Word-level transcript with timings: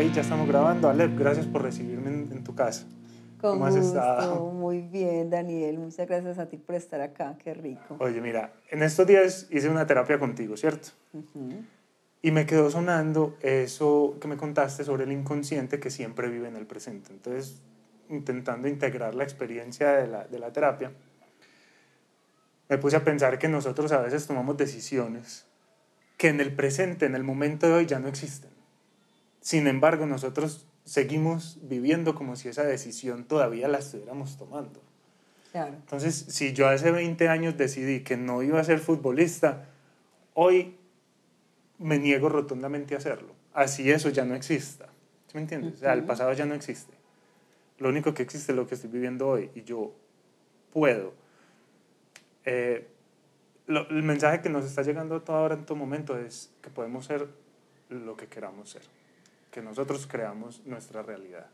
Ahí 0.00 0.10
ya 0.14 0.22
estamos 0.22 0.48
grabando. 0.48 0.88
Alep, 0.88 1.18
gracias 1.18 1.44
por 1.44 1.60
recibirme 1.60 2.08
en, 2.08 2.42
tu 2.42 2.54
casa. 2.54 2.86
Con 3.38 3.50
¿Cómo 3.50 3.66
has 3.66 3.76
estado? 3.76 4.46
Muy 4.50 4.80
bien, 4.80 5.28
Daniel. 5.28 5.78
Muchas 5.78 6.08
gracias 6.08 6.38
a 6.38 6.48
ti 6.48 6.56
por 6.56 6.74
estar 6.74 7.02
acá. 7.02 7.36
Qué 7.44 7.52
rico. 7.52 7.98
Oye, 7.98 8.18
mira, 8.22 8.54
en 8.70 8.82
estos 8.82 9.06
días 9.06 9.46
hice 9.50 9.68
una 9.68 9.86
terapia 9.86 10.18
contigo, 10.18 10.56
¿cierto? 10.56 10.88
Y 12.22 12.30
me 12.30 12.46
quedó 12.46 12.70
sonando 12.70 13.36
eso 13.42 14.16
que 14.22 14.26
me 14.26 14.38
contaste 14.38 14.84
sobre 14.84 15.04
el 15.04 15.12
inconsciente 15.12 15.78
que 15.80 15.90
siempre 15.90 16.30
vive 16.30 16.48
en 16.48 16.56
el 16.56 16.64
presente. 16.64 17.12
Entonces, 17.12 17.60
intentando 18.08 18.68
integrar 18.68 19.14
la 19.14 19.24
experiencia 19.24 19.92
de 19.92 20.06
la, 20.06 20.26
de 20.26 20.38
la 20.38 20.50
terapia, 20.50 20.92
me 22.70 22.78
puse 22.78 22.96
a 22.96 23.04
pensar 23.04 23.38
que 23.38 23.48
nosotros 23.48 23.92
a 23.92 24.00
veces 24.00 24.26
tomamos 24.26 24.56
decisiones 24.56 25.44
que 26.16 26.28
en 26.28 26.40
el 26.40 26.54
presente, 26.54 27.04
en 27.04 27.14
el 27.14 27.22
momento 27.22 27.66
de 27.66 27.74
hoy, 27.74 27.84
ya 27.84 27.98
no 27.98 28.08
existen. 28.08 28.49
Sin 29.40 29.66
embargo, 29.66 30.06
nosotros 30.06 30.66
seguimos 30.84 31.58
viviendo 31.62 32.14
como 32.14 32.36
si 32.36 32.48
esa 32.48 32.64
decisión 32.64 33.24
todavía 33.24 33.68
la 33.68 33.78
estuviéramos 33.78 34.36
tomando. 34.36 34.80
Entonces, 35.52 36.26
si 36.28 36.52
yo 36.52 36.68
hace 36.68 36.92
20 36.92 37.28
años 37.28 37.56
decidí 37.56 38.00
que 38.00 38.16
no 38.16 38.42
iba 38.42 38.60
a 38.60 38.64
ser 38.64 38.78
futbolista, 38.78 39.66
hoy 40.34 40.76
me 41.78 41.98
niego 41.98 42.28
rotundamente 42.28 42.94
a 42.94 42.98
hacerlo. 42.98 43.34
Así 43.52 43.90
eso 43.90 44.10
ya 44.10 44.24
no 44.24 44.36
exista. 44.36 44.86
¿Sí 45.26 45.34
me 45.34 45.40
entiendes? 45.40 45.74
O 45.74 45.78
sea, 45.78 45.92
el 45.94 46.04
pasado 46.04 46.32
ya 46.34 46.46
no 46.46 46.54
existe. 46.54 46.94
Lo 47.78 47.88
único 47.88 48.14
que 48.14 48.22
existe 48.22 48.52
es 48.52 48.56
lo 48.56 48.66
que 48.66 48.74
estoy 48.74 48.90
viviendo 48.90 49.26
hoy 49.26 49.50
y 49.54 49.62
yo 49.62 49.92
puedo. 50.72 51.14
Eh, 52.44 52.86
el 53.66 54.02
mensaje 54.02 54.42
que 54.42 54.50
nos 54.50 54.64
está 54.64 54.82
llegando 54.82 55.16
a 55.16 55.24
toda 55.24 55.40
hora 55.40 55.54
en 55.54 55.64
todo 55.64 55.76
momento 55.76 56.16
es 56.16 56.52
que 56.62 56.70
podemos 56.70 57.06
ser 57.06 57.28
lo 57.88 58.16
que 58.16 58.26
queramos 58.26 58.70
ser 58.70 58.82
que 59.50 59.62
nosotros 59.62 60.06
creamos 60.06 60.64
nuestra 60.66 61.02
realidad. 61.02 61.46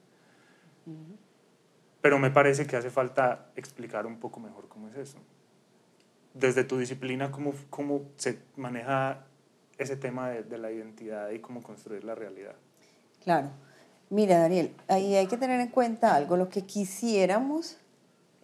Pero 2.00 2.18
me 2.18 2.30
parece 2.30 2.66
que 2.66 2.76
hace 2.76 2.90
falta 2.90 3.50
explicar 3.56 4.06
un 4.06 4.18
poco 4.18 4.40
mejor 4.40 4.68
cómo 4.68 4.88
es 4.88 4.96
eso. 4.96 5.18
Desde 6.34 6.64
tu 6.64 6.78
disciplina, 6.78 7.30
cómo, 7.30 7.54
cómo 7.70 8.02
se 8.16 8.38
maneja 8.56 9.24
ese 9.78 9.96
tema 9.96 10.30
de, 10.30 10.42
de 10.42 10.58
la 10.58 10.70
identidad 10.70 11.30
y 11.30 11.40
cómo 11.40 11.62
construir 11.62 12.04
la 12.04 12.14
realidad. 12.14 12.54
Claro. 13.24 13.50
Mira, 14.08 14.38
Daniel, 14.38 14.72
ahí 14.86 15.16
hay 15.16 15.26
que 15.26 15.36
tener 15.36 15.60
en 15.60 15.68
cuenta 15.68 16.14
algo. 16.14 16.36
Lo 16.36 16.48
que 16.48 16.62
quisiéramos 16.62 17.78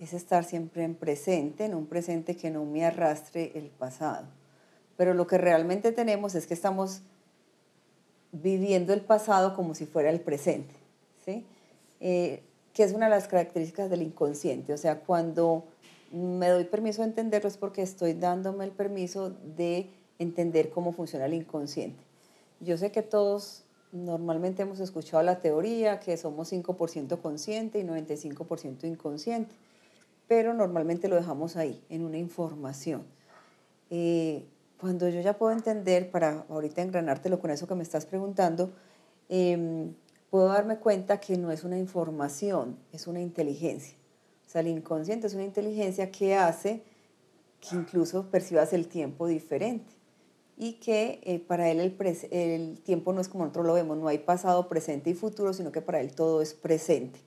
es 0.01 0.13
estar 0.13 0.45
siempre 0.45 0.83
en 0.83 0.97
presente, 0.97 1.65
en 1.65 1.75
un 1.75 1.87
presente 1.87 2.37
que 2.37 2.51
no 2.51 2.65
me 2.65 2.85
arrastre 2.85 3.53
el 3.55 3.67
pasado. 3.67 4.27
Pero 4.97 5.15
lo 5.15 5.29
que 5.29 5.39
realmente 5.39 5.93
tenemos 5.93 6.35
es 6.35 6.49
que 6.49 6.55
estamos 6.55 7.03
viviendo 8.33 8.93
el 8.93 9.03
pasado 9.03 9.55
como 9.55 9.75
si 9.75 9.87
fuera 9.87 10.11
el 10.11 10.21
presente, 10.21 10.75
¿sí? 11.25 11.45
Eh, 12.01 12.43
que 12.73 12.83
es 12.83 12.93
una 12.93 13.07
de 13.07 13.11
las 13.11 13.29
características 13.29 13.91
del 13.91 14.03
inconsciente. 14.03 14.73
O 14.73 14.79
sea, 14.79 15.01
cuando 15.01 15.65
me 16.11 16.49
doy 16.49 16.65
permiso 16.65 17.03
de 17.03 17.09
entenderlo 17.09 17.49
es 17.49 17.57
porque 17.57 17.83
estoy 17.83 18.15
dándome 18.15 18.65
el 18.65 18.71
permiso 18.71 19.31
de 19.57 19.89
entender 20.19 20.71
cómo 20.71 20.93
funciona 20.93 21.27
el 21.27 21.35
inconsciente. 21.35 22.03
Yo 22.61 22.79
sé 22.79 22.91
que 22.91 23.03
todos 23.03 23.65
normalmente 23.93 24.63
hemos 24.63 24.81
escuchado 24.81 25.23
la 25.23 25.41
teoría 25.41 26.01
que 26.01 26.17
somos 26.17 26.53
5% 26.53 27.21
consciente 27.21 27.79
y 27.79 27.85
95% 27.85 28.85
inconsciente, 28.85 29.55
pero 30.29 30.55
normalmente 30.55 31.09
lo 31.09 31.17
dejamos 31.17 31.57
ahí, 31.57 31.83
en 31.91 32.05
una 32.05 32.17
información. 32.17 33.05
Eh, 33.91 34.47
cuando 34.83 35.09
yo 35.09 35.21
ya 35.21 35.39
puedo 35.39 35.53
entender, 35.53 36.11
para 36.11 36.45
ahorita 36.49 36.83
engranártelo 36.83 37.39
con 37.39 37.53
eso 37.53 37.69
que 37.69 37.77
me 37.77 37.85
estás 37.85 38.05
preguntando, 38.05 38.73
em, 39.29 39.95
puedo 40.29 40.49
darme 40.49 40.79
cuenta 40.79 41.21
que 41.21 41.39
no 41.39 41.53
es 41.53 41.63
una 41.63 41.79
información, 41.79 42.77
es 42.91 43.07
una 43.07 43.21
inteligencia. 43.21 43.97
O 44.45 44.51
sea, 44.51 44.61
el 44.61 44.67
inconsciente 44.67 45.29
es 45.29 45.35
una 45.35 45.45
inteligencia 45.45 46.11
que 46.11 46.35
hace 46.35 46.83
que 47.61 47.77
incluso 47.77 48.29
percibas 48.29 48.73
el 48.73 48.89
tiempo 48.89 49.29
diferente 49.29 49.93
y 50.57 50.81
que 50.81 51.21
eh, 51.23 51.39
para 51.39 51.71
él 51.71 51.79
el, 51.79 51.97
el 52.33 52.81
tiempo 52.81 53.13
no 53.13 53.21
es 53.21 53.29
como 53.29 53.45
nosotros 53.45 53.67
lo 53.67 53.75
vemos, 53.75 53.97
no 53.97 54.09
hay 54.09 54.19
pasado, 54.19 54.69
presente 54.69 55.11
y 55.11 55.15
futuro, 55.15 55.53
sino 55.53 55.71
que 55.71 55.81
para 55.81 56.01
él 56.01 56.13
todo 56.13 56.43
es 56.43 56.55
presente. 56.55 57.21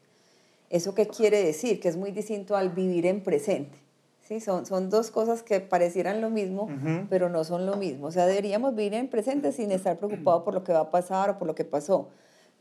¿Eso 0.69 0.93
qué 0.93 1.07
quiere 1.07 1.41
decir? 1.41 1.79
Que 1.79 1.87
es 1.87 1.95
muy 1.95 2.11
distinto 2.11 2.57
al 2.57 2.71
vivir 2.71 3.05
en 3.05 3.23
presente. 3.23 3.84
Sí, 4.27 4.39
son, 4.39 4.65
son 4.65 4.89
dos 4.89 5.11
cosas 5.11 5.43
que 5.43 5.59
parecieran 5.59 6.19
lo 6.19 6.31
mismo, 6.31 6.67
pero 7.11 7.29
no 7.29 7.43
son 7.43 7.67
lo 7.67 7.75
mismo. 7.75 8.07
O 8.07 8.11
sea, 8.11 8.25
deberíamos 8.25 8.73
vivir 8.73 8.95
en 8.95 9.07
presente 9.07 9.51
sin 9.51 9.71
estar 9.71 9.99
preocupados 9.99 10.41
por 10.41 10.55
lo 10.55 10.63
que 10.63 10.73
va 10.73 10.79
a 10.79 10.89
pasar 10.89 11.29
o 11.29 11.37
por 11.37 11.47
lo 11.47 11.53
que 11.53 11.63
pasó. 11.63 12.09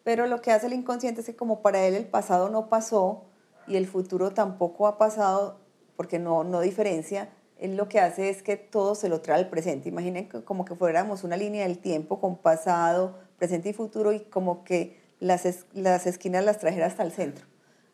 Pero 0.02 0.26
lo 0.26 0.42
que 0.42 0.50
hace 0.50 0.66
el 0.66 0.74
inconsciente 0.74 1.22
es 1.22 1.26
que 1.26 1.36
como 1.36 1.62
para 1.62 1.86
él 1.86 1.94
el 1.94 2.04
pasado 2.04 2.50
no 2.50 2.68
pasó 2.68 3.24
y 3.66 3.76
el 3.76 3.86
futuro 3.86 4.32
tampoco 4.32 4.86
ha 4.86 4.98
pasado, 4.98 5.58
porque 5.96 6.18
no, 6.18 6.44
no 6.44 6.60
diferencia, 6.60 7.30
él 7.58 7.76
lo 7.76 7.88
que 7.88 7.98
hace 7.98 8.28
es 8.28 8.42
que 8.42 8.58
todo 8.58 8.94
se 8.94 9.08
lo 9.08 9.22
trae 9.22 9.38
al 9.38 9.48
presente. 9.48 9.88
Imaginen 9.88 10.28
como 10.44 10.66
que 10.66 10.74
fuéramos 10.74 11.24
una 11.24 11.38
línea 11.38 11.66
del 11.66 11.78
tiempo 11.78 12.20
con 12.20 12.36
pasado, 12.36 13.14
presente 13.38 13.70
y 13.70 13.72
futuro 13.72 14.12
y 14.12 14.20
como 14.20 14.64
que 14.64 15.00
las, 15.18 15.46
las 15.72 16.06
esquinas 16.06 16.44
las 16.44 16.58
trajera 16.58 16.84
hasta 16.84 17.02
el 17.02 17.12
centro, 17.12 17.46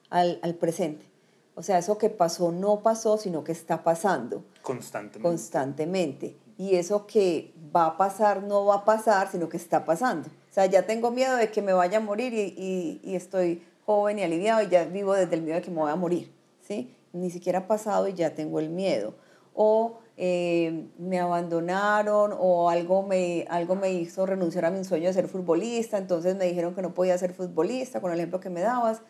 al, 0.08 0.40
al 0.42 0.56
presente. 0.56 1.09
O 1.54 1.62
sea, 1.62 1.78
eso 1.78 1.98
que 1.98 2.10
pasó 2.10 2.52
no 2.52 2.82
pasó, 2.82 3.18
sino 3.18 3.44
que 3.44 3.52
está 3.52 3.82
pasando. 3.82 4.44
Constantemente. 4.62 5.20
Constantemente. 5.20 6.36
Y 6.56 6.76
eso 6.76 7.06
que 7.06 7.54
va 7.74 7.86
a 7.86 7.96
pasar 7.96 8.42
no 8.42 8.66
va 8.66 8.76
a 8.76 8.84
pasar, 8.84 9.30
sino 9.30 9.48
que 9.48 9.56
está 9.56 9.84
pasando. 9.84 10.28
O 10.28 10.52
sea, 10.52 10.66
ya 10.66 10.86
tengo 10.86 11.10
miedo 11.10 11.36
de 11.36 11.50
que 11.50 11.62
me 11.62 11.72
vaya 11.72 11.98
a 11.98 12.00
morir 12.00 12.34
y, 12.34 13.00
y, 13.02 13.14
estoy 13.14 13.62
joven 13.86 14.18
y 14.18 14.22
aliviado 14.22 14.62
y 14.62 14.68
ya 14.68 14.84
vivo 14.84 15.14
desde 15.14 15.36
el 15.36 15.42
miedo 15.42 15.56
de 15.56 15.62
que 15.62 15.70
me 15.70 15.80
voy 15.80 15.90
a 15.90 15.96
morir. 15.96 16.32
¿sí? 16.60 16.94
Ni 17.12 17.30
siquiera 17.30 17.60
ha 17.60 17.66
pasado 17.66 18.08
y 18.08 18.14
ya 18.14 18.34
tengo 18.34 18.60
el 18.60 18.68
miedo. 18.68 19.14
O 19.54 19.98
eh, 20.16 20.88
me 20.98 21.18
abandonaron 21.18 22.34
o 22.38 22.68
algo 22.68 23.02
me, 23.02 23.46
algo 23.48 23.74
me 23.74 23.92
hizo 23.92 24.26
renunciar 24.26 24.66
a 24.66 24.70
mi 24.70 24.84
sueño 24.84 25.06
de 25.08 25.14
ser 25.14 25.28
futbolista, 25.28 25.96
entonces 25.96 26.36
me 26.36 26.44
dijeron 26.44 26.74
que 26.74 26.82
no 26.82 26.92
podía 26.92 27.16
ser 27.16 27.32
futbolista, 27.32 28.02
con 28.02 28.12
el 28.12 28.18
ejemplo 28.18 28.38
que 28.38 28.50
me 28.50 28.60
dabas. 28.60 29.00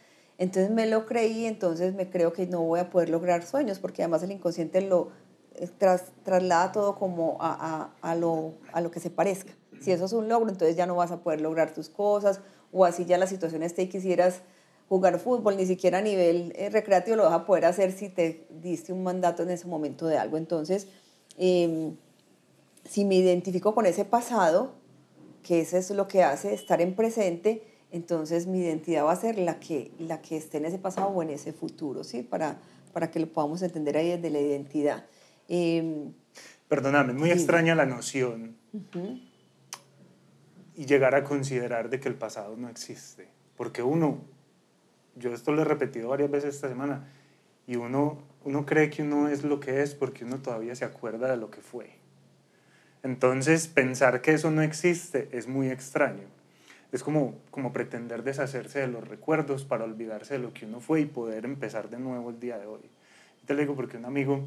Entonces 0.40 0.70
me 0.70 0.86
lo 0.86 1.04
creí, 1.04 1.44
entonces 1.44 1.94
me 1.94 2.08
creo 2.08 2.32
que 2.32 2.46
no 2.46 2.62
voy 2.62 2.80
a 2.80 2.88
poder 2.88 3.10
lograr 3.10 3.44
sueños, 3.44 3.78
porque 3.78 4.02
además 4.02 4.22
el 4.22 4.32
inconsciente 4.32 4.80
lo 4.80 5.10
eh, 5.54 5.68
traslada 6.24 6.72
todo 6.72 6.96
como 6.96 7.36
a, 7.40 7.92
a, 8.02 8.10
a, 8.10 8.14
lo, 8.14 8.54
a 8.72 8.80
lo 8.80 8.90
que 8.90 9.00
se 9.00 9.10
parezca. 9.10 9.52
Si 9.82 9.92
eso 9.92 10.06
es 10.06 10.14
un 10.14 10.30
logro, 10.30 10.48
entonces 10.48 10.76
ya 10.76 10.86
no 10.86 10.96
vas 10.96 11.10
a 11.10 11.22
poder 11.22 11.42
lograr 11.42 11.74
tus 11.74 11.90
cosas, 11.90 12.40
o 12.72 12.86
así 12.86 13.04
ya 13.04 13.18
la 13.18 13.26
situación 13.26 13.62
esté 13.62 13.82
y 13.82 13.88
quisieras 13.90 14.40
jugar 14.88 15.18
fútbol, 15.18 15.58
ni 15.58 15.66
siquiera 15.66 15.98
a 15.98 16.00
nivel 16.00 16.54
eh, 16.56 16.70
recreativo 16.70 17.18
lo 17.18 17.24
vas 17.24 17.34
a 17.34 17.44
poder 17.44 17.66
hacer 17.66 17.92
si 17.92 18.08
te 18.08 18.46
diste 18.48 18.94
un 18.94 19.02
mandato 19.02 19.42
en 19.42 19.50
ese 19.50 19.68
momento 19.68 20.06
de 20.06 20.16
algo. 20.16 20.38
Entonces, 20.38 20.88
em, 21.36 21.96
si 22.88 23.04
me 23.04 23.16
identifico 23.16 23.74
con 23.74 23.84
ese 23.84 24.06
pasado, 24.06 24.72
que 25.42 25.60
eso 25.60 25.76
es 25.76 25.90
lo 25.90 26.08
que 26.08 26.22
hace 26.22 26.54
estar 26.54 26.80
en 26.80 26.96
presente, 26.96 27.69
entonces 27.92 28.46
mi 28.46 28.60
identidad 28.60 29.04
va 29.04 29.12
a 29.12 29.16
ser 29.16 29.38
la 29.38 29.58
que, 29.58 29.90
la 29.98 30.22
que 30.22 30.36
esté 30.36 30.58
en 30.58 30.66
ese 30.66 30.78
pasado 30.78 31.08
o 31.08 31.22
en 31.22 31.30
ese 31.30 31.52
futuro, 31.52 32.04
¿sí? 32.04 32.22
Para, 32.22 32.58
para 32.92 33.10
que 33.10 33.18
lo 33.18 33.26
podamos 33.26 33.62
entender 33.62 33.96
ahí 33.96 34.10
desde 34.10 34.30
la 34.30 34.40
identidad. 34.40 35.06
Eh, 35.48 36.10
Perdóname, 36.68 37.14
muy 37.14 37.30
extraña 37.30 37.74
la 37.74 37.86
noción 37.86 38.56
y 40.76 40.86
llegar 40.86 41.16
a 41.16 41.24
considerar 41.24 41.90
de 41.90 41.98
que 41.98 42.08
el 42.08 42.14
pasado 42.14 42.56
no 42.56 42.68
existe. 42.68 43.28
Porque 43.56 43.82
uno, 43.82 44.18
yo 45.16 45.34
esto 45.34 45.50
lo 45.50 45.62
he 45.62 45.64
repetido 45.64 46.10
varias 46.10 46.30
veces 46.30 46.54
esta 46.54 46.68
semana, 46.68 47.08
y 47.66 47.76
uno, 47.76 48.18
uno 48.44 48.66
cree 48.66 48.88
que 48.88 49.02
uno 49.02 49.28
es 49.28 49.42
lo 49.42 49.58
que 49.58 49.82
es 49.82 49.94
porque 49.94 50.24
uno 50.24 50.40
todavía 50.40 50.76
se 50.76 50.84
acuerda 50.84 51.28
de 51.28 51.36
lo 51.36 51.50
que 51.50 51.60
fue. 51.60 51.90
Entonces, 53.02 53.66
pensar 53.66 54.22
que 54.22 54.32
eso 54.32 54.50
no 54.50 54.62
existe 54.62 55.28
es 55.32 55.48
muy 55.48 55.70
extraño 55.70 56.39
es 56.92 57.02
como, 57.02 57.34
como 57.50 57.72
pretender 57.72 58.22
deshacerse 58.22 58.80
de 58.80 58.88
los 58.88 59.06
recuerdos 59.06 59.64
para 59.64 59.84
olvidarse 59.84 60.34
de 60.34 60.40
lo 60.40 60.52
que 60.52 60.66
uno 60.66 60.80
fue 60.80 61.00
y 61.00 61.06
poder 61.06 61.44
empezar 61.44 61.88
de 61.88 61.98
nuevo 61.98 62.30
el 62.30 62.40
día 62.40 62.58
de 62.58 62.66
hoy. 62.66 62.90
te 63.46 63.54
lo 63.54 63.60
digo 63.60 63.76
porque 63.76 63.96
un 63.96 64.04
amigo 64.04 64.44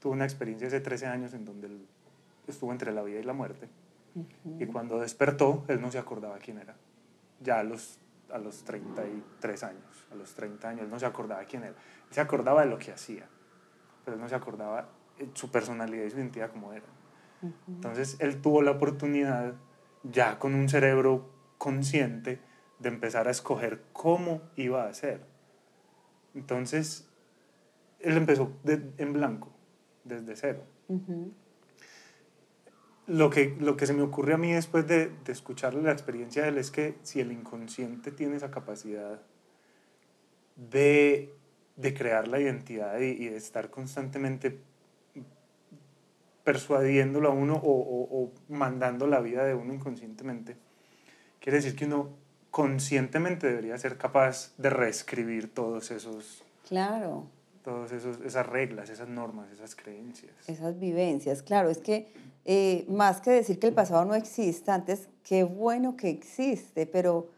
tuvo 0.00 0.12
una 0.12 0.24
experiencia 0.24 0.68
hace 0.68 0.80
13 0.80 1.06
años 1.06 1.34
en 1.34 1.44
donde 1.44 1.68
él 1.68 1.86
estuvo 2.46 2.72
entre 2.72 2.92
la 2.92 3.02
vida 3.02 3.20
y 3.20 3.24
la 3.24 3.32
muerte. 3.32 3.68
Y 4.58 4.66
cuando 4.66 4.98
despertó, 4.98 5.64
él 5.68 5.80
no 5.80 5.92
se 5.92 5.98
acordaba 5.98 6.38
quién 6.38 6.58
era. 6.58 6.74
Ya 7.40 7.60
a 7.60 7.62
los, 7.62 7.98
a 8.32 8.38
los 8.38 8.64
33 8.64 9.62
años, 9.62 10.06
a 10.10 10.14
los 10.14 10.34
30 10.34 10.68
años, 10.68 10.82
él 10.82 10.90
no 10.90 10.98
se 10.98 11.06
acordaba 11.06 11.44
quién 11.44 11.62
era. 11.62 11.72
Él 11.72 12.10
se 12.10 12.20
acordaba 12.20 12.62
de 12.62 12.70
lo 12.70 12.78
que 12.78 12.90
hacía, 12.90 13.26
pero 14.04 14.16
él 14.16 14.20
no 14.20 14.28
se 14.28 14.34
acordaba 14.34 14.88
su 15.34 15.50
personalidad 15.50 16.04
y 16.04 16.10
su 16.10 16.16
identidad 16.16 16.50
como 16.50 16.72
era. 16.72 16.86
Entonces, 17.68 18.16
él 18.18 18.40
tuvo 18.40 18.62
la 18.62 18.72
oportunidad, 18.72 19.54
ya 20.02 20.38
con 20.38 20.54
un 20.54 20.68
cerebro 20.68 21.28
consciente 21.58 22.40
de 22.78 22.88
empezar 22.88 23.28
a 23.28 23.30
escoger 23.30 23.82
cómo 23.92 24.42
iba 24.56 24.84
a 24.84 24.88
hacer. 24.88 25.20
Entonces, 26.34 27.08
él 28.00 28.16
empezó 28.16 28.52
en 28.64 29.12
blanco, 29.12 29.52
desde 30.04 30.36
cero. 30.36 30.64
lo 33.06 33.30
que, 33.30 33.56
lo 33.58 33.76
que 33.76 33.86
se 33.86 33.94
me 33.94 34.02
ocurre 34.02 34.34
a 34.34 34.38
mí 34.38 34.52
después 34.52 34.86
de, 34.86 35.10
de 35.24 35.32
escucharle 35.32 35.82
la 35.82 35.92
experiencia 35.92 36.42
de 36.42 36.48
él 36.50 36.58
es 36.58 36.70
que 36.70 36.96
si 37.02 37.20
el 37.20 37.32
inconsciente 37.32 38.12
tiene 38.12 38.36
esa 38.36 38.50
capacidad 38.50 39.20
de, 40.56 41.34
de 41.76 41.94
crear 41.94 42.28
la 42.28 42.40
identidad 42.40 43.00
y, 43.00 43.10
y, 43.10 43.28
de 43.28 43.36
estar 43.36 43.70
constantemente 43.70 44.60
persuadiéndolo 46.44 47.28
a 47.28 47.32
uno 47.32 47.54
o, 47.56 47.70
o, 47.70 48.22
o, 48.22 48.32
mandando 48.48 49.06
la 49.06 49.20
vida 49.20 49.44
de 49.44 49.54
uno 49.54 49.74
inconscientemente, 49.74 50.56
quiere 51.40 51.58
decir 51.58 51.76
que 51.76 51.84
uno 51.84 52.10
conscientemente 52.50 53.46
debería 53.46 53.76
ser 53.78 53.96
capaz 53.96 54.52
de 54.58 54.70
reescribir 54.70 55.52
todos 55.52 55.90
esos... 55.90 56.42
Claro. 56.66 57.26
Todas 57.62 57.92
esas 57.92 58.46
reglas, 58.46 58.88
esas 58.88 59.08
normas, 59.08 59.50
esas 59.52 59.74
creencias. 59.76 60.32
Esas 60.46 60.78
vivencias, 60.78 61.42
claro, 61.42 61.68
es 61.68 61.78
que 61.78 62.12
eh, 62.44 62.86
más 62.88 63.20
que 63.20 63.30
decir 63.30 63.58
que 63.58 63.66
el 63.66 63.74
pasado 63.74 64.04
no 64.06 64.14
exista, 64.14 64.74
antes, 64.74 65.08
qué 65.22 65.44
bueno 65.44 65.96
que 65.96 66.08
existe, 66.08 66.86
pero 66.86 67.28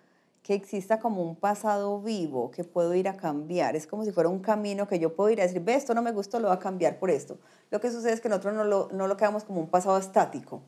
que 0.43 0.55
exista 0.55 1.01
como 1.01 1.23
un 1.23 1.37
pasado 1.37 2.01
vivo 2.01 2.51
que 2.51 2.65
puedo 2.65 2.95
ir 2.95 3.09
a 3.09 3.17
cambiar. 3.17 3.77
Es 3.77 3.87
como 3.87 4.05
si 4.05 4.13
fuera 4.13 4.29
un 4.29 4.39
camino 4.39 4.87
que 4.89 4.99
yo 4.99 5.15
puedo 5.15 5.31
ir 5.31 5.41
a 5.41 5.45
decir, 5.45 5.63
ve, 5.63 5.75
esto 5.75 5.95
no 5.95 6.03
me 6.03 6.13
gustó, 6.13 6.41
lo 6.41 6.49
voy 6.49 6.57
a 6.57 6.61
cambiar 6.61 6.99
por 6.99 7.11
esto. 7.11 7.39
Lo 7.71 7.81
que 7.81 7.91
sucede 7.91 8.13
es 8.13 8.21
que 8.21 8.29
nosotros 8.29 8.55
no 8.55 8.65
lo, 8.65 8.89
no 8.93 9.07
lo 9.07 9.17
quedamos 9.17 9.45
como 9.45 9.61
un 9.61 9.69
pasado 9.69 9.99
estático. 9.99 10.63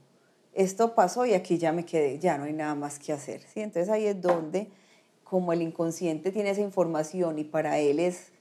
Esto 0.53 0.95
pasó 0.95 1.25
y 1.25 1.33
aquí 1.33 1.57
ya 1.57 1.73
me 1.73 1.85
quedé, 1.85 2.19
ya 2.19 2.37
no 2.37 2.45
hay 2.45 2.53
nada 2.53 2.75
más 2.75 2.99
que 2.99 3.13
hacer. 3.13 3.41
¿sí? 3.43 3.61
Entonces 3.61 3.89
ahí 3.89 4.07
es 4.07 4.21
donde, 4.21 4.69
como 5.25 5.53
el 5.53 5.63
inconsciente 5.63 6.31
tiene 6.31 6.51
esa 6.51 6.61
información 6.61 7.39
y 7.39 7.45
para 7.45 7.79
él 7.79 7.99
es 7.99 8.33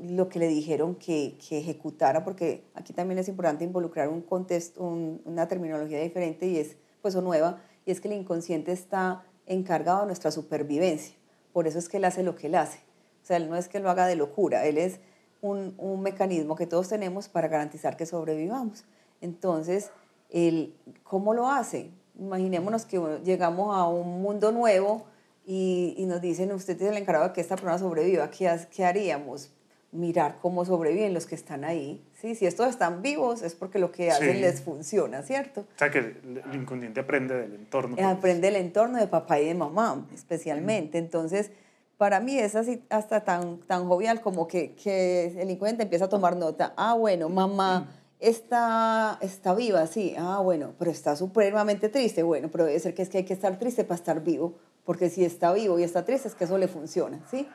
lo 0.00 0.28
que 0.28 0.38
le 0.38 0.48
dijeron 0.48 0.94
que, 0.94 1.36
que, 1.46 1.58
ejecutara, 1.58 2.24
porque 2.24 2.64
aquí 2.74 2.92
también 2.92 3.18
es 3.18 3.28
importante 3.28 3.64
involucrar 3.64 4.08
un 4.08 4.22
contexto, 4.22 4.82
un, 4.82 5.20
una 5.24 5.48
terminología 5.48 6.00
diferente 6.00 6.46
y 6.46 6.58
es, 6.58 6.76
pues, 7.02 7.14
o 7.16 7.20
nueva, 7.20 7.60
y 7.84 7.90
es 7.90 8.00
que 8.00 8.08
el 8.08 8.14
inconsciente 8.14 8.72
está 8.72 9.24
encargado 9.46 10.00
de 10.00 10.06
nuestra 10.06 10.30
supervivencia. 10.30 11.16
Por 11.52 11.66
eso 11.66 11.78
es 11.78 11.88
que 11.88 11.96
él 11.96 12.04
hace 12.04 12.22
lo 12.22 12.36
que 12.36 12.46
él 12.46 12.54
hace. 12.54 12.78
O 13.22 13.26
sea, 13.26 13.36
él 13.36 13.50
no 13.50 13.56
es 13.56 13.68
que 13.68 13.80
lo 13.80 13.90
haga 13.90 14.06
de 14.06 14.14
locura, 14.14 14.64
él 14.66 14.78
es 14.78 15.00
un, 15.40 15.74
un 15.78 16.00
mecanismo 16.00 16.54
que 16.56 16.66
todos 16.66 16.88
tenemos 16.88 17.28
para 17.28 17.48
garantizar 17.48 17.96
que 17.96 18.06
sobrevivamos. 18.06 18.84
Entonces, 19.20 19.90
el, 20.30 20.74
¿cómo 21.02 21.34
lo 21.34 21.48
hace? 21.48 21.90
Imaginémonos 22.18 22.84
que 22.84 23.00
llegamos 23.24 23.76
a 23.76 23.86
un 23.86 24.22
mundo 24.22 24.52
nuevo 24.52 25.06
y, 25.46 25.94
y 25.96 26.06
nos 26.06 26.20
dicen, 26.20 26.52
usted 26.52 26.80
es 26.80 26.90
el 26.90 26.96
encargado 26.96 27.28
de 27.28 27.34
que 27.34 27.40
esta 27.40 27.56
persona 27.56 27.78
sobreviva, 27.78 28.30
¿qué, 28.30 28.58
qué 28.70 28.84
haríamos? 28.84 29.50
mirar 29.90 30.36
cómo 30.42 30.64
sobreviven 30.64 31.14
los 31.14 31.26
que 31.26 31.34
están 31.34 31.64
ahí. 31.64 32.04
¿sí? 32.20 32.34
Si 32.34 32.46
estos 32.46 32.68
están 32.68 33.02
vivos 33.02 33.42
es 33.42 33.54
porque 33.54 33.78
lo 33.78 33.90
que 33.90 34.10
hacen 34.10 34.34
sí. 34.34 34.40
les 34.40 34.60
funciona, 34.60 35.22
¿cierto? 35.22 35.62
O 35.62 35.78
sea, 35.78 35.90
que 35.90 35.98
el 35.98 36.42
inconsciente 36.52 37.00
aprende 37.00 37.34
del 37.34 37.54
entorno. 37.54 37.96
Pues. 37.96 38.06
Aprende 38.06 38.48
del 38.48 38.56
entorno 38.56 38.98
de 38.98 39.06
papá 39.06 39.40
y 39.40 39.46
de 39.46 39.54
mamá, 39.54 40.06
especialmente. 40.14 40.98
Entonces, 40.98 41.50
para 41.96 42.20
mí 42.20 42.38
es 42.38 42.54
así 42.54 42.82
hasta 42.90 43.24
tan, 43.24 43.60
tan 43.60 43.88
jovial 43.88 44.20
como 44.20 44.46
que, 44.46 44.74
que 44.74 45.40
el 45.40 45.50
inconsciente 45.50 45.84
empieza 45.84 46.04
a 46.04 46.08
tomar 46.08 46.36
nota. 46.36 46.74
Ah, 46.76 46.94
bueno, 46.94 47.28
mamá 47.28 47.88
está, 48.20 49.18
está 49.20 49.54
viva, 49.54 49.86
sí. 49.86 50.14
Ah, 50.18 50.40
bueno, 50.42 50.74
pero 50.78 50.90
está 50.90 51.16
supremamente 51.16 51.88
triste. 51.88 52.22
Bueno, 52.22 52.48
pero 52.50 52.64
debe 52.64 52.78
ser 52.80 52.94
que 52.94 53.02
es 53.02 53.08
que 53.08 53.18
hay 53.18 53.24
que 53.24 53.34
estar 53.34 53.58
triste 53.58 53.84
para 53.84 53.96
estar 53.96 54.22
vivo, 54.22 54.54
porque 54.84 55.10
si 55.10 55.24
está 55.24 55.52
vivo 55.52 55.78
y 55.78 55.82
está 55.82 56.04
triste 56.04 56.28
es 56.28 56.34
que 56.34 56.44
eso 56.44 56.58
le 56.58 56.68
funciona, 56.68 57.20
¿sí? 57.30 57.48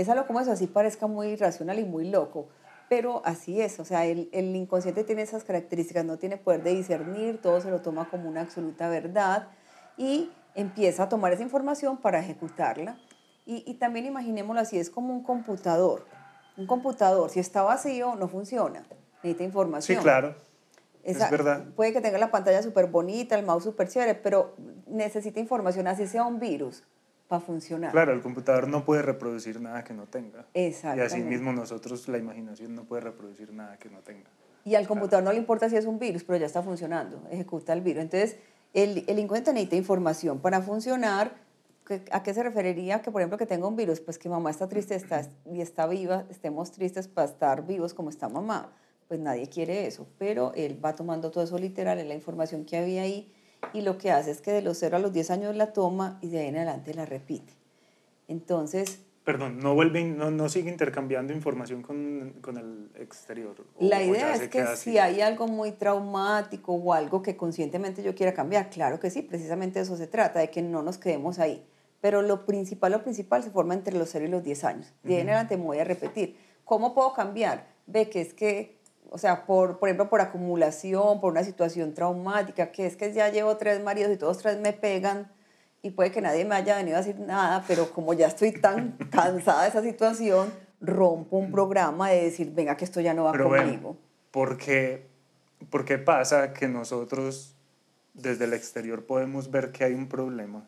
es 0.00 0.08
algo 0.08 0.26
como 0.26 0.40
eso, 0.40 0.52
así 0.52 0.66
parezca 0.66 1.06
muy 1.06 1.28
irracional 1.28 1.78
y 1.78 1.84
muy 1.84 2.08
loco, 2.08 2.48
pero 2.88 3.22
así 3.24 3.60
es, 3.60 3.78
o 3.80 3.84
sea, 3.84 4.06
el, 4.06 4.28
el, 4.32 4.54
inconsciente 4.56 5.04
tiene 5.04 5.22
esas 5.22 5.44
características, 5.44 6.04
no 6.04 6.18
tiene 6.18 6.36
poder 6.36 6.62
de 6.62 6.74
discernir, 6.74 7.40
todo 7.40 7.60
se 7.60 7.70
lo 7.70 7.80
toma 7.80 8.08
como 8.10 8.28
una 8.28 8.40
absoluta 8.40 8.88
verdad 8.88 9.48
y 9.96 10.30
empieza 10.54 11.04
a 11.04 11.08
tomar 11.08 11.32
esa 11.32 11.42
información 11.42 11.98
para 11.98 12.20
ejecutarla. 12.20 12.98
Y, 13.46 13.64
y 13.66 13.74
también 13.74 14.06
imaginémoslo 14.06 14.60
así, 14.60 14.78
es 14.78 14.90
como 14.90 15.12
un 15.12 15.22
computador. 15.22 16.06
Un 16.56 16.66
computador, 16.66 17.30
si 17.30 17.40
está 17.40 17.62
vacío, 17.62 18.16
no 18.16 18.28
funciona, 18.28 18.84
necesita 19.22 19.44
información. 19.44 19.98
Sí, 19.98 20.02
claro. 20.02 20.34
Esa, 21.02 21.26
es 21.26 21.30
verdad. 21.30 21.64
Puede 21.76 21.92
que 21.92 22.00
tenga 22.00 22.18
la 22.18 22.30
pantalla 22.30 22.62
súper 22.62 22.86
bonita, 22.86 23.38
el 23.38 23.44
mouse 23.44 23.64
súper 23.64 23.88
chévere, 23.88 24.14
pero 24.14 24.54
necesita 24.86 25.40
información, 25.40 25.86
así 25.86 26.06
sea 26.06 26.24
un 26.24 26.38
virus 26.38 26.82
para 27.28 27.40
funcionar. 27.40 27.92
Claro, 27.92 28.12
el 28.12 28.20
computador 28.20 28.68
no 28.68 28.84
puede 28.84 29.02
reproducir 29.02 29.60
nada 29.60 29.84
que 29.84 29.94
no 29.94 30.06
tenga. 30.06 30.46
Exacto. 30.52 31.00
Y 31.00 31.04
así 31.04 31.22
mismo 31.22 31.52
nosotros, 31.52 32.06
la 32.08 32.18
imaginación 32.18 32.74
no 32.74 32.84
puede 32.84 33.02
reproducir 33.02 33.52
nada 33.52 33.78
que 33.78 33.88
no 33.88 34.00
tenga. 34.00 34.28
Y 34.64 34.74
al 34.74 34.86
computador 34.86 35.22
claro. 35.22 35.24
no 35.26 35.32
le 35.32 35.38
importa 35.38 35.70
si 35.70 35.76
es 35.76 35.86
un 35.86 35.98
virus, 35.98 36.24
pero 36.24 36.38
ya 36.38 36.46
está 36.46 36.62
funcionando, 36.62 37.22
ejecuta 37.30 37.72
el 37.72 37.80
virus. 37.80 38.02
Entonces, 38.02 38.36
el, 38.74 39.04
el 39.06 39.16
necesita 39.16 39.76
información 39.76 40.40
para 40.40 40.60
funcionar. 40.60 41.32
¿A 42.12 42.22
qué 42.22 42.34
se 42.34 42.42
referiría? 42.44 43.02
Que, 43.02 43.10
por 43.10 43.20
ejemplo, 43.20 43.36
que 43.36 43.46
tenga 43.46 43.66
un 43.66 43.74
virus, 43.74 44.00
pues 44.00 44.16
que 44.16 44.28
mamá 44.28 44.50
está 44.50 44.68
triste 44.68 44.94
está, 44.94 45.26
y 45.50 45.60
está 45.60 45.86
viva, 45.86 46.24
estemos 46.30 46.70
tristes 46.70 47.08
para 47.08 47.26
estar 47.26 47.66
vivos 47.66 47.94
como 47.94 48.10
está 48.10 48.28
mamá. 48.28 48.72
Pues 49.10 49.18
nadie 49.18 49.48
quiere 49.48 49.88
eso, 49.88 50.06
pero 50.18 50.52
él 50.54 50.78
va 50.84 50.94
tomando 50.94 51.32
todo 51.32 51.42
eso 51.42 51.58
literal, 51.58 51.98
en 51.98 52.06
la 52.06 52.14
información 52.14 52.64
que 52.64 52.76
había 52.76 53.02
ahí, 53.02 53.34
y 53.72 53.80
lo 53.80 53.98
que 53.98 54.12
hace 54.12 54.30
es 54.30 54.40
que 54.40 54.52
de 54.52 54.62
los 54.62 54.78
0 54.78 54.98
a 54.98 55.00
los 55.00 55.12
10 55.12 55.32
años 55.32 55.56
la 55.56 55.72
toma 55.72 56.20
y 56.22 56.28
de 56.28 56.38
ahí 56.38 56.46
en 56.46 56.54
adelante 56.58 56.94
la 56.94 57.06
repite. 57.06 57.52
Entonces... 58.28 59.00
Perdón, 59.24 59.58
no, 59.58 59.74
vuelve, 59.74 60.04
no, 60.04 60.30
no 60.30 60.48
sigue 60.48 60.70
intercambiando 60.70 61.32
información 61.32 61.82
con, 61.82 62.34
con 62.40 62.56
el 62.56 62.88
exterior. 63.02 63.56
La 63.80 64.00
idea 64.00 64.32
es 64.32 64.48
que 64.48 64.64
si 64.76 64.98
hay 64.98 65.20
algo 65.22 65.48
muy 65.48 65.72
traumático 65.72 66.72
o 66.72 66.92
algo 66.92 67.20
que 67.20 67.36
conscientemente 67.36 68.04
yo 68.04 68.14
quiera 68.14 68.32
cambiar, 68.32 68.70
claro 68.70 69.00
que 69.00 69.10
sí, 69.10 69.22
precisamente 69.22 69.80
de 69.80 69.86
eso 69.86 69.96
se 69.96 70.06
trata, 70.06 70.38
de 70.38 70.50
que 70.50 70.62
no 70.62 70.84
nos 70.84 70.98
quedemos 70.98 71.40
ahí. 71.40 71.66
Pero 72.00 72.22
lo 72.22 72.46
principal, 72.46 72.92
lo 72.92 73.02
principal 73.02 73.42
se 73.42 73.50
forma 73.50 73.74
entre 73.74 73.98
los 73.98 74.08
0 74.10 74.26
y 74.26 74.28
los 74.28 74.44
10 74.44 74.62
años. 74.62 74.94
De 75.02 75.16
ahí 75.16 75.22
en 75.22 75.30
adelante 75.30 75.56
me 75.56 75.64
voy 75.64 75.78
a 75.78 75.84
repetir. 75.84 76.36
¿Cómo 76.64 76.94
puedo 76.94 77.12
cambiar? 77.12 77.66
Ve 77.88 78.08
que 78.08 78.20
es 78.20 78.34
que 78.34 78.79
o 79.10 79.18
sea, 79.18 79.44
por, 79.44 79.78
por 79.78 79.88
ejemplo, 79.88 80.08
por 80.08 80.20
acumulación, 80.20 81.20
por 81.20 81.32
una 81.32 81.44
situación 81.44 81.94
traumática, 81.94 82.70
que 82.70 82.86
es 82.86 82.96
que 82.96 83.12
ya 83.12 83.28
llevo 83.28 83.56
tres 83.56 83.82
maridos 83.82 84.12
y 84.12 84.16
todos 84.16 84.38
tres 84.38 84.58
me 84.58 84.72
pegan 84.72 85.30
y 85.82 85.90
puede 85.90 86.10
que 86.10 86.20
nadie 86.20 86.44
me 86.44 86.54
haya 86.54 86.76
venido 86.76 86.96
a 86.96 87.00
decir 87.00 87.18
nada, 87.18 87.64
pero 87.66 87.90
como 87.90 88.14
ya 88.14 88.28
estoy 88.28 88.52
tan 88.52 88.92
cansada 89.10 89.62
de 89.62 89.68
esa 89.68 89.82
situación, 89.82 90.52
rompo 90.80 91.36
un 91.36 91.50
programa 91.50 92.10
de 92.10 92.24
decir, 92.24 92.52
venga, 92.52 92.76
que 92.76 92.84
esto 92.84 93.00
ya 93.00 93.12
no 93.12 93.24
va 93.24 93.32
pero 93.32 93.48
conmigo. 93.48 93.80
Bueno, 93.80 93.96
porque, 94.30 95.10
¿Por 95.68 95.84
qué 95.84 95.98
pasa 95.98 96.54
que 96.54 96.68
nosotros 96.68 97.54
desde 98.14 98.44
el 98.44 98.54
exterior 98.54 99.04
podemos 99.04 99.50
ver 99.50 99.72
que 99.72 99.84
hay 99.84 99.92
un 99.92 100.08
problema? 100.08 100.66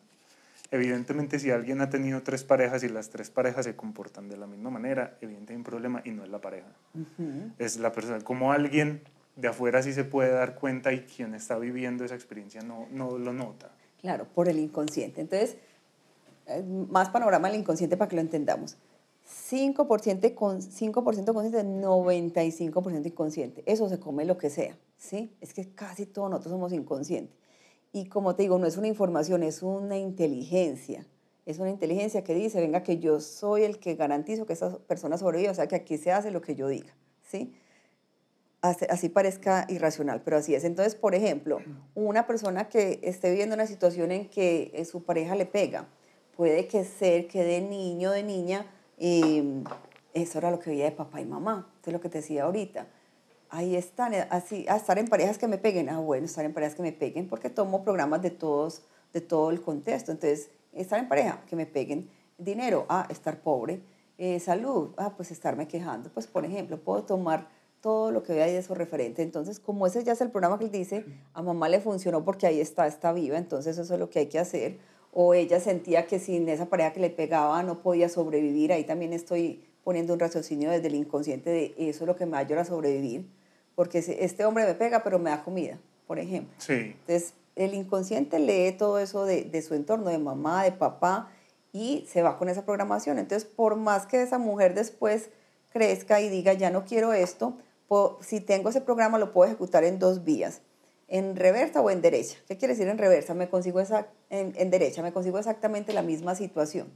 Evidentemente, 0.73 1.37
si 1.37 1.51
alguien 1.51 1.81
ha 1.81 1.91
tenido 1.91 2.23
tres 2.23 2.43
parejas 2.43 2.83
y 2.83 2.89
las 2.89 3.11
tres 3.11 3.29
parejas 3.29 3.65
se 3.65 3.75
comportan 3.75 4.27
de 4.27 4.37
la 4.37 4.47
misma 4.47 4.71
manera, 4.71 5.17
evidentemente 5.21 5.53
hay 5.53 5.57
un 5.57 5.63
problema 5.63 6.01
y 6.03 6.09
no 6.09 6.23
es 6.23 6.31
la 6.31 6.41
pareja. 6.41 6.65
Uh 6.95 7.21
-huh. 7.21 7.51
Es 7.59 7.77
la 7.77 7.91
persona. 7.91 8.19
Como 8.21 8.51
alguien 8.51 9.03
de 9.35 9.49
afuera 9.49 9.83
sí 9.83 9.93
se 9.93 10.03
puede 10.03 10.31
dar 10.31 10.55
cuenta 10.55 10.91
y 10.91 11.01
quien 11.01 11.35
está 11.35 11.59
viviendo 11.59 12.03
esa 12.03 12.15
experiencia 12.15 12.61
no, 12.61 12.87
no 12.91 13.19
lo 13.19 13.33
nota. 13.33 13.69
Claro, 14.01 14.25
por 14.33 14.49
el 14.49 14.57
inconsciente. 14.57 15.21
Entonces, 15.21 15.57
más 16.89 17.09
panorama 17.09 17.49
del 17.49 17.59
inconsciente 17.59 17.95
para 17.95 18.09
que 18.09 18.15
lo 18.15 18.23
entendamos. 18.23 18.75
5%, 19.51 20.33
con, 20.33 20.59
5 20.59 21.03
consciente, 21.03 21.31
95% 21.31 23.05
inconsciente. 23.05 23.61
Eso 23.67 23.87
se 23.89 23.99
come 23.99 24.25
lo 24.25 24.39
que 24.39 24.49
sea, 24.49 24.75
¿sí? 24.97 25.35
Es 25.39 25.53
que 25.53 25.69
casi 25.69 26.07
todos 26.07 26.31
nosotros 26.31 26.51
somos 26.51 26.73
inconscientes. 26.73 27.42
Y 27.95 28.07
como 28.07 28.35
te 28.35 28.41
digo, 28.41 28.57
no 28.57 28.65
es 28.65 28.75
una 28.75 28.87
información, 28.87 29.43
es 29.43 29.61
una 29.61 29.97
inteligencia. 29.97 31.05
Es 31.45 31.59
una 31.59 31.69
inteligencia 31.69 32.23
que 32.23 32.33
dice, 32.33 32.59
venga, 32.59 32.81
que 32.81 32.97
yo 32.97 33.19
soy 33.19 33.63
el 33.63 33.77
que 33.77 33.93
garantizo 33.93 34.47
que 34.47 34.53
esa 34.53 34.79
persona 34.79 35.17
sobreviva, 35.17 35.51
o 35.51 35.55
sea, 35.55 35.67
que 35.67 35.75
aquí 35.75 35.97
se 35.99 36.11
hace 36.11 36.31
lo 36.31 36.41
que 36.41 36.55
yo 36.55 36.67
diga, 36.67 36.91
¿sí? 37.21 37.53
Así, 38.61 39.09
parezca 39.09 39.67
irracional, 39.69 40.21
pero 40.23 40.37
así 40.37 40.55
es. 40.55 40.63
Entonces, 40.63 40.95
por 40.95 41.15
ejemplo, 41.15 41.59
una 41.95 42.25
persona 42.25 42.69
que 42.69 42.99
esté 43.03 43.29
viviendo 43.29 43.55
una 43.55 43.67
situación 43.67 44.11
en 44.11 44.29
que 44.29 44.83
su 44.89 45.03
pareja 45.03 45.35
le 45.35 45.45
pega, 45.45 45.85
puede 46.37 46.65
que 46.67 46.85
ser 46.85 47.27
que 47.27 47.43
de 47.43 47.59
niño, 47.59 48.11
de 48.11 48.23
niña, 48.23 48.65
eh, 48.97 49.63
eso 50.13 50.37
era 50.37 50.49
lo 50.49 50.59
que 50.59 50.69
veía 50.69 50.85
de 50.85 50.93
papá 50.93 51.19
y 51.19 51.25
mamá, 51.25 51.69
eso 51.81 51.89
es 51.89 51.93
lo 51.93 51.99
que 51.99 52.07
te 52.09 52.19
decía 52.19 52.45
ahorita 52.45 52.87
ahí 53.53 53.75
están, 53.75 54.13
así, 54.31 54.65
a 54.67 54.75
estar 54.75 54.97
en 54.97 55.07
parejas 55.07 55.37
que 55.37 55.47
me 55.47 55.59
peguen, 55.59 55.87
ah, 55.89 55.99
bueno, 55.99 56.25
estar 56.25 56.43
en 56.43 56.53
parejas 56.53 56.73
que 56.75 56.81
me 56.81 56.91
peguen, 56.91 57.27
porque 57.27 57.51
tomo 57.51 57.83
programas 57.83 58.21
de 58.23 58.31
todos, 58.31 58.81
de 59.13 59.21
todo 59.21 59.51
el 59.51 59.61
contexto, 59.61 60.11
entonces, 60.11 60.49
estar 60.73 60.99
en 60.99 61.07
pareja, 61.07 61.43
que 61.47 61.55
me 61.55 61.67
peguen, 61.67 62.09
dinero, 62.39 62.87
ah, 62.89 63.05
estar 63.11 63.41
pobre, 63.41 63.81
eh, 64.17 64.39
salud, 64.39 64.89
ah, 64.97 65.13
pues 65.15 65.29
estarme 65.29 65.67
quejando, 65.67 66.09
pues 66.09 66.25
por 66.25 66.45
ejemplo, 66.45 66.79
puedo 66.79 67.03
tomar 67.03 67.47
todo 67.79 68.09
lo 68.09 68.23
que 68.23 68.33
vea 68.33 68.47
de 68.47 68.57
eso 68.57 68.73
referente, 68.73 69.21
entonces, 69.21 69.59
como 69.59 69.85
ese 69.85 70.03
ya 70.03 70.13
es 70.13 70.21
el 70.21 70.31
programa 70.31 70.57
que 70.57 70.65
él 70.65 70.71
dice, 70.71 71.05
a 71.33 71.43
mamá 71.43 71.69
le 71.69 71.79
funcionó 71.79 72.25
porque 72.25 72.47
ahí 72.47 72.59
está, 72.59 72.87
está 72.87 73.13
viva, 73.13 73.37
entonces 73.37 73.77
eso 73.77 73.93
es 73.93 73.99
lo 73.99 74.09
que 74.09 74.17
hay 74.17 74.27
que 74.27 74.39
hacer, 74.39 74.79
o 75.11 75.35
ella 75.35 75.59
sentía 75.59 76.07
que 76.07 76.17
sin 76.17 76.49
esa 76.49 76.65
pareja 76.69 76.91
que 76.91 77.01
le 77.01 77.11
pegaba 77.11 77.61
no 77.61 77.83
podía 77.83 78.09
sobrevivir, 78.09 78.73
ahí 78.73 78.83
también 78.83 79.13
estoy 79.13 79.63
poniendo 79.83 80.13
un 80.13 80.19
raciocinio 80.19 80.71
desde 80.71 80.87
el 80.87 80.95
inconsciente 80.95 81.51
de 81.51 81.75
eso 81.77 82.05
es 82.05 82.07
lo 82.07 82.15
que 82.15 82.25
me 82.25 82.37
ayuda 82.37 82.61
a 82.61 82.65
sobrevivir, 82.65 83.27
porque 83.75 83.99
este 83.99 84.45
hombre 84.45 84.65
me 84.65 84.73
pega, 84.73 85.03
pero 85.03 85.19
me 85.19 85.29
da 85.29 85.43
comida, 85.43 85.79
por 86.07 86.19
ejemplo. 86.19 86.53
Sí. 86.57 86.73
Entonces, 86.73 87.33
el 87.55 87.73
inconsciente 87.73 88.39
lee 88.39 88.71
todo 88.77 88.99
eso 88.99 89.25
de, 89.25 89.43
de 89.43 89.61
su 89.61 89.75
entorno, 89.75 90.09
de 90.09 90.17
mamá, 90.17 90.63
de 90.63 90.71
papá, 90.71 91.29
y 91.71 92.05
se 92.07 92.21
va 92.21 92.37
con 92.37 92.49
esa 92.49 92.65
programación. 92.65 93.19
Entonces, 93.19 93.47
por 93.49 93.75
más 93.75 94.05
que 94.05 94.21
esa 94.21 94.37
mujer 94.37 94.75
después 94.75 95.29
crezca 95.71 96.21
y 96.21 96.29
diga, 96.29 96.53
ya 96.53 96.69
no 96.69 96.85
quiero 96.85 97.13
esto, 97.13 97.57
si 98.21 98.39
tengo 98.39 98.69
ese 98.69 98.81
programa 98.81 99.17
lo 99.17 99.33
puedo 99.33 99.47
ejecutar 99.47 99.83
en 99.83 99.99
dos 99.99 100.23
vías, 100.23 100.61
en 101.07 101.35
reversa 101.35 101.81
o 101.81 101.89
en 101.89 102.01
derecha. 102.01 102.37
¿Qué 102.47 102.57
quiere 102.57 102.73
decir 102.73 102.87
en 102.87 102.97
reversa? 102.97 103.33
Me 103.33 103.49
consigo 103.49 103.79
esa, 103.79 104.07
en, 104.29 104.53
en 104.55 104.71
derecha, 104.71 105.01
me 105.03 105.13
consigo 105.13 105.37
exactamente 105.37 105.93
la 105.93 106.01
misma 106.01 106.33
situación. 106.35 106.87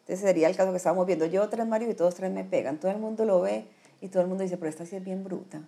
Entonces 0.00 0.20
sería 0.20 0.48
el 0.48 0.56
caso 0.56 0.72
que 0.72 0.78
estábamos 0.78 1.06
viendo. 1.06 1.26
Yo 1.26 1.48
tres 1.48 1.66
maridos 1.66 1.94
y 1.94 1.96
todos 1.96 2.16
tres 2.16 2.32
me 2.32 2.42
pegan. 2.42 2.80
Todo 2.80 2.90
el 2.90 2.98
mundo 2.98 3.24
lo 3.24 3.40
ve 3.40 3.66
y 4.00 4.08
todo 4.08 4.22
el 4.22 4.28
mundo 4.28 4.42
dice, 4.42 4.56
pero 4.56 4.68
esta 4.68 4.84
sí 4.86 4.96
es 4.96 5.04
bien 5.04 5.22
bruta. 5.22 5.62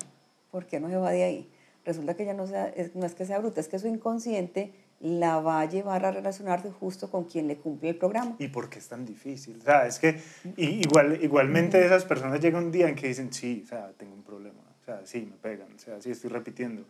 ¿Por 0.53 0.67
qué 0.67 0.79
no 0.79 0.89
se 0.89 0.97
va 0.97 1.11
de 1.11 1.25
ahí? 1.25 1.51
Resulta 1.85 2.15
que 2.15 2.23
ella 2.23 2.35
no, 2.35 2.47
sea, 2.47 2.73
no 2.95 3.07
es 3.07 3.15
que 3.15 3.27
sea 3.27 3.41
bruta, 3.41 3.61
es 3.61 3.67
que 3.67 3.81
su 3.81 3.89
inconsciente 3.89 4.73
la 5.01 5.41
va 5.41 5.61
a 5.61 5.65
llevar 5.65 6.05
a 6.05 6.13
relacionarse 6.13 6.71
justo 6.71 7.11
con 7.11 7.25
quien 7.25 7.49
le 7.49 7.57
cumple 7.57 7.89
el 7.89 7.97
programa. 7.97 8.37
¿Y 8.39 8.49
por 8.49 8.71
qué 8.71 8.79
es 8.79 8.89
tan 8.89 9.05
difícil? 9.05 9.59
O 9.61 9.65
sea, 9.65 9.87
es 9.89 9.99
que 9.99 10.21
igual, 10.57 11.19
igualmente 11.21 11.85
esas 11.85 12.05
personas 12.05 12.41
llegan 12.41 12.67
un 12.67 12.71
día 12.71 12.89
en 12.89 12.95
que 12.95 13.09
dicen, 13.09 13.33
sí, 13.33 13.63
o 13.65 13.69
sea, 13.69 13.91
tengo 13.97 14.15
un 14.15 14.23
problema, 14.23 14.61
o 14.81 14.85
sea, 14.85 15.01
sí, 15.05 15.27
me 15.29 15.37
pegan, 15.39 15.73
o 15.75 15.79
sea, 15.79 16.01
sí, 16.01 16.13
estoy 16.13 16.31
repitiendo, 16.31 16.85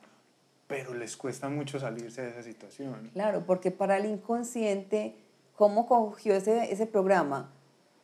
pero 0.66 0.92
les 0.92 1.16
cuesta 1.16 1.48
mucho 1.48 1.78
salirse 1.78 2.20
de 2.20 2.30
esa 2.30 2.42
situación. 2.42 3.10
Claro, 3.14 3.46
porque 3.46 3.70
para 3.70 3.96
el 3.96 4.04
inconsciente, 4.04 5.16
¿cómo 5.56 5.86
cogió 5.86 6.34
ese, 6.34 6.70
ese 6.70 6.84
programa? 6.84 7.50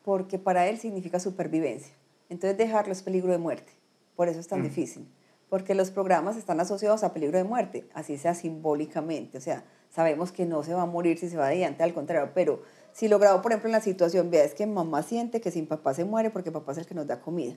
Porque 0.04 0.38
para 0.38 0.68
él 0.68 0.78
significa 0.78 1.20
supervivencia. 1.20 1.92
Entonces 2.30 2.56
dejarlo 2.56 2.92
es 2.92 3.02
peligro 3.02 3.32
de 3.32 3.38
muerte, 3.38 3.72
por 4.16 4.28
eso 4.28 4.40
es 4.40 4.48
tan 4.48 4.60
mm. 4.60 4.64
difícil, 4.64 5.06
porque 5.48 5.74
los 5.74 5.90
programas 5.90 6.36
están 6.36 6.60
asociados 6.60 7.02
a 7.04 7.12
peligro 7.12 7.38
de 7.38 7.44
muerte, 7.44 7.88
así 7.94 8.18
sea 8.18 8.34
simbólicamente, 8.34 9.38
o 9.38 9.40
sea, 9.40 9.64
sabemos 9.90 10.32
que 10.32 10.46
no 10.46 10.62
se 10.62 10.74
va 10.74 10.82
a 10.82 10.86
morir 10.86 11.18
si 11.18 11.28
se 11.28 11.36
va 11.36 11.46
adelante, 11.46 11.82
al 11.82 11.94
contrario, 11.94 12.30
pero 12.34 12.62
si 12.92 13.08
logrado, 13.08 13.40
por 13.42 13.52
ejemplo, 13.52 13.68
en 13.68 13.72
la 13.72 13.80
situación, 13.80 14.30
vea, 14.30 14.44
es 14.44 14.54
que 14.54 14.66
mamá 14.66 15.02
siente 15.02 15.40
que 15.40 15.50
sin 15.50 15.66
papá 15.66 15.94
se 15.94 16.04
muere 16.04 16.30
porque 16.30 16.50
papá 16.50 16.72
es 16.72 16.78
el 16.78 16.86
que 16.86 16.94
nos 16.94 17.06
da 17.06 17.20
comida. 17.20 17.54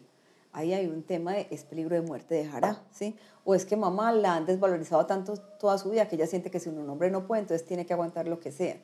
Ahí 0.54 0.74
hay 0.74 0.88
un 0.88 1.04
tema 1.04 1.34
de 1.34 1.48
es 1.50 1.64
peligro 1.64 1.96
de 1.96 2.02
muerte, 2.02 2.36
dejará, 2.36 2.84
¿sí? 2.92 3.16
O 3.46 3.56
es 3.56 3.66
que 3.66 3.78
mamá 3.78 4.12
la 4.12 4.36
han 4.36 4.46
desvalorizado 4.46 5.06
tanto 5.06 5.38
toda 5.38 5.78
su 5.78 5.90
vida 5.90 6.08
que 6.08 6.16
ella 6.16 6.28
siente 6.28 6.52
que 6.52 6.60
si 6.60 6.70
un 6.70 6.90
hombre 6.90 7.10
no 7.10 7.26
puede, 7.26 7.42
entonces 7.42 7.66
tiene 7.66 7.86
que 7.86 7.94
aguantar 7.94 8.28
lo 8.28 8.40
que 8.40 8.52
sea. 8.52 8.78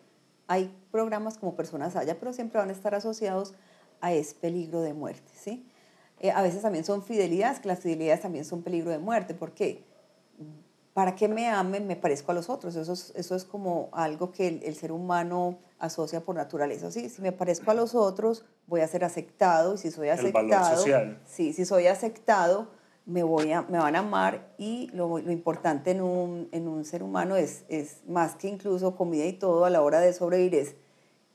Hay 0.48 0.74
programas 0.92 1.38
como 1.38 1.56
personas 1.56 1.96
allá, 1.98 2.18
pero 2.20 2.32
siempre 2.32 2.60
van 2.60 2.70
a 2.70 2.74
estar 2.74 2.96
asociados 2.96 3.54
a 4.00 4.14
es 4.14 4.34
peligro 4.34 4.82
de 4.82 4.94
muerte, 4.94 5.32
¿sí? 5.36 5.68
Eh, 6.20 6.32
a 6.32 6.42
veces 6.42 6.62
también 6.62 6.84
son 6.84 7.04
fidelidades, 7.04 7.60
que 7.60 7.68
las 7.68 7.80
fidelidades 7.80 8.22
también 8.22 8.46
son 8.46 8.64
peligro 8.64 8.92
de 8.92 8.98
muerte. 8.98 9.34
¿Por 9.34 9.54
qué? 9.54 9.84
para 10.98 11.14
que 11.14 11.28
me 11.28 11.48
amen 11.48 11.86
me 11.86 11.96
parezco 11.96 12.32
a 12.32 12.34
los 12.34 12.50
otros. 12.50 12.76
Eso 12.76 12.94
es, 12.94 13.14
eso 13.16 13.36
es 13.36 13.44
como 13.44 13.90
algo 13.92 14.32
que 14.32 14.48
el, 14.48 14.76
ser 14.76 14.92
humano 14.92 15.60
asocia 15.78 16.26
por 16.26 16.34
naturaleza. 16.34 16.90
¿sí? 16.90 17.08
Si 17.10 17.22
me 17.22 17.32
parezco 17.32 17.70
a 17.70 17.76
los 17.76 17.94
otros, 17.94 18.46
voy 18.66 18.82
a 18.82 18.88
ser 18.88 19.04
aceptado 19.04 19.76
y 19.76 19.78
si 19.78 19.92
soy 19.92 20.10
aceptado, 20.10 20.84
Sí, 21.24 21.54
si 21.54 21.66
soy 21.66 21.86
aceptado, 21.86 22.70
me, 23.06 23.22
voy 23.22 23.52
a, 23.52 23.62
me 23.62 23.78
van 23.78 23.96
a 23.96 24.00
amar 24.00 24.56
y 24.58 24.90
lo, 24.92 25.20
lo 25.20 25.32
importante 25.32 25.92
en 25.92 26.02
un, 26.02 26.50
en 26.52 26.68
un, 26.68 26.84
ser 26.84 27.04
humano 27.04 27.36
es, 27.36 27.64
es, 27.70 28.02
más 28.08 28.34
que 28.34 28.48
incluso 28.48 28.96
comida 28.96 29.26
y 29.26 29.34
todo 29.34 29.66
a 29.66 29.70
la 29.70 29.84
hora 29.84 30.00
de 30.00 30.14
sobrevivir, 30.14 30.56
es, 30.56 30.76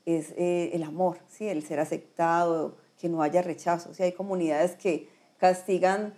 es 0.05 0.31
eh, 0.31 0.71
el 0.73 0.83
amor, 0.83 1.19
¿sí? 1.29 1.47
el 1.47 1.63
ser 1.63 1.79
aceptado, 1.79 2.75
que 3.03 3.09
no 3.09 3.21
haya 3.21 3.41
rechazo. 3.41 3.93
¿sí? 3.93 4.01
Hay 4.01 4.13
comunidades 4.13 4.77
que 4.77 5.09
castigan 5.37 6.13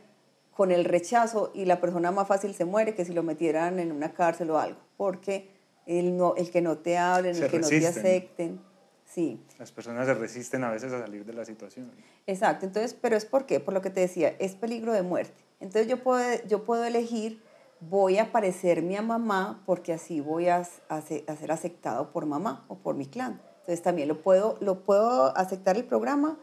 con 0.52 0.72
el 0.72 0.86
rechazo 0.86 1.50
y 1.56 1.66
la 1.66 1.82
persona 1.82 2.12
más 2.12 2.28
fácil 2.28 2.54
se 2.54 2.64
muere 2.64 2.94
que 2.94 3.04
si 3.06 3.12
lo 3.12 3.24
metieran 3.24 3.80
en 3.80 3.92
una 3.92 4.14
cárcel 4.14 4.52
o 4.52 4.60
algo, 4.60 4.78
porque 4.96 5.50
el, 5.88 6.16
no, 6.16 6.36
el 6.36 6.52
que 6.52 6.62
no 6.62 6.78
te 6.78 7.00
hablen, 7.00 7.36
el 7.36 7.50
que 7.50 7.58
no 7.58 7.68
te 7.68 7.88
acepten. 7.88 8.62
Sí. 9.04 9.44
Las 9.58 9.72
personas 9.72 10.06
se 10.06 10.14
resisten 10.14 10.64
a 10.64 10.70
veces 10.70 10.94
a 10.94 11.02
salir 11.02 11.26
de 11.26 11.34
la 11.34 11.44
situación. 11.44 11.90
Exacto, 12.28 12.68
entonces, 12.68 12.94
pero 12.94 13.16
es 13.16 13.26
por 13.26 13.48
qué, 13.48 13.60
por 13.60 13.74
lo 13.74 13.82
que 13.82 13.90
te 13.90 14.02
decía, 14.02 14.36
es 14.38 14.54
peligro 14.54 14.94
de 14.94 15.02
muerte. 15.02 15.44
Entonces 15.60 15.88
yo 15.88 16.04
puedo, 16.04 16.24
yo 16.48 16.66
puedo 16.66 16.86
elegir, 16.86 17.42
voy 17.80 18.20
a 18.20 18.32
parecerme 18.32 18.96
a 18.96 19.02
mamá 19.02 19.64
porque 19.66 19.92
así 19.92 20.22
voy 20.22 20.50
a, 20.50 20.68
a, 20.90 21.02
ser 21.02 21.52
aceptado 21.52 22.12
por 22.12 22.28
mamá 22.28 22.64
o 22.68 22.78
por 22.78 22.94
mi 22.94 23.08
clan. 23.08 23.42
Entonces 23.62 23.82
también 23.82 24.08
lo 24.08 24.22
puedo, 24.22 24.60
lo 24.62 24.84
puedo 24.84 25.36
aceptar 25.36 25.78
el 25.78 25.86
programa 25.86 26.38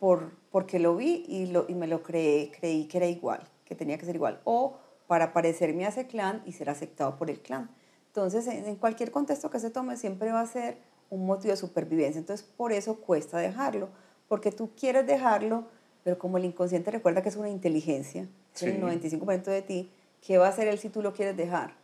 por, 0.00 0.32
porque 0.50 0.80
lo 0.80 0.96
vi 0.96 1.24
y, 1.28 1.46
lo, 1.46 1.66
y 1.68 1.74
me 1.74 1.86
lo 1.86 2.02
creé, 2.02 2.50
creí 2.58 2.86
que 2.86 2.96
era 2.96 3.06
igual, 3.06 3.46
que 3.64 3.76
tenía 3.76 3.98
que 3.98 4.06
ser 4.06 4.16
igual, 4.16 4.40
o 4.44 4.78
para 5.06 5.32
parecerme 5.32 5.86
a 5.86 5.90
ese 5.90 6.06
clan 6.06 6.42
y 6.46 6.52
ser 6.52 6.70
aceptado 6.70 7.16
por 7.16 7.30
el 7.30 7.40
clan. 7.40 7.70
Entonces, 8.06 8.46
en, 8.48 8.74
cualquier 8.76 9.12
contexto 9.12 9.50
que 9.50 9.60
se 9.60 9.70
tome, 9.70 9.96
siempre 9.96 10.32
va 10.32 10.40
a 10.40 10.46
ser 10.46 10.78
un 11.10 11.26
motivo 11.26 11.52
de 11.52 11.56
supervivencia. 11.56 12.18
Entonces, 12.18 12.44
por 12.56 12.72
eso 12.72 12.96
cuesta 12.96 13.38
dejarlo, 13.38 13.90
porque 14.26 14.50
tú 14.50 14.70
quieres 14.74 15.06
dejarlo, 15.06 15.66
pero 16.02 16.18
como 16.18 16.38
el 16.38 16.44
inconsciente 16.44 16.90
recuerda 16.90 17.22
que 17.22 17.28
es 17.28 17.36
una 17.36 17.50
inteligencia, 17.50 18.26
el 18.62 18.82
95% 18.82 19.44
de 19.44 19.62
ti, 19.62 19.90
¿qué 20.26 20.38
va 20.38 20.46
a 20.46 20.50
hacer 20.50 20.66
él 20.66 20.78
si 20.78 20.88
tú 20.88 21.02
lo 21.02 21.12
quieres 21.12 21.36
dejar? 21.36 21.74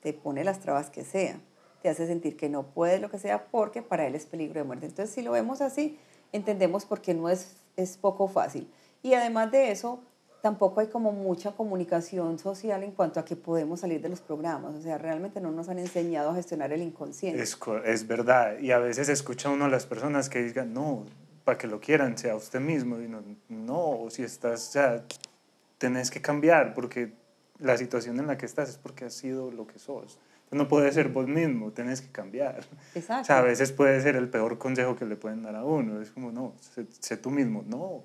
Te 0.00 0.12
pone 0.12 0.44
las 0.44 0.60
trabas 0.60 0.90
que 0.90 1.04
sea, 1.04 1.40
te 1.80 1.88
hace 1.88 2.06
sentir 2.06 2.36
que 2.36 2.48
no 2.48 2.64
puedes 2.64 3.00
lo 3.00 3.10
que 3.10 3.18
sea, 3.18 3.46
porque 3.46 3.82
para 3.82 4.06
él 4.06 4.14
es 4.14 4.26
peligro 4.26 4.60
de 4.60 4.64
muerte. 4.64 4.86
Entonces, 4.86 5.14
si 5.14 5.22
lo 5.22 5.32
vemos 5.32 5.60
así, 5.60 5.98
entendemos 6.32 6.84
por 6.84 7.00
qué 7.00 7.14
no 7.14 7.28
es, 7.28 7.56
es 7.76 7.96
poco 7.96 8.28
fácil. 8.28 8.68
Y 9.02 9.14
además 9.14 9.50
de 9.50 9.70
eso, 9.70 10.00
tampoco 10.42 10.80
hay 10.80 10.88
como 10.88 11.12
mucha 11.12 11.52
comunicación 11.52 12.38
social 12.38 12.82
en 12.82 12.92
cuanto 12.92 13.20
a 13.20 13.24
que 13.24 13.36
podemos 13.36 13.80
salir 13.80 14.00
de 14.00 14.08
los 14.08 14.20
programas. 14.20 14.74
O 14.74 14.82
sea, 14.82 14.98
realmente 14.98 15.40
no 15.40 15.52
nos 15.52 15.68
han 15.68 15.78
enseñado 15.78 16.30
a 16.30 16.34
gestionar 16.34 16.72
el 16.72 16.82
inconsciente. 16.82 17.42
Es, 17.42 17.58
es 17.84 18.06
verdad. 18.06 18.58
Y 18.58 18.72
a 18.72 18.78
veces 18.78 19.08
escucha 19.08 19.50
uno 19.50 19.66
a 19.66 19.68
las 19.68 19.86
personas 19.86 20.28
que 20.28 20.42
digan, 20.42 20.74
no, 20.74 21.04
para 21.44 21.58
que 21.58 21.66
lo 21.66 21.80
quieran, 21.80 22.18
sea 22.18 22.34
usted 22.34 22.60
mismo. 22.60 23.00
Y 23.00 23.08
no, 23.08 23.22
no 23.48 24.10
si 24.10 24.22
estás, 24.22 24.68
o 24.68 24.72
sea, 24.72 25.04
tenés 25.78 26.10
que 26.10 26.20
cambiar 26.20 26.74
porque 26.74 27.12
la 27.58 27.76
situación 27.76 28.18
en 28.18 28.26
la 28.26 28.36
que 28.36 28.46
estás 28.46 28.68
es 28.68 28.78
porque 28.78 29.04
has 29.04 29.14
sido 29.14 29.50
lo 29.50 29.66
que 29.66 29.78
sos 29.78 30.18
no 30.52 30.68
puedes 30.68 30.94
ser 30.94 31.08
vos 31.08 31.26
mismo, 31.26 31.72
tenés 31.72 32.00
que 32.00 32.10
cambiar. 32.10 32.64
Exacto. 32.94 33.22
O 33.22 33.24
sea, 33.24 33.38
a 33.38 33.42
veces 33.42 33.72
puede 33.72 34.00
ser 34.00 34.16
el 34.16 34.28
peor 34.28 34.58
consejo 34.58 34.96
que 34.96 35.06
le 35.06 35.16
pueden 35.16 35.42
dar 35.42 35.56
a 35.56 35.64
uno. 35.64 36.00
Es 36.00 36.10
como, 36.10 36.30
no, 36.30 36.54
sé, 37.00 37.16
tú 37.16 37.30
mismo. 37.30 37.64
No, 37.66 38.02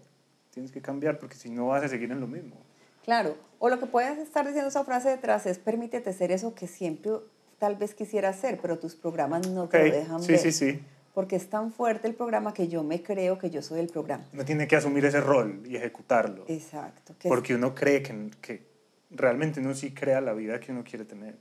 tienes 0.52 0.72
que 0.72 0.82
cambiar 0.82 1.20
porque 1.20 1.36
si 1.36 1.50
no 1.50 1.68
vas 1.68 1.84
a 1.84 1.90
seguir 1.90 2.12
en 2.12 2.22
lo 2.22 2.28
mismo. 2.28 2.56
Claro. 3.04 3.36
O 3.60 3.70
lo 3.70 3.80
que 3.80 3.86
puedes 3.86 4.18
estar 4.18 4.46
diciendo 4.46 4.70
esa 4.70 4.84
frase 4.84 5.10
detrás 5.10 5.46
es, 5.46 5.60
permítete 5.60 6.14
ser 6.14 6.32
eso 6.32 6.56
que 6.56 6.68
siempre 6.68 7.12
tal 7.58 7.76
vez 7.76 7.94
quisieras 7.94 8.40
ser, 8.40 8.60
pero 8.62 8.78
tus 8.78 8.96
programas 8.96 9.48
no 9.50 9.68
te 9.68 9.90
lo 9.90 9.96
dejan 9.96 10.22
sí, 10.22 10.32
ver. 10.32 10.40
Sí, 10.40 10.52
sí, 10.52 10.74
sí. 10.74 10.80
Porque 11.14 11.36
es 11.36 11.50
tan 11.50 11.74
fuerte 11.74 12.08
el 12.08 12.14
programa 12.14 12.54
que 12.54 12.68
yo 12.68 12.84
me 12.84 13.02
creo 13.02 13.40
que 13.40 13.50
yo 13.50 13.62
soy 13.62 13.80
el 13.80 13.88
programa. 13.88 14.24
Uno 14.32 14.46
tiene 14.46 14.68
que 14.68 14.76
asumir 14.76 15.04
ese 15.04 15.20
rol 15.20 15.64
y 15.66 15.76
ejecutarlo. 15.76 16.46
Exacto. 16.48 17.16
Porque 17.28 17.56
uno 17.56 17.74
cree 17.74 18.04
que, 18.04 18.30
que 18.40 18.68
realmente 19.10 19.60
uno 19.60 19.74
sí 19.74 19.94
crea 19.94 20.22
la 20.22 20.34
vida 20.34 20.60
que 20.60 20.72
uno 20.72 20.84
quiere 20.84 21.06
tener 21.06 21.36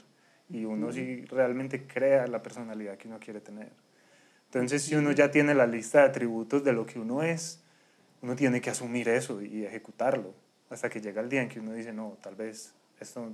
y 0.49 0.65
uno 0.65 0.93
sí 0.93 1.25
realmente 1.27 1.87
crea 1.87 2.27
la 2.27 2.43
personalidad 2.43 2.97
que 2.97 3.09
uno 3.09 3.19
quiere 3.19 3.41
tener. 3.41 3.71
Entonces, 4.47 4.83
si 4.83 4.95
uno 4.95 5.13
ya 5.13 5.31
tiene 5.31 5.55
la 5.55 5.67
lista 5.67 6.01
de 6.01 6.07
atributos 6.07 6.65
de 6.65 6.73
lo 6.73 6.87
que 6.87 6.99
uno 6.99 7.23
es, 7.23 7.61
uno 8.23 8.37
tiene 8.37 8.61
que 8.61 8.71
asumir 8.71 9.09
eso 9.09 9.43
y 9.43 9.65
ejecutarlo 9.65 10.35
hasta 10.71 10.89
que 10.89 11.01
llega 11.01 11.21
el 11.21 11.29
día 11.29 11.43
en 11.43 11.49
que 11.49 11.61
uno 11.61 11.73
dice, 11.73 11.93
no, 11.93 12.17
tal 12.21 12.35
vez 12.35 12.75
esto 13.01 13.33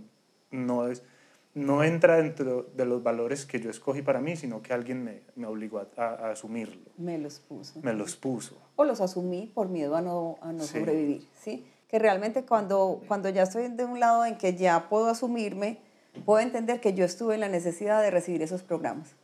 no, 0.50 0.88
es, 0.88 1.02
no 1.54 1.82
entra 1.82 2.16
dentro 2.16 2.64
de 2.74 2.84
los 2.84 3.02
valores 3.02 3.46
que 3.46 3.60
yo 3.60 3.70
escogí 3.70 4.02
para 4.02 4.20
mí, 4.20 4.36
sino 4.36 4.62
que 4.62 4.72
alguien 4.72 5.02
me, 5.02 5.22
me 5.36 5.46
obligó 5.46 5.82
a, 5.96 6.30
asumirlo. 6.30 6.90
Me 6.98 7.18
los 7.18 7.40
puso. 7.40 7.80
Me 7.82 7.92
los 7.94 8.16
puso. 8.16 8.56
O 8.76 8.84
los 8.84 9.00
asumí 9.00 9.50
por 9.54 9.68
miedo 9.68 9.96
a 9.96 10.02
no, 10.02 10.38
a 10.40 10.52
no 10.52 10.62
sobrevivir, 10.62 11.26
¿sí? 11.40 11.66
Que 11.88 11.98
realmente 11.98 12.44
cuando, 12.44 13.02
cuando 13.06 13.28
ya 13.28 13.42
estoy 13.42 13.68
de 13.68 13.84
un 13.84 14.00
lado 14.00 14.24
en 14.24 14.36
que 14.36 14.56
ya 14.56 14.88
puedo 14.88 15.08
asumirme, 15.08 15.78
puedo 16.24 16.40
entender 16.40 16.80
que 16.80 16.94
yo 16.94 17.04
estuve 17.04 17.34
en 17.34 17.40
la 17.40 17.48
necesidad 17.48 18.02
de 18.02 18.10
recibir 18.10 18.42
esos 18.42 18.62
programas, 18.62 19.14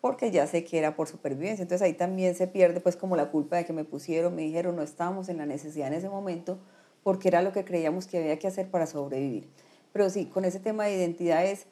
porque 0.00 0.30
ya 0.30 0.46
sé 0.46 0.64
que 0.64 0.78
era 0.78 0.96
por 0.96 1.08
supervivencia. 1.08 1.62
Entonces 1.62 1.82
ahí 1.82 1.94
también 1.94 2.34
se 2.34 2.46
pierde 2.46 2.80
pues 2.80 2.96
como 2.96 3.16
la 3.16 3.30
culpa 3.30 3.56
de 3.56 3.64
que 3.64 3.72
me 3.72 3.84
pusieron, 3.84 4.34
me 4.34 4.42
dijeron, 4.42 4.76
no 4.76 4.82
estábamos 4.82 5.28
en 5.28 5.38
la 5.38 5.46
necesidad 5.46 5.88
en 5.88 5.94
ese 5.94 6.08
momento, 6.08 6.58
porque 7.02 7.28
era 7.28 7.42
lo 7.42 7.52
que 7.52 7.64
creíamos 7.64 8.06
que 8.06 8.18
había 8.18 8.38
que 8.38 8.48
hacer 8.48 8.70
para 8.70 8.86
sobrevivir. 8.86 9.48
Pero 9.92 10.08
sí, 10.10 10.26
con 10.26 10.44
ese 10.44 10.60
tema 10.60 10.84
de 10.84 10.96
identidad 10.96 11.44
es, 11.44 11.66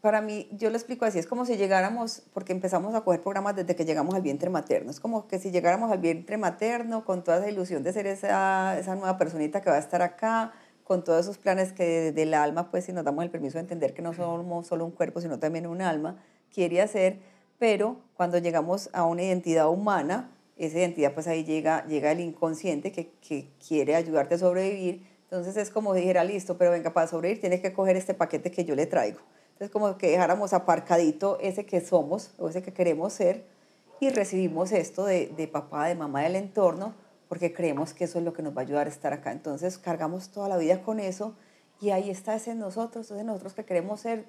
para 0.00 0.20
mí, 0.20 0.48
yo 0.52 0.68
lo 0.68 0.76
explico 0.76 1.06
así, 1.06 1.18
es 1.18 1.26
como 1.26 1.46
si 1.46 1.56
llegáramos, 1.56 2.22
porque 2.34 2.52
empezamos 2.52 2.94
a 2.94 3.00
coger 3.00 3.22
programas 3.22 3.56
desde 3.56 3.74
que 3.74 3.86
llegamos 3.86 4.14
al 4.14 4.20
vientre 4.20 4.50
materno, 4.50 4.90
es 4.90 5.00
como 5.00 5.26
que 5.26 5.38
si 5.38 5.50
llegáramos 5.50 5.90
al 5.90 5.98
vientre 5.98 6.36
materno 6.36 7.06
con 7.06 7.24
toda 7.24 7.38
esa 7.38 7.48
ilusión 7.48 7.82
de 7.82 7.92
ser 7.94 8.06
esa, 8.06 8.78
esa 8.78 8.96
nueva 8.96 9.16
personita 9.16 9.62
que 9.62 9.70
va 9.70 9.76
a 9.76 9.78
estar 9.78 10.02
acá, 10.02 10.52
con 10.84 11.02
todos 11.02 11.20
esos 11.20 11.38
planes 11.38 11.72
que 11.72 12.12
del 12.12 12.34
alma, 12.34 12.70
pues 12.70 12.84
si 12.84 12.92
nos 12.92 13.04
damos 13.04 13.24
el 13.24 13.30
permiso 13.30 13.54
de 13.54 13.62
entender 13.62 13.94
que 13.94 14.02
no 14.02 14.12
somos 14.12 14.66
solo 14.66 14.84
un 14.84 14.92
cuerpo, 14.92 15.20
sino 15.20 15.38
también 15.38 15.66
un 15.66 15.82
alma, 15.82 16.22
quiere 16.52 16.80
hacer, 16.80 17.18
pero 17.58 17.96
cuando 18.14 18.38
llegamos 18.38 18.90
a 18.92 19.04
una 19.04 19.22
identidad 19.22 19.68
humana, 19.68 20.30
esa 20.56 20.78
identidad 20.78 21.14
pues 21.14 21.26
ahí 21.26 21.42
llega, 21.44 21.84
llega 21.86 22.12
el 22.12 22.20
inconsciente 22.20 22.92
que, 22.92 23.10
que 23.26 23.50
quiere 23.66 23.96
ayudarte 23.96 24.36
a 24.36 24.38
sobrevivir, 24.38 25.06
entonces 25.24 25.56
es 25.56 25.70
como 25.70 25.94
dijera, 25.94 26.22
listo, 26.22 26.56
pero 26.58 26.70
venga, 26.70 26.92
para 26.92 27.08
sobrevivir 27.08 27.40
tienes 27.40 27.60
que 27.60 27.72
coger 27.72 27.96
este 27.96 28.14
paquete 28.14 28.50
que 28.50 28.64
yo 28.64 28.76
le 28.76 28.86
traigo. 28.86 29.18
Entonces, 29.54 29.70
como 29.70 29.96
que 29.98 30.10
dejáramos 30.10 30.52
aparcadito 30.52 31.38
ese 31.40 31.64
que 31.64 31.80
somos 31.80 32.32
o 32.38 32.48
ese 32.48 32.62
que 32.62 32.72
queremos 32.72 33.12
ser 33.12 33.44
y 34.00 34.10
recibimos 34.10 34.72
esto 34.72 35.04
de, 35.04 35.28
de 35.28 35.48
papá, 35.48 35.86
de 35.86 35.94
mamá 35.94 36.22
del 36.22 36.36
entorno, 36.36 36.94
porque 37.34 37.52
creemos 37.52 37.94
que 37.94 38.04
eso 38.04 38.20
es 38.20 38.24
lo 38.24 38.32
que 38.32 38.44
nos 38.44 38.56
va 38.56 38.60
a 38.60 38.64
ayudar 38.64 38.86
a 38.86 38.90
estar 38.90 39.12
acá. 39.12 39.32
Entonces, 39.32 39.76
cargamos 39.76 40.28
toda 40.30 40.48
la 40.48 40.56
vida 40.56 40.82
con 40.82 41.00
eso 41.00 41.34
y 41.80 41.90
ahí 41.90 42.08
está 42.08 42.36
ese 42.36 42.52
en 42.52 42.60
nosotros, 42.60 43.10
ese 43.10 43.24
nosotros 43.24 43.54
que 43.54 43.64
queremos 43.64 44.02
ser, 44.02 44.26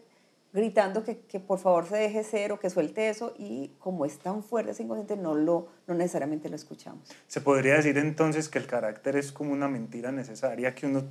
gritando 0.51 1.03
que, 1.03 1.19
que, 1.19 1.39
por 1.39 1.59
favor 1.59 1.85
se 1.85 1.97
deje 1.97 2.24
ser 2.24 2.51
o 2.51 2.59
que 2.59 2.71
suelte 2.71 3.09
eso 3.09 3.35
y 3.38 3.74
como 3.77 4.07
es 4.07 4.17
tan 4.17 4.41
fuerte 4.41 4.71
ese 4.71 4.81
inconsciente 4.81 5.17
no, 5.17 5.35
lo, 5.35 5.67
no 5.85 5.93
necesariamente 5.93 6.50
lo 6.50 6.55
escuchamos. 6.55 7.07
Se 7.27 7.41
podría 7.41 7.75
decir 7.75 7.95
entonces 8.00 8.50
que 8.50 8.57
el 8.57 8.65
carácter 8.65 9.17
es 9.17 9.31
como 9.31 9.53
una 9.53 9.67
mentira 9.67 10.12
necesaria 10.12 10.74
que 10.74 10.88
uno 10.88 11.03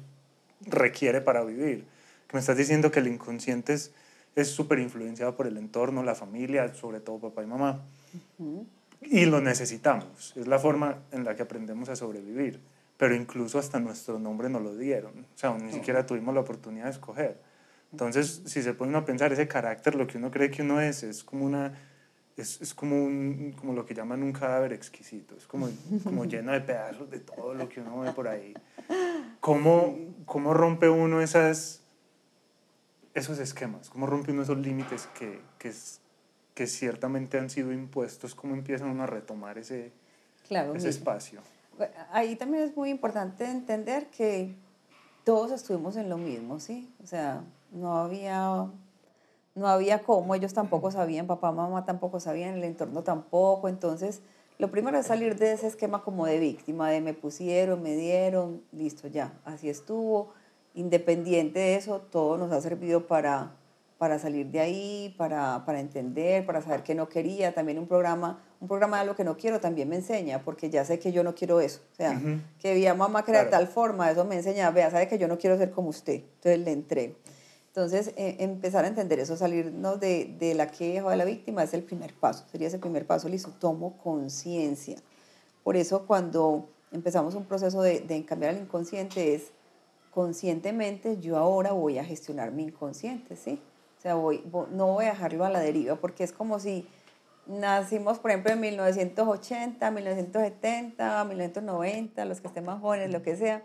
requiere 0.62 1.20
para 1.20 1.44
vivir. 1.44 1.84
Que 2.26 2.32
me 2.36 2.40
estás 2.40 2.56
diciendo 2.56 2.90
que 2.90 2.98
el 2.98 3.06
inconsciente 3.06 3.72
es 3.72 4.48
súper 4.48 4.80
influenciado 4.80 5.36
por 5.36 5.46
el 5.46 5.56
entorno, 5.58 6.02
la 6.02 6.16
familia, 6.16 6.74
sobre 6.74 6.98
todo 6.98 7.20
papá 7.20 7.44
y 7.44 7.46
mamá. 7.46 7.84
Y 9.04 9.26
lo 9.26 9.40
necesitamos. 9.40 10.34
Es 10.36 10.46
la 10.46 10.58
forma 10.58 11.02
en 11.12 11.24
la 11.24 11.34
que 11.36 11.42
aprendemos 11.42 11.88
a 11.88 11.96
sobrevivir. 11.96 12.60
Pero 12.96 13.14
incluso 13.14 13.58
hasta 13.58 13.80
nuestro 13.80 14.18
nombre 14.18 14.48
no 14.48 14.60
lo 14.60 14.76
dieron. 14.76 15.20
O 15.20 15.38
sea, 15.38 15.56
ni 15.56 15.72
siquiera 15.72 16.06
tuvimos 16.06 16.34
la 16.34 16.40
oportunidad 16.40 16.84
de 16.84 16.90
escoger. 16.92 17.40
Entonces, 17.90 18.42
si 18.46 18.62
se 18.62 18.74
pone 18.74 18.96
a 18.96 19.04
pensar, 19.04 19.32
ese 19.32 19.46
carácter, 19.46 19.94
lo 19.94 20.06
que 20.06 20.18
uno 20.18 20.30
cree 20.30 20.50
que 20.50 20.62
uno 20.62 20.80
es, 20.80 21.02
es 21.02 21.22
como 21.22 21.44
una... 21.44 21.72
Es, 22.36 22.60
es 22.60 22.74
como, 22.74 22.96
un, 22.96 23.54
como 23.56 23.74
lo 23.74 23.86
que 23.86 23.94
llaman 23.94 24.24
un 24.24 24.32
cadáver 24.32 24.72
exquisito, 24.72 25.36
es 25.36 25.46
como, 25.46 25.68
como 26.02 26.24
lleno 26.24 26.50
de 26.50 26.60
pedazos 26.60 27.08
de 27.08 27.20
todo 27.20 27.54
lo 27.54 27.68
que 27.68 27.80
uno 27.80 28.00
ve 28.00 28.10
por 28.10 28.26
ahí. 28.26 28.52
¿Cómo, 29.38 29.96
cómo 30.24 30.52
rompe 30.52 30.88
uno 30.88 31.20
esas, 31.20 31.82
esos 33.14 33.38
esquemas? 33.38 33.88
¿Cómo 33.88 34.06
rompe 34.06 34.32
uno 34.32 34.42
esos 34.42 34.58
límites 34.58 35.08
que, 35.16 35.40
que, 35.58 35.72
que 36.54 36.66
ciertamente 36.66 37.38
han 37.38 37.50
sido 37.50 37.72
impuestos? 37.72 38.34
¿Cómo 38.34 38.54
empiezan 38.54 38.90
uno 38.90 39.02
a 39.02 39.06
retomar 39.06 39.58
ese, 39.58 39.92
claro, 40.46 40.74
ese 40.74 40.88
espacio? 40.88 41.40
Ahí 42.12 42.36
también 42.36 42.64
es 42.64 42.76
muy 42.76 42.90
importante 42.90 43.44
entender 43.44 44.06
que 44.06 44.54
todos 45.24 45.50
estuvimos 45.50 45.96
en 45.96 46.08
lo 46.08 46.16
mismo, 46.16 46.60
¿sí? 46.60 46.92
O 47.02 47.06
sea, 47.06 47.42
no 47.72 47.98
había, 47.98 48.66
no 49.54 49.68
había 49.68 50.02
cómo, 50.02 50.34
ellos 50.34 50.54
tampoco 50.54 50.90
sabían, 50.90 51.26
papá, 51.26 51.50
mamá 51.50 51.84
tampoco 51.84 52.20
sabían, 52.20 52.54
el 52.54 52.64
entorno 52.64 53.02
tampoco, 53.02 53.68
entonces 53.68 54.22
lo 54.58 54.70
primero 54.70 54.98
es 54.98 55.06
salir 55.06 55.36
de 55.36 55.52
ese 55.52 55.66
esquema 55.66 56.04
como 56.04 56.26
de 56.26 56.38
víctima, 56.38 56.88
de 56.90 57.00
me 57.00 57.12
pusieron, 57.12 57.82
me 57.82 57.96
dieron, 57.96 58.62
listo, 58.70 59.08
ya, 59.08 59.32
así 59.44 59.68
estuvo. 59.68 60.32
Independiente 60.74 61.58
de 61.58 61.76
eso, 61.76 62.00
todo 62.00 62.36
nos 62.36 62.52
ha 62.52 62.60
servido 62.60 63.06
para, 63.06 63.52
para 63.98 64.18
salir 64.18 64.46
de 64.46 64.60
ahí, 64.60 65.14
para, 65.16 65.64
para 65.64 65.80
entender, 65.80 66.44
para 66.44 66.60
saber 66.60 66.82
que 66.82 66.94
no 66.94 67.08
quería. 67.08 67.54
También 67.54 67.78
un 67.78 67.86
programa, 67.86 68.42
un 68.60 68.68
programa 68.68 69.00
de 69.00 69.06
lo 69.06 69.14
que 69.14 69.24
no 69.24 69.36
quiero 69.36 69.60
también 69.60 69.88
me 69.88 69.96
enseña, 69.96 70.42
porque 70.42 70.70
ya 70.70 70.84
sé 70.84 70.98
que 70.98 71.12
yo 71.12 71.22
no 71.22 71.34
quiero 71.34 71.60
eso. 71.60 71.80
O 71.92 71.94
sea, 71.94 72.20
que 72.58 72.74
vi 72.74 72.86
a 72.86 72.94
mamá 72.94 73.24
era 73.26 73.44
de 73.44 73.50
tal 73.50 73.68
forma, 73.68 74.10
eso 74.10 74.24
me 74.24 74.36
enseña, 74.36 74.70
vea, 74.70 74.90
sabe 74.90 75.08
que 75.08 75.18
yo 75.18 75.28
no 75.28 75.38
quiero 75.38 75.56
ser 75.56 75.70
como 75.70 75.88
usted, 75.88 76.22
entonces 76.36 76.58
le 76.58 76.72
entrego. 76.72 77.14
Entonces, 77.68 78.12
eh, 78.16 78.36
empezar 78.38 78.84
a 78.84 78.88
entender 78.88 79.18
eso, 79.18 79.36
salirnos 79.36 79.98
de, 79.98 80.36
de, 80.38 80.54
la 80.54 80.68
queja 80.68 81.04
o 81.04 81.10
de 81.10 81.16
la 81.16 81.24
víctima 81.24 81.64
es 81.64 81.74
el 81.74 81.82
primer 81.82 82.14
paso, 82.14 82.44
sería 82.50 82.68
ese 82.68 82.78
primer 82.78 83.04
paso, 83.04 83.28
listo, 83.28 83.50
tomo 83.58 83.96
conciencia. 83.98 84.96
Por 85.64 85.76
eso 85.76 86.06
cuando 86.06 86.68
empezamos 86.92 87.34
un 87.34 87.46
proceso 87.46 87.82
de, 87.82 88.00
de 88.00 88.24
cambiar 88.24 88.54
el 88.54 88.62
inconsciente 88.62 89.34
es 89.34 89.50
conscientemente 90.12 91.18
yo 91.18 91.36
ahora 91.36 91.72
voy 91.72 91.98
a 91.98 92.04
gestionar 92.04 92.52
mi 92.52 92.62
inconsciente, 92.62 93.34
¿sí? 93.34 93.60
Sea, 94.04 94.16
voy, 94.16 94.44
no 94.70 94.88
voy 94.88 95.06
a 95.06 95.12
dejarlo 95.12 95.46
a 95.46 95.48
la 95.48 95.60
deriva 95.60 95.96
porque 95.96 96.24
es 96.24 96.32
como 96.34 96.58
si 96.58 96.86
nacimos, 97.46 98.18
por 98.18 98.32
ejemplo, 98.32 98.52
en 98.52 98.60
1980, 98.60 99.90
1970, 99.90 101.24
1990, 101.24 102.24
los 102.26 102.42
que 102.42 102.48
estén 102.48 102.66
más 102.66 102.82
jóvenes, 102.82 103.10
lo 103.10 103.22
que 103.22 103.34
sea, 103.34 103.62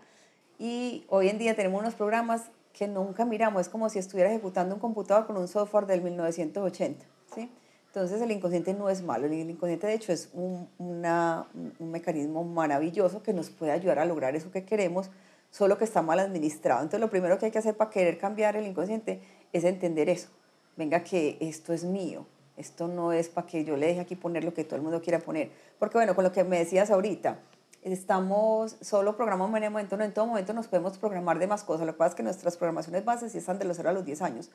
y 0.58 1.04
hoy 1.10 1.28
en 1.28 1.36
día 1.36 1.54
tenemos 1.54 1.82
unos 1.82 1.92
programas 1.92 2.44
que 2.72 2.88
nunca 2.88 3.26
miramos, 3.26 3.60
es 3.60 3.68
como 3.68 3.90
si 3.90 3.98
estuviera 3.98 4.30
ejecutando 4.30 4.74
un 4.74 4.80
computador 4.80 5.26
con 5.26 5.36
un 5.36 5.46
software 5.46 5.84
del 5.84 6.00
1980, 6.00 7.04
¿sí? 7.34 7.52
Entonces 7.88 8.22
el 8.22 8.30
inconsciente 8.30 8.72
no 8.72 8.88
es 8.88 9.02
malo, 9.02 9.26
el 9.26 9.34
inconsciente 9.34 9.88
de 9.88 9.92
hecho 9.92 10.10
es 10.10 10.30
un, 10.32 10.70
una, 10.78 11.48
un 11.78 11.90
mecanismo 11.90 12.44
maravilloso 12.44 13.22
que 13.22 13.34
nos 13.34 13.50
puede 13.50 13.72
ayudar 13.72 13.98
a 13.98 14.06
lograr 14.06 14.34
eso 14.34 14.50
que 14.50 14.64
queremos, 14.64 15.10
solo 15.50 15.76
que 15.76 15.84
está 15.84 16.00
mal 16.00 16.18
administrado. 16.18 16.80
Entonces 16.80 17.00
lo 17.00 17.10
primero 17.10 17.36
que 17.38 17.44
hay 17.44 17.52
que 17.52 17.58
hacer 17.58 17.76
para 17.76 17.90
querer 17.90 18.16
cambiar 18.16 18.56
el 18.56 18.66
inconsciente 18.66 19.20
es 19.52 19.64
entender 19.64 20.08
eso. 20.08 20.28
Venga 20.76 21.04
que 21.04 21.36
esto 21.40 21.72
es 21.72 21.84
mío, 21.84 22.26
esto 22.56 22.88
no 22.88 23.12
es 23.12 23.28
para 23.28 23.46
que 23.46 23.64
yo 23.64 23.76
le 23.76 23.86
deje 23.86 24.00
aquí 24.00 24.16
poner 24.16 24.44
lo 24.44 24.54
que 24.54 24.64
todo 24.64 24.76
el 24.76 24.82
mundo 24.82 25.00
quiera 25.02 25.18
poner. 25.18 25.50
Porque 25.78 25.98
bueno, 25.98 26.14
con 26.14 26.24
lo 26.24 26.32
que 26.32 26.44
me 26.44 26.58
decías 26.58 26.90
ahorita, 26.90 27.38
estamos, 27.82 28.76
solo 28.80 29.16
programamos 29.16 29.56
en 29.56 29.64
el 29.64 29.70
momento, 29.70 29.96
no 29.96 30.04
en 30.04 30.12
todo 30.12 30.26
momento 30.26 30.52
nos 30.52 30.68
podemos 30.68 30.98
programar 30.98 31.38
de 31.38 31.46
más 31.46 31.64
cosas. 31.64 31.86
Lo 31.86 31.92
que 31.92 31.98
pasa 31.98 32.10
es 32.10 32.14
que 32.14 32.22
nuestras 32.22 32.56
programaciones 32.56 33.04
bases 33.04 33.32
sí 33.32 33.38
están 33.38 33.58
de 33.58 33.64
los 33.64 33.76
0 33.76 33.90
a 33.90 33.92
los 33.92 34.04
10 34.04 34.22
años. 34.22 34.50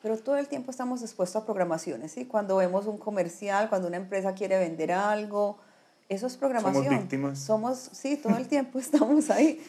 Pero 0.00 0.16
todo 0.16 0.36
el 0.36 0.46
tiempo 0.46 0.70
estamos 0.70 1.02
expuestos 1.02 1.42
a 1.42 1.44
programaciones, 1.44 2.12
¿sí? 2.12 2.26
Cuando 2.26 2.56
vemos 2.56 2.86
un 2.86 2.98
comercial, 2.98 3.68
cuando 3.68 3.88
una 3.88 3.96
empresa 3.96 4.32
quiere 4.34 4.56
vender 4.58 4.92
algo, 4.92 5.58
eso 6.08 6.26
es 6.26 6.36
programación. 6.36 6.84
Somos 6.84 7.00
víctimas. 7.00 7.38
Somos, 7.38 7.90
sí, 7.92 8.16
todo 8.16 8.36
el 8.36 8.48
tiempo 8.48 8.78
estamos 8.78 9.30
ahí. 9.30 9.60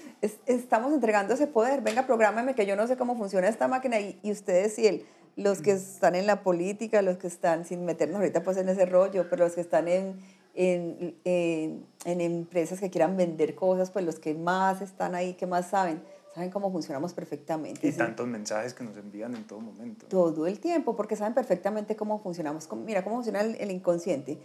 estamos 0.45 0.93
entregando 0.93 1.33
ese 1.33 1.47
poder. 1.47 1.81
Venga, 1.81 2.05
prográmeme 2.05 2.55
que 2.55 2.65
yo 2.65 2.75
no 2.75 2.87
sé 2.87 2.95
cómo 2.95 3.17
funciona 3.17 3.47
esta 3.47 3.67
máquina 3.67 3.99
y, 3.99 4.19
y 4.23 4.31
ustedes 4.31 4.79
y 4.79 4.87
él, 4.87 5.05
los 5.35 5.61
que 5.61 5.71
están 5.71 6.15
en 6.15 6.27
la 6.27 6.41
política, 6.43 7.01
los 7.01 7.17
que 7.17 7.27
están, 7.27 7.65
sin 7.65 7.85
meternos 7.85 8.17
ahorita 8.17 8.43
pues 8.43 8.57
en 8.57 8.69
ese 8.69 8.85
rollo, 8.85 9.27
pero 9.29 9.45
los 9.45 9.53
que 9.53 9.61
están 9.61 9.87
en, 9.87 10.15
en, 10.55 11.15
en, 11.23 11.85
en, 12.05 12.21
empresas 12.21 12.79
que 12.79 12.89
quieran 12.89 13.15
vender 13.17 13.55
cosas, 13.55 13.91
pues 13.91 14.05
los 14.05 14.19
que 14.19 14.33
más 14.33 14.81
están 14.81 15.15
ahí, 15.15 15.33
que 15.33 15.45
más 15.45 15.69
saben, 15.69 16.01
saben 16.33 16.49
cómo 16.49 16.71
funcionamos 16.71 17.13
perfectamente. 17.13 17.87
Y 17.87 17.91
tantos 17.91 18.27
mensajes 18.27 18.73
que 18.73 18.83
nos 18.83 18.97
envían 18.97 19.35
en 19.35 19.45
todo 19.45 19.59
momento. 19.61 20.07
Todo 20.07 20.47
el 20.47 20.59
tiempo, 20.59 20.95
porque 20.95 21.15
saben 21.15 21.33
perfectamente 21.33 21.95
cómo 21.95 22.19
funcionamos. 22.19 22.67
Mira 22.85 23.03
cómo 23.03 23.17
funciona 23.17 23.41
el, 23.41 23.55
el 23.55 23.71
inconsciente, 23.71 24.39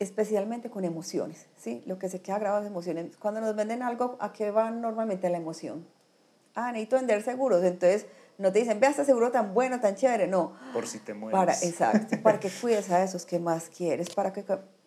especialmente 0.00 0.70
con 0.70 0.84
emociones, 0.84 1.46
¿sí? 1.56 1.82
Lo 1.86 1.98
que 1.98 2.08
se 2.08 2.20
queda 2.20 2.38
grabado 2.38 2.62
es 2.62 2.68
emociones. 2.68 3.16
Cuando 3.18 3.40
nos 3.40 3.54
venden 3.54 3.82
algo, 3.82 4.16
¿a 4.18 4.32
qué 4.32 4.50
va 4.50 4.70
normalmente 4.70 5.28
la 5.28 5.36
emoción? 5.36 5.86
Ah, 6.54 6.72
necesito 6.72 6.96
vender 6.96 7.22
seguros, 7.22 7.62
entonces 7.62 8.06
no 8.38 8.50
te 8.50 8.60
dicen, 8.60 8.80
vea 8.80 8.90
este 8.90 9.04
seguro 9.04 9.30
tan 9.30 9.52
bueno, 9.52 9.78
tan 9.78 9.94
chévere, 9.94 10.26
no. 10.26 10.54
Por 10.72 10.86
si 10.86 10.98
te 10.98 11.12
mueres. 11.12 11.38
Para, 11.38 11.52
exacto, 11.52 12.16
para 12.22 12.40
que 12.40 12.48
cuides 12.48 12.90
a 12.90 13.04
esos 13.04 13.26
que 13.26 13.38
más 13.38 13.68
quieres, 13.68 14.08
para 14.10 14.32
que, 14.32 14.42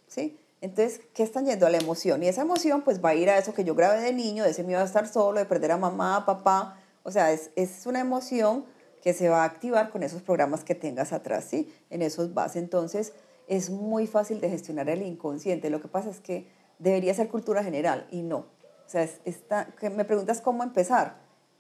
¿sí? 0.08 0.40
Entonces, 0.62 1.02
¿qué 1.14 1.22
están 1.22 1.46
yendo? 1.46 1.68
A 1.68 1.70
la 1.70 1.78
emoción. 1.78 2.24
Y 2.24 2.28
esa 2.28 2.42
emoción 2.42 2.82
pues 2.82 3.04
va 3.04 3.10
a 3.10 3.16
ir 3.16 3.30
a 3.30 3.38
eso 3.38 3.54
que 3.54 3.64
yo 3.64 3.76
grabé 3.76 4.02
de 4.02 4.14
niño, 4.14 4.44
de 4.44 4.50
ese 4.50 4.64
miedo 4.64 4.80
a 4.80 4.86
estar 4.86 5.08
solo, 5.08 5.38
de 5.40 5.46
perder 5.46 5.74
a 5.74 5.78
mamá, 5.78 6.16
a 6.16 6.26
papá. 6.26 6.80
O 7.04 7.12
sea, 7.12 7.32
es, 7.32 7.52
es 7.56 7.86
una 7.86 8.00
emoción 8.00 8.66
que 9.04 9.14
se 9.14 9.28
va 9.30 9.44
a 9.44 9.46
activar 9.46 9.90
con 9.90 10.02
esos 10.02 10.22
programas 10.22 10.64
que 10.64 10.74
tengas 10.74 11.12
atrás, 11.12 11.44
¿sí? 11.44 11.72
En 11.90 12.02
esos 12.02 12.34
vas. 12.34 12.56
Entonces, 12.56 13.12
es 13.48 13.70
muy 13.70 14.08
fácil 14.08 14.40
de 14.42 14.50
gestionar 14.50 14.90
el 14.90 15.02
inconsciente. 15.02 15.70
Lo 15.70 15.82
que 15.82 15.88
pasa 15.88 16.10
es 16.10 16.20
que 16.20 16.48
debería 16.80 17.14
ser 17.14 17.30
cultura 17.30 17.64
general 17.64 18.08
y 18.12 18.22
no. 18.22 18.38
O 18.86 18.90
sea, 18.90 19.08
está, 19.26 19.68
que 19.80 19.90
me 19.90 20.06
preguntas 20.06 20.42
cómo 20.42 20.64
empezar, 20.64 21.18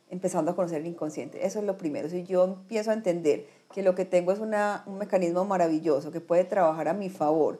empezando 0.09 0.51
a 0.51 0.55
conocer 0.55 0.81
el 0.81 0.87
inconsciente. 0.87 1.45
Eso 1.45 1.59
es 1.59 1.65
lo 1.65 1.77
primero. 1.77 2.09
Si 2.09 2.23
yo 2.23 2.43
empiezo 2.43 2.91
a 2.91 2.93
entender 2.93 3.47
que 3.73 3.81
lo 3.81 3.95
que 3.95 4.05
tengo 4.05 4.31
es 4.31 4.39
una, 4.39 4.83
un 4.85 4.97
mecanismo 4.97 5.45
maravilloso 5.45 6.11
que 6.11 6.21
puede 6.21 6.43
trabajar 6.43 6.87
a 6.87 6.93
mi 6.93 7.09
favor, 7.09 7.59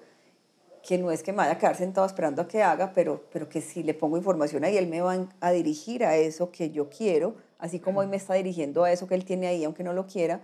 que 0.84 0.98
no 0.98 1.12
es 1.12 1.24
que 1.24 1.32
me 1.32 1.38
vaya 1.38 1.54
a 1.54 1.58
quedar 1.58 1.76
sentado 1.76 2.06
esperando 2.06 2.42
a 2.42 2.48
que 2.48 2.62
haga, 2.62 2.92
pero, 2.94 3.24
pero 3.32 3.48
que 3.48 3.62
si 3.62 3.84
le 3.84 3.94
pongo 3.94 4.18
información 4.18 4.66
ahí, 4.66 4.78
él 4.78 4.88
me 4.88 5.02
va 5.02 5.28
a 5.40 5.52
dirigir 5.52 6.04
a 6.04 6.18
eso 6.18 6.52
que 6.52 6.72
yo 6.72 6.90
quiero, 6.90 7.36
así 7.58 7.80
como 7.80 8.04
él 8.04 8.10
me 8.10 8.18
está 8.18 8.34
dirigiendo 8.34 8.84
a 8.84 8.92
eso 8.92 9.08
que 9.08 9.16
él 9.16 9.24
tiene 9.24 9.48
ahí, 9.48 9.64
aunque 9.64 9.84
no 9.84 9.94
lo 9.94 10.06
quiera. 10.08 10.42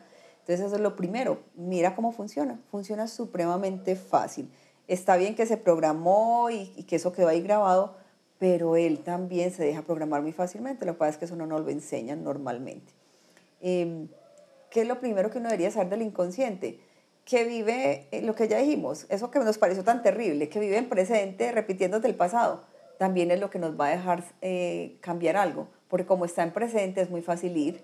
Entonces 0.50 0.66
eso 0.66 0.78
es 0.78 0.82
lo 0.82 0.96
primero, 0.96 1.44
mira 1.54 1.96
cómo 1.96 2.12
funciona, 2.12 2.60
funciona 2.72 3.08
supremamente 3.08 3.96
fácil. 3.96 4.50
Está 4.88 5.16
bien 5.16 5.36
que 5.36 5.46
se 5.46 5.58
programó 5.58 6.50
y, 6.50 6.86
que 6.88 6.96
eso 6.96 7.14
quedó 7.14 7.28
ahí 7.28 7.44
grabado, 7.44 7.98
pero 8.40 8.76
él 8.76 9.04
también 9.04 9.52
se 9.52 9.64
deja 9.64 9.84
programar 9.84 10.24
muy 10.24 10.32
fácilmente, 10.32 10.88
lo 10.88 10.94
que 10.94 10.98
pasa 10.98 11.12
es 11.12 11.18
que 11.18 11.26
eso 11.26 11.36
no 11.36 11.46
nos 11.46 11.62
lo 11.62 11.70
enseñan 11.70 12.24
normalmente. 12.24 12.92
Eh, 13.62 14.08
¿Qué 14.72 14.82
es 14.82 14.88
lo 14.88 15.00
primero 15.00 15.30
que 15.30 15.38
uno 15.38 15.50
debería 15.50 15.70
saber 15.70 15.90
del 15.90 16.02
inconsciente? 16.02 16.80
que 17.26 17.44
vive 17.44 18.08
eh, 18.10 18.24
lo 18.24 18.34
que 18.34 18.48
ya 18.48 18.58
dijimos, 18.58 19.06
eso 19.10 19.30
que 19.30 19.38
nos 19.38 19.60
pareció 19.60 19.84
tan 19.84 20.02
terrible, 20.02 20.50
que 20.50 20.60
vive 20.60 20.78
en 20.78 20.90
presente 20.90 21.52
repitiéndote 21.52 22.08
el 22.08 22.16
pasado, 22.16 22.64
también 22.98 23.30
es 23.30 23.40
lo 23.40 23.52
que 23.52 23.60
nos 23.60 23.80
va 23.80 23.86
a 23.86 23.90
dejar 23.92 24.24
eh, 24.42 24.98
cambiar 25.00 25.38
algo, 25.38 25.68
porque 25.90 26.08
como 26.08 26.26
está 26.26 26.42
en 26.42 26.54
presente 26.54 27.02
es 27.02 27.12
muy 27.12 27.22
fácil 27.22 27.56
ir. 27.56 27.84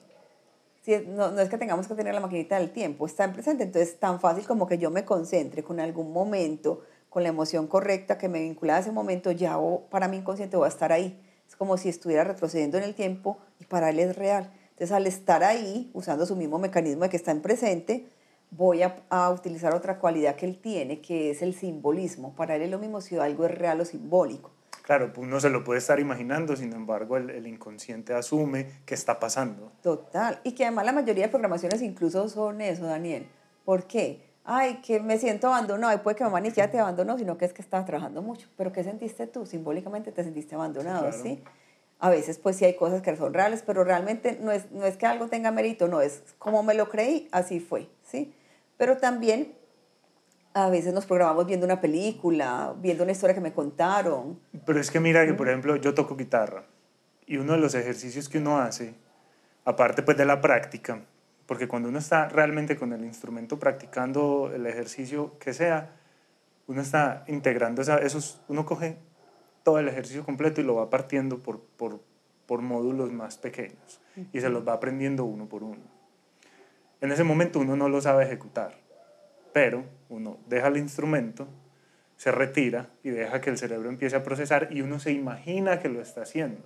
Si, 0.86 0.96
no, 1.00 1.32
no, 1.32 1.42
es 1.42 1.50
que 1.50 1.58
tengamos 1.58 1.88
que 1.88 1.96
tener 1.96 2.14
la 2.14 2.20
maquinita 2.20 2.60
del 2.60 2.70
tiempo, 2.70 3.08
está 3.08 3.24
en 3.24 3.34
presente, 3.34 3.64
entonces 3.64 3.94
es 3.94 4.00
tan 4.00 4.20
fácil 4.20 4.46
como 4.46 4.68
que 4.68 4.78
yo 4.78 4.92
me 4.92 5.04
concentre 5.04 5.64
con 5.64 5.80
algún 5.80 6.14
momento, 6.14 6.84
con 7.10 7.24
la 7.24 7.30
emoción 7.30 7.66
correcta 7.66 8.20
que 8.20 8.30
me 8.30 8.40
vincula 8.40 8.76
a 8.76 8.80
ese 8.82 8.92
momento, 8.92 9.32
ya 9.32 9.58
para 9.90 10.08
mi 10.08 10.18
inconsciente 10.18 10.58
voy 10.58 10.66
a 10.66 10.70
estar 10.70 10.92
ahí. 10.92 11.20
Es 11.50 11.56
como 11.56 11.78
si 11.78 11.90
estuviera 11.90 12.24
retrocediendo 12.24 12.78
en 12.78 12.84
el 12.84 12.94
tiempo 12.94 13.40
y 13.60 13.66
para 13.66 13.90
él 13.90 13.98
es 13.98 14.16
real. 14.16 14.54
Entonces 14.74 14.92
al 14.92 15.08
estar 15.08 15.44
ahí, 15.44 15.90
usando 15.96 16.28
su 16.28 16.36
mismo 16.36 16.60
mecanismo 16.60 17.02
de 17.02 17.10
que 17.10 17.18
está 17.18 17.32
en 17.32 17.42
presente, 17.42 18.08
voy 18.52 18.84
a, 18.84 18.96
a, 19.10 19.32
utilizar 19.32 19.74
otra 19.74 19.98
cualidad 19.98 20.36
que 20.36 20.46
él 20.46 20.60
tiene, 20.62 21.02
que 21.02 21.32
es 21.32 21.42
el 21.42 21.56
simbolismo. 21.56 22.36
Para 22.36 22.58
él 22.58 22.62
es 22.62 22.70
lo 22.70 22.78
mismo 22.78 23.02
si 23.02 23.18
algo 23.18 23.46
es 23.46 23.58
real 23.58 23.82
o 23.82 23.86
simbólico. 23.86 24.52
Claro, 24.86 25.12
pues 25.12 25.28
uno 25.28 25.40
se 25.40 25.50
lo 25.50 25.64
puede 25.64 25.80
estar 25.80 26.00
imaginando, 26.00 26.56
sin 26.56 26.72
embargo 26.72 27.18
el, 27.18 27.32
el, 27.32 27.48
inconsciente 27.48 28.14
asume 28.14 28.68
que 28.86 28.94
está 28.94 29.20
pasando. 29.20 29.72
Total, 29.82 30.40
y 30.44 30.52
que 30.52 30.64
además 30.64 30.86
la 30.86 30.92
mayoría 30.92 31.24
de 31.24 31.30
programaciones 31.30 31.82
incluso 31.82 32.30
son 32.30 32.62
eso, 32.62 32.86
Daniel. 32.86 33.28
¿Por 33.66 33.88
qué? 33.88 34.22
Ay, 34.44 34.82
que 34.86 35.00
me 35.00 35.18
siento 35.18 35.48
abandonado, 35.48 35.92
y 35.92 35.98
puede 35.98 36.16
que 36.16 36.24
mamá 36.24 36.40
ni 36.40 36.50
siquiera 36.50 36.70
te 36.70 36.78
abandonó, 36.78 37.18
sino 37.18 37.36
que 37.36 37.46
es 37.46 37.54
que 37.54 37.64
estaba 37.64 37.84
trabajando 37.84 38.22
mucho. 38.22 38.48
Pero 38.58 38.72
¿qué 38.72 38.84
sentiste 38.84 39.26
tú? 39.26 39.48
Simbólicamente 39.48 40.12
te 40.12 40.24
sentiste 40.24 40.54
abandonado, 40.54 41.12
¿sí? 41.12 41.20
¿sí? 41.24 41.44
A 41.98 42.12
veces 42.12 42.38
pues 42.38 42.56
sí 42.56 42.66
hay 42.66 42.76
cosas 42.76 43.02
que 43.02 43.16
son 43.16 43.34
reales, 43.34 43.64
pero 43.66 43.84
realmente 43.84 44.38
no 44.40 44.52
es, 44.52 44.72
no 44.72 44.86
es 44.86 44.98
que 44.98 45.08
algo 45.08 45.30
tenga 45.30 45.50
mérito, 45.50 45.88
no, 45.88 46.02
es 46.02 46.22
como 46.38 46.62
me 46.62 46.76
lo 46.76 46.90
creí, 46.90 47.28
así 47.32 47.60
fue, 47.60 47.90
¿sí? 48.04 48.36
Pero 48.78 48.98
también 48.98 49.56
a 50.56 50.70
veces 50.70 50.94
nos 50.94 51.06
programamos 51.06 51.46
viendo 51.46 51.66
una 51.66 51.82
película, 51.82 52.74
viendo 52.80 53.04
una 53.04 53.12
historia 53.12 53.36
que 53.36 53.42
me 53.42 53.52
contaron. 53.52 54.40
Pero 54.66 54.80
es 54.80 54.90
que 54.90 55.02
mira 55.02 55.26
que, 55.26 55.34
por 55.34 55.50
ejemplo, 55.50 55.76
yo 55.76 55.94
toco 55.94 56.16
guitarra 56.16 56.64
y 57.28 57.36
uno 57.36 57.54
de 57.54 57.60
los 57.60 57.76
ejercicios 57.76 58.30
que 58.30 58.38
uno 58.38 58.58
hace, 58.60 58.96
aparte 59.66 60.02
pues 60.02 60.16
de 60.16 60.24
la 60.24 60.40
práctica, 60.40 61.02
porque 61.46 61.68
cuando 61.68 61.90
uno 61.90 62.00
está 62.00 62.30
realmente 62.30 62.78
con 62.78 62.94
el 62.94 63.04
instrumento 63.04 63.60
practicando 63.60 64.50
el 64.56 64.66
ejercicio 64.66 65.38
que 65.40 65.54
sea, 65.54 65.92
uno 66.68 66.82
está 66.82 67.26
integrando 67.28 67.82
esa, 67.82 67.98
esos, 67.98 68.40
uno 68.48 68.66
coge 68.66 68.98
todo 69.64 69.80
el 69.80 69.90
ejercicio 69.90 70.24
completo 70.24 70.62
y 70.62 70.64
lo 70.64 70.76
va 70.76 70.90
partiendo 70.90 71.40
por, 71.40 71.60
por, 71.60 72.00
por 72.46 72.62
módulos 72.62 73.12
más 73.12 73.38
pequeños 73.38 74.00
y 74.32 74.40
se 74.40 74.48
los 74.48 74.66
va 74.66 74.72
aprendiendo 74.72 75.26
uno 75.26 75.50
por 75.50 75.64
uno. 75.64 75.84
En 77.02 77.12
ese 77.12 77.26
momento 77.26 77.60
uno 77.60 77.76
no 77.76 77.90
lo 77.90 78.00
sabe 78.00 78.24
ejecutar, 78.24 78.78
pero 79.52 79.84
uno 80.10 80.38
deja 80.48 80.68
el 80.68 80.78
instrumento, 80.78 81.48
se 82.18 82.32
retira 82.32 82.90
y 83.04 83.10
deja 83.10 83.42
que 83.42 83.50
el 83.50 83.58
cerebro 83.58 83.90
empiece 83.90 84.16
a 84.16 84.24
procesar 84.24 84.70
y 84.72 84.82
uno 84.82 85.00
se 85.00 85.12
imagina 85.12 85.80
que 85.80 85.90
lo 85.90 86.02
está 86.02 86.22
haciendo. 86.22 86.64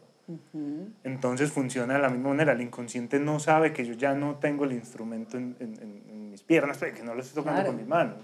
Entonces 1.03 1.51
funciona 1.51 1.95
de 1.95 1.99
la 2.01 2.09
misma 2.09 2.29
manera. 2.29 2.51
El 2.51 2.61
inconsciente 2.61 3.19
no 3.19 3.39
sabe 3.39 3.73
que 3.73 3.83
yo 3.83 3.93
ya 3.93 4.13
no 4.13 4.35
tengo 4.35 4.63
el 4.63 4.73
instrumento 4.73 5.37
en, 5.37 5.55
en, 5.59 6.29
mis 6.29 6.43
piernas, 6.43 6.77
que 6.77 7.03
no 7.03 7.15
lo 7.15 7.21
estoy 7.21 7.43
tocando 7.43 7.65
con 7.65 7.77
mis 7.77 7.87
manos. 7.87 8.17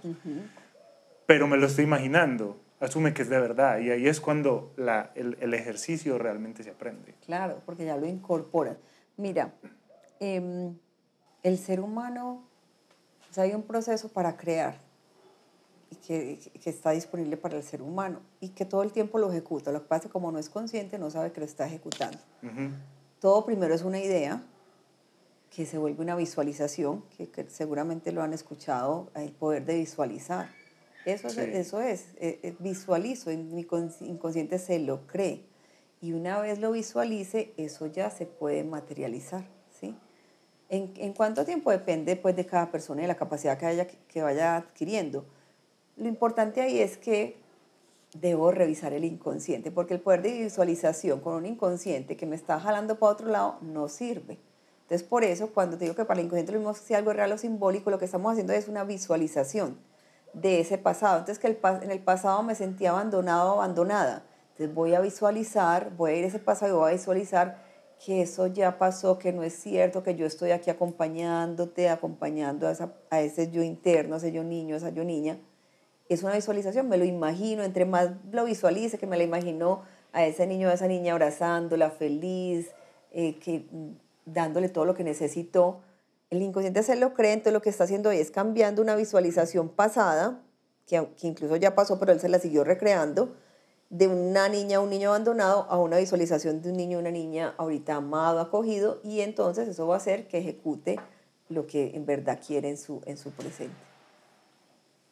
Pero 1.26 1.48
me 1.48 1.58
lo 1.58 1.66
estoy 1.66 1.86
imaginando 1.86 2.60
asume 2.80 3.14
que 3.14 3.22
es 3.22 3.30
de 3.30 3.40
verdad 3.40 3.80
y 3.80 3.90
ahí 3.90 4.08
es 4.08 4.20
cuando 4.20 4.74
la, 4.76 5.12
el, 5.16 5.38
el, 5.40 5.54
ejercicio 5.54 6.18
realmente 6.18 6.64
se 6.64 6.72
aprende. 6.72 7.16
Claro, 7.26 7.62
porque 7.66 7.86
ya 7.86 7.98
lo 7.98 8.06
incorpora. 8.06 8.78
Mira, 9.18 9.54
eh, 10.20 10.72
el 11.44 11.58
ser 11.58 11.80
humano, 11.80 12.44
o 13.30 13.34
sea, 13.34 13.46
hay 13.46 13.54
un 13.54 13.64
proceso 13.64 14.10
para 14.10 14.36
crear 14.36 14.76
y 15.96 16.06
que, 16.06 16.40
que, 16.62 16.70
está 16.70 16.92
disponible 16.92 17.38
para 17.38 17.58
el 17.58 17.64
ser 17.64 17.82
humano 17.82 18.22
y 18.40 18.50
que 18.50 18.66
todo 18.66 18.84
el 18.84 18.92
tiempo 18.92 19.18
lo 19.18 19.32
ejecuta. 19.32 19.72
Lo 19.72 19.82
que 19.82 19.88
pasa 19.88 20.02
es 20.02 20.06
que 20.08 20.12
como 20.12 20.32
no 20.32 20.40
es 20.40 20.50
consciente, 20.50 20.98
no 21.00 21.10
sabe 21.10 21.32
que 21.32 21.40
lo 21.40 21.46
está 21.46 21.66
ejecutando. 21.66 22.18
Uh 22.44 22.48
-huh. 22.48 22.72
Todo 23.20 23.46
primero 23.46 23.74
es 23.74 23.84
una 23.84 24.00
idea 24.00 24.44
que 25.50 25.66
se 25.66 25.78
vuelve 25.78 26.02
una 26.02 26.16
visualización, 26.16 27.04
que, 27.18 27.30
que 27.30 27.50
seguramente 27.50 28.12
lo 28.12 28.22
han 28.22 28.34
escuchado, 28.34 29.10
el 29.16 29.32
poder 29.32 29.66
de 29.66 29.78
visualizar 29.78 30.50
eso, 31.06 31.30
sí. 31.30 31.40
es, 31.40 31.48
eso 31.50 31.82
es, 31.82 32.06
eh, 32.18 32.40
eh, 32.42 32.56
visualizo, 32.60 33.30
en 33.30 33.54
mi 33.54 33.62
inconsciente 33.62 34.58
se 34.58 34.80
lo 34.80 35.06
cree. 35.06 35.46
Y 36.02 36.14
una 36.14 36.40
vez 36.42 36.60
lo 36.60 36.72
visualice, 36.72 37.54
eso 37.58 37.86
ya 37.86 38.10
se 38.10 38.26
puede 38.26 38.64
materializar. 38.64 39.46
¿sí? 39.80 39.96
¿En, 40.70 40.94
en 40.98 41.14
cuánto 41.14 41.46
tiempo? 41.46 41.72
Depende 41.72 42.16
pues, 42.16 42.36
de 42.36 42.46
cada 42.46 42.72
persona 42.72 43.04
y 43.04 43.08
la 43.08 43.16
capacidad 43.16 43.58
que, 43.58 43.68
haya, 43.68 43.88
que 43.88 44.22
vaya 44.22 44.58
adquiriendo. 44.58 45.26
Lo 45.98 46.08
importante 46.08 46.62
ahí 46.62 46.80
es 46.80 46.98
que 46.98 47.38
debo 48.20 48.52
revisar 48.52 48.94
el 48.94 49.04
inconsciente, 49.04 49.72
porque 49.72 49.94
el 49.94 50.02
poder 50.02 50.22
de 50.22 50.32
visualización 50.32 51.20
con 51.20 51.36
un 51.36 51.46
inconsciente 51.46 52.18
que 52.18 52.26
me 52.26 52.36
está 52.36 52.60
jalando 52.60 52.98
para 53.00 53.14
otro 53.14 53.28
lado 53.28 53.58
no 53.62 53.88
sirve. 53.88 54.40
Entonces, 54.84 55.08
por 55.08 55.24
eso, 55.24 55.50
cuando 55.54 55.78
te 55.78 55.86
digo 55.86 55.96
que 55.96 56.06
para 56.06 56.20
el 56.20 56.28
inconsciente 56.28 56.52
lo 56.52 56.60
mismo 56.60 56.74
si 56.74 56.94
algo 56.94 57.12
real 57.12 57.32
o 57.32 57.38
simbólico, 57.38 57.90
lo 57.90 57.98
que 57.98 58.06
estamos 58.06 58.32
haciendo 58.32 58.54
es 58.54 58.68
una 58.68 58.84
visualización 58.84 59.80
de 60.34 60.60
ese 60.60 60.78
pasado. 60.78 61.20
Entonces, 61.20 61.40
que 61.40 61.48
el, 61.48 61.60
en 61.82 61.92
el 61.92 62.00
pasado 62.00 62.44
me 62.44 62.56
sentía 62.56 62.92
abandonado 62.92 63.52
o 63.52 63.54
abandonada. 63.56 64.26
Entonces, 64.52 64.76
voy 64.76 64.94
a 64.94 65.02
visualizar, 65.02 65.96
voy 65.98 66.12
a 66.12 66.16
ir 66.18 66.26
a 66.26 66.28
ese 66.28 66.40
pasado 66.40 66.74
y 66.74 66.78
voy 66.78 66.90
a 66.92 66.94
visualizar 66.94 67.64
que 68.06 68.22
eso 68.22 68.48
ya 68.48 68.78
pasó, 68.78 69.18
que 69.18 69.34
no 69.34 69.44
es 69.44 69.54
cierto, 69.54 70.04
que 70.04 70.16
yo 70.16 70.26
estoy 70.26 70.52
aquí 70.52 70.70
acompañándote, 70.70 71.90
acompañando 71.90 72.68
a, 72.68 72.72
esa, 72.72 72.94
a 73.10 73.22
ese 73.22 73.50
yo 73.50 73.64
interno, 73.64 74.16
a 74.16 74.18
ese 74.18 74.32
yo 74.32 74.44
niño, 74.44 74.76
a 74.76 74.78
esa 74.78 74.90
yo 74.90 75.04
niña. 75.04 75.40
Es 76.10 76.24
una 76.24 76.36
visualización, 76.36 76.88
me 76.88 76.98
lo 76.98 77.06
imagino, 77.06 77.64
entre 77.64 77.86
más 77.86 78.12
lo 78.32 78.46
visualice, 78.46 78.98
que 78.98 79.08
me 79.08 79.18
lo 79.18 79.24
imagino 79.24 79.84
a 80.14 80.26
ese 80.26 80.48
niño, 80.48 80.70
a 80.70 80.74
esa 80.74 80.88
niña 80.88 81.14
abrazándola, 81.14 81.90
feliz, 81.90 82.72
eh, 83.12 83.38
que, 83.40 83.66
dándole 84.26 84.70
todo 84.70 84.86
lo 84.86 84.94
que 84.94 85.04
necesitó 85.04 85.82
el 86.30 86.42
inconsciente 86.42 86.84
se 86.84 86.96
lo 86.96 87.14
cree, 87.14 87.42
lo 87.52 87.62
que 87.62 87.70
está 87.70 87.84
haciendo 87.84 88.12
es 88.12 88.32
cambiando 88.32 88.82
una 88.82 88.96
visualización 88.96 89.70
pasada, 89.70 90.42
que, 90.88 91.08
que 91.20 91.28
incluso 91.28 91.56
ya 91.56 91.76
pasó, 91.76 92.00
pero 92.00 92.12
él 92.12 92.20
se 92.20 92.30
la 92.30 92.40
siguió 92.40 92.64
recreando, 92.64 93.36
de 93.90 94.08
una 94.08 94.50
niña 94.50 94.80
o 94.80 94.84
un 94.84 94.90
niño 94.90 95.10
abandonado 95.10 95.68
a 95.70 95.78
una 95.78 95.98
visualización 95.98 96.62
de 96.62 96.72
un 96.72 96.78
niño 96.78 96.98
o 96.98 97.02
una 97.02 97.12
niña 97.12 97.54
ahorita 97.58 97.96
amado, 97.96 98.40
acogido, 98.40 99.00
y 99.04 99.22
entonces 99.22 99.68
eso 99.68 99.88
va 99.88 99.96
a 99.96 99.98
hacer 99.98 100.28
que 100.28 100.40
ejecute 100.40 101.00
lo 101.50 101.68
que 101.68 101.96
en 101.96 102.06
verdad 102.06 102.40
quiere 102.46 102.70
en 102.70 102.78
su, 102.78 103.02
en 103.06 103.18
su 103.18 103.32
presente. 103.32 103.76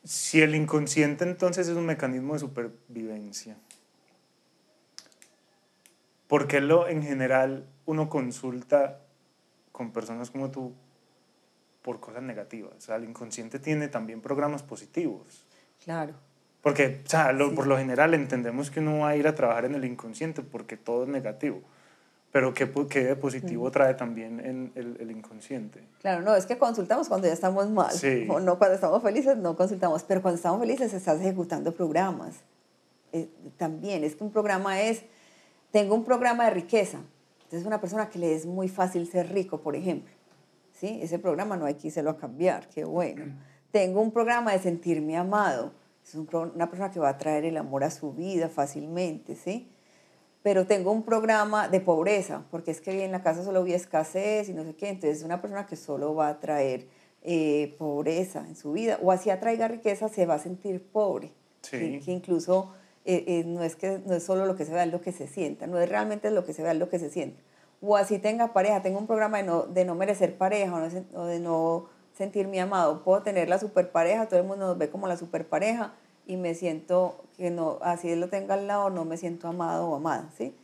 Si 0.03 0.41
el 0.41 0.55
inconsciente 0.55 1.23
entonces 1.23 1.67
es 1.67 1.77
un 1.77 1.85
mecanismo 1.85 2.33
de 2.33 2.39
supervivencia, 2.39 3.57
¿por 6.27 6.47
qué 6.47 6.59
lo, 6.61 6.87
en 6.87 7.03
general 7.03 7.65
uno 7.85 8.09
consulta 8.09 8.99
con 9.71 9.91
personas 9.91 10.29
como 10.29 10.51
tú 10.51 10.73
por 11.83 11.99
cosas 11.99 12.23
negativas. 12.23 12.71
O 12.77 12.81
sea, 12.81 12.95
el 12.95 13.03
inconsciente 13.03 13.59
tiene 13.59 13.89
también 13.89 14.21
programas 14.21 14.63
positivos. 14.63 15.45
Claro. 15.83 16.13
Porque, 16.61 17.01
o 17.05 17.09
sea, 17.09 17.33
lo, 17.33 17.49
sí. 17.49 17.55
por 17.55 17.67
lo 17.67 17.77
general 17.77 18.13
entendemos 18.13 18.71
que 18.71 18.79
uno 18.79 18.99
va 18.99 19.09
a 19.09 19.15
ir 19.17 19.27
a 19.27 19.35
trabajar 19.35 19.65
en 19.65 19.75
el 19.75 19.83
inconsciente 19.83 20.41
porque 20.41 20.77
todo 20.77 21.03
es 21.03 21.09
negativo. 21.09 21.61
Pero 22.33 22.53
¿qué, 22.53 22.69
qué 22.89 23.15
positivo 23.15 23.71
trae 23.71 23.93
también 23.93 24.41
en 24.41 24.73
el, 24.75 24.97
el, 24.99 25.11
inconsciente? 25.11 25.87
Claro, 26.01 26.21
no, 26.21 26.35
es 26.35 26.45
que 26.45 26.57
consultamos 26.57 27.07
cuando 27.07 27.27
ya 27.27 27.33
estamos 27.33 27.69
mal. 27.69 27.91
Sí. 27.91 28.27
O 28.29 28.41
no, 28.41 28.57
cuando 28.57 28.75
estamos 28.75 29.01
felices 29.01 29.37
no 29.37 29.55
consultamos. 29.55 30.03
Pero 30.03 30.21
cuando 30.21 30.35
estamos 30.35 30.59
felices 30.59 30.93
estás 30.93 31.21
ejecutando 31.21 31.73
programas. 31.73 32.35
Eh, 33.11 33.29
también, 33.57 34.03
es 34.03 34.15
que 34.15 34.23
un 34.25 34.31
programa 34.31 34.81
es, 34.81 35.03
tengo 35.71 35.95
un 35.95 36.03
programa 36.03 36.45
de 36.45 36.49
riqueza. 36.49 36.97
Entonces, 37.43 37.65
una 37.65 37.79
persona 37.79 38.09
que 38.09 38.19
le 38.19 38.33
es 38.33 38.45
muy 38.45 38.67
fácil 38.67 39.07
ser 39.07 39.31
rico, 39.31 39.61
por 39.61 39.75
ejemplo 39.75 40.11
¿sí? 40.73 40.99
Ese 41.01 41.19
programa 41.19 41.55
no 41.55 41.65
hay 41.65 41.75
que 41.75 41.87
irse 41.87 42.01
a 42.01 42.17
cambiar, 42.17 42.67
qué 42.69 42.83
bueno. 42.83 43.25
Tengo 43.71 44.01
un 44.01 44.11
programa 44.11 44.51
de 44.51 44.59
sentirme 44.59 45.17
amado. 45.17 45.73
Es 46.05 46.15
un, 46.15 46.27
una 46.33 46.69
persona 46.69 46.91
que 46.91 46.99
va 46.99 47.09
a 47.09 47.17
traer 47.17 47.45
el 47.45 47.57
amor 47.57 47.83
a 47.83 47.89
su 47.89 48.13
vida 48.13 48.49
fácilmente, 48.49 49.35
¿sí? 49.35 49.69
Pero 50.43 50.67
tengo 50.67 50.91
un 50.91 51.03
programa 51.03 51.67
de 51.67 51.79
pobreza, 51.79 52.45
porque 52.51 52.71
es 52.71 52.81
que 52.81 53.03
en 53.03 53.11
la 53.11 53.23
casa 53.23 53.43
solo 53.43 53.63
vi 53.63 53.73
escasez 53.73 54.49
y 54.49 54.53
no 54.53 54.63
sé 54.63 54.75
qué. 54.75 54.89
Entonces, 54.89 55.19
es 55.19 55.23
una 55.23 55.41
persona 55.41 55.65
que 55.65 55.75
solo 55.75 56.13
va 56.13 56.27
a 56.27 56.39
traer 56.39 56.87
eh, 57.21 57.75
pobreza 57.79 58.45
en 58.47 58.55
su 58.55 58.73
vida. 58.73 58.99
O 59.01 59.11
así 59.11 59.29
atraiga 59.29 59.67
riqueza, 59.67 60.09
se 60.09 60.25
va 60.25 60.35
a 60.35 60.39
sentir 60.39 60.83
pobre. 60.83 61.31
Sí. 61.61 61.79
Que, 61.79 61.99
que 62.01 62.11
incluso 62.11 62.73
eh, 63.05 63.23
eh, 63.25 63.43
no, 63.45 63.63
es 63.63 63.75
que, 63.75 64.01
no 64.05 64.13
es 64.15 64.23
solo 64.23 64.45
lo 64.45 64.55
que 64.55 64.65
se 64.65 64.73
vea, 64.73 64.83
es 64.83 64.91
lo 64.91 65.01
que 65.01 65.13
se 65.13 65.27
sienta. 65.27 65.65
No 65.65 65.79
es 65.79 65.87
realmente 65.87 66.29
lo 66.29 66.45
que 66.45 66.53
se 66.53 66.61
vea, 66.61 66.73
es 66.73 66.77
lo 66.77 66.89
que 66.89 66.99
se 66.99 67.09
siente 67.09 67.41
o 67.85 67.97
así 67.97 68.17
tenga 68.17 68.53
pareja, 68.53 68.81
tengo 68.81 68.97
un 68.97 69.07
programa 69.07 69.37
de 69.37 69.43
no, 69.43 69.63
de 69.63 69.83
no 69.83 69.93
merecer 69.93 70.37
pareja 70.37 70.73
o, 70.73 70.79
no, 70.79 71.21
o 71.21 71.25
de 71.25 71.39
no 71.39 71.89
sentirme 72.13 72.61
amado, 72.61 73.03
puedo 73.03 73.21
tener 73.23 73.49
la 73.49 73.59
super 73.59 73.91
pareja, 73.91 74.27
todo 74.27 74.39
el 74.39 74.45
mundo 74.45 74.67
nos 74.67 74.77
ve 74.77 74.89
como 74.89 75.07
la 75.07 75.17
super 75.17 75.47
pareja 75.47 75.93
y 76.25 76.37
me 76.37 76.55
siento 76.55 77.23
que 77.37 77.49
no, 77.49 77.79
así 77.81 78.15
lo 78.15 78.29
tenga 78.29 78.53
al 78.53 78.67
lado, 78.67 78.89
no 78.89 79.05
me 79.05 79.17
siento 79.17 79.47
amado 79.47 79.89
o 79.89 79.95
amada, 79.95 80.29
¿sí? 80.37 80.55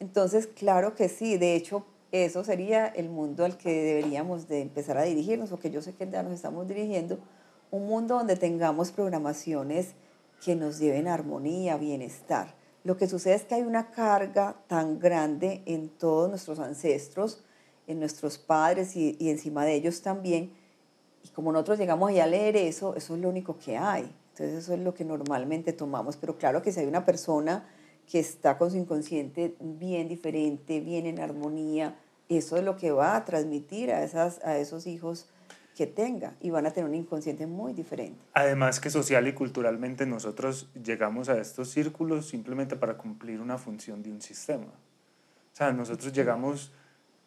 Entonces, 0.00 0.46
claro 0.46 0.94
que 0.94 1.08
sí, 1.08 1.38
de 1.38 1.56
hecho, 1.56 1.84
eso 2.12 2.44
sería 2.44 2.86
el 2.86 3.08
mundo 3.08 3.44
al 3.44 3.58
que 3.58 3.82
deberíamos 3.82 4.48
de 4.48 4.62
empezar 4.62 4.96
a 4.96 5.02
dirigirnos, 5.02 5.50
porque 5.50 5.70
yo 5.70 5.82
sé 5.82 5.94
que 5.94 6.08
ya 6.08 6.22
nos 6.22 6.32
estamos 6.32 6.68
dirigiendo, 6.68 7.18
un 7.70 7.86
mundo 7.86 8.16
donde 8.16 8.36
tengamos 8.36 8.92
programaciones 8.92 9.94
que 10.44 10.54
nos 10.54 10.78
lleven 10.78 11.08
a 11.08 11.14
armonía, 11.14 11.76
bienestar. 11.76 12.54
Lo 12.84 12.96
que 12.96 13.08
sucede 13.08 13.34
es 13.34 13.42
que 13.42 13.56
hay 13.56 13.62
una 13.62 13.90
carga 13.90 14.56
tan 14.68 14.98
grande 14.98 15.62
en 15.66 15.88
todos 15.88 16.30
nuestros 16.30 16.60
ancestros, 16.60 17.42
en 17.86 17.98
nuestros 17.98 18.38
padres 18.38 18.96
y, 18.96 19.16
y 19.18 19.30
encima 19.30 19.64
de 19.64 19.74
ellos 19.74 20.00
también. 20.00 20.52
Y 21.24 21.28
como 21.30 21.52
nosotros 21.52 21.78
llegamos 21.78 22.16
a 22.16 22.26
leer 22.26 22.56
eso, 22.56 22.94
eso 22.94 23.14
es 23.14 23.20
lo 23.20 23.28
único 23.28 23.58
que 23.58 23.76
hay. 23.76 24.10
Entonces 24.38 24.64
eso 24.64 24.74
es 24.74 24.80
lo 24.80 24.94
que 24.94 25.04
normalmente 25.04 25.72
tomamos. 25.72 26.16
Pero 26.16 26.38
claro 26.38 26.62
que 26.62 26.70
si 26.70 26.80
hay 26.80 26.86
una 26.86 27.04
persona 27.04 27.68
que 28.08 28.20
está 28.20 28.56
con 28.56 28.70
su 28.70 28.76
inconsciente 28.76 29.56
bien 29.58 30.08
diferente, 30.08 30.80
bien 30.80 31.06
en 31.06 31.18
armonía, 31.18 31.96
eso 32.28 32.56
es 32.56 32.62
lo 32.62 32.76
que 32.76 32.92
va 32.92 33.16
a 33.16 33.24
transmitir 33.24 33.90
a, 33.90 34.04
esas, 34.04 34.42
a 34.44 34.56
esos 34.58 34.86
hijos 34.86 35.28
que 35.76 35.86
tenga 35.86 36.34
y 36.40 36.50
van 36.50 36.66
a 36.66 36.70
tener 36.70 36.88
un 36.88 36.94
inconsciente 36.94 37.46
muy 37.46 37.72
diferente. 37.72 38.18
Además 38.34 38.78
que 38.78 38.90
social 38.90 39.26
y 39.26 39.32
culturalmente 39.32 40.06
nosotros 40.06 40.68
llegamos 40.84 41.28
a 41.28 41.40
estos 41.40 41.70
círculos 41.70 42.28
simplemente 42.28 42.76
para 42.76 42.96
cumplir 42.96 43.40
una 43.40 43.58
función 43.58 44.02
de 44.02 44.12
un 44.12 44.20
sistema. 44.20 44.66
O 44.66 45.56
sea, 45.58 45.72
nosotros 45.72 46.12
llegamos 46.12 46.72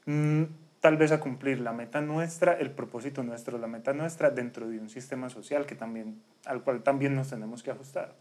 mm, 0.06 0.44
tal 0.82 0.98
vez 0.98 1.12
a 1.12 1.20
cumplir 1.20 1.62
la 1.62 1.72
meta 1.72 2.02
nuestra, 2.02 2.54
el 2.54 2.72
propósito 2.72 3.24
nuestro, 3.24 3.58
la 3.58 3.68
meta 3.68 3.94
nuestra 3.94 4.32
dentro 4.32 4.68
de 4.68 4.80
un 4.80 4.90
sistema 4.90 5.30
social 5.30 5.66
que 5.66 5.76
también, 5.76 6.22
al 6.46 6.64
cual 6.64 6.84
también 6.84 7.16
nos 7.16 7.30
tenemos 7.30 7.64
que 7.64 7.72
ajustar. 7.72 8.16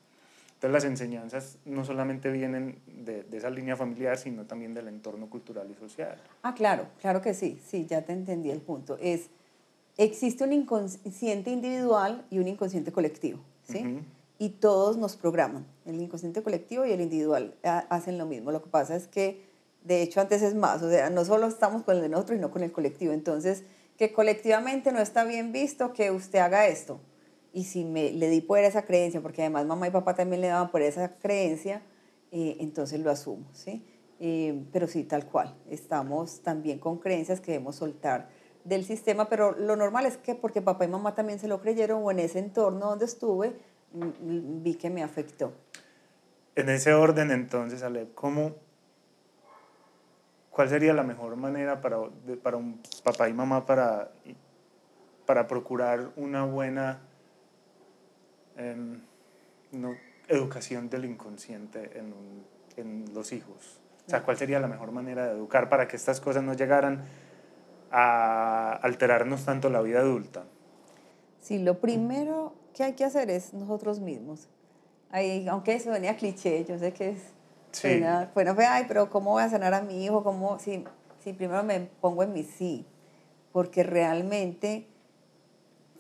Entonces 0.61 0.73
las 0.75 0.85
enseñanzas 0.85 1.59
no 1.65 1.87
solamente 1.87 2.31
vienen 2.31 2.79
de, 2.87 3.23
de, 3.23 3.39
esa 3.39 3.49
línea 3.49 3.77
familiar, 3.77 4.19
sino 4.19 4.45
también 4.45 4.75
del 4.75 4.89
entorno 4.89 5.31
cultural 5.31 5.67
y 5.71 5.75
social. 5.75 6.21
Ah, 6.43 6.55
claro, 6.55 6.87
claro 7.01 7.23
que 7.23 7.33
sí, 7.33 7.59
sí, 7.67 7.87
ya 7.87 8.03
te 8.03 8.13
entendí 8.13 8.51
el 8.51 8.61
punto. 8.61 8.99
Es, 9.01 9.31
existe 9.97 10.45
un 10.45 10.53
inconsciente 10.53 11.51
individual 11.51 12.27
y 12.29 12.41
un 12.41 12.49
inconsciente 12.49 12.93
colectivo, 12.93 13.41
¿sí? 13.67 14.03
Y 14.39 14.51
todos 14.51 14.99
nos 14.99 15.17
programan. 15.17 15.65
El 15.87 15.99
inconsciente 15.99 16.43
colectivo 16.43 16.85
y 16.85 16.93
el 16.93 17.01
individual 17.01 17.55
hacen 17.63 18.19
lo 18.19 18.27
mismo. 18.27 18.53
Lo 18.53 18.63
que 18.63 18.69
pasa 18.69 18.97
es 18.97 19.07
que, 19.07 19.43
de 19.83 20.03
hecho, 20.03 20.21
antes 20.21 20.43
es 20.43 20.55
más, 20.55 20.83
o 20.83 20.91
sea, 20.91 21.11
no 21.11 21.25
solo 21.25 21.47
estamos 21.47 21.83
con 21.83 21.97
el 21.97 22.03
de 22.03 22.09
nosotros, 22.09 22.37
sino 22.37 22.51
con 22.51 22.63
el 22.63 22.73
colectivo. 22.73 23.13
Entonces, 23.13 23.65
que 23.97 24.13
colectivamente 24.13 24.93
no 24.93 25.01
está 25.01 25.25
bien 25.25 25.53
visto 25.53 25.93
que 25.93 26.11
usted 26.11 26.39
haga 26.39 26.67
esto 26.67 27.01
y 27.53 27.65
si 27.65 27.85
me, 27.85 28.13
le 28.13 28.29
di 28.29 28.41
poder 28.41 28.65
a 28.65 28.69
esa 28.69 28.83
creencia, 28.83 29.21
porque 29.21 29.43
además 29.43 29.67
mamá 29.67 29.89
y 29.89 29.91
papá 29.91 30.15
también 30.15 30.41
le 30.41 30.49
daban 30.49 30.71
por 30.71 30.83
esa 30.83 31.17
creencia, 31.17 31.83
eh, 32.31 32.57
entonces 32.61 33.01
lo 33.01 33.11
asumo, 33.11 33.47
¿sí? 33.53 33.85
Eh, 34.21 34.65
pero 34.73 34.87
sí, 34.87 35.05
tal 35.05 35.27
cual, 35.27 35.57
estamos 35.69 36.43
también 36.43 36.79
con 36.79 36.99
creencias 36.99 37.41
que 37.41 37.53
debemos 37.53 37.77
soltar 37.77 38.29
del 38.65 38.85
sistema, 38.85 39.29
pero 39.29 39.53
lo 39.53 39.75
normal 39.77 40.07
es 40.07 40.17
que 40.17 40.35
porque 40.35 40.61
papá 40.61 40.85
y 40.85 40.89
mamá 40.89 41.15
también 41.15 41.39
se 41.39 41.49
lo 41.49 41.61
creyeron 41.61 42.03
o 42.05 42.11
en 42.11 42.19
ese 42.19 42.39
entorno 42.39 42.87
donde 42.87 43.07
estuve, 43.07 43.57
vi 43.93 44.75
que 44.75 44.91
me 44.91 45.03
afectó. 45.03 45.53
En 46.55 46.69
ese 46.69 46.93
orden, 46.93 47.31
entonces, 47.31 47.83
Ale, 47.83 48.09
¿cómo, 48.15 48.55
¿cuál 50.61 50.69
sería 50.69 50.93
la 50.93 51.05
mejor 51.05 51.37
manera 51.37 51.81
para, 51.81 51.97
para 52.43 52.59
un 52.59 52.83
papá 53.03 53.31
y 53.31 53.33
mamá 53.33 53.65
para, 53.65 54.11
para 55.25 55.47
procurar 55.47 56.11
una 56.17 56.45
buena 56.45 57.01
no, 59.73 59.95
educación 60.29 60.91
del 60.91 61.07
inconsciente 61.07 61.99
en, 61.99 62.13
en, 62.77 63.07
los 63.15 63.33
hijos? 63.33 63.81
O 64.07 64.11
sea, 64.11 64.23
¿cuál 64.23 64.37
sería 64.37 64.61
la 64.61 64.69
mejor 64.69 64.93
manera 64.93 65.29
de 65.29 65.33
educar 65.33 65.71
para 65.71 65.89
que 65.89 65.97
estas 65.97 66.21
cosas 66.21 66.43
no 66.43 66.53
llegaran 66.53 67.05
a 67.91 68.79
alterarnos 68.83 69.47
tanto 69.47 69.71
la 69.71 69.81
vida 69.81 70.01
adulta? 70.01 70.45
Sí, 71.41 71.59
lo 71.59 71.81
primero 71.81 72.53
que 72.75 72.83
hay 72.83 72.93
que 72.93 73.07
hacer 73.07 73.31
es 73.31 73.55
nosotros 73.55 73.99
mismos. 73.99 74.51
Ahí, 75.11 75.49
aunque 75.49 75.73
eso 75.73 75.91
venía 75.91 76.19
cliché, 76.19 76.67
yo 76.67 76.79
sé 76.79 76.93
que 76.93 77.13
es... 77.13 77.33
Sí. 77.73 78.03
bueno, 78.35 78.55
fue, 78.55 78.67
ay, 78.67 78.85
pero 78.89 79.11
¿cómo 79.11 79.33
voy 79.33 79.43
a 79.43 79.49
sanar 79.49 79.75
a 79.75 79.83
mi 79.83 80.05
hijo? 80.05 80.25
¿Cómo? 80.25 80.59
Sí, 80.59 80.85
sí, 81.23 81.33
primero 81.33 81.63
me 81.63 81.81
pongo 82.01 82.23
en 82.23 82.33
mi 82.33 82.43
sí, 82.43 82.87
porque 83.53 83.83
realmente 83.83 84.89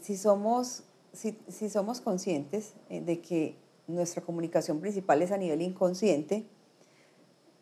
si 0.00 0.16
somos 0.16 0.84
si, 1.12 1.38
si 1.48 1.68
somos 1.68 2.00
conscientes 2.00 2.74
eh, 2.88 3.00
de 3.00 3.20
que 3.20 3.56
nuestra 3.86 4.22
comunicación 4.22 4.80
principal 4.80 5.22
es 5.22 5.32
a 5.32 5.36
nivel 5.36 5.62
inconsciente, 5.62 6.46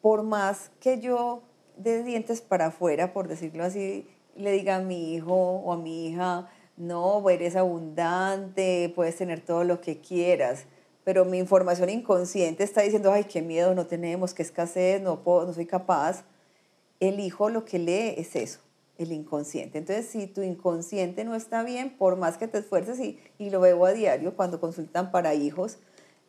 por 0.03 0.23
más 0.23 0.71
que 0.81 1.01
yo 1.01 1.43
de 1.77 2.03
dientes 2.03 2.41
para 2.41 2.67
afuera, 2.67 3.13
por 3.13 3.29
decirlo 3.29 3.65
así, 3.65 4.07
le 4.37 4.53
diga 4.53 4.77
a 4.77 4.81
mi 4.81 5.15
hijo 5.15 5.35
o 5.35 5.73
a 5.73 5.79
mi 5.79 6.07
hija, 6.07 6.49
no, 6.77 7.29
eres 7.29 7.57
abundante, 7.57 8.93
puedes 8.95 9.17
tener 9.17 9.41
todo 9.41 9.65
lo 9.65 9.81
que 9.81 10.01
quieras, 10.01 10.67
pero 11.09 11.25
mi 11.25 11.39
información 11.39 11.89
inconsciente 11.89 12.65
está 12.65 12.83
diciendo, 12.83 13.11
ay, 13.11 13.25
qué 13.25 13.41
miedo, 13.41 13.75
no 13.75 13.87
tenemos, 13.87 14.35
qué 14.35 14.43
escasez, 14.43 15.01
no, 15.01 15.23
puedo, 15.23 15.47
no 15.47 15.55
soy 15.55 15.65
capaz. 15.65 16.23
El 17.01 17.19
hijo 17.19 17.49
lo 17.49 17.65
que 17.65 17.79
lee 17.79 18.13
es 18.19 18.37
eso 18.37 18.61
el 18.99 19.13
inconsciente. 19.13 19.79
Entonces, 19.79 20.05
si 20.05 20.27
tu 20.27 20.43
inconsciente 20.43 21.25
no 21.25 21.35
está 21.35 21.63
bien, 21.63 21.97
por 21.97 22.17
más 22.17 22.37
que 22.37 22.47
te 22.47 22.59
esfuerces, 22.59 23.01
y, 23.01 23.19
y 23.39 23.49
lo 23.49 23.61
veo 23.61 23.87
a 23.87 23.93
diario 23.93 24.37
cuando 24.37 24.61
consultan 24.61 25.11
para 25.11 25.33
hijos, 25.33 25.79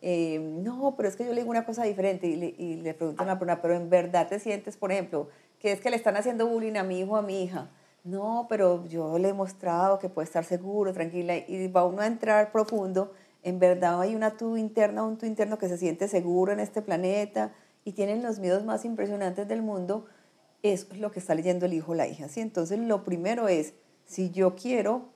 eh, 0.00 0.38
no, 0.40 0.94
pero 0.96 1.10
es 1.10 1.16
que 1.16 1.26
yo 1.26 1.34
le 1.34 1.42
digo 1.42 1.50
una 1.50 1.66
cosa 1.66 1.84
diferente 1.84 2.26
y 2.26 2.36
le, 2.36 2.54
y 2.56 2.76
le 2.76 2.94
pregunto 2.94 3.20
a 3.20 3.26
una 3.26 3.38
persona, 3.38 3.60
pero 3.60 3.74
en 3.74 3.90
verdad 3.90 4.28
te 4.28 4.40
sientes, 4.40 4.78
por 4.78 4.92
ejemplo, 4.92 5.28
que 5.58 5.72
es 5.72 5.82
que 5.82 5.90
le 5.90 5.96
están 5.96 6.16
haciendo 6.16 6.46
bullying 6.46 6.76
a 6.76 6.84
mi 6.84 7.00
hijo 7.00 7.12
o 7.12 7.16
a 7.16 7.22
mi 7.22 7.42
hija. 7.42 7.68
No, 8.02 8.46
pero 8.48 8.86
yo 8.86 9.18
le 9.18 9.28
he 9.28 9.34
mostrado 9.34 9.98
que 9.98 10.08
puede 10.08 10.24
estar 10.24 10.46
seguro, 10.46 10.94
tranquila, 10.94 11.36
y 11.36 11.68
va 11.68 11.84
uno 11.84 12.00
a 12.00 12.06
entrar 12.06 12.50
profundo. 12.50 13.12
En 13.42 13.58
verdad 13.58 14.00
hay 14.00 14.14
una 14.14 14.36
tú 14.36 14.56
interna, 14.56 15.02
un 15.02 15.16
tú 15.16 15.26
interno 15.26 15.58
que 15.58 15.68
se 15.68 15.78
siente 15.78 16.08
seguro 16.08 16.52
en 16.52 16.60
este 16.60 16.82
planeta 16.82 17.52
y 17.84 17.92
tienen 17.92 18.22
los 18.22 18.38
miedos 18.38 18.64
más 18.64 18.84
impresionantes 18.84 19.48
del 19.48 19.62
mundo, 19.62 20.06
es 20.62 20.94
lo 20.98 21.10
que 21.10 21.20
está 21.20 21.34
leyendo 21.34 21.66
el 21.66 21.72
hijo 21.72 21.92
o 21.92 21.94
la 21.94 22.06
hija. 22.06 22.28
¿sí? 22.28 22.40
Entonces, 22.40 22.78
lo 22.78 23.04
primero 23.04 23.48
es, 23.48 23.74
si 24.04 24.30
yo 24.30 24.54
quiero 24.54 25.08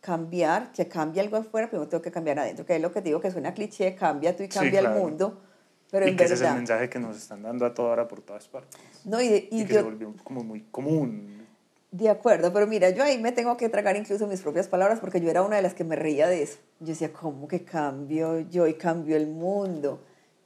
cambiar, 0.00 0.72
que 0.72 0.88
cambie 0.88 1.20
algo 1.20 1.36
afuera, 1.36 1.68
primero 1.68 1.88
tengo 1.88 2.02
que 2.02 2.10
cambiar 2.10 2.38
adentro, 2.38 2.64
que 2.64 2.76
es 2.76 2.82
lo 2.82 2.90
que 2.92 3.02
digo 3.02 3.20
que 3.20 3.30
suena 3.30 3.52
cliché, 3.52 3.94
cambia 3.94 4.34
tú 4.34 4.42
y 4.42 4.48
cambia 4.48 4.80
el 4.80 4.88
mundo. 4.90 5.42
Pero 5.90 6.08
y 6.08 6.16
que 6.16 6.24
ese 6.24 6.34
es 6.34 6.40
el 6.42 6.54
mensaje 6.54 6.88
que 6.88 6.98
nos 6.98 7.16
están 7.16 7.42
dando 7.42 7.66
a 7.66 7.74
toda 7.74 7.90
hora 7.90 8.08
por 8.08 8.22
todas 8.22 8.48
partes. 8.48 8.80
No, 9.04 9.20
y, 9.20 9.48
y, 9.50 9.64
que 9.64 9.74
se 9.74 9.82
volvió 9.82 10.14
como 10.22 10.44
muy 10.44 10.62
común. 10.70 11.39
De 11.92 12.08
acuerdo, 12.08 12.52
pero 12.52 12.68
mira, 12.68 12.90
yo 12.90 13.02
ahí 13.02 13.18
me 13.18 13.32
tengo 13.32 13.56
que 13.56 13.68
tragar 13.68 13.96
incluso 13.96 14.28
mis 14.28 14.42
propias 14.42 14.68
palabras 14.68 15.00
porque 15.00 15.20
yo 15.20 15.28
era 15.28 15.42
una 15.42 15.56
de 15.56 15.62
las 15.62 15.74
que 15.74 15.82
me 15.82 15.96
reía 15.96 16.28
de 16.28 16.42
eso. 16.42 16.58
Yo 16.78 16.88
decía, 16.88 17.12
¿cómo 17.12 17.48
que 17.48 17.64
cambio 17.64 18.38
yo 18.40 18.68
y 18.68 18.74
cambio 18.74 19.16
el 19.16 19.26
mundo? 19.26 20.00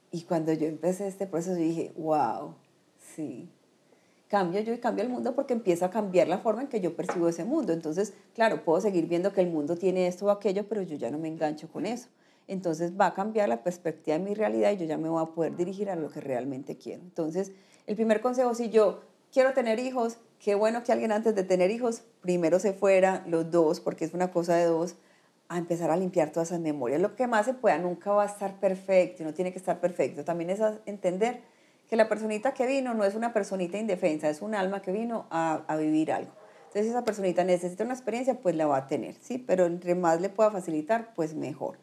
Y 0.09 0.23
cuando 0.23 0.53
yo 0.53 0.65
empecé 0.65 1.07
este 1.07 1.27
proceso, 1.27 1.55
dije, 1.55 1.93
wow, 1.97 2.55
sí, 3.15 3.47
cambio 4.27 4.59
yo 4.61 4.73
y 4.73 4.79
cambio 4.79 5.03
el 5.03 5.09
mundo 5.09 5.35
porque 5.35 5.53
empieza 5.53 5.85
a 5.85 5.89
cambiar 5.91 6.27
la 6.27 6.39
forma 6.39 6.63
en 6.63 6.67
que 6.67 6.81
yo 6.81 6.95
percibo 6.95 7.29
ese 7.29 7.43
mundo. 7.43 7.73
Entonces, 7.73 8.13
claro, 8.33 8.63
puedo 8.65 8.81
seguir 8.81 9.05
viendo 9.07 9.31
que 9.31 9.41
el 9.41 9.51
mundo 9.51 9.75
tiene 9.75 10.07
esto 10.07 10.25
o 10.25 10.29
aquello, 10.31 10.67
pero 10.67 10.81
yo 10.81 10.95
ya 10.95 11.11
no 11.11 11.19
me 11.19 11.27
engancho 11.27 11.67
con 11.67 11.85
eso. 11.85 12.07
Entonces 12.47 12.93
va 12.99 13.07
a 13.07 13.13
cambiar 13.13 13.49
la 13.49 13.61
perspectiva 13.61 14.17
de 14.17 14.23
mi 14.23 14.33
realidad 14.33 14.71
y 14.71 14.77
yo 14.77 14.85
ya 14.85 14.97
me 14.97 15.09
voy 15.09 15.21
a 15.21 15.27
poder 15.27 15.55
dirigir 15.55 15.91
a 15.91 15.95
lo 15.95 16.09
que 16.09 16.21
realmente 16.21 16.75
quiero. 16.77 17.03
Entonces, 17.03 17.51
el 17.85 17.95
primer 17.95 18.21
consejo, 18.21 18.55
si 18.55 18.69
yo 18.69 19.01
quiero 19.31 19.53
tener 19.53 19.79
hijos, 19.79 20.17
qué 20.45 20.53
bueno 20.53 20.83
que 20.83 20.91
alguien 20.91 21.11
antes 21.11 21.33
de 21.33 21.43
tener 21.43 21.71
hijos 21.71 22.03
primero 22.21 22.59
se 22.59 22.71
fuera, 22.71 23.23
los 23.25 23.49
dos, 23.49 23.79
porque 23.79 24.05
es 24.05 24.13
una 24.13 24.29
cosa 24.29 24.55
de 24.55 24.65
dos, 24.65 24.95
a 25.49 25.57
empezar 25.57 25.89
a 25.89 25.97
limpiar 25.97 26.29
todas 26.29 26.49
esas 26.49 26.59
memorias. 26.59 27.01
Lo 27.01 27.15
que 27.15 27.25
más 27.25 27.47
se 27.47 27.55
pueda, 27.55 27.79
nunca 27.79 28.11
va 28.11 28.21
a 28.21 28.25
estar 28.27 28.59
perfecto, 28.59 29.23
no 29.23 29.33
tiene 29.33 29.51
que 29.51 29.57
estar 29.57 29.79
perfecto. 29.79 30.23
También 30.23 30.51
es 30.51 30.59
entender 30.85 31.41
que 31.89 31.95
la 31.95 32.07
personita 32.07 32.53
que 32.53 32.67
vino 32.67 32.93
no 32.93 33.05
es 33.05 33.15
una 33.15 33.33
personita 33.33 33.79
indefensa, 33.79 34.29
es 34.29 34.43
un 34.43 34.53
alma 34.53 34.83
que 34.83 34.91
vino 34.91 35.25
a, 35.31 35.63
a 35.67 35.77
vivir 35.77 36.11
algo. 36.11 36.31
Entonces, 36.67 36.91
esa 36.91 37.03
personita 37.03 37.43
necesita 37.43 37.83
una 37.83 37.95
experiencia, 37.95 38.35
pues 38.35 38.55
la 38.55 38.67
va 38.67 38.77
a 38.77 38.87
tener, 38.87 39.15
¿sí? 39.21 39.39
Pero 39.39 39.65
entre 39.65 39.95
más 39.95 40.21
le 40.21 40.29
pueda 40.29 40.51
facilitar, 40.51 41.15
pues 41.15 41.33
mejor. 41.33 41.79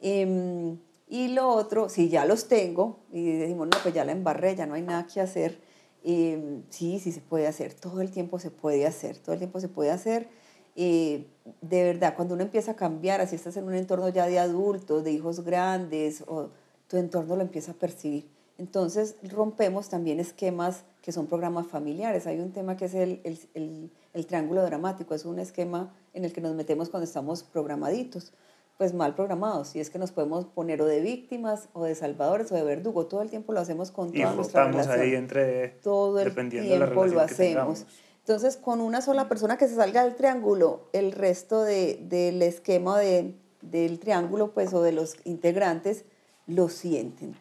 Em, 0.00 0.78
y 1.08 1.26
lo 1.34 1.48
otro, 1.48 1.88
si 1.88 2.08
ya 2.08 2.24
los 2.24 2.46
tengo 2.46 3.00
y 3.10 3.32
decimos, 3.32 3.66
no, 3.66 3.76
pues 3.82 3.92
ya 3.92 4.04
la 4.04 4.12
embarré, 4.12 4.54
ya 4.54 4.66
no 4.66 4.74
hay 4.74 4.82
nada 4.82 5.08
que 5.12 5.20
hacer, 5.20 5.65
eh, 6.08 6.62
sí, 6.70 7.00
sí 7.00 7.10
se 7.10 7.20
puede 7.20 7.48
hacer, 7.48 7.74
todo 7.74 8.00
el 8.00 8.12
tiempo 8.12 8.38
se 8.38 8.52
puede 8.52 8.86
hacer, 8.86 9.18
todo 9.18 9.32
el 9.32 9.40
tiempo 9.40 9.58
se 9.58 9.66
puede 9.68 9.90
hacer. 9.90 10.28
Eh, 10.76 11.26
de 11.62 11.82
verdad, 11.82 12.14
cuando 12.14 12.34
uno 12.34 12.44
empieza 12.44 12.72
a 12.72 12.76
cambiar, 12.76 13.20
así 13.20 13.34
estás 13.34 13.56
en 13.56 13.64
un 13.64 13.74
entorno 13.74 14.08
ya 14.10 14.28
de 14.28 14.38
adultos, 14.38 15.02
de 15.02 15.10
hijos 15.10 15.40
grandes, 15.40 16.22
o 16.28 16.50
tu 16.86 16.96
entorno 16.96 17.34
lo 17.34 17.42
empieza 17.42 17.72
a 17.72 17.74
percibir. 17.74 18.28
Entonces 18.56 19.16
rompemos 19.24 19.88
también 19.88 20.20
esquemas 20.20 20.84
que 21.02 21.10
son 21.10 21.26
programas 21.26 21.66
familiares. 21.66 22.28
Hay 22.28 22.38
un 22.38 22.52
tema 22.52 22.76
que 22.76 22.84
es 22.84 22.94
el, 22.94 23.20
el, 23.24 23.90
el, 24.14 24.26
triángulo 24.26 24.62
dramático, 24.64 25.12
es 25.12 25.24
un 25.24 25.40
esquema 25.40 25.92
en 26.14 26.24
el 26.24 26.32
que 26.32 26.40
nos 26.40 26.54
metemos 26.54 26.88
cuando 26.88 27.04
estamos 27.04 27.42
programaditos, 27.42 28.32
pues 28.76 28.94
mal 28.94 29.14
programados. 29.14 29.74
Y 29.76 29.80
es 29.80 29.90
que 29.90 29.98
nos 29.98 30.12
podemos 30.12 30.44
poner 30.46 30.82
o 30.82 30.86
de 30.86 31.00
víctimas, 31.00 31.68
o 31.72 31.84
de 31.84 31.94
salvadores, 31.94 32.50
o 32.52 32.54
de 32.54 32.62
verdugo. 32.62 33.06
Todo 33.06 33.22
el 33.22 33.30
tiempo 33.30 33.52
lo 33.52 33.60
hacemos 33.60 33.90
con 33.90 34.12
toda 34.12 34.32
y 34.32 34.36
nuestra 34.36 34.66
relación. 34.66 35.00
ahí 35.00 35.14
entre... 35.14 35.68
Todo 35.82 36.20
el 36.20 36.34
tiempo 36.48 37.06
lo 37.06 37.20
hacemos. 37.20 37.86
Entonces, 38.20 38.56
con 38.56 38.80
una 38.80 39.00
sola 39.02 39.28
persona 39.28 39.56
que 39.56 39.68
se 39.68 39.76
salga 39.76 40.02
del 40.02 40.16
triángulo, 40.16 40.88
el 40.92 41.12
resto 41.12 41.62
de, 41.62 42.00
del 42.02 42.42
esquema 42.42 42.98
de, 42.98 43.34
del 43.62 44.00
triángulo, 44.00 44.52
pues, 44.52 44.74
o 44.74 44.82
de 44.82 44.92
los 44.92 45.16
integrantes, 45.24 46.04
lo 46.46 46.68
sienten 46.68 47.36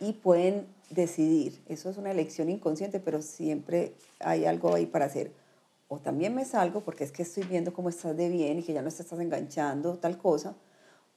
y 0.00 0.12
pueden 0.12 0.66
decidir. 0.90 1.60
Eso 1.68 1.90
es 1.90 1.98
una 1.98 2.10
elección 2.10 2.48
inconsciente, 2.48 3.00
pero 3.00 3.20
siempre 3.20 3.94
hay 4.20 4.44
algo 4.44 4.74
ahí 4.74 4.86
para 4.86 5.06
hacer. 5.06 5.32
O 5.88 5.98
también 5.98 6.34
me 6.34 6.44
salgo 6.44 6.82
porque 6.82 7.04
es 7.04 7.12
que 7.12 7.22
estoy 7.22 7.44
viendo 7.44 7.72
cómo 7.72 7.88
estás 7.88 8.16
de 8.16 8.28
bien 8.28 8.58
y 8.58 8.62
que 8.62 8.72
ya 8.72 8.82
no 8.82 8.90
te 8.90 9.02
estás 9.02 9.18
enganchando, 9.18 9.98
tal 9.98 10.18
cosa. 10.18 10.54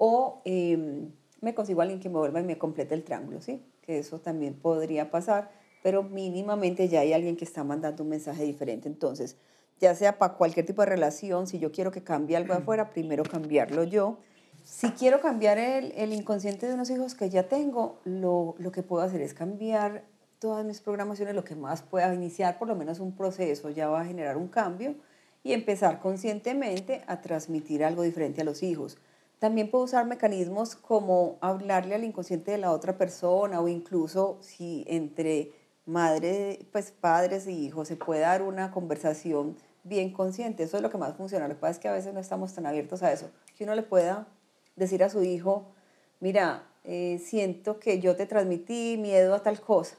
O 0.04 0.42
em, 0.46 1.12
me 1.42 1.54
consigo 1.54 1.80
a 1.80 1.84
alguien 1.84 2.00
que 2.00 2.10
me 2.10 2.18
vuelva 2.18 2.40
y 2.40 2.44
me 2.44 2.58
complete 2.58 2.96
el 2.96 3.04
triángulo, 3.04 3.40
¿sí? 3.40 3.64
Que 3.84 4.00
eso 4.00 4.20
también 4.20 4.56
podría 4.56 5.12
pasar, 5.12 5.52
pero 5.84 6.02
mínimamente 6.02 6.88
ya 6.90 7.02
hay 7.02 7.14
alguien 7.14 7.38
que 7.38 7.46
está 7.46 7.64
mandando 7.64 8.02
un 8.02 8.10
mensaje 8.10 8.44
diferente. 8.44 8.90
Entonces, 8.90 9.38
ya 9.80 9.94
sea 9.94 10.18
para 10.18 10.34
cualquier 10.34 10.66
tipo 10.66 10.82
de 10.82 10.88
relación, 10.88 11.46
si 11.46 11.60
yo 11.60 11.72
quiero 11.72 11.92
que 11.92 12.02
cambie 12.02 12.36
algo 12.36 12.56
afuera, 12.56 12.90
primero 12.90 13.22
cambiarlo 13.22 13.84
yo. 13.84 14.18
Si 14.64 14.90
quiero 14.90 15.22
cambiar 15.22 15.60
el, 15.60 15.92
el 15.92 16.14
inconsciente 16.14 16.68
de 16.68 16.74
unos 16.74 16.90
hijos 16.90 17.14
que 17.14 17.30
ya 17.30 17.44
tengo, 17.44 18.00
lo, 18.04 18.56
lo 18.58 18.72
que 18.72 18.82
puedo 18.82 19.04
hacer 19.04 19.22
es 19.22 19.36
cambiar 19.36 20.04
todas 20.40 20.66
mis 20.66 20.82
programaciones, 20.82 21.36
lo 21.36 21.44
que 21.44 21.56
más 21.56 21.84
pueda 21.84 22.12
iniciar 22.12 22.58
por 22.58 22.68
lo 22.68 22.76
menos 22.76 23.00
un 23.00 23.16
proceso, 23.16 23.70
ya 23.70 23.88
va 23.88 24.02
a 24.02 24.06
generar 24.06 24.38
un 24.38 24.48
cambio 24.48 24.96
y 25.44 25.54
empezar 25.54 26.00
conscientemente 26.00 27.04
a 27.06 27.22
transmitir 27.22 27.84
algo 27.84 28.02
diferente 28.02 28.42
a 28.42 28.46
los 28.46 28.64
hijos. 28.64 28.98
También 29.42 29.72
puedo 29.72 29.86
usar 29.86 30.06
mecanismos 30.06 30.76
como 30.76 31.40
hablarle 31.42 31.96
al 31.96 32.04
inconsciente 32.04 32.52
de 32.52 32.60
la 32.60 32.72
otra 32.72 32.96
persona 32.96 33.60
o 33.60 33.68
incluso 33.68 34.38
si 34.42 34.86
entre 34.88 35.52
madre, 35.88 36.60
pues 36.72 36.92
padres 36.92 37.48
y 37.48 37.66
hijos 37.66 37.88
se 37.88 37.96
puede 37.96 38.22
dar 38.22 38.44
una 38.44 38.70
conversación 38.70 39.58
bien 39.84 40.14
consciente. 40.14 40.62
Eso 40.62 40.78
es 40.78 40.84
lo 40.84 40.92
que 40.92 41.00
más 41.00 41.16
funciona. 41.18 41.48
Lo 41.48 41.56
que 41.56 41.60
pasa 41.60 41.72
es 41.72 41.80
que 41.80 41.88
a 41.88 41.94
veces 41.94 42.14
no 42.14 42.20
estamos 42.20 42.54
tan 42.54 42.68
abiertos 42.68 43.02
a 43.02 43.12
eso. 43.12 43.32
Que 43.58 43.64
uno 43.64 43.74
le 43.74 43.82
pueda 43.82 44.28
decir 44.76 45.04
a 45.04 45.10
su 45.10 45.24
hijo, 45.24 45.72
mira, 46.20 46.68
eh, 46.84 47.20
siento 47.26 47.80
que 47.80 48.00
yo 48.00 48.16
te 48.16 48.28
transmití 48.28 48.98
miedo 49.00 49.34
a 49.34 49.42
tal 49.42 49.60
cosa. 49.60 49.96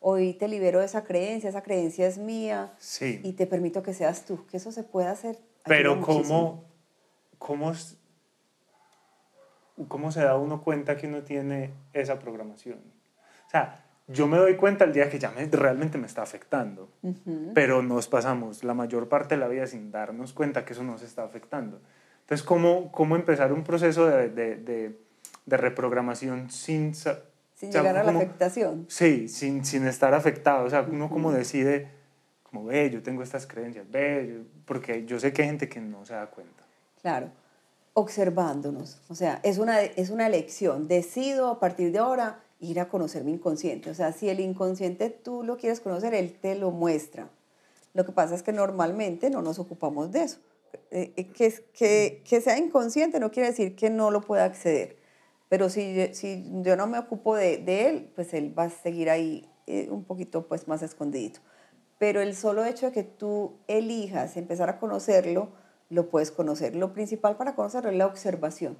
Hoy 0.00 0.32
te 0.34 0.48
libero 0.48 0.80
de 0.80 0.86
esa 0.86 1.04
creencia, 1.04 1.48
esa 1.48 1.62
creencia 1.62 2.08
es 2.08 2.18
mía 2.18 2.74
Sí. 2.78 3.20
y 3.22 3.34
te 3.34 3.46
permito 3.46 3.84
que 3.84 3.94
seas 3.94 4.24
tú. 4.24 4.44
Que 4.48 4.56
eso 4.56 4.72
se 4.72 4.82
puede 4.82 5.06
hacer. 5.06 5.38
Pero 5.64 5.92
ayuda 5.92 6.06
muchísimo. 6.08 6.64
¿cómo, 7.38 7.72
cómo, 9.86 9.86
s- 9.86 9.88
¿cómo 9.88 10.12
se 10.12 10.20
da 10.22 10.36
uno 10.36 10.62
cuenta 10.62 10.96
que 10.96 11.06
uno 11.06 11.22
tiene 11.22 11.70
esa 11.92 12.18
programación? 12.18 12.78
O 13.46 13.50
sea, 13.50 13.84
yo 14.08 14.26
me 14.26 14.36
doy 14.38 14.56
cuenta 14.56 14.84
el 14.84 14.92
día 14.92 15.08
que 15.08 15.18
ya 15.18 15.30
me, 15.30 15.46
realmente 15.46 15.98
me 15.98 16.06
está 16.06 16.22
afectando, 16.22 16.88
Ujú. 17.02 17.52
pero 17.54 17.82
nos 17.82 18.08
pasamos 18.08 18.64
la 18.64 18.74
mayor 18.74 19.08
parte 19.08 19.34
de 19.36 19.40
la 19.40 19.48
vida 19.48 19.66
sin 19.66 19.90
darnos 19.92 20.32
cuenta 20.32 20.64
que 20.64 20.72
eso 20.72 20.82
nos 20.82 21.02
está 21.02 21.22
afectando. 21.24 21.80
Entonces, 22.20 22.44
¿cómo, 22.46 22.90
cómo 22.92 23.16
empezar 23.16 23.52
un 23.52 23.62
proceso 23.64 24.06
de, 24.06 24.28
de, 24.28 24.56
de, 24.56 24.98
de 25.46 25.56
reprogramación 25.56 26.50
sin... 26.50 26.94
Sin 26.94 27.72
llegar 27.72 27.96
a 27.98 28.02
la 28.02 28.04
como- 28.04 28.18
afectación. 28.20 28.86
Sí, 28.88 29.28
sin, 29.28 29.64
sin 29.64 29.86
estar 29.86 30.14
afectado. 30.14 30.64
O 30.64 30.70
sea, 30.70 30.80
uno 30.82 31.10
como 31.10 31.30
decide, 31.30 31.88
como 32.42 32.64
ve, 32.64 32.88
yo 32.90 33.02
tengo 33.02 33.22
estas 33.22 33.46
creencias, 33.46 33.84
ve, 33.90 34.42
porque 34.64 35.04
yo 35.04 35.20
sé 35.20 35.32
que 35.32 35.42
hay 35.42 35.48
gente 35.48 35.68
que 35.68 35.80
no 35.80 36.04
se 36.06 36.14
da 36.14 36.26
cuenta. 36.28 36.64
Claro, 37.02 37.30
observándonos. 38.00 39.00
O 39.08 39.14
sea, 39.14 39.40
es 39.42 39.58
una, 39.58 39.80
es 39.82 40.10
una 40.10 40.26
elección. 40.26 40.88
Decido 40.88 41.48
a 41.48 41.60
partir 41.60 41.92
de 41.92 41.98
ahora 41.98 42.42
ir 42.58 42.80
a 42.80 42.88
conocer 42.88 43.24
mi 43.24 43.32
inconsciente. 43.32 43.90
O 43.90 43.94
sea, 43.94 44.12
si 44.12 44.28
el 44.28 44.40
inconsciente 44.40 45.10
tú 45.10 45.42
lo 45.42 45.56
quieres 45.56 45.80
conocer, 45.80 46.14
él 46.14 46.38
te 46.40 46.54
lo 46.54 46.70
muestra. 46.70 47.30
Lo 47.94 48.04
que 48.04 48.12
pasa 48.12 48.34
es 48.34 48.42
que 48.42 48.52
normalmente 48.52 49.30
no 49.30 49.42
nos 49.42 49.58
ocupamos 49.58 50.12
de 50.12 50.22
eso. 50.22 50.38
Eh, 50.90 51.12
eh, 51.16 51.26
que, 51.28 51.52
que, 51.72 52.22
que 52.24 52.40
sea 52.40 52.58
inconsciente 52.58 53.18
no 53.18 53.30
quiere 53.30 53.48
decir 53.48 53.74
que 53.76 53.90
no 53.90 54.10
lo 54.10 54.20
pueda 54.20 54.44
acceder. 54.44 54.96
Pero 55.48 55.68
si, 55.68 56.14
si 56.14 56.44
yo 56.62 56.76
no 56.76 56.86
me 56.86 56.98
ocupo 56.98 57.34
de, 57.34 57.58
de 57.58 57.88
él, 57.88 58.12
pues 58.14 58.34
él 58.34 58.56
va 58.56 58.64
a 58.64 58.70
seguir 58.70 59.10
ahí 59.10 59.48
eh, 59.66 59.88
un 59.90 60.04
poquito 60.04 60.46
pues, 60.46 60.68
más 60.68 60.82
escondidito. 60.82 61.40
Pero 61.98 62.20
el 62.20 62.34
solo 62.34 62.64
hecho 62.64 62.86
de 62.86 62.92
que 62.92 63.02
tú 63.02 63.58
elijas 63.66 64.36
empezar 64.36 64.68
a 64.68 64.78
conocerlo, 64.78 65.50
lo 65.90 66.08
puedes 66.08 66.30
conocer. 66.30 66.74
Lo 66.76 66.92
principal 66.94 67.36
para 67.36 67.54
conocerlo 67.54 67.90
es 67.90 67.96
la 67.96 68.06
observación. 68.06 68.78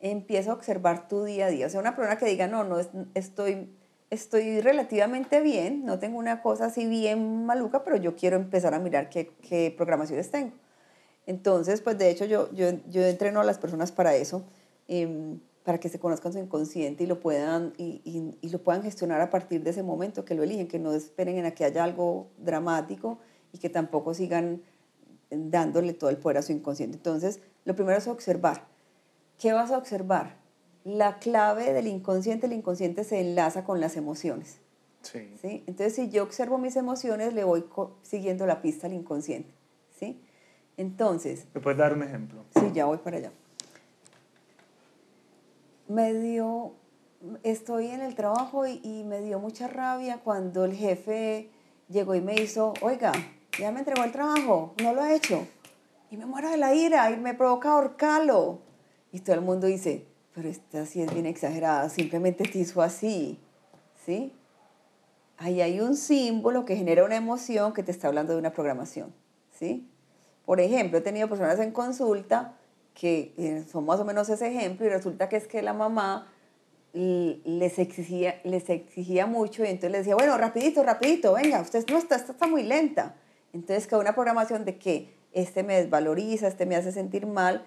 Empieza 0.00 0.50
a 0.50 0.54
observar 0.54 1.08
tu 1.08 1.24
día 1.24 1.46
a 1.46 1.50
día. 1.50 1.66
O 1.66 1.70
sea, 1.70 1.80
una 1.80 1.96
persona 1.96 2.18
que 2.18 2.26
diga, 2.26 2.46
no, 2.48 2.64
no, 2.64 2.78
es- 2.78 2.90
estoy, 3.14 3.74
estoy 4.10 4.60
relativamente 4.60 5.40
bien, 5.40 5.84
no 5.86 5.98
tengo 5.98 6.18
una 6.18 6.42
cosa 6.42 6.66
así 6.66 6.86
bien 6.86 7.46
maluca, 7.46 7.84
pero 7.84 7.96
yo 7.96 8.14
quiero 8.16 8.36
empezar 8.36 8.74
a 8.74 8.78
mirar 8.80 9.08
qué, 9.08 9.30
qué 9.48 9.72
programaciones 9.74 10.30
tengo. 10.30 10.52
Entonces, 11.26 11.80
pues 11.80 11.96
de 11.96 12.10
hecho 12.10 12.26
yo, 12.26 12.52
yo, 12.52 12.66
yo 12.90 13.02
entreno 13.06 13.40
a 13.40 13.44
las 13.44 13.58
personas 13.58 13.92
para 13.92 14.14
eso, 14.14 14.44
em, 14.88 15.40
para 15.64 15.78
que 15.78 15.88
se 15.88 15.98
conozcan 15.98 16.34
su 16.34 16.38
inconsciente 16.38 17.04
y 17.04 17.06
lo, 17.06 17.20
puedan, 17.20 17.72
y, 17.78 18.02
y- 18.04 18.36
y 18.42 18.50
lo 18.50 18.58
puedan 18.62 18.82
gestionar 18.82 19.22
a 19.22 19.30
partir 19.30 19.62
de 19.62 19.70
ese 19.70 19.82
momento 19.82 20.24
que 20.26 20.34
lo 20.34 20.42
eligen, 20.42 20.68
que 20.68 20.78
no 20.78 20.92
esperen 20.92 21.38
en 21.38 21.46
a 21.46 21.52
que 21.52 21.64
haya 21.64 21.82
algo 21.82 22.26
dramático 22.36 23.18
y 23.52 23.58
que 23.58 23.70
tampoco 23.70 24.12
sigan 24.12 24.60
dándole 25.30 25.92
todo 25.92 26.10
el 26.10 26.16
poder 26.16 26.38
a 26.38 26.42
su 26.42 26.52
inconsciente. 26.52 26.96
Entonces, 26.96 27.40
lo 27.64 27.74
primero 27.74 27.98
es 27.98 28.06
observar. 28.06 28.66
¿Qué 29.38 29.52
vas 29.52 29.70
a 29.70 29.78
observar? 29.78 30.36
La 30.84 31.18
clave 31.18 31.72
del 31.72 31.86
inconsciente, 31.86 32.46
el 32.46 32.52
inconsciente 32.52 33.04
se 33.04 33.20
enlaza 33.20 33.64
con 33.64 33.80
las 33.80 33.96
emociones. 33.96 34.58
Sí. 35.02 35.34
¿sí? 35.40 35.64
Entonces, 35.66 35.94
si 35.94 36.10
yo 36.10 36.22
observo 36.22 36.58
mis 36.58 36.76
emociones, 36.76 37.34
le 37.34 37.44
voy 37.44 37.64
siguiendo 38.02 38.46
la 38.46 38.62
pista 38.62 38.86
al 38.86 38.92
inconsciente. 38.92 39.50
¿sí? 39.98 40.20
Entonces, 40.76 41.46
¿Me 41.54 41.60
puedes 41.60 41.78
dar 41.78 41.92
un 41.94 42.02
ejemplo? 42.02 42.44
sí, 42.54 42.70
ya 42.72 42.84
voy 42.84 42.98
para 42.98 43.16
allá. 43.18 43.32
Me 45.88 46.14
dio, 46.14 46.72
estoy 47.42 47.88
en 47.88 48.00
el 48.00 48.14
trabajo 48.14 48.66
y, 48.66 48.80
y 48.82 49.04
me 49.04 49.20
dio 49.20 49.38
mucha 49.38 49.68
rabia 49.68 50.18
cuando 50.24 50.64
el 50.64 50.74
jefe 50.74 51.50
llegó 51.88 52.14
y 52.14 52.20
me 52.20 52.34
hizo, 52.34 52.72
oiga, 52.80 53.12
ya 53.58 53.72
me 53.72 53.80
entregó 53.80 54.04
el 54.04 54.12
trabajo, 54.12 54.74
no 54.82 54.92
lo 54.92 55.02
ha 55.02 55.14
hecho. 55.14 55.46
Y 56.10 56.16
me 56.16 56.26
muero 56.26 56.50
de 56.50 56.56
la 56.56 56.74
ira 56.74 57.10
y 57.10 57.16
me 57.16 57.34
provoca 57.34 57.72
ahorcarlo. 57.72 58.60
Y 59.12 59.20
todo 59.20 59.34
el 59.34 59.42
mundo 59.42 59.66
dice, 59.66 60.06
pero 60.34 60.48
esta 60.48 60.86
sí 60.86 61.02
es 61.02 61.12
bien 61.12 61.26
exagerada, 61.26 61.88
simplemente 61.88 62.44
te 62.44 62.58
hizo 62.58 62.82
así. 62.82 63.38
¿Sí? 64.04 64.32
Ahí 65.38 65.60
hay 65.60 65.80
un 65.80 65.96
símbolo 65.96 66.64
que 66.64 66.76
genera 66.76 67.04
una 67.04 67.16
emoción 67.16 67.72
que 67.72 67.82
te 67.82 67.90
está 67.90 68.08
hablando 68.08 68.32
de 68.32 68.38
una 68.38 68.52
programación. 68.52 69.14
¿Sí? 69.50 69.88
Por 70.44 70.60
ejemplo, 70.60 70.98
he 70.98 71.00
tenido 71.00 71.28
personas 71.28 71.58
en 71.60 71.70
consulta 71.72 72.54
que 72.92 73.34
eh, 73.38 73.64
son 73.70 73.86
más 73.86 73.98
o 73.98 74.04
menos 74.04 74.28
ese 74.28 74.46
ejemplo 74.48 74.86
y 74.86 74.88
resulta 74.88 75.28
que 75.28 75.36
es 75.36 75.46
que 75.46 75.62
la 75.62 75.72
mamá 75.72 76.28
les 76.92 77.80
exigía, 77.80 78.40
les 78.44 78.70
exigía 78.70 79.26
mucho 79.26 79.64
y 79.64 79.68
entonces 79.68 79.90
les 79.90 80.00
decía, 80.02 80.14
bueno, 80.14 80.38
rapidito, 80.38 80.84
rapidito, 80.84 81.34
venga, 81.34 81.60
usted 81.60 81.84
no 81.90 81.98
está, 81.98 82.14
esta 82.14 82.32
está 82.32 82.46
muy 82.46 82.62
lenta. 82.62 83.16
Entonces 83.54 83.86
quedó 83.86 84.00
una 84.00 84.14
programación 84.14 84.64
de 84.64 84.76
que 84.78 85.14
este 85.32 85.62
me 85.62 85.76
desvaloriza, 85.76 86.48
este 86.48 86.66
me 86.66 86.76
hace 86.76 86.92
sentir 86.92 87.26
mal, 87.26 87.64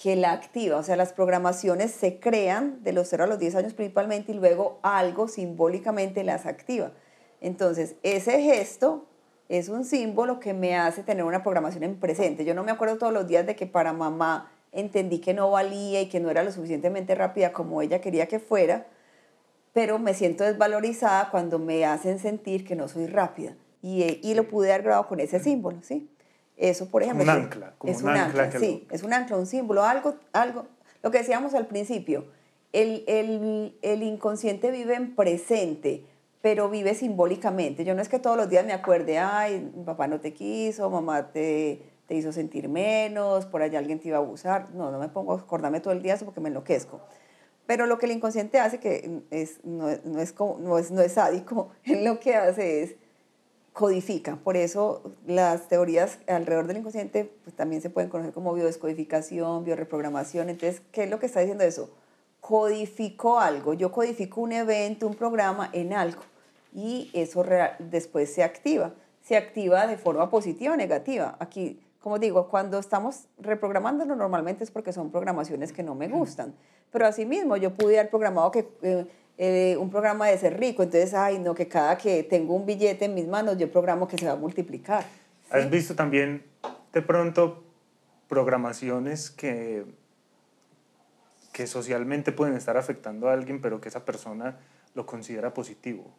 que 0.00 0.16
la 0.16 0.32
activa. 0.32 0.78
O 0.78 0.82
sea, 0.82 0.96
las 0.96 1.12
programaciones 1.12 1.90
se 1.90 2.18
crean 2.18 2.82
de 2.82 2.92
los 2.92 3.08
0 3.08 3.24
a 3.24 3.26
los 3.26 3.38
10 3.38 3.56
años 3.56 3.74
principalmente 3.74 4.32
y 4.32 4.36
luego 4.36 4.78
algo 4.82 5.28
simbólicamente 5.28 6.24
las 6.24 6.46
activa. 6.46 6.92
Entonces, 7.40 7.96
ese 8.02 8.40
gesto 8.40 9.06
es 9.48 9.68
un 9.68 9.84
símbolo 9.84 10.40
que 10.40 10.54
me 10.54 10.76
hace 10.76 11.02
tener 11.02 11.24
una 11.24 11.42
programación 11.42 11.82
en 11.84 11.96
presente. 11.96 12.44
Yo 12.44 12.54
no 12.54 12.64
me 12.64 12.70
acuerdo 12.70 12.96
todos 12.96 13.12
los 13.12 13.26
días 13.26 13.44
de 13.44 13.56
que 13.56 13.66
para 13.66 13.92
mamá 13.92 14.50
entendí 14.72 15.18
que 15.18 15.34
no 15.34 15.50
valía 15.50 16.00
y 16.00 16.08
que 16.08 16.20
no 16.20 16.30
era 16.30 16.42
lo 16.42 16.52
suficientemente 16.52 17.14
rápida 17.14 17.52
como 17.52 17.82
ella 17.82 18.00
quería 18.00 18.26
que 18.26 18.38
fuera, 18.38 18.86
pero 19.72 19.98
me 19.98 20.14
siento 20.14 20.44
desvalorizada 20.44 21.30
cuando 21.30 21.58
me 21.58 21.84
hacen 21.84 22.18
sentir 22.18 22.64
que 22.64 22.76
no 22.76 22.88
soy 22.88 23.06
rápida. 23.06 23.56
Y, 23.86 24.18
y 24.22 24.32
lo 24.34 24.48
pude 24.48 24.72
haber 24.72 24.84
grabado 24.84 25.06
con 25.08 25.20
ese 25.20 25.40
símbolo, 25.40 25.76
¿sí? 25.82 26.08
Eso, 26.56 26.88
por 26.88 27.02
ejemplo. 27.02 27.22
Un 27.24 27.28
ancla, 27.28 27.74
como 27.76 27.92
es 27.92 28.00
un 28.02 28.08
un 28.08 28.16
ancla 28.16 28.44
ancla, 28.44 28.58
sí, 28.60 28.86
es 28.90 29.02
un 29.02 29.12
ancla, 29.12 29.36
un 29.36 29.44
símbolo, 29.46 29.82
algo, 29.84 30.14
algo. 30.32 30.66
Lo 31.02 31.10
que 31.10 31.18
decíamos 31.18 31.52
al 31.52 31.66
principio, 31.66 32.24
el, 32.72 33.04
el, 33.06 33.76
el 33.82 34.02
inconsciente 34.02 34.70
vive 34.70 34.94
en 34.94 35.14
presente, 35.14 36.06
pero 36.40 36.70
vive 36.70 36.94
simbólicamente. 36.94 37.84
Yo 37.84 37.94
no 37.94 38.00
es 38.00 38.08
que 38.08 38.18
todos 38.18 38.38
los 38.38 38.48
días 38.48 38.64
me 38.64 38.72
acuerde, 38.72 39.18
ay, 39.18 39.70
papá 39.84 40.06
no 40.06 40.18
te 40.20 40.32
quiso, 40.32 40.88
mamá 40.88 41.30
te, 41.32 41.82
te 42.06 42.14
hizo 42.14 42.32
sentir 42.32 42.70
menos, 42.70 43.44
por 43.44 43.60
allá 43.60 43.80
alguien 43.80 44.00
te 44.00 44.08
iba 44.08 44.16
a 44.16 44.20
abusar. 44.20 44.70
No, 44.72 44.90
no 44.92 44.98
me 44.98 45.08
pongo 45.10 45.34
a 45.34 45.36
acordarme 45.40 45.80
todo 45.80 45.92
el 45.92 46.00
día 46.00 46.14
eso 46.14 46.24
porque 46.24 46.40
me 46.40 46.48
enloquezco. 46.48 47.00
Pero 47.66 47.84
lo 47.86 47.98
que 47.98 48.06
el 48.06 48.12
inconsciente 48.12 48.60
hace, 48.60 48.78
que 48.80 49.20
es, 49.30 49.62
no, 49.64 49.90
es- 49.90 50.04
no 50.06 50.20
es, 50.20 50.32
como- 50.32 50.58
no, 50.58 50.78
es, 50.78 50.90
no 50.90 51.02
es 51.02 51.12
sádico, 51.12 51.68
lo 51.84 52.18
que 52.20 52.34
hace 52.34 52.82
es 52.82 52.94
codifica. 53.74 54.36
Por 54.36 54.56
eso 54.56 55.02
las 55.26 55.68
teorías 55.68 56.18
alrededor 56.28 56.68
del 56.68 56.78
inconsciente 56.78 57.30
pues, 57.42 57.54
también 57.54 57.82
se 57.82 57.90
pueden 57.90 58.08
conocer 58.08 58.32
como 58.32 58.54
biodescodificación, 58.54 59.64
bioreprogramación. 59.64 60.48
Entonces, 60.48 60.80
¿qué 60.92 61.04
es 61.04 61.10
lo 61.10 61.18
que 61.18 61.26
está 61.26 61.40
diciendo 61.40 61.64
eso? 61.64 61.90
Codifico 62.40 63.40
algo. 63.40 63.74
Yo 63.74 63.90
codifico 63.90 64.40
un 64.40 64.52
evento, 64.52 65.08
un 65.08 65.14
programa 65.14 65.70
en 65.72 65.92
algo. 65.92 66.22
Y 66.72 67.10
eso 67.14 67.44
después 67.80 68.32
se 68.32 68.44
activa. 68.44 68.94
Se 69.22 69.36
activa 69.36 69.88
de 69.88 69.98
forma 69.98 70.30
positiva 70.30 70.74
o 70.74 70.76
negativa. 70.76 71.36
Aquí, 71.40 71.82
como 71.98 72.20
digo, 72.20 72.48
cuando 72.48 72.78
estamos 72.78 73.24
reprogramándolo 73.38 74.14
normalmente 74.14 74.62
es 74.62 74.70
porque 74.70 74.92
son 74.92 75.10
programaciones 75.10 75.72
que 75.72 75.82
no 75.82 75.96
me 75.96 76.06
gustan. 76.06 76.54
Pero 76.92 77.06
asimismo, 77.06 77.56
yo 77.56 77.74
pude 77.74 77.98
haber 77.98 78.10
programado 78.10 78.52
que... 78.52 78.68
eh, 78.82 79.06
eh, 79.36 79.76
un 79.78 79.90
programa 79.90 80.28
de 80.28 80.38
ser 80.38 80.58
rico, 80.58 80.82
entonces, 80.82 81.12
ay, 81.12 81.38
no, 81.38 81.54
que 81.54 81.66
cada 81.66 81.98
que 81.98 82.22
tengo 82.22 82.54
un 82.54 82.66
billete 82.66 83.06
en 83.06 83.14
mis 83.14 83.26
manos, 83.26 83.58
yo 83.58 83.70
programo 83.70 84.06
que 84.06 84.16
se 84.16 84.26
va 84.26 84.32
a 84.32 84.36
multiplicar. 84.36 85.02
¿sí? 85.02 85.50
¿Has 85.50 85.70
visto 85.70 85.94
también 85.94 86.44
de 86.92 87.02
pronto 87.02 87.64
programaciones 88.28 89.30
que, 89.30 89.84
que 91.52 91.66
socialmente 91.66 92.30
pueden 92.30 92.56
estar 92.56 92.76
afectando 92.76 93.28
a 93.28 93.32
alguien, 93.32 93.60
pero 93.60 93.80
que 93.80 93.88
esa 93.88 94.04
persona 94.04 94.58
lo 94.94 95.04
considera 95.04 95.52
positivo? 95.52 96.12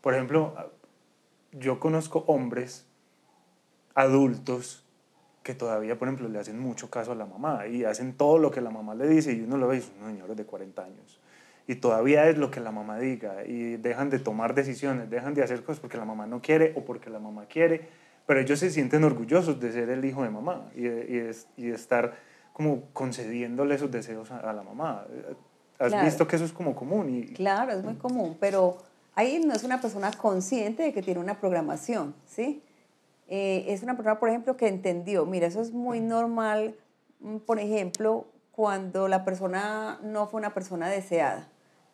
Por 0.00 0.14
ejemplo, 0.14 0.54
yo 1.52 1.78
conozco 1.78 2.24
hombres 2.26 2.86
adultos 3.94 4.84
que 5.42 5.54
todavía, 5.54 5.98
por 5.98 6.08
ejemplo, 6.08 6.28
le 6.28 6.38
hacen 6.38 6.58
mucho 6.58 6.90
caso 6.90 7.12
a 7.12 7.14
la 7.14 7.26
mamá 7.26 7.66
y 7.66 7.84
hacen 7.84 8.16
todo 8.16 8.38
lo 8.38 8.50
que 8.50 8.60
la 8.60 8.70
mamá 8.70 8.94
le 8.94 9.06
dice 9.06 9.32
y 9.32 9.42
uno 9.42 9.56
lo 9.56 9.68
ve 9.68 9.78
y 9.78 9.80
son 9.80 10.06
señores 10.06 10.36
de 10.36 10.44
40 10.44 10.84
años. 10.84 11.20
Y 11.66 11.76
todavía 11.76 12.28
es 12.28 12.38
lo 12.38 12.50
que 12.50 12.60
la 12.60 12.72
mamá 12.72 12.98
diga 12.98 13.44
y 13.46 13.76
dejan 13.76 14.10
de 14.10 14.18
tomar 14.18 14.54
decisiones, 14.54 15.08
dejan 15.10 15.34
de 15.34 15.42
hacer 15.42 15.62
cosas 15.62 15.80
porque 15.80 15.96
la 15.96 16.04
mamá 16.04 16.26
no 16.26 16.42
quiere 16.42 16.72
o 16.76 16.84
porque 16.84 17.08
la 17.08 17.18
mamá 17.18 17.46
quiere, 17.46 17.88
pero 18.26 18.40
ellos 18.40 18.58
se 18.58 18.70
sienten 18.70 19.04
orgullosos 19.04 19.60
de 19.60 19.72
ser 19.72 19.88
el 19.90 20.04
hijo 20.04 20.22
de 20.22 20.30
mamá 20.30 20.70
y 20.74 20.82
de, 20.82 21.36
y 21.56 21.70
estar 21.70 22.14
como 22.52 22.82
concediéndole 22.92 23.74
esos 23.74 23.90
deseos 23.90 24.30
a, 24.30 24.52
la 24.52 24.62
mamá. 24.62 25.06
¿Has 25.78 26.04
visto 26.04 26.26
que 26.26 26.36
eso 26.36 26.44
es 26.44 26.52
como 26.52 26.74
común? 26.74 27.10
Y, 27.10 27.34
claro, 27.34 27.72
es 27.72 27.82
muy 27.82 27.94
común, 27.94 28.36
pero 28.38 28.78
ahí 29.14 29.42
no 29.44 29.54
es 29.54 29.64
una 29.64 29.80
persona 29.80 30.10
consciente 30.12 30.82
de 30.82 30.92
que 30.92 31.02
tiene 31.02 31.20
una 31.20 31.40
programación, 31.40 32.14
¿sí? 32.26 32.62
Eh, 33.28 33.64
es 33.68 33.82
una 33.82 33.96
persona, 33.96 34.18
por 34.18 34.28
ejemplo, 34.28 34.56
que 34.56 34.68
entendió, 34.68 35.24
mira, 35.26 35.46
eso 35.46 35.62
es 35.62 35.72
muy 35.72 36.00
normal, 36.00 36.74
mm, 37.20 37.38
por 37.38 37.58
ejemplo, 37.58 38.26
cuando 38.50 39.08
la 39.08 39.24
persona 39.24 39.98
no 40.02 40.26
fue 40.26 40.38
una 40.38 40.52
persona 40.52 40.88
deseada. 40.88 41.48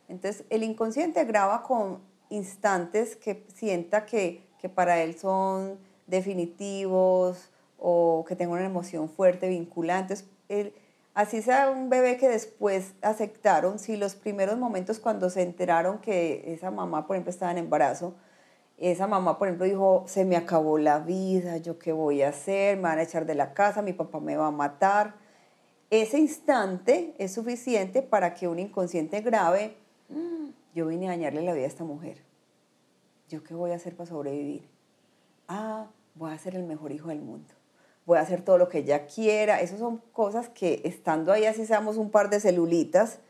Entonces, 0.09 0.45
el 0.51 0.63
inconsciente 0.63 1.25
graba 1.25 1.63
con 1.63 2.01
instantes 2.31 3.17
que 3.17 3.47
sienta 3.55 4.07
que, 4.07 4.43
que 4.59 4.69
para 4.69 5.03
él 5.03 5.19
son 5.19 5.79
definitivos 6.07 7.51
o 7.79 8.25
que 8.27 8.35
tenga 8.35 8.53
una 8.53 8.65
emoción 8.65 9.09
fuerte, 9.09 9.49
vinculante. 9.49 10.15
El, 10.49 10.75
así 11.15 11.43
sea 11.43 11.71
un 11.71 11.91
bebé 11.91 12.17
que 12.17 12.29
después 12.29 12.95
aceptaron, 13.03 13.79
si 13.79 13.97
los 13.97 14.15
primeros 14.15 14.59
momentos 14.59 14.99
cuando 14.99 15.31
se 15.31 15.43
enteraron 15.43 15.99
que 15.99 16.53
esa 16.53 16.71
mamá, 16.71 17.07
por 17.07 17.17
ejemplo, 17.17 17.31
estaba 17.31 17.53
en 17.53 17.59
embarazo, 17.59 18.15
esa 18.79 19.09
mamá, 19.09 19.39
por 19.39 19.49
ejemplo, 19.49 19.67
dijo, 19.67 20.05
se 20.07 20.25
me 20.25 20.37
acabó 20.37 20.79
la 20.79 21.01
vida, 21.01 21.57
yo 21.57 21.79
qué 21.79 21.93
voy 21.93 22.23
a 22.23 22.29
hacer, 22.29 22.77
me 22.77 22.85
van 22.85 22.99
a 22.99 23.03
echar 23.03 23.27
de 23.27 23.35
la 23.35 23.53
casa, 23.53 23.83
mi 23.83 23.93
papá 23.93 24.21
me 24.21 24.37
va 24.37 24.47
a 24.47 24.53
matar. 24.53 25.17
Ese 25.91 26.19
instante 26.19 27.15
es 27.19 27.35
suficiente 27.35 28.03
para 28.03 28.35
que 28.35 28.47
un 28.47 28.61
inconsciente 28.61 29.21
grave, 29.21 29.77
yo 30.75 30.87
vine 30.87 31.07
a 31.09 31.11
dañarle 31.11 31.43
la 31.43 31.53
vida 31.53 31.65
a 31.65 31.69
esta 31.69 31.85
mujer. 31.85 32.23
¿Yo 33.29 33.43
qué 33.45 33.55
voy 33.55 33.73
a 33.73 33.75
hacer 33.75 33.97
para 33.97 34.09
sobrevivir? 34.09 34.69
Ah, 35.49 35.89
voy 36.15 36.33
a 36.33 36.39
ser 36.39 36.55
el 36.55 36.65
mejor 36.65 36.93
hijo 36.93 37.09
del 37.09 37.21
mundo. 37.21 37.55
Voy 38.07 38.19
a 38.19 38.23
hacer 38.23 38.43
todo 38.43 38.57
lo 38.57 38.69
que 38.69 38.79
ella 38.79 39.07
quiera. 39.07 39.61
Esas 39.61 39.79
son 39.79 39.99
cosas 40.13 40.49
que 40.49 40.81
estando 40.85 41.33
ahí, 41.33 41.45
así 41.45 41.67
seamos 41.67 41.97
un 41.97 42.11
par 42.11 42.31
de 42.31 42.41
celulitas, 42.41 43.21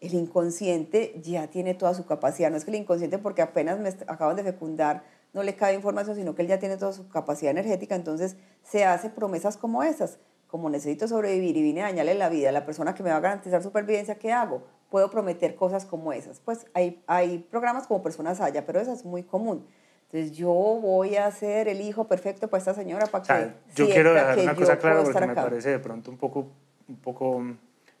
el 0.00 0.14
inconsciente 0.14 1.20
ya 1.22 1.46
tiene 1.48 1.74
toda 1.74 1.94
su 1.94 2.04
capacidad. 2.04 2.50
No 2.50 2.56
es 2.56 2.64
que 2.64 2.70
el 2.70 2.76
inconsciente, 2.78 3.18
porque 3.18 3.42
apenas 3.42 3.78
me 3.78 3.90
acaban 4.06 4.36
de 4.36 4.42
fecundar, 4.42 5.04
no 5.32 5.42
le 5.42 5.56
cabe 5.56 5.74
información, 5.74 6.16
sino 6.16 6.34
que 6.34 6.42
él 6.42 6.48
ya 6.48 6.58
tiene 6.58 6.76
toda 6.76 6.92
su 6.92 7.08
capacidad 7.08 7.50
energética. 7.50 7.94
Entonces 7.94 8.36
se 8.62 8.84
hace 8.84 9.08
promesas 9.08 9.56
como 9.56 9.82
esas. 9.82 10.18
Como 10.46 10.70
necesito 10.70 11.08
sobrevivir 11.08 11.56
y 11.56 11.62
vine 11.62 11.82
a 11.82 11.86
dañarle 11.86 12.14
la 12.14 12.28
vida 12.28 12.50
a 12.50 12.52
la 12.52 12.64
persona 12.64 12.94
que 12.94 13.02
me 13.02 13.10
va 13.10 13.16
a 13.16 13.20
garantizar 13.20 13.62
supervivencia, 13.62 14.16
¿qué 14.16 14.32
hago? 14.32 14.62
Puedo 14.94 15.10
prometer 15.10 15.56
cosas 15.56 15.86
como 15.86 16.12
esas. 16.12 16.38
Pues 16.38 16.66
hay, 16.72 17.02
hay 17.08 17.38
programas 17.50 17.88
como 17.88 18.00
Personas 18.00 18.40
Haya, 18.40 18.64
pero 18.64 18.78
eso 18.80 18.92
es 18.92 19.04
muy 19.04 19.24
común. 19.24 19.66
Entonces 20.04 20.36
yo 20.36 20.52
voy 20.52 21.16
a 21.16 21.28
ser 21.32 21.66
el 21.66 21.80
hijo 21.80 22.06
perfecto 22.06 22.46
para 22.46 22.58
esta 22.60 22.74
señora 22.74 23.06
para 23.06 23.24
que... 23.24 23.54
yo 23.74 23.88
quiero 23.88 24.14
dejar 24.14 24.38
una 24.38 24.54
cosa 24.54 24.78
clara 24.78 25.02
porque 25.02 25.26
me 25.26 25.34
parece 25.34 25.70
de 25.70 25.80
pronto 25.80 26.12
un 26.12 26.16
poco, 26.16 26.46
un 26.86 26.94
poco 26.94 27.44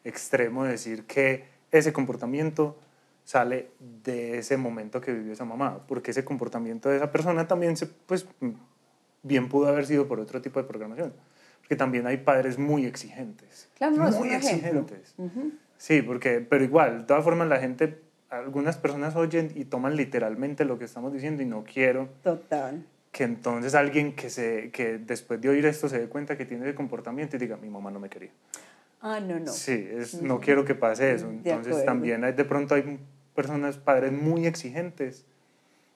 extremo 0.04 0.62
decir 0.62 1.04
que 1.04 1.48
ese 1.72 1.92
comportamiento 1.92 2.76
sale 3.24 3.72
de 3.80 4.38
ese 4.38 4.56
momento 4.56 5.00
que 5.00 5.12
vivió 5.12 5.32
esa 5.32 5.44
mamá, 5.44 5.84
porque 5.88 6.12
ese 6.12 6.24
comportamiento 6.24 6.90
de 6.90 6.98
esa 6.98 7.10
persona 7.10 7.48
también 7.48 7.76
se, 7.76 7.86
pues, 7.86 8.24
bien 9.24 9.48
pudo 9.48 9.66
haber 9.66 9.84
sido 9.86 10.06
por 10.06 10.20
otro 10.20 10.40
tipo 10.40 10.62
de 10.62 10.68
programación, 10.68 11.12
porque 11.58 11.74
también 11.74 12.06
hay 12.06 12.18
padres 12.18 12.56
muy 12.56 12.86
exigentes, 12.86 13.68
claro, 13.74 13.96
no, 13.96 14.12
muy 14.12 14.28
exigentes. 14.28 15.16
Sí, 15.84 16.00
porque, 16.00 16.40
pero 16.40 16.64
igual, 16.64 17.00
de 17.00 17.04
todas 17.04 17.22
formas 17.22 17.46
la 17.46 17.58
gente, 17.58 17.98
algunas 18.30 18.78
personas 18.78 19.16
oyen 19.16 19.52
y 19.54 19.66
toman 19.66 19.96
literalmente 19.96 20.64
lo 20.64 20.78
que 20.78 20.86
estamos 20.86 21.12
diciendo 21.12 21.42
y 21.42 21.44
no 21.44 21.62
quiero. 21.62 22.08
Total. 22.22 22.86
Que 23.12 23.24
entonces 23.24 23.74
alguien 23.74 24.14
que, 24.16 24.30
se, 24.30 24.70
que 24.70 24.96
después 24.96 25.42
de 25.42 25.50
oír 25.50 25.66
esto 25.66 25.90
se 25.90 26.00
dé 26.00 26.08
cuenta 26.08 26.38
que 26.38 26.46
tiene 26.46 26.64
ese 26.64 26.74
comportamiento 26.74 27.36
y 27.36 27.38
diga, 27.38 27.58
mi 27.58 27.68
mamá 27.68 27.90
no 27.90 28.00
me 28.00 28.08
quería. 28.08 28.30
Ah, 29.02 29.20
no, 29.20 29.38
no. 29.38 29.52
Sí, 29.52 29.86
no 30.22 30.40
quiero 30.40 30.64
que 30.64 30.74
pase 30.74 31.12
eso. 31.12 31.28
Entonces 31.28 31.84
también 31.84 32.24
hay, 32.24 32.32
de 32.32 32.46
pronto 32.46 32.74
hay 32.76 32.98
personas, 33.34 33.76
padres 33.76 34.10
muy 34.10 34.46
exigentes 34.46 35.26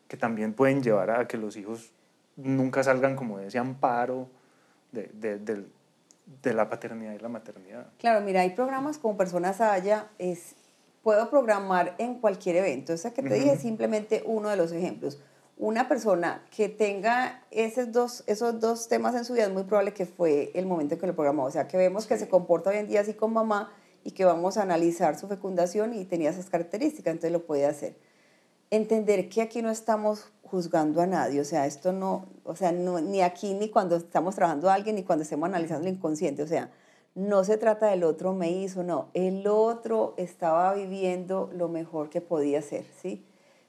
que 0.07 0.18
también 0.18 0.53
pueden 0.53 0.82
llevar 0.82 1.11
a 1.12 1.26
que 1.26 1.39
los 1.39 1.57
hijos 1.57 1.95
nunca 2.36 2.82
salgan 2.82 3.16
como 3.16 3.39
de 3.39 3.47
ese 3.47 3.59
amparo 3.59 4.28
de, 4.93 5.09
de, 5.14 5.64
de, 6.43 6.55
la 6.55 6.68
paternidad 6.68 7.14
y 7.14 7.18
la 7.18 7.29
maternidad. 7.29 7.87
Claro, 7.99 8.20
mira, 8.20 8.43
hay 8.43 8.51
programas 8.51 8.99
como 8.99 9.16
Personas 9.16 9.61
Haya, 9.61 10.09
es, 10.18 10.55
puedo 11.03 11.31
programar 11.31 11.95
en 11.99 12.20
cualquier 12.20 12.57
evento. 12.57 12.93
Esa 12.93 13.12
que 13.12 13.22
te 13.22 13.35
dije 13.35 13.53
es 13.53 13.61
simplemente 13.61 14.22
uno 14.26 14.49
de 14.49 14.57
los 14.57 14.72
ejemplos 14.72 15.18
una 15.59 15.89
persona 15.89 16.45
que 16.55 16.68
tenga 16.68 17.43
esos 17.51 17.91
dos, 17.91 18.22
esos 18.26 18.61
dos 18.61 18.89
temas 18.89 19.14
en 19.16 19.24
su 19.24 19.33
vida 19.33 19.45
es 19.45 19.53
muy 19.53 19.64
probable 19.64 19.93
que 19.93 20.07
fue 20.07 20.53
el 20.55 20.66
momento 20.66 20.95
en 20.95 21.01
que 21.01 21.07
lo 21.07 21.16
programó. 21.16 21.45
O 21.45 21.51
sea, 21.51 21.66
que 21.66 21.76
vemos 21.76 22.07
que 22.07 22.16
se 22.16 22.29
comporta 22.29 22.70
hoy 22.70 22.76
en 22.76 22.87
día 22.87 23.01
así 23.01 23.14
con 23.14 23.33
mamá 23.33 23.72
y 24.05 24.12
que 24.12 24.24
vamos 24.24 24.57
a 24.57 24.62
analizar 24.62 25.18
su 25.18 25.26
fecundación 25.26 25.95
y 25.95 26.05
tenía 26.05 26.31
esas 26.31 26.49
características, 26.49 27.12
entonces 27.12 27.33
lo 27.33 27.45
puede 27.45 27.66
hacer. 27.66 27.97
Entender 28.70 29.29
que 29.29 29.43
aquí 29.43 29.61
no 29.61 29.70
estamos 29.70 30.31
juzgando 30.51 31.01
a 31.01 31.07
nadie, 31.07 31.41
o 31.41 31.45
sea, 31.45 31.67
esto 31.67 31.93
no, 31.93 32.27
o 32.45 32.57
sea, 32.57 32.73
ni 32.73 33.23
aquí 33.23 33.55
ni 33.55 33.69
cuando 33.71 33.97
estamos 33.97 34.35
trabajando 34.35 34.71
a 34.71 34.75
alguien 34.75 34.97
ni 34.97 35.03
cuando 35.05 35.23
estemos 35.23 35.49
analizando 35.49 35.89
el 35.89 35.95
inconsciente, 35.95 36.43
o 36.43 36.47
sea, 36.47 36.71
no 37.15 37.45
se 37.45 37.57
trata 37.57 37.87
del 37.89 38.05
otro 38.05 38.33
me 38.35 38.51
hizo, 38.51 38.83
no, 38.85 39.09
el 39.15 39.47
otro 39.47 40.15
estaba 40.17 40.75
viviendo 40.75 41.51
lo 41.55 41.69
mejor 41.69 42.11
que 42.11 42.21
podía 42.21 42.63
ser, 42.63 42.85
¿sí? 43.01 43.25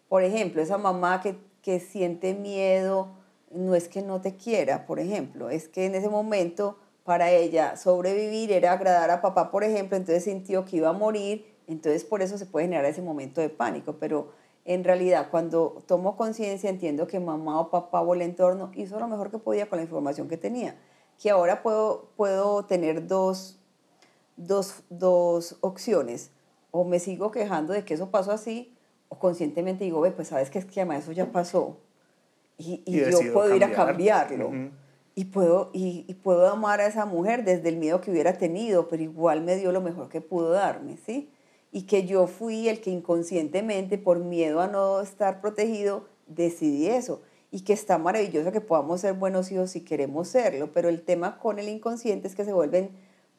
Por 0.08 0.24
ejemplo, 0.24 0.62
esa 0.62 0.78
mamá 0.78 1.22
que 1.22 1.38
que 1.62 1.80
siente 1.80 2.34
miedo, 2.34 3.10
no 3.52 3.76
es 3.76 3.88
que 3.88 4.02
no 4.02 4.22
te 4.22 4.36
quiera, 4.36 4.86
por 4.86 5.00
ejemplo, 5.00 5.50
es 5.50 5.68
que 5.68 5.86
en 5.86 5.96
ese 5.96 6.10
momento 6.10 6.78
para 7.04 7.32
ella 7.32 7.76
sobrevivir 7.78 8.52
era 8.52 8.74
agradar 8.74 9.10
a 9.10 9.22
papá, 9.22 9.52
por 9.52 9.64
ejemplo, 9.64 9.98
entonces 9.98 10.24
sintió 10.24 10.66
que 10.66 10.78
iba 10.78 10.90
a 10.90 10.94
morir, 10.94 11.46
entonces 11.68 12.04
por 12.04 12.22
eso 12.22 12.38
se 12.38 12.46
puede 12.46 12.66
generar 12.66 12.86
ese 12.86 13.02
momento 13.02 13.42
de 13.42 13.50
pánico, 13.50 13.98
pero 14.00 14.32
en 14.70 14.84
realidad 14.84 15.30
cuando 15.32 15.82
tomo 15.88 16.16
conciencia 16.16 16.70
entiendo 16.70 17.08
que 17.08 17.20
mamá 17.20 17.60
o 17.60 17.72
papá 17.72 18.02
o 18.02 18.14
el 18.14 18.22
entorno 18.22 18.70
hizo 18.76 19.00
lo 19.00 19.08
mejor 19.08 19.32
que 19.32 19.40
podía 19.40 19.68
con 19.68 19.78
la 19.78 19.84
información 19.84 20.28
que 20.28 20.38
tenía, 20.38 20.78
que 21.20 21.32
ahora 21.32 21.64
puedo, 21.64 22.12
puedo 22.16 22.64
tener 22.66 23.08
dos, 23.08 23.60
dos, 24.38 24.84
dos 24.92 25.58
opciones, 25.62 26.30
o 26.70 26.84
me 26.84 27.00
sigo 27.00 27.32
quejando 27.32 27.74
de 27.74 27.84
que 27.84 27.96
eso 27.96 28.12
pasó 28.12 28.32
así, 28.32 28.78
o 29.08 29.18
conscientemente 29.18 29.86
digo, 29.86 30.02
ve, 30.02 30.12
pues 30.12 30.28
sabes 30.28 30.52
que 30.52 30.60
es 30.60 30.66
que 30.66 30.82
además 30.82 31.02
eso 31.02 31.14
ya 31.14 31.32
pasó 31.32 31.78
y, 32.60 32.84
y, 32.86 33.00
yo 33.10 33.34
puedo 33.34 33.56
ir 33.56 33.64
a 33.64 33.72
cambiarlo. 33.72 34.52
Y 35.16 35.26
puedo, 35.26 35.72
y, 35.74 36.06
y, 36.08 36.14
puedo 36.14 36.48
amar 36.48 36.80
a 36.80 36.86
esa 36.86 37.08
mujer 37.08 37.44
desde 37.44 37.70
el 37.70 37.78
miedo 37.78 38.02
que 38.02 38.12
hubiera 38.12 38.38
tenido, 38.38 38.88
pero 38.88 39.02
igual 39.02 39.42
me 39.42 39.56
dio 39.56 39.72
lo 39.72 39.82
mejor 39.82 40.10
que 40.10 40.22
pudo 40.22 40.52
darme, 40.52 40.96
¿sí? 40.96 41.32
Y 41.72 41.84
que 41.84 42.06
yo 42.06 42.28
fui 42.28 42.68
el 42.68 42.82
que 42.82 42.90
inconscientemente, 42.90 43.98
por 43.98 44.20
miedo 44.20 44.62
a 44.62 44.68
no 44.68 45.02
estar 45.02 45.42
protegido, 45.42 46.08
decidí 46.28 46.88
eso. 46.88 47.22
Y 47.52 47.62
que 47.62 47.74
está 47.74 47.98
maravilloso 47.98 48.52
que 48.52 48.62
podamos 48.62 49.02
ser 49.02 49.14
buenos 49.14 49.52
hijos 49.52 49.72
si 49.72 49.82
queremos 49.82 50.28
serlo, 50.28 50.72
pero 50.74 50.90
el 50.90 51.02
tema 51.02 51.38
con 51.38 51.60
el 51.60 51.70
inconsciente 51.70 52.28
es 52.28 52.36
que 52.36 52.46
se 52.46 52.54
vuelven 52.54 52.92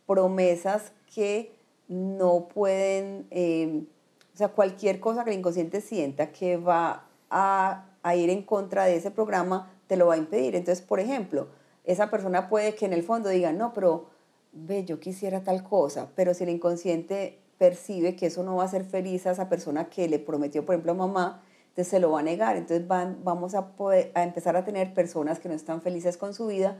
promesas 0.06 0.92
que 1.14 1.52
no 1.88 2.48
pueden... 2.48 3.26
Eh, 3.30 3.84
o 4.32 4.36
sea, 4.36 4.48
cualquier 4.48 5.00
cosa 5.00 5.24
que 5.24 5.30
el 5.30 5.38
inconsciente 5.38 5.80
sienta 5.80 6.32
que 6.32 6.56
va 6.56 7.08
a, 7.30 7.86
a 8.02 8.16
ir 8.16 8.30
en 8.30 8.42
contra 8.42 8.84
de 8.84 8.96
ese 8.96 9.10
programa, 9.10 9.72
te 9.86 9.96
lo 9.96 10.06
va 10.06 10.14
a 10.14 10.18
impedir. 10.18 10.54
Entonces, 10.54 10.84
por 10.84 11.00
ejemplo, 11.00 11.48
esa 11.84 12.10
persona 12.10 12.48
puede 12.48 12.74
que 12.74 12.86
en 12.86 12.92
el 12.92 13.02
fondo 13.02 13.28
diga, 13.28 13.52
no, 13.52 13.72
pero 13.72 14.06
ve, 14.52 14.84
yo 14.84 15.00
quisiera 15.00 15.42
tal 15.42 15.64
cosa, 15.64 16.10
pero 16.14 16.32
si 16.34 16.44
el 16.44 16.50
inconsciente 16.50 17.39
percibe 17.60 18.16
que 18.16 18.26
eso 18.26 18.42
no 18.42 18.56
va 18.56 18.64
a 18.64 18.68
ser 18.68 18.84
feliz 18.84 19.26
a 19.26 19.32
esa 19.32 19.50
persona 19.50 19.90
que 19.90 20.08
le 20.08 20.18
prometió, 20.18 20.64
por 20.64 20.74
ejemplo, 20.74 20.92
a 20.92 20.94
mamá, 20.94 21.42
entonces 21.68 21.88
se 21.88 22.00
lo 22.00 22.12
va 22.12 22.20
a 22.20 22.22
negar. 22.22 22.56
Entonces 22.56 22.88
van, 22.88 23.18
vamos 23.22 23.54
a, 23.54 23.76
poder, 23.76 24.10
a 24.14 24.22
empezar 24.22 24.56
a 24.56 24.64
tener 24.64 24.94
personas 24.94 25.40
que 25.40 25.50
no 25.50 25.54
están 25.54 25.82
felices 25.82 26.16
con 26.16 26.32
su 26.32 26.46
vida 26.46 26.78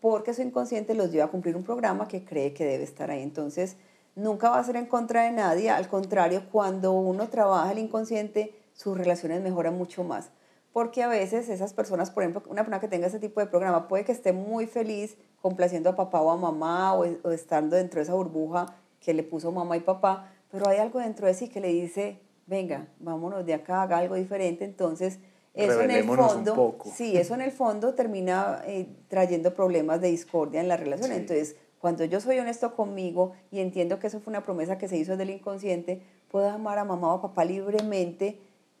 porque 0.00 0.32
su 0.32 0.42
inconsciente 0.42 0.94
los 0.94 1.10
lleva 1.10 1.24
a 1.24 1.28
cumplir 1.32 1.56
un 1.56 1.64
programa 1.64 2.06
que 2.06 2.24
cree 2.24 2.54
que 2.54 2.64
debe 2.64 2.84
estar 2.84 3.10
ahí. 3.10 3.22
Entonces, 3.22 3.76
nunca 4.14 4.50
va 4.50 4.60
a 4.60 4.64
ser 4.64 4.76
en 4.76 4.86
contra 4.86 5.24
de 5.24 5.32
nadie, 5.32 5.68
al 5.68 5.88
contrario, 5.88 6.44
cuando 6.52 6.92
uno 6.92 7.28
trabaja 7.28 7.72
el 7.72 7.78
inconsciente, 7.78 8.54
sus 8.72 8.96
relaciones 8.96 9.42
mejoran 9.42 9.76
mucho 9.76 10.04
más. 10.04 10.30
Porque 10.72 11.02
a 11.02 11.08
veces 11.08 11.48
esas 11.48 11.72
personas, 11.72 12.12
por 12.12 12.22
ejemplo, 12.22 12.44
una 12.46 12.62
persona 12.62 12.78
que 12.78 12.86
tenga 12.86 13.08
ese 13.08 13.18
tipo 13.18 13.40
de 13.40 13.48
programa 13.48 13.88
puede 13.88 14.04
que 14.04 14.12
esté 14.12 14.32
muy 14.32 14.68
feliz 14.68 15.16
complaciendo 15.42 15.90
a 15.90 15.96
papá 15.96 16.20
o 16.20 16.30
a 16.30 16.36
mamá 16.36 16.94
o, 16.94 17.32
estando 17.32 17.74
dentro 17.74 17.98
de 17.98 18.04
esa 18.04 18.14
burbuja 18.14 18.76
que 19.00 19.14
le 19.14 19.22
puso 19.22 19.50
mamá 19.50 19.76
y 19.76 19.80
papá, 19.80 20.32
pero 20.50 20.68
hay 20.68 20.78
algo 20.78 21.00
dentro 21.00 21.26
de 21.26 21.34
sí 21.34 21.48
que 21.48 21.60
le 21.60 21.68
dice, 21.68 22.20
venga, 22.46 22.88
vámonos 22.98 23.44
de 23.46 23.54
acá, 23.54 23.82
haga 23.82 23.98
algo 23.98 24.14
diferente. 24.14 24.64
Entonces, 24.64 25.18
eso 25.54 25.80
en 25.80 25.90
el 25.90 26.04
fondo, 26.04 26.76
sí, 26.94 27.16
eso 27.16 27.34
en 27.34 27.40
el 27.40 27.50
fondo 27.50 27.94
termina 27.94 28.62
eh, 28.66 28.88
trayendo 29.08 29.54
problemas 29.54 30.00
de 30.00 30.08
discordia 30.08 30.60
en 30.60 30.68
la 30.68 30.76
relación. 30.76 31.12
Entonces, 31.12 31.56
cuando 31.80 32.04
yo 32.04 32.20
soy 32.20 32.38
honesto 32.38 32.76
conmigo 32.76 33.32
y 33.50 33.60
entiendo 33.60 33.98
que 33.98 34.06
eso 34.06 34.20
fue 34.20 34.30
una 34.30 34.44
promesa 34.44 34.78
que 34.78 34.86
se 34.86 34.96
hizo 34.96 35.16
del 35.16 35.30
inconsciente, 35.30 36.02
puedo 36.30 36.48
amar 36.48 36.78
a 36.78 36.84
mamá 36.84 37.14
o 37.14 37.18
a 37.18 37.22
papá 37.22 37.44
libremente 37.44 38.38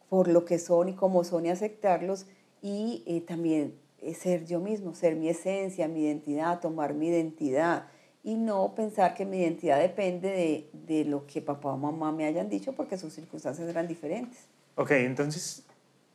por 0.08 0.28
lo 0.28 0.44
que 0.44 0.58
son 0.58 0.90
y 0.90 0.94
como 0.94 1.24
son 1.24 1.46
y 1.46 1.50
aceptarlos 1.50 2.26
y 2.62 3.02
eh, 3.06 3.20
también 3.20 3.74
eh, 3.98 4.14
ser 4.14 4.44
yo 4.44 4.60
mismo, 4.60 4.94
ser 4.94 5.16
mi 5.16 5.28
esencia, 5.28 5.88
mi 5.88 6.02
identidad, 6.02 6.60
tomar 6.60 6.94
mi 6.94 7.08
identidad 7.08 7.86
y 8.22 8.34
no 8.34 8.74
pensar 8.74 9.14
que 9.14 9.24
mi 9.24 9.38
identidad 9.40 9.80
depende 9.80 10.28
de, 10.28 10.70
de 10.86 11.04
lo 11.04 11.26
que 11.26 11.40
papá 11.40 11.72
o 11.72 11.76
mamá 11.76 12.12
me 12.12 12.26
hayan 12.26 12.48
dicho 12.48 12.72
porque 12.74 12.98
sus 12.98 13.14
circunstancias 13.14 13.68
eran 13.68 13.88
diferentes. 13.88 14.46
Ok, 14.74 14.92
entonces 14.92 15.64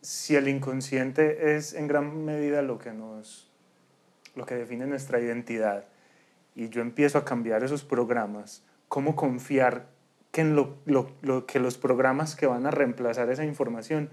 si 0.02 0.36
el 0.36 0.48
inconsciente 0.48 1.56
es 1.56 1.74
en 1.74 1.88
gran 1.88 2.24
medida 2.26 2.62
lo 2.62 2.78
que 2.78 2.94
nos 2.94 3.52
lo 4.36 4.46
que 4.46 4.56
define 4.56 4.86
nuestra 4.86 5.20
identidad 5.20 5.86
y 6.56 6.70
yo 6.70 6.82
empiezo 6.82 7.18
a 7.18 7.26
cambiar 7.26 7.64
esos 7.64 7.84
programas, 7.84 8.64
¿cómo 8.88 9.16
confiar 9.16 9.88
que, 10.32 10.42
en 10.42 10.56
lo, 10.56 10.78
lo, 10.86 11.46
que 11.46 11.60
los 11.60 11.78
programas 11.78 12.36
que 12.36 12.46
van 12.46 12.66
a 12.66 12.72
reemplazar 12.72 13.30
esa 13.30 13.46
información 13.46 14.10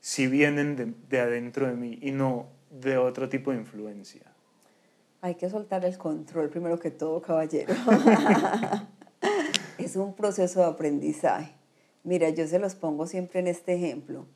si 0.00 0.26
vienen 0.26 0.76
de, 0.76 0.92
de 1.08 1.20
adentro 1.20 1.66
de 1.66 1.74
mí 1.74 1.98
y 2.00 2.10
no 2.12 2.48
de 2.70 2.98
otro 2.98 3.28
tipo 3.28 3.52
de 3.52 3.58
influencia? 3.58 4.22
Hay 5.20 5.34
que 5.34 5.50
soltar 5.50 5.84
el 5.84 5.98
control 5.98 6.48
primero 6.48 6.78
que 6.78 6.90
todo, 6.90 7.20
caballero. 7.20 7.74
es 9.78 9.96
un 9.96 10.14
proceso 10.14 10.60
de 10.60 10.66
aprendizaje. 10.66 11.52
Mira, 12.04 12.30
yo 12.30 12.46
se 12.46 12.58
los 12.58 12.74
pongo 12.74 13.06
siempre 13.06 13.40
en 13.40 13.48
este 13.48 13.74
ejemplo 13.74 14.26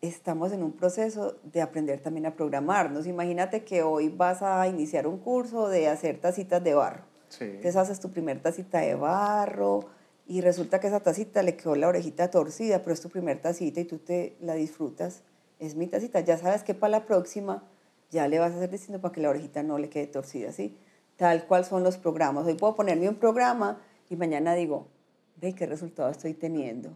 estamos 0.00 0.52
en 0.52 0.62
un 0.62 0.72
proceso 0.72 1.36
de 1.42 1.60
aprender 1.60 2.00
también 2.00 2.26
a 2.26 2.34
programarnos. 2.34 3.06
Imagínate 3.06 3.64
que 3.64 3.82
hoy 3.82 4.08
vas 4.08 4.42
a 4.42 4.66
iniciar 4.68 5.06
un 5.06 5.18
curso 5.18 5.68
de 5.68 5.88
hacer 5.88 6.20
tacitas 6.20 6.62
de 6.62 6.74
barro. 6.74 7.02
Entonces 7.40 7.76
haces 7.76 8.00
tu 8.00 8.10
primer 8.10 8.40
tacita 8.40 8.78
de 8.78 8.94
barro 8.94 9.80
y 10.26 10.40
resulta 10.40 10.80
que 10.80 10.86
esa 10.86 11.00
tacita 11.00 11.42
le 11.42 11.56
quedó 11.56 11.74
la 11.74 11.88
orejita 11.88 12.30
torcida, 12.30 12.80
pero 12.80 12.94
es 12.94 13.00
tu 13.00 13.10
primer 13.10 13.40
tacita 13.40 13.80
y 13.80 13.84
tú 13.84 13.98
te 13.98 14.36
la 14.40 14.54
disfrutas. 14.54 15.22
Es 15.58 15.74
mi 15.74 15.88
tacita. 15.88 16.20
Ya 16.20 16.38
sabes 16.38 16.62
que 16.62 16.74
para 16.74 16.92
la 16.92 17.06
próxima 17.06 17.64
ya 18.10 18.28
le 18.28 18.38
vas 18.38 18.52
a 18.52 18.56
hacer 18.56 18.70
diciendo 18.70 19.00
para 19.00 19.12
que 19.12 19.20
la 19.20 19.30
orejita 19.30 19.62
no 19.62 19.78
le 19.78 19.88
quede 19.88 20.06
torcida, 20.06 20.52
¿sí? 20.52 20.76
Tal 21.16 21.46
cual 21.46 21.64
son 21.64 21.82
los 21.82 21.96
programas. 21.96 22.46
Hoy 22.46 22.54
puedo 22.54 22.76
ponerme 22.76 23.08
un 23.08 23.16
programa 23.16 23.80
y 24.08 24.16
mañana 24.16 24.54
digo, 24.54 24.86
ve 25.36 25.54
qué 25.54 25.66
resultado 25.66 26.10
estoy 26.10 26.34
teniendo 26.34 26.90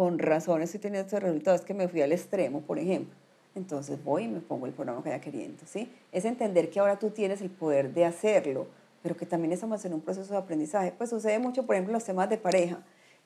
con 0.00 0.18
razón 0.18 0.62
estoy 0.62 0.80
teniendo 0.80 1.04
estos 1.06 1.22
resultados, 1.22 1.60
que 1.60 1.74
me 1.74 1.86
fui 1.86 2.00
al 2.00 2.12
extremo, 2.12 2.62
por 2.62 2.78
ejemplo. 2.78 3.14
Entonces 3.54 4.02
voy 4.02 4.24
y 4.24 4.28
me 4.28 4.40
pongo 4.40 4.64
el 4.64 4.72
programa 4.72 5.02
que 5.02 5.10
vaya 5.10 5.20
queriendo, 5.20 5.62
¿sí? 5.66 5.92
Es 6.10 6.24
entender 6.24 6.70
que 6.70 6.80
ahora 6.80 6.98
tú 6.98 7.10
tienes 7.10 7.42
el 7.42 7.50
poder 7.50 7.92
de 7.92 8.06
hacerlo, 8.06 8.66
pero 9.02 9.14
que 9.14 9.26
también 9.26 9.52
estamos 9.52 9.84
en 9.84 9.92
un 9.92 10.00
proceso 10.00 10.32
de 10.32 10.38
aprendizaje. 10.38 10.94
Pues 10.96 11.10
sucede 11.10 11.38
mucho, 11.38 11.66
por 11.66 11.74
ejemplo, 11.74 11.92
los 11.92 12.04
temas 12.04 12.30
de 12.30 12.38
pareja. 12.38 12.78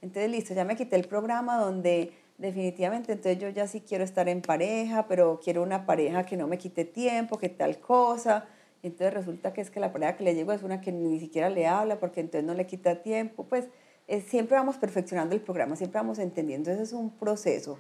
Entonces, 0.03 0.29
listo, 0.31 0.53
ya 0.53 0.65
me 0.65 0.75
quité 0.75 0.97
el 0.97 1.07
programa 1.07 1.59
donde 1.59 2.13
definitivamente, 2.39 3.13
entonces 3.13 3.39
yo 3.39 3.49
ya 3.49 3.67
sí 3.67 3.81
quiero 3.81 4.05
estar 4.05 4.29
en 4.29 4.43
pareja, 4.43 5.07
pero 5.09 5.41
quiero 5.43 5.63
una 5.63 5.87
pareja 5.87 6.25
que 6.27 6.37
no 6.37 6.47
me 6.47 6.59
quite 6.59 6.85
tiempo, 6.85 7.39
que 7.39 7.49
tal 7.49 7.79
cosa. 7.79 8.47
Entonces 8.83 9.15
resulta 9.15 9.53
que 9.53 9.61
es 9.61 9.71
que 9.71 9.81
la 9.81 9.93
pareja 9.93 10.17
que 10.17 10.25
le 10.25 10.35
llego 10.35 10.53
es 10.53 10.63
una 10.63 10.81
que 10.81 10.93
ni 10.93 11.19
siquiera 11.19 11.49
le 11.49 11.67
habla 11.67 11.99
porque 11.99 12.21
entonces 12.21 12.45
no 12.45 12.55
le 12.55 12.67
quita 12.67 13.03
tiempo. 13.03 13.45
Pues 13.45 13.67
siempre 14.27 14.57
vamos 14.57 14.77
perfeccionando 14.77 15.35
el 15.35 15.41
programa, 15.41 15.77
siempre 15.77 16.01
vamos 16.01 16.19
entendiendo, 16.19 16.71
ese 16.71 16.83
es 16.83 16.93
un 16.93 17.11
proceso. 17.11 17.79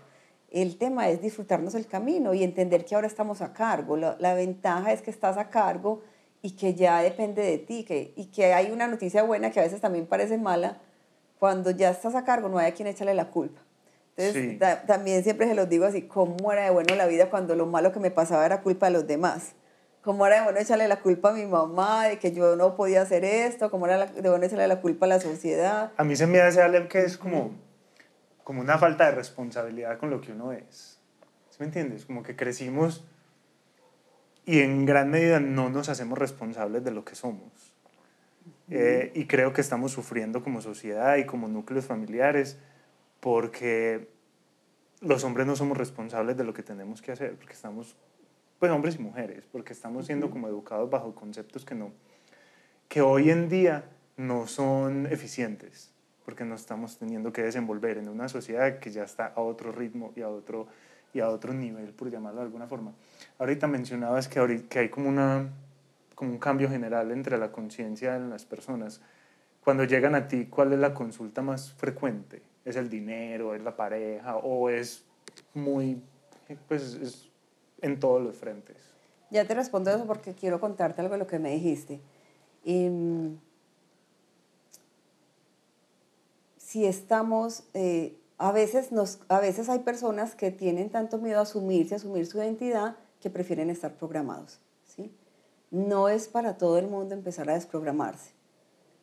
El 0.50 0.78
tema 0.78 1.08
es 1.08 1.20
disfrutarnos 1.20 1.74
el 1.74 1.86
camino 1.86 2.32
y 2.32 2.44
entender 2.44 2.84
que 2.84 2.94
ahora 2.94 3.06
estamos 3.06 3.42
a 3.42 3.52
cargo. 3.52 3.96
La, 3.96 4.34
ventaja 4.34 4.92
es 4.92 5.02
que 5.02 5.10
estás 5.10 5.36
a 5.36 5.50
cargo 5.50 6.02
y 6.42 6.52
que 6.52 6.74
ya 6.74 7.02
depende 7.02 7.42
de 7.42 7.58
ti 7.58 7.84
que, 7.84 8.12
y 8.16 8.26
que 8.26 8.54
hay 8.54 8.70
una 8.70 8.86
noticia 8.86 9.24
buena 9.24 9.50
que 9.50 9.60
a 9.60 9.64
veces 9.64 9.80
también 9.80 10.06
parece 10.06 10.38
mala. 10.38 10.80
Cuando 11.38 11.70
ya 11.70 11.90
estás 11.90 12.14
a 12.14 12.24
cargo 12.24 12.48
no 12.48 12.58
hay 12.58 12.70
a 12.70 12.74
quien 12.74 12.88
echarle 12.88 13.14
la 13.14 13.30
culpa. 13.30 13.60
Entonces 14.16 14.86
también 14.86 15.24
siempre 15.24 15.48
se 15.48 15.54
los 15.54 15.68
digo 15.68 15.86
así, 15.86 16.02
cómo 16.02 16.52
era 16.52 16.64
de 16.64 16.70
bueno 16.70 16.94
la 16.94 17.06
vida 17.06 17.30
cuando 17.30 17.56
lo 17.56 17.66
malo 17.66 17.92
que 17.92 18.00
me 18.00 18.10
pasaba 18.10 18.46
era 18.46 18.62
culpa 18.62 18.86
de 18.86 18.92
los 18.92 19.06
demás 19.06 19.54
cómo 20.04 20.26
era 20.26 20.36
de 20.36 20.44
bueno 20.44 20.60
echarle 20.60 20.86
la 20.86 21.00
culpa 21.00 21.30
a 21.30 21.32
mi 21.32 21.46
mamá 21.46 22.06
de 22.06 22.18
que 22.18 22.30
yo 22.32 22.56
no 22.56 22.76
podía 22.76 23.02
hacer 23.02 23.24
esto, 23.24 23.70
cómo 23.70 23.86
era 23.86 24.06
de 24.06 24.28
bueno 24.28 24.44
echarle 24.44 24.68
la 24.68 24.80
culpa 24.80 25.06
a 25.06 25.08
la 25.08 25.18
sociedad. 25.20 25.92
A 25.96 26.04
mí 26.04 26.14
se 26.14 26.26
me 26.26 26.40
hace, 26.40 26.60
Ale, 26.60 26.86
que 26.88 27.00
es 27.00 27.16
como, 27.16 27.52
como 28.44 28.60
una 28.60 28.78
falta 28.78 29.06
de 29.06 29.12
responsabilidad 29.12 29.98
con 29.98 30.10
lo 30.10 30.20
que 30.20 30.32
uno 30.32 30.52
es. 30.52 31.00
¿Sí 31.48 31.56
me 31.58 31.66
entiendes? 31.66 32.04
Como 32.04 32.22
que 32.22 32.36
crecimos 32.36 33.04
y 34.44 34.60
en 34.60 34.84
gran 34.84 35.10
medida 35.10 35.40
no 35.40 35.70
nos 35.70 35.88
hacemos 35.88 36.18
responsables 36.18 36.84
de 36.84 36.90
lo 36.90 37.04
que 37.04 37.14
somos. 37.14 37.72
Eh, 38.68 39.10
y 39.14 39.26
creo 39.26 39.54
que 39.54 39.62
estamos 39.62 39.92
sufriendo 39.92 40.42
como 40.42 40.60
sociedad 40.60 41.16
y 41.16 41.24
como 41.24 41.48
núcleos 41.48 41.86
familiares 41.86 42.58
porque 43.24 44.06
los 45.00 45.24
hombres 45.24 45.46
no 45.46 45.56
somos 45.56 45.78
responsables 45.78 46.36
de 46.36 46.44
lo 46.44 46.52
que 46.52 46.62
tenemos 46.62 47.00
que 47.00 47.10
hacer, 47.10 47.34
porque 47.36 47.54
estamos 47.54 47.96
pues 48.58 48.70
hombres 48.70 48.96
y 48.96 48.98
mujeres, 48.98 49.46
porque 49.50 49.72
estamos 49.72 50.04
siendo 50.04 50.28
como 50.28 50.46
educados 50.46 50.90
bajo 50.90 51.14
conceptos 51.14 51.64
que 51.64 51.74
no, 51.74 51.90
que 52.86 53.00
hoy 53.00 53.30
en 53.30 53.48
día 53.48 53.86
no 54.18 54.46
son 54.46 55.06
eficientes, 55.06 55.90
porque 56.26 56.44
nos 56.44 56.60
estamos 56.60 56.98
teniendo 56.98 57.32
que 57.32 57.40
desenvolver 57.40 57.96
en 57.96 58.10
una 58.10 58.28
sociedad 58.28 58.78
que 58.78 58.90
ya 58.90 59.04
está 59.04 59.28
a 59.28 59.40
otro 59.40 59.72
ritmo 59.72 60.12
y 60.14 60.20
a 60.20 60.28
otro, 60.28 60.66
y 61.14 61.20
a 61.20 61.30
otro 61.30 61.54
nivel, 61.54 61.94
por 61.94 62.10
llamarlo 62.10 62.40
de 62.40 62.44
alguna 62.44 62.66
forma. 62.66 62.92
Ahorita 63.38 63.66
mencionabas 63.66 64.28
que, 64.28 64.38
ahorita, 64.38 64.68
que 64.68 64.78
hay 64.80 64.88
como, 64.90 65.08
una, 65.08 65.48
como 66.14 66.30
un 66.30 66.38
cambio 66.38 66.68
general 66.68 67.10
entre 67.10 67.38
la 67.38 67.52
conciencia 67.52 68.16
en 68.16 68.28
las 68.28 68.44
personas. 68.44 69.00
Cuando 69.62 69.84
llegan 69.84 70.14
a 70.14 70.28
ti, 70.28 70.44
¿cuál 70.44 70.74
es 70.74 70.78
la 70.78 70.92
consulta 70.92 71.40
más 71.40 71.72
frecuente? 71.72 72.42
¿Es 72.64 72.76
el 72.76 72.88
dinero, 72.88 73.54
es 73.54 73.62
la 73.62 73.76
pareja 73.76 74.36
o 74.36 74.68
es 74.68 75.04
muy, 75.52 76.02
pues 76.68 76.94
es 76.94 77.28
en 77.82 78.00
todos 78.00 78.22
los 78.22 78.36
frentes. 78.36 78.76
Ya 79.30 79.46
te 79.46 79.54
respondo 79.54 79.90
eso 79.90 80.06
porque 80.06 80.34
quiero 80.34 80.60
contarte 80.60 81.00
algo 81.00 81.14
de 81.14 81.18
lo 81.18 81.26
que 81.26 81.38
me 81.38 81.50
dijiste. 81.50 82.00
Em, 82.64 83.36
si 86.56 86.86
estamos, 86.86 87.64
eh, 87.74 88.16
a, 88.38 88.52
veces 88.52 88.90
nos, 88.90 89.20
a 89.28 89.40
veces 89.40 89.68
hay 89.68 89.80
personas 89.80 90.34
que 90.34 90.50
tienen 90.50 90.88
tanto 90.90 91.18
miedo 91.18 91.40
a 91.40 91.42
asumirse, 91.42 91.94
a 91.94 91.98
asumir 91.98 92.26
su 92.26 92.38
identidad, 92.38 92.96
que 93.20 93.30
prefieren 93.30 93.70
estar 93.70 93.94
programados. 93.96 94.60
¿sí? 94.86 95.12
No 95.70 96.08
es 96.08 96.28
para 96.28 96.56
todo 96.56 96.78
el 96.78 96.86
mundo 96.86 97.14
empezar 97.14 97.48
a 97.50 97.54
desprogramarse, 97.54 98.32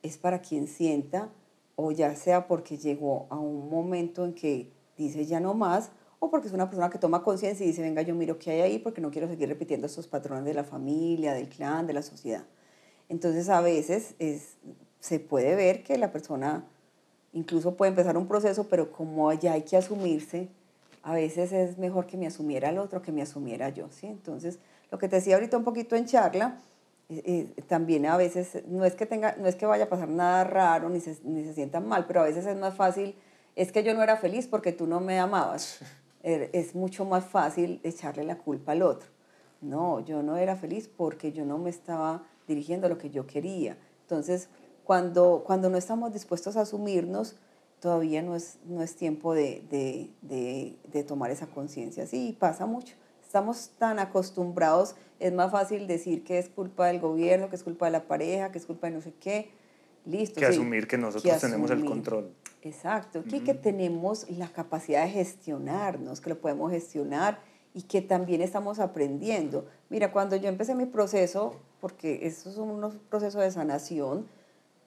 es 0.01 0.17
para 0.17 0.41
quien 0.41 0.67
sienta, 0.67 1.29
o 1.83 1.91
ya 1.91 2.15
sea 2.15 2.47
porque 2.47 2.77
llegó 2.77 3.27
a 3.29 3.37
un 3.37 3.69
momento 3.69 4.25
en 4.25 4.33
que 4.33 4.71
dice 4.97 5.25
ya 5.25 5.39
no 5.39 5.53
más, 5.53 5.91
o 6.19 6.29
porque 6.29 6.47
es 6.47 6.53
una 6.53 6.69
persona 6.69 6.89
que 6.89 6.99
toma 6.99 7.23
conciencia 7.23 7.63
y 7.63 7.69
dice, 7.69 7.81
venga, 7.81 8.03
yo 8.03 8.13
miro 8.13 8.37
qué 8.37 8.51
hay 8.51 8.61
ahí 8.61 8.79
porque 8.79 9.01
no 9.01 9.09
quiero 9.09 9.27
seguir 9.27 9.49
repitiendo 9.49 9.87
estos 9.87 10.07
patrones 10.07 10.45
de 10.45 10.53
la 10.53 10.63
familia, 10.63 11.33
del 11.33 11.49
clan, 11.49 11.87
de 11.87 11.93
la 11.93 12.03
sociedad. 12.03 12.43
Entonces 13.09 13.49
a 13.49 13.59
veces 13.61 14.15
es, 14.19 14.57
se 14.99 15.19
puede 15.19 15.55
ver 15.55 15.83
que 15.83 15.97
la 15.97 16.11
persona 16.11 16.65
incluso 17.33 17.75
puede 17.75 17.89
empezar 17.89 18.17
un 18.17 18.27
proceso, 18.27 18.67
pero 18.69 18.91
como 18.91 19.33
ya 19.33 19.53
hay 19.53 19.63
que 19.63 19.77
asumirse, 19.77 20.49
a 21.03 21.13
veces 21.13 21.51
es 21.51 21.77
mejor 21.77 22.05
que 22.05 22.17
me 22.17 22.27
asumiera 22.27 22.69
el 22.69 22.77
otro 22.77 23.01
que 23.01 23.11
me 23.11 23.21
asumiera 23.21 23.69
yo. 23.69 23.89
¿sí? 23.89 24.07
Entonces, 24.07 24.59
lo 24.91 24.97
que 24.97 25.07
te 25.07 25.15
decía 25.15 25.35
ahorita 25.35 25.57
un 25.57 25.63
poquito 25.63 25.95
en 25.95 26.05
charla, 26.05 26.59
eh, 27.11 27.53
también 27.67 28.05
a 28.05 28.17
veces 28.17 28.63
no 28.67 28.85
es, 28.85 28.95
que 28.95 29.05
tenga, 29.05 29.35
no 29.37 29.47
es 29.47 29.55
que 29.55 29.65
vaya 29.65 29.85
a 29.85 29.89
pasar 29.89 30.07
nada 30.07 30.43
raro 30.43 30.89
ni 30.89 30.99
se, 30.99 31.17
ni 31.23 31.43
se 31.43 31.53
sientan 31.53 31.87
mal, 31.87 32.05
pero 32.07 32.21
a 32.21 32.23
veces 32.23 32.45
es 32.45 32.57
más 32.57 32.75
fácil, 32.75 33.15
es 33.55 33.71
que 33.71 33.83
yo 33.83 33.93
no 33.93 34.01
era 34.01 34.17
feliz 34.17 34.47
porque 34.47 34.71
tú 34.71 34.87
no 34.87 34.99
me 34.99 35.19
amabas. 35.19 35.79
Er, 36.23 36.51
es 36.53 36.75
mucho 36.75 37.03
más 37.03 37.25
fácil 37.25 37.81
echarle 37.83 38.23
la 38.23 38.37
culpa 38.37 38.73
al 38.73 38.83
otro. 38.83 39.09
No, 39.59 40.01
yo 40.01 40.21
no 40.21 40.37
era 40.37 40.55
feliz 40.55 40.87
porque 40.87 41.31
yo 41.31 41.45
no 41.45 41.57
me 41.57 41.71
estaba 41.71 42.23
dirigiendo 42.47 42.85
a 42.85 42.89
lo 42.91 42.99
que 42.99 43.09
yo 43.09 43.25
quería. 43.25 43.75
Entonces, 44.03 44.47
cuando, 44.83 45.43
cuando 45.45 45.71
no 45.71 45.77
estamos 45.77 46.13
dispuestos 46.13 46.57
a 46.57 46.61
asumirnos, 46.61 47.37
todavía 47.79 48.21
no 48.21 48.35
es, 48.35 48.59
no 48.65 48.83
es 48.83 48.95
tiempo 48.95 49.33
de, 49.33 49.63
de, 49.69 50.77
de, 50.91 51.03
tomar 51.03 51.31
esa 51.31 51.47
conciencia. 51.47 52.05
Sí, 52.05 52.37
pasa 52.39 52.65
mucho. 52.65 52.95
Estamos 53.31 53.69
tan 53.79 53.97
acostumbrados, 53.97 54.95
es 55.17 55.31
más 55.31 55.53
fácil 55.53 55.87
decir 55.87 56.25
que 56.25 56.37
es 56.37 56.49
culpa 56.49 56.87
del 56.87 56.99
gobierno, 56.99 57.49
que 57.49 57.55
es 57.55 57.63
culpa 57.63 57.85
de 57.85 57.93
la 57.93 58.05
pareja, 58.05 58.51
que 58.51 58.57
es 58.57 58.65
culpa 58.65 58.87
de 58.87 58.93
no 58.93 58.99
sé 58.99 59.13
qué. 59.21 59.51
Listo. 60.05 60.37
Que 60.37 60.47
asumir 60.47 60.85
que 60.85 60.97
nosotros 60.97 61.39
tenemos 61.39 61.71
el 61.71 61.85
control. 61.85 62.33
Exacto, 62.61 63.19
aquí 63.19 63.39
que 63.39 63.53
tenemos 63.53 64.29
la 64.31 64.49
capacidad 64.49 65.05
de 65.05 65.11
gestionarnos, 65.11 66.19
que 66.19 66.29
lo 66.29 66.41
podemos 66.41 66.71
gestionar 66.71 67.39
y 67.73 67.83
que 67.83 68.01
también 68.01 68.41
estamos 68.41 68.79
aprendiendo. 68.79 69.65
Mira, 69.87 70.11
cuando 70.11 70.35
yo 70.35 70.49
empecé 70.49 70.75
mi 70.75 70.85
proceso, 70.85 71.55
porque 71.79 72.27
estos 72.27 72.55
son 72.55 72.69
unos 72.69 72.97
procesos 73.09 73.41
de 73.41 73.49
sanación, 73.49 74.27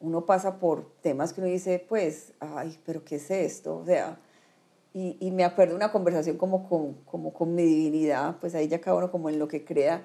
uno 0.02 0.26
pasa 0.26 0.58
por 0.58 0.84
temas 1.00 1.32
que 1.32 1.40
uno 1.40 1.48
dice, 1.48 1.82
pues, 1.88 2.34
ay, 2.40 2.78
pero 2.84 3.06
¿qué 3.06 3.16
es 3.16 3.30
esto? 3.30 3.78
O 3.78 3.86
sea, 3.86 4.18
y, 4.94 5.16
y, 5.20 5.32
me 5.32 5.44
acuerdo 5.44 5.74
una 5.74 5.90
conversación 5.90 6.38
como 6.38 6.68
con, 6.68 6.94
como 7.04 7.34
con 7.34 7.54
mi 7.54 7.64
divinidad, 7.64 8.36
pues 8.40 8.54
ahí 8.54 8.68
ya 8.68 8.80
cada 8.80 8.96
uno 8.96 9.10
como 9.10 9.28
en 9.28 9.40
lo 9.40 9.48
que 9.48 9.64
crea, 9.64 10.04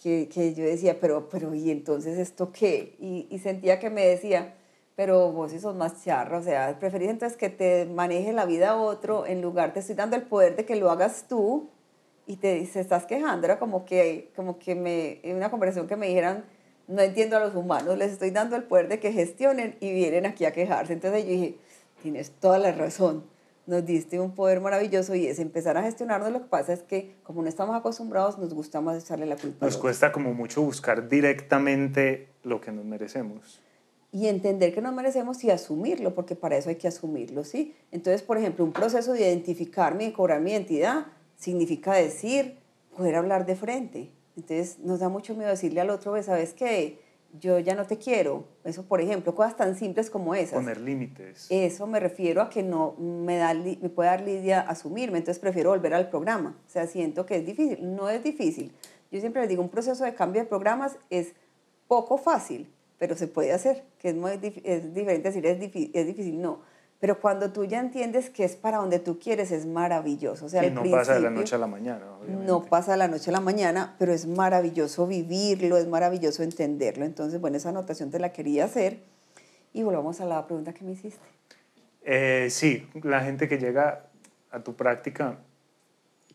que, 0.00 0.28
que 0.32 0.54
yo 0.54 0.64
decía, 0.64 1.00
pero, 1.00 1.28
pero 1.28 1.54
¿y 1.54 1.70
entonces 1.70 2.18
esto 2.18 2.52
qué? 2.52 2.96
Y, 3.00 3.26
y 3.30 3.40
sentía 3.40 3.80
que 3.80 3.90
me 3.90 4.06
decía, 4.06 4.54
pero 4.94 5.32
vos 5.32 5.52
sos 5.52 5.74
más 5.74 6.04
charra, 6.04 6.38
o 6.38 6.42
sea, 6.42 6.78
preferís 6.78 7.10
entonces 7.10 7.36
que 7.36 7.50
te 7.50 7.86
maneje 7.86 8.32
la 8.32 8.46
vida 8.46 8.76
otro 8.76 9.26
en 9.26 9.42
lugar, 9.42 9.72
te 9.72 9.80
estoy 9.80 9.96
dando 9.96 10.16
el 10.16 10.22
poder 10.22 10.54
de 10.54 10.64
que 10.64 10.76
lo 10.76 10.90
hagas 10.90 11.26
tú 11.28 11.70
y 12.26 12.36
te, 12.36 12.64
se 12.66 12.80
estás 12.80 13.06
quejando, 13.06 13.46
era 13.46 13.58
como 13.58 13.84
que, 13.84 14.30
como 14.36 14.58
que 14.58 14.76
me, 14.76 15.20
en 15.24 15.36
una 15.36 15.50
conversación 15.50 15.88
que 15.88 15.96
me 15.96 16.06
dijeran, 16.06 16.44
no 16.86 17.02
entiendo 17.02 17.36
a 17.36 17.40
los 17.40 17.56
humanos, 17.56 17.98
les 17.98 18.12
estoy 18.12 18.30
dando 18.30 18.54
el 18.54 18.64
poder 18.64 18.88
de 18.88 19.00
que 19.00 19.12
gestionen 19.12 19.76
y 19.80 19.92
vienen 19.92 20.26
aquí 20.26 20.44
a 20.44 20.52
quejarse. 20.52 20.92
Entonces 20.92 21.24
yo 21.24 21.30
dije, 21.30 21.58
tienes 22.02 22.30
toda 22.32 22.58
la 22.58 22.72
razón, 22.72 23.24
nos 23.66 23.84
diste 23.84 24.20
un 24.20 24.34
poder 24.34 24.60
maravilloso 24.60 25.14
y 25.14 25.26
es 25.26 25.38
empezar 25.38 25.76
a 25.76 25.82
gestionarnos. 25.82 26.32
Lo 26.32 26.42
que 26.42 26.48
pasa 26.48 26.72
es 26.72 26.82
que 26.82 27.16
como 27.22 27.42
no 27.42 27.48
estamos 27.48 27.76
acostumbrados, 27.76 28.38
nos 28.38 28.52
gusta 28.54 28.80
más 28.80 29.02
echarle 29.02 29.26
la 29.26 29.36
culpa. 29.36 29.66
Nos 29.66 29.76
cuesta 29.76 30.12
como 30.12 30.34
mucho 30.34 30.62
buscar 30.62 31.08
directamente 31.08 32.28
lo 32.42 32.60
que 32.60 32.72
nos 32.72 32.84
merecemos. 32.84 33.60
Y 34.10 34.26
entender 34.26 34.74
que 34.74 34.82
nos 34.82 34.92
merecemos 34.92 35.42
y 35.42 35.50
asumirlo, 35.50 36.14
porque 36.14 36.36
para 36.36 36.56
eso 36.56 36.68
hay 36.68 36.76
que 36.76 36.86
asumirlo, 36.86 37.44
¿sí? 37.44 37.74
Entonces, 37.92 38.22
por 38.22 38.36
ejemplo, 38.36 38.64
un 38.64 38.72
proceso 38.72 39.14
de 39.14 39.20
identificarme 39.20 40.04
y 40.04 40.12
cobrar 40.12 40.40
mi 40.42 40.50
identidad 40.50 41.06
significa 41.36 41.94
decir, 41.94 42.58
poder 42.94 43.14
hablar 43.14 43.46
de 43.46 43.56
frente. 43.56 44.12
Entonces, 44.36 44.78
nos 44.80 45.00
da 45.00 45.08
mucho 45.08 45.34
miedo 45.34 45.50
decirle 45.50 45.80
al 45.80 45.88
otro, 45.88 46.20
¿sabes 46.22 46.52
qué? 46.52 47.01
Yo 47.40 47.58
ya 47.58 47.74
no 47.74 47.86
te 47.86 47.98
quiero. 47.98 48.44
Eso, 48.64 48.84
por 48.84 49.00
ejemplo, 49.00 49.34
cosas 49.34 49.56
tan 49.56 49.76
simples 49.76 50.10
como 50.10 50.34
esas. 50.34 50.54
Poner 50.54 50.80
límites. 50.80 51.46
Eso 51.50 51.86
me 51.86 52.00
refiero 52.00 52.42
a 52.42 52.50
que 52.50 52.62
no 52.62 52.94
me, 52.98 53.36
da, 53.36 53.54
me 53.54 53.88
puede 53.88 54.10
dar 54.10 54.20
lidia 54.20 54.60
asumirme, 54.60 55.18
entonces 55.18 55.40
prefiero 55.40 55.70
volver 55.70 55.94
al 55.94 56.10
programa. 56.10 56.56
O 56.66 56.70
sea, 56.70 56.86
siento 56.86 57.26
que 57.26 57.36
es 57.36 57.46
difícil. 57.46 57.94
No 57.94 58.08
es 58.08 58.22
difícil. 58.22 58.72
Yo 59.10 59.20
siempre 59.20 59.42
les 59.42 59.48
digo, 59.48 59.62
un 59.62 59.68
proceso 59.68 60.04
de 60.04 60.14
cambio 60.14 60.42
de 60.42 60.48
programas 60.48 60.96
es 61.10 61.34
poco 61.86 62.16
fácil, 62.16 62.72
pero 62.98 63.16
se 63.16 63.28
puede 63.28 63.52
hacer, 63.52 63.84
que 63.98 64.10
es, 64.10 64.14
muy, 64.14 64.32
es 64.64 64.94
diferente 64.94 65.28
decir 65.28 65.44
es 65.44 65.60
difícil, 65.60 65.90
es 65.92 66.06
difícil, 66.06 66.40
no. 66.40 66.60
Pero 67.02 67.18
cuando 67.18 67.50
tú 67.50 67.64
ya 67.64 67.80
entiendes 67.80 68.30
que 68.30 68.44
es 68.44 68.54
para 68.54 68.76
donde 68.76 69.00
tú 69.00 69.18
quieres, 69.18 69.50
es 69.50 69.66
maravilloso. 69.66 70.46
O 70.46 70.48
sea, 70.48 70.64
y 70.64 70.70
no 70.70 70.84
pasa 70.88 71.14
de 71.14 71.20
la 71.20 71.30
noche 71.30 71.56
a 71.56 71.58
la 71.58 71.66
mañana. 71.66 72.06
Obviamente. 72.14 72.46
No 72.46 72.64
pasa 72.64 72.92
de 72.92 72.98
la 72.98 73.08
noche 73.08 73.30
a 73.30 73.32
la 73.32 73.40
mañana, 73.40 73.96
pero 73.98 74.12
es 74.12 74.24
maravilloso 74.24 75.08
vivirlo, 75.08 75.78
es 75.78 75.88
maravilloso 75.88 76.44
entenderlo. 76.44 77.04
Entonces, 77.04 77.40
bueno, 77.40 77.56
esa 77.56 77.70
anotación 77.70 78.12
te 78.12 78.20
la 78.20 78.32
quería 78.32 78.66
hacer. 78.66 79.00
Y 79.72 79.82
volvamos 79.82 80.20
a 80.20 80.26
la 80.26 80.46
pregunta 80.46 80.72
que 80.74 80.84
me 80.84 80.92
hiciste. 80.92 81.26
Eh, 82.04 82.46
sí, 82.50 82.86
la 83.02 83.20
gente 83.22 83.48
que 83.48 83.58
llega 83.58 84.06
a 84.52 84.62
tu 84.62 84.76
práctica, 84.76 85.40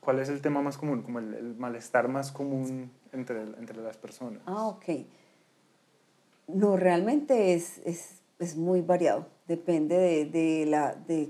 ¿cuál 0.02 0.20
es 0.20 0.28
el 0.28 0.42
tema 0.42 0.62
más 0.62 0.78
común? 0.78 1.02
Como 1.02 1.20
el, 1.20 1.34
el 1.34 1.56
malestar 1.56 2.10
más 2.10 2.34
común 2.34 2.92
entre, 3.14 3.40
entre 3.40 3.82
las 3.82 3.96
personas. 3.96 4.42
Ah, 4.46 4.68
ok. 4.68 4.84
No, 6.48 6.76
realmente 6.76 7.54
es, 7.54 7.78
es, 7.86 8.20
es 8.38 8.58
muy 8.58 8.82
variado 8.82 9.37
depende 9.48 9.98
de, 9.98 10.26
de 10.26 10.66
la... 10.66 10.94
De, 10.94 11.30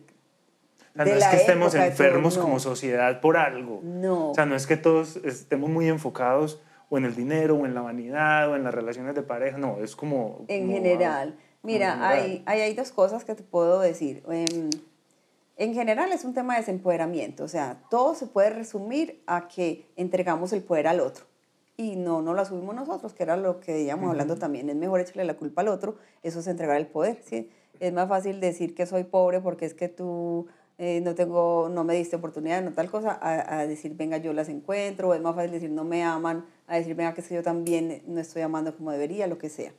no 0.96 1.04
es 1.04 1.28
que 1.28 1.36
estemos 1.36 1.76
enfermos 1.76 2.38
como 2.38 2.60
sociedad 2.60 3.22
por 3.22 3.38
algo. 3.38 3.82
No. 3.84 4.32
O 4.32 4.36
sea, 4.36 4.46
no 4.46 4.56
es 4.56 4.66
que 4.66 4.78
todos 4.78 5.18
estemos 5.18 5.70
muy 5.70 5.88
enfocados 5.88 6.60
o 6.90 6.98
en 6.98 7.06
el 7.06 7.16
dinero, 7.16 7.56
o 7.56 7.66
en 7.66 7.76
la 7.76 7.82
vanidad, 7.82 8.50
o 8.50 8.56
en 8.56 8.64
las 8.64 8.74
relaciones 8.74 9.14
de 9.14 9.22
pareja. 9.22 9.58
No, 9.58 9.78
es 9.84 9.96
como... 9.96 10.46
En 10.48 10.70
general. 10.70 11.38
Mira, 11.62 12.08
Hay, 12.08 12.44
hay, 12.46 12.62
hay, 12.62 12.74
dos 12.74 12.92
cosas 12.92 13.26
que 13.26 13.36
te 13.36 13.44
puedo 13.44 13.80
decir. 13.80 14.24
En, 14.30 14.70
en 15.58 15.74
general 15.74 16.12
es 16.12 16.24
un 16.24 16.34
tema 16.34 16.54
de 16.54 16.62
desempoderamiento. 16.62 17.44
O 17.44 17.48
sea, 17.48 17.84
todo 17.90 18.16
se 18.16 18.26
puede 18.26 18.52
resumir 18.52 19.22
a 19.28 19.48
que 19.48 19.86
entregamos 19.98 20.54
el 20.54 20.64
poder 20.64 20.88
al 20.88 21.00
otro. 21.00 21.26
Y 21.76 21.96
no, 21.96 22.22
no 22.22 22.34
lo 22.34 22.42
asumimos 22.42 22.74
nosotros, 22.74 23.14
que 23.14 23.24
era 23.24 23.38
lo 23.38 23.60
que 23.60 23.82
íbamos 23.82 24.10
hablando 24.10 24.38
también. 24.38 24.70
Es 24.70 24.76
mejor 24.76 25.00
echarle 25.02 25.26
la 25.26 25.36
culpa 25.36 25.62
al 25.62 25.68
otro. 25.68 25.98
Eso 26.24 26.40
es 26.40 26.48
entregar 26.48 26.78
el 26.78 26.88
poder. 26.88 27.22
¿sí? 27.24 27.50
Es 27.80 27.94
más 27.94 28.08
fácil 28.08 28.40
decir 28.40 28.76
que 28.76 28.86
soy 28.86 29.04
pobre 29.04 29.42
porque 29.42 29.66
es 29.66 29.74
que 29.74 29.90
tú 29.90 30.48
eh, 30.80 31.02
no 31.02 31.16
tengo, 31.16 31.70
no 31.70 31.84
me 31.84 31.96
diste 31.96 32.16
oportunidad, 32.16 32.62
no 32.62 32.72
tal 32.72 32.90
cosa, 32.92 33.18
a, 33.22 33.66
decir, 33.66 33.96
venga, 33.96 34.18
yo 34.18 34.32
las 34.34 34.48
encuentro, 34.48 35.10
o 35.10 35.14
es 35.16 35.22
más 35.22 35.36
fácil 35.36 35.52
decir, 35.52 35.72
no 35.72 35.84
me 35.84 36.04
aman, 36.04 36.46
a 36.68 36.76
decir, 36.78 36.96
venga, 36.96 37.16
que 37.16 37.24
yo 37.34 37.42
también 37.42 38.04
no 38.06 38.20
estoy 38.20 38.44
amando 38.44 38.76
como 38.76 38.92
debería, 38.92 39.26
lo 39.26 39.40
que 39.40 39.50
sea. 39.50 39.74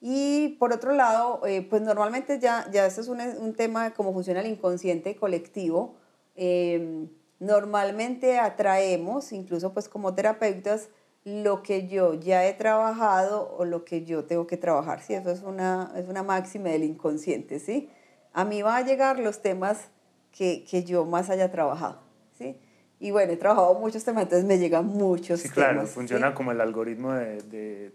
Y 0.00 0.56
por 0.58 0.72
otro 0.72 0.94
lado, 0.94 1.46
eh, 1.46 1.66
pues 1.68 1.82
normalmente 1.82 2.38
ya, 2.40 2.66
ya 2.72 2.86
este 2.86 3.02
es 3.02 3.08
un, 3.08 3.20
un, 3.20 3.54
tema 3.54 3.84
de 3.84 3.92
cómo 3.92 4.12
funciona 4.12 4.40
el 4.40 4.46
inconsciente 4.46 5.14
colectivo. 5.16 5.94
Em, 6.34 7.08
normalmente 7.38 8.38
atraemos, 8.38 9.32
incluso 9.32 9.72
pues 9.72 9.88
como 9.88 10.14
terapeutas, 10.14 10.88
lo 11.24 11.62
que 11.62 11.86
yo 11.86 12.14
ya 12.14 12.46
he 12.46 12.52
trabajado 12.52 13.54
o 13.56 13.64
lo 13.64 13.84
que 13.84 14.04
yo 14.04 14.24
tengo 14.24 14.46
que 14.46 14.56
trabajar. 14.56 15.02
¿sí? 15.02 15.14
Eso 15.14 15.30
es 15.30 15.42
una, 15.42 15.92
es 15.96 16.08
una 16.08 16.22
máxima 16.22 16.70
del 16.70 16.84
inconsciente. 16.84 17.60
¿sí? 17.60 17.90
A 18.32 18.44
mí 18.44 18.62
van 18.62 18.82
a 18.82 18.86
llegar 18.86 19.18
los 19.18 19.40
temas 19.40 19.88
que, 20.32 20.64
que, 20.68 20.84
yo 20.84 21.04
más 21.04 21.30
haya 21.30 21.50
trabajado. 21.50 22.00
¿sí? 22.36 22.56
Y 22.98 23.10
bueno, 23.10 23.32
he 23.32 23.36
trabajado 23.36 23.74
muchos 23.74 24.04
temas, 24.04 24.24
entonces 24.24 24.46
me 24.46 24.58
llegan 24.58 24.86
muchos 24.86 25.40
sí, 25.40 25.48
claro, 25.48 25.86
funciona 25.86 26.34
como 26.34 26.52
el 26.52 26.60
algoritmo 26.60 27.12
de, 27.12 27.42
de, 27.42 27.92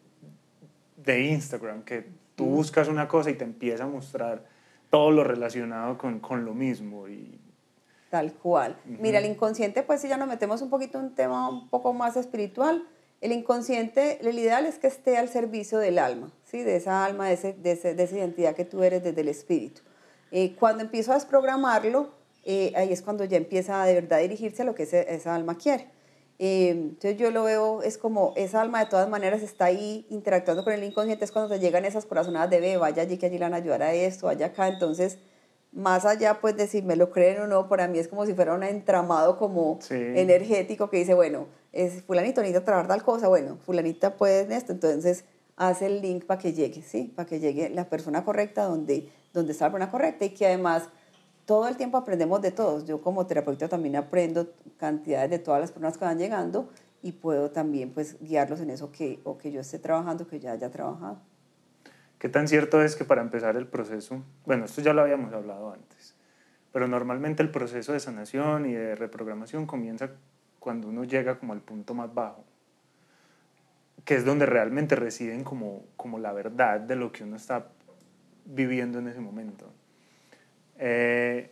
de, 0.98 1.22
Instagram, 1.22 1.84
que 1.84 2.06
tú 2.36 2.46
buscas 2.46 2.90
una 2.90 3.08
cosa 3.08 3.30
y 3.30 3.36
te 3.36 3.46
empieza 3.46 3.86
a 3.86 3.88
mostrar 3.88 4.44
todo 4.90 5.12
lo 5.12 5.24
relacionado 5.24 5.98
con, 5.98 6.20
con 6.20 6.44
lo 6.44 6.54
mismo. 6.54 7.08
Y... 7.08 7.40
Tal 8.10 8.34
cual. 8.34 8.78
Mira, 8.86 9.20
el 9.20 9.26
inconsciente, 9.26 9.82
pues 9.82 10.02
si 10.02 10.08
ya 10.08 10.18
nos 10.18 10.28
metemos 10.28 10.62
un 10.62 10.70
poquito 10.70 11.00
en 11.00 11.06
un 11.06 11.16
tema 11.16 11.50
un 11.50 11.70
poco 11.70 11.94
más 11.94 12.18
espiritual, 12.18 12.86
el 13.22 13.32
inconsciente, 13.32 14.20
el 14.22 14.38
ideal 14.38 14.66
es 14.66 14.78
que 14.78 14.88
esté 14.88 15.18
al 15.18 15.30
servicio 15.30 15.80
del 15.80 16.00
alma, 16.00 16.32
¿sí? 16.46 16.64
de 16.64 16.76
esa 16.76 17.04
alma, 17.04 17.28
de, 17.28 17.34
ese, 17.34 17.54
de, 17.54 17.76
de 17.76 18.04
esa 18.04 18.16
identidad 18.16 18.56
que 18.56 18.66
tú 18.66 18.84
eres 18.84 19.04
desde 19.04 19.22
el 19.22 19.28
espíritu. 19.28 19.82
Eh, 20.32 20.56
cuando 20.60 20.84
empiezo 20.84 21.12
a 21.12 21.16
desprogramarlo, 21.16 22.12
eh, 22.44 22.72
ahí 22.76 22.92
es 22.92 23.02
cuando 23.02 23.24
ya 23.24 23.38
empieza 23.38 23.82
a 23.82 23.86
de 23.86 23.94
verdad 23.94 24.20
a 24.20 24.22
dirigirse 24.22 24.62
a 24.62 24.66
lo 24.66 24.76
que 24.76 24.84
esa 24.84 25.36
alma 25.36 25.58
quiere. 25.58 25.88
Eh, 26.40 26.70
entonces 26.70 27.18
yo 27.18 27.32
lo 27.32 27.44
veo, 27.44 27.82
es 27.82 27.98
como 27.98 28.34
esa 28.36 28.62
alma 28.62 28.80
de 28.80 28.90
todas 28.92 29.10
maneras 29.10 29.42
está 29.42 29.66
ahí 29.66 30.06
interactuando 30.10 30.64
con 30.64 30.74
el 30.74 30.84
inconsciente, 30.84 31.26
es 31.26 31.32
cuando 31.32 31.50
te 31.50 31.60
llegan 31.60 31.84
esas 31.86 32.06
corazonadas 32.06 32.50
de 32.52 32.60
ve, 32.60 32.78
vaya 32.78 33.02
allí 33.02 33.18
que 33.18 33.26
allí 33.26 33.40
le 33.40 33.46
van 33.46 33.56
a 33.56 33.58
ayudar 33.58 33.82
a 33.82 33.94
esto, 33.94 34.28
vaya 34.28 34.48
acá, 34.48 34.68
entonces 34.68 35.18
más 35.72 36.06
allá 36.06 36.40
pues 36.40 36.56
de 36.56 36.68
si 36.68 36.84
me 36.84 36.96
lo 36.96 37.10
creen 37.12 37.42
o 37.42 37.48
no, 37.48 37.68
para 37.68 37.88
mí 37.88 37.98
es 37.98 38.08
como 38.08 38.26
si 38.26 38.34
fuera 38.34 38.54
un 38.54 38.64
entramado 38.64 39.38
como 39.38 39.80
energético 39.90 40.90
que 40.90 40.98
dice, 40.98 41.16
bueno, 41.16 41.48
es 41.72 42.04
fulanito 42.04 42.42
necesita 42.42 42.66
trabajar 42.66 42.88
tal 42.88 43.04
cosa, 43.04 43.28
bueno, 43.28 43.58
fulanita 43.66 44.16
puede 44.16 44.42
en 44.42 44.52
esto, 44.52 44.72
entonces 44.72 45.26
hace 45.56 45.88
el 45.88 46.02
link 46.02 46.26
para 46.26 46.40
que 46.40 46.54
llegue, 46.54 46.82
¿sí? 46.82 47.12
Para 47.16 47.28
que 47.28 47.40
llegue 47.40 47.70
la 47.70 47.90
persona 47.90 48.24
correcta 48.24 48.64
donde, 48.64 49.10
donde 49.34 49.52
está 49.52 49.66
la 49.66 49.72
persona 49.72 49.92
correcta 49.92 50.26
y 50.26 50.30
que 50.30 50.46
además 50.46 50.90
todo 51.46 51.68
el 51.68 51.78
tiempo 51.78 51.98
aprendemos 51.98 52.42
de 52.42 52.52
todos. 52.52 52.86
Yo 52.86 53.02
como 53.02 53.26
terapeuta 53.26 53.68
también 53.68 53.96
aprendo 53.96 54.54
cantidades 54.78 55.30
de 55.30 55.40
todas 55.40 55.62
las 55.62 55.72
personas 55.72 55.98
que 55.98 56.06
van 56.06 56.20
llegando 56.20 56.70
y 57.02 57.14
puedo 57.14 57.52
también 57.52 57.92
pues 57.92 58.18
guiarlos 58.22 58.60
en 58.60 58.70
eso 58.70 58.92
que, 58.92 59.20
o 59.24 59.38
que 59.38 59.52
yo 59.52 59.62
esté 59.62 59.80
trabajando, 59.80 60.28
que 60.28 60.40
ya 60.40 60.52
haya 60.52 60.70
trabajado. 60.70 61.20
¿Qué 62.20 62.30
tan 62.30 62.48
cierto 62.48 62.82
es 62.82 62.96
que 62.96 63.06
para 63.06 63.22
empezar 63.22 63.56
el 63.56 63.68
proceso, 63.68 64.24
bueno, 64.46 64.66
esto 64.66 64.82
ya 64.82 64.94
lo 64.94 65.02
habíamos 65.02 65.34
hablado 65.34 65.72
antes, 65.72 66.16
pero 66.72 66.88
normalmente 66.88 67.44
el 67.44 67.52
proceso 67.52 67.94
de 67.94 68.00
sanación 68.00 68.66
y 68.66 68.74
de 68.74 68.96
reprogramación 68.96 69.68
comienza 69.68 70.12
cuando 70.60 70.88
uno 70.88 71.04
llega 71.04 71.40
como 71.40 71.54
al 71.54 71.62
punto 71.62 71.94
más 71.94 72.14
bajo, 72.14 72.44
que 74.06 74.16
es 74.16 74.26
donde 74.26 74.46
realmente 74.46 74.96
residen 74.96 75.44
como, 75.44 75.86
como 75.96 76.20
la 76.20 76.32
verdad 76.32 76.80
de 76.80 76.96
lo 76.96 77.12
que 77.12 77.24
uno 77.24 77.36
está 77.36 77.68
viviendo 78.46 79.00
en 79.00 79.08
ese 79.08 79.20
momento. 79.20 79.72
Eh, 80.78 81.52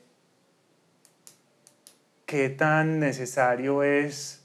¿Qué 2.25 2.49
tan 2.49 2.99
necesario 2.99 3.83
es 3.83 4.43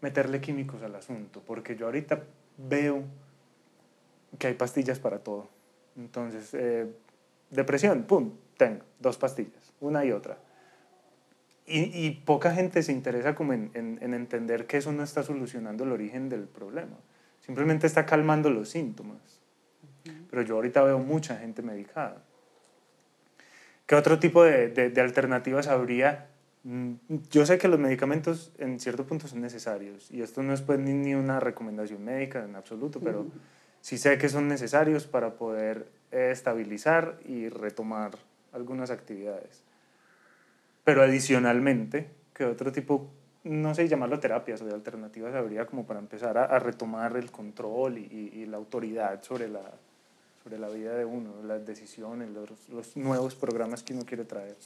meterle 0.00 0.40
químicos 0.40 0.82
al 0.82 0.94
asunto? 0.94 1.42
Porque 1.46 1.76
yo 1.76 1.86
ahorita 1.86 2.22
veo 2.56 3.04
que 4.38 4.48
hay 4.48 4.54
pastillas 4.54 4.98
para 4.98 5.18
todo. 5.20 5.48
Entonces, 5.96 6.54
eh, 6.54 6.86
depresión, 7.50 8.04
pum, 8.04 8.32
tengo 8.56 8.84
dos 8.98 9.16
pastillas, 9.16 9.72
una 9.80 10.04
y 10.04 10.12
otra. 10.12 10.38
Y, 11.72 12.04
y 12.04 12.10
poca 12.10 12.52
gente 12.52 12.82
se 12.82 12.90
interesa 12.90 13.36
como 13.36 13.52
en, 13.52 13.70
en, 13.74 14.12
entender 14.12 14.66
que 14.66 14.76
eso 14.76 14.90
no 14.90 15.04
está 15.04 15.22
solucionando 15.22 15.84
el 15.84 15.92
origen 15.92 16.28
del 16.28 16.48
problema. 16.48 16.96
Simplemente 17.40 17.86
está 17.86 18.06
calmando 18.06 18.50
los 18.50 18.68
síntomas. 18.68 19.40
Pero 20.28 20.42
yo 20.42 20.56
ahorita 20.56 20.82
veo 20.82 20.98
mucha 20.98 21.36
gente 21.36 21.62
medicada. 21.62 22.24
¿Qué 23.86 23.94
otro 23.94 24.18
tipo 24.18 24.42
de, 24.42 24.68
de, 24.68 25.00
alternativas 25.00 25.68
habría? 25.68 26.28
Mm, 26.64 26.94
yo 27.30 27.46
sé 27.46 27.58
que 27.58 27.68
los 27.68 27.78
medicamentos 27.78 28.52
en 28.58 28.80
cierto 28.80 29.06
punto 29.06 29.28
son 29.28 29.40
necesarios 29.40 30.10
y 30.10 30.22
esto 30.22 30.42
no 30.42 30.52
es 30.52 30.62
pues 30.62 30.78
ni, 30.78 30.92
ni 30.92 31.14
una 31.14 31.38
recomendación 31.40 32.04
médica 32.04 32.44
en 32.44 32.56
absoluto, 32.56 33.00
pero 33.00 33.26
sí 33.80 33.96
sé 33.96 34.18
que 34.18 34.28
son 34.28 34.48
necesarios 34.48 35.06
para 35.06 35.34
poder 35.34 35.86
estabilizar 36.10 37.18
y 37.24 37.48
retomar 37.48 38.12
algunas 38.52 38.90
actividades. 38.90 39.62
Pero 40.84 41.02
adicionalmente, 41.02 42.10
que 42.34 42.44
otro 42.44 42.72
tipo, 42.72 43.10
no 43.44 43.74
sé 43.74 43.88
llamarlo 43.88 44.18
terapias 44.20 44.62
o 44.62 44.66
de 44.66 44.74
alternativas 44.74 45.34
habría 45.34 45.66
como 45.66 45.86
para 45.86 46.00
empezar 46.00 46.38
a, 46.38 46.58
retomar 46.58 47.16
el 47.16 47.30
control 47.30 47.98
y, 47.98 48.32
y, 48.34 48.46
la 48.46 48.56
autoridad 48.56 49.22
sobre 49.22 49.48
la, 49.48 49.62
sobre 50.42 50.58
la 50.58 50.68
vida 50.68 50.94
de 50.94 51.04
uno, 51.04 51.42
las 51.44 51.64
decisiones, 51.64 52.30
los, 52.30 52.68
los 52.68 52.96
nuevos 52.96 53.34
programas 53.34 53.82
que 53.82 53.94
uno 53.94 54.04
quiere 54.04 54.24
traer. 54.24 54.56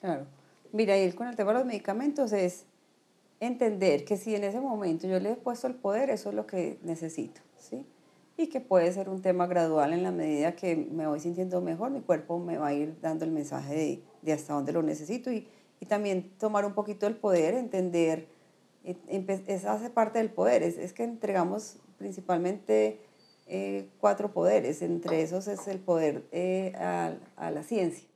Claro. 0.00 0.26
Mira, 0.72 0.98
y 0.98 1.12
con 1.12 1.28
el 1.28 1.36
tema 1.36 1.52
de 1.52 1.58
los 1.58 1.66
medicamentos 1.66 2.32
es 2.32 2.64
entender 3.40 4.04
que 4.04 4.16
si 4.16 4.34
en 4.34 4.44
ese 4.44 4.60
momento 4.60 5.06
yo 5.06 5.20
le 5.20 5.32
he 5.32 5.36
puesto 5.36 5.66
el 5.66 5.74
poder, 5.74 6.10
eso 6.10 6.30
es 6.30 6.34
lo 6.34 6.46
que 6.46 6.78
necesito, 6.82 7.40
¿sí? 7.58 7.86
Y 8.36 8.48
que 8.48 8.60
puede 8.60 8.92
ser 8.92 9.08
un 9.08 9.22
tema 9.22 9.46
gradual 9.46 9.92
en 9.92 10.02
la 10.02 10.12
medida 10.12 10.54
que 10.54 10.76
me 10.76 11.06
voy 11.06 11.20
sintiendo 11.20 11.60
mejor, 11.60 11.90
mi 11.90 12.00
cuerpo 12.00 12.38
me 12.38 12.58
va 12.58 12.68
a 12.68 12.74
ir 12.74 12.96
dando 13.00 13.24
el 13.24 13.30
mensaje 13.30 13.74
de, 13.74 14.02
de 14.22 14.32
hasta 14.32 14.54
dónde 14.54 14.72
lo 14.72 14.82
necesito 14.82 15.32
y, 15.32 15.48
y, 15.80 15.86
también 15.86 16.30
tomar 16.38 16.64
un 16.64 16.74
poquito 16.74 17.06
el 17.06 17.16
poder, 17.16 17.54
entender, 17.54 18.26
eh, 18.84 18.96
esa 19.46 19.72
hace 19.72 19.90
parte 19.90 20.18
del 20.18 20.30
poder, 20.30 20.62
es, 20.62 20.78
es 20.78 20.92
que 20.92 21.04
entregamos 21.04 21.76
principalmente 21.98 23.00
eh, 23.46 23.88
cuatro 24.00 24.32
poderes, 24.32 24.82
entre 24.82 25.22
esos 25.22 25.48
es 25.48 25.66
el 25.68 25.78
poder 25.78 26.24
eh, 26.32 26.72
a, 26.76 27.14
a 27.36 27.50
la 27.50 27.62
ciencia. 27.62 28.06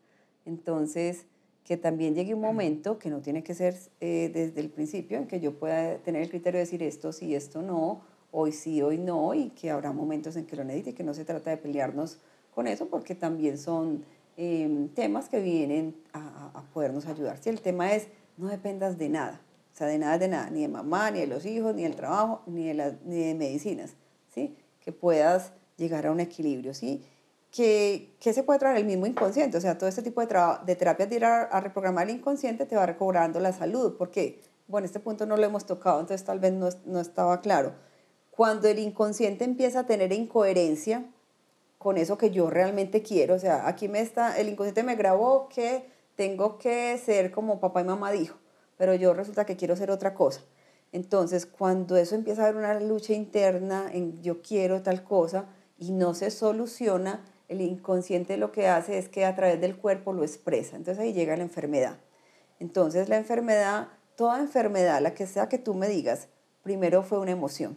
Entonces, 0.45 1.27
que 1.65 1.77
también 1.77 2.15
llegue 2.15 2.35
un 2.35 2.41
momento, 2.41 2.99
que 2.99 3.09
no 3.09 3.21
tiene 3.21 3.43
que 3.43 3.55
ser 3.55 3.77
eh, 4.01 4.31
desde 4.33 4.61
el 4.61 4.69
principio, 4.69 5.19
en 5.19 5.27
que 5.27 5.41
yo 5.41 5.59
pueda 5.59 5.99
tener 5.99 6.23
el 6.23 6.29
criterio 6.29 6.59
de 6.59 6.65
decir 6.65 6.83
esto 6.83 7.13
sí, 7.13 7.35
esto 7.35 7.63
no, 7.63 8.03
hoy 8.31 8.53
sí, 8.53 8.83
hoy 8.83 8.99
no, 8.99 9.33
y 9.35 9.51
que 9.51 9.71
habrá 9.71 9.93
momentos 9.93 10.37
en 10.37 10.47
que 10.47 10.57
lo 10.57 10.65
necesite, 10.65 10.95
que 10.95 11.05
no 11.05 11.15
se 11.15 11.25
trata 11.25 11.51
de 11.51 11.57
pelearnos 11.57 12.19
con 12.55 12.67
eso, 12.67 12.89
porque 12.89 13.15
también 13.15 13.59
son 13.59 14.05
em, 14.37 14.89
temas 14.89 15.29
que 15.29 15.41
vienen 15.41 15.97
a, 16.13 16.51
a, 16.55 16.63
podernos 16.73 17.07
ayudar. 17.07 17.39
Si 17.39 17.49
el 17.49 17.61
tema 17.61 17.93
es, 17.93 18.09
no 18.37 18.49
dependas 18.49 18.99
de 18.99 19.09
nada, 19.09 19.41
o 19.73 19.77
sea, 19.77 19.87
de 19.87 19.99
nada, 19.99 20.19
de 20.19 20.29
nada, 20.29 20.51
ni 20.51 20.63
de 20.63 20.69
mamá, 20.69 21.11
ni 21.11 21.21
de 21.21 21.27
los 21.27 21.47
hijos, 21.47 21.75
ni 21.75 21.83
del 21.83 21.97
trabajo, 21.97 22.43
ni 22.47 22.69
de, 22.69 22.75
la, 22.75 22.95
ni 23.05 23.25
de 23.25 23.35
medicinas, 23.35 23.95
¿sí? 24.35 24.57
Que 24.81 24.93
puedas 24.93 25.53
llegar 25.77 26.07
a 26.07 26.13
un 26.13 26.21
equilibrio, 26.21 26.75
¿sí? 26.75 27.03
que, 27.53 28.17
que, 28.19 28.33
se 28.33 28.43
puede 28.43 28.59
traer 28.59 28.79
el 28.79 28.87
mismo 28.87 29.07
inconsciente. 29.07 29.59
O 29.59 29.61
sea, 29.61 29.79
todo 29.79 29.89
este 29.89 30.03
tipo 30.03 30.21
de, 30.21 30.27
de 30.67 30.75
terapias 30.75 31.09
de 31.09 31.17
ir 31.17 31.25
a, 31.25 31.61
reprogramar 31.61 32.09
el 32.09 32.17
inconsciente 32.17 32.67
te 32.67 32.75
va 32.75 32.87
recobrando 32.87 33.39
la 33.39 33.53
salud. 33.53 33.97
¿Por 33.97 34.11
qué? 34.11 34.41
Bueno, 34.67 34.87
este 34.87 35.01
punto 35.01 35.27
no 35.27 35.37
lo 35.37 35.45
hemos 35.45 35.67
tocado, 35.67 36.01
entonces 36.01 36.25
tal 36.25 36.41
vez 36.41 36.53
no, 36.53 36.71
no 36.87 37.01
estaba 37.01 37.41
claro. 37.43 37.75
Cuando 38.31 38.69
el 38.69 38.79
inconsciente 38.79 39.45
empieza 39.45 39.81
a 39.81 39.87
tener 39.87 40.13
incoherencia 40.13 41.05
con 41.83 41.99
eso 41.99 42.17
que 42.17 42.31
yo 42.31 42.49
realmente 42.49 43.03
quiero, 43.03 43.35
o 43.35 43.39
sea, 43.41 43.67
aquí 43.67 43.89
me 43.89 44.01
está, 44.01 44.39
el 44.39 44.49
inconsciente 44.49 44.85
me 44.85 44.95
grabó 44.95 45.49
que 45.49 45.85
tengo 46.15 46.57
que 46.57 46.97
ser 46.97 47.33
como 47.33 47.59
papá 47.59 47.81
y 47.81 47.85
mamá 47.85 48.13
dijo, 48.13 48.37
pero 48.77 48.95
yo 48.95 49.15
resulta 49.15 49.45
que 49.47 49.57
quiero 49.57 49.75
ser 49.75 49.91
otra 49.91 50.15
cosa. 50.15 50.43
Entonces, 50.93 51.45
cuando 51.45 51.97
eso 51.97 52.15
empieza 52.15 52.43
a 52.43 52.45
haber 52.47 52.57
una 52.57 52.79
lucha 52.79 53.15
interna 53.15 53.91
en 53.93 54.23
yo 54.23 54.43
quiero 54.43 54.83
tal 54.83 55.03
cosa 55.03 55.47
y 55.77 55.91
no 55.91 56.15
se 56.15 56.31
soluciona, 56.31 57.25
el 57.49 57.61
inconsciente 57.61 58.37
lo 58.37 58.53
que 58.53 58.69
hace 58.69 58.97
es 58.97 59.09
que 59.09 59.25
a 59.25 59.35
través 59.35 59.61
del 59.61 59.77
cuerpo 59.77 60.13
lo 60.13 60.23
expresa. 60.23 60.77
Entonces 60.77 61.03
ahí 61.03 61.13
llega 61.13 61.37
la 61.37 61.43
enfermedad. 61.43 61.99
Entonces 62.61 63.09
la 63.09 63.17
enfermedad, 63.17 63.89
toda 64.15 64.39
enfermedad, 64.39 65.03
la 65.03 65.15
que 65.15 65.27
sea 65.27 65.49
que 65.49 65.59
tú 65.59 65.75
me 65.75 65.89
digas, 65.89 66.29
primero 66.63 67.03
fue 67.03 67.19
una 67.19 67.33
emoción. 67.33 67.77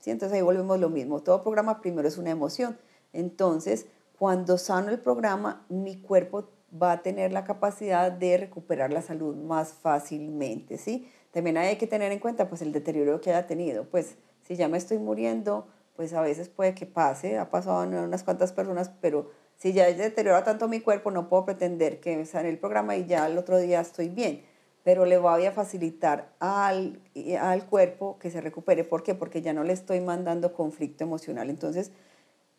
¿sí? 0.00 0.10
Entonces 0.10 0.36
ahí 0.36 0.42
volvemos 0.42 0.78
lo 0.78 0.90
mismo. 0.90 1.20
Todo 1.22 1.42
programa 1.42 1.80
primero 1.80 2.06
es 2.06 2.18
una 2.18 2.28
emoción. 2.28 2.78
Entonces, 3.12 3.86
cuando 4.18 4.58
sano 4.58 4.90
el 4.90 4.98
programa, 4.98 5.64
mi 5.68 6.00
cuerpo 6.00 6.50
va 6.70 6.92
a 6.92 7.02
tener 7.02 7.32
la 7.32 7.44
capacidad 7.44 8.12
de 8.12 8.36
recuperar 8.36 8.92
la 8.92 9.02
salud 9.02 9.36
más 9.36 9.72
fácilmente, 9.72 10.76
¿sí? 10.76 11.10
También 11.30 11.56
hay 11.56 11.76
que 11.76 11.86
tener 11.86 12.12
en 12.12 12.18
cuenta 12.18 12.48
pues 12.48 12.62
el 12.62 12.72
deterioro 12.72 13.20
que 13.20 13.30
haya 13.30 13.46
tenido. 13.46 13.84
Pues 13.84 14.16
si 14.42 14.56
ya 14.56 14.68
me 14.68 14.76
estoy 14.76 14.98
muriendo, 14.98 15.66
pues 15.96 16.12
a 16.14 16.20
veces 16.20 16.48
puede 16.48 16.74
que 16.74 16.86
pase, 16.86 17.38
ha 17.38 17.50
pasado 17.50 17.84
en 17.84 17.94
unas 17.94 18.22
cuantas 18.22 18.52
personas, 18.52 18.90
pero 19.00 19.30
si 19.56 19.72
ya 19.72 19.86
deteriora 19.86 20.44
tanto 20.44 20.68
mi 20.68 20.80
cuerpo, 20.80 21.10
no 21.10 21.28
puedo 21.28 21.44
pretender 21.44 22.00
que 22.00 22.24
sane 22.24 22.48
el 22.48 22.58
programa 22.58 22.96
y 22.96 23.06
ya 23.06 23.26
el 23.26 23.36
otro 23.38 23.58
día 23.58 23.80
estoy 23.80 24.08
bien, 24.08 24.44
pero 24.84 25.04
le 25.04 25.18
voy 25.18 25.46
a 25.46 25.52
facilitar 25.52 26.32
al, 26.38 27.00
al 27.40 27.66
cuerpo 27.66 28.18
que 28.18 28.30
se 28.30 28.40
recupere. 28.40 28.84
¿Por 28.84 29.02
qué? 29.02 29.14
Porque 29.14 29.42
ya 29.42 29.52
no 29.52 29.64
le 29.64 29.72
estoy 29.72 30.00
mandando 30.00 30.52
conflicto 30.52 31.04
emocional. 31.04 31.50
Entonces, 31.50 31.90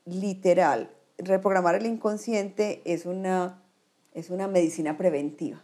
literal, 0.10 0.92
reprogramar 1.18 1.76
el 1.76 1.86
inconsciente 1.86 2.82
es 2.86 3.06
una, 3.06 3.62
es 4.14 4.30
una 4.30 4.48
medicina 4.48 4.98
preventiva. 4.98 5.64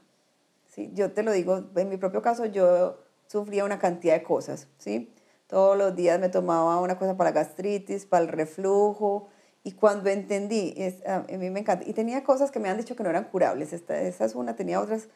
¿sí? 0.67 0.91
Yo 0.93 1.11
te 1.11 1.23
lo 1.23 1.31
digo, 1.31 1.63
en 1.75 1.89
mi 1.89 1.97
propio 1.97 2.21
caso 2.21 2.45
yo 2.45 2.99
sufría 3.27 3.65
una 3.65 3.79
cantidad 3.79 4.13
de 4.13 4.23
cosas, 4.23 4.67
¿sí? 4.77 5.13
Todos 5.47 5.77
los 5.77 5.95
días 5.95 6.19
me 6.19 6.29
tomaba 6.29 6.79
una 6.79 6.97
cosa 6.97 7.17
para 7.17 7.29
la 7.29 7.35
gastritis, 7.35 8.05
para 8.05 8.23
el 8.23 8.31
reflujo. 8.31 9.27
Y 9.63 9.73
cuando 9.73 10.09
entendí, 10.09 10.73
es, 10.75 11.05
a 11.05 11.19
mí 11.21 11.49
me 11.49 11.59
encanta. 11.59 11.87
Y 11.87 11.93
tenía 11.93 12.23
cosas 12.23 12.51
que 12.51 12.59
me 12.59 12.69
han 12.69 12.77
dicho 12.77 12.95
que 12.95 13.03
no 13.03 13.09
eran 13.09 13.25
curables. 13.25 13.71
Esta, 13.71 14.01
esa 14.01 14.25
es 14.25 14.35
una, 14.35 14.55
tenía 14.55 14.81
otras. 14.81 15.07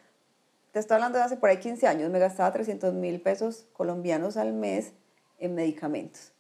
Te 0.72 0.80
estoy 0.80 0.96
hablando 0.96 1.18
de 1.18 1.24
hace 1.24 1.38
por 1.38 1.50
ahí 1.50 1.58
15 1.58 1.88
años. 1.88 2.12
Me 2.12 2.20
gastaba 2.20 2.52
300 2.52 2.94
mil 2.94 3.22
pesos 3.22 3.68
colombianos 3.74 4.38
al 4.38 4.54
mes 4.54 4.94
en 5.40 5.56
medicamentos, 5.56 6.32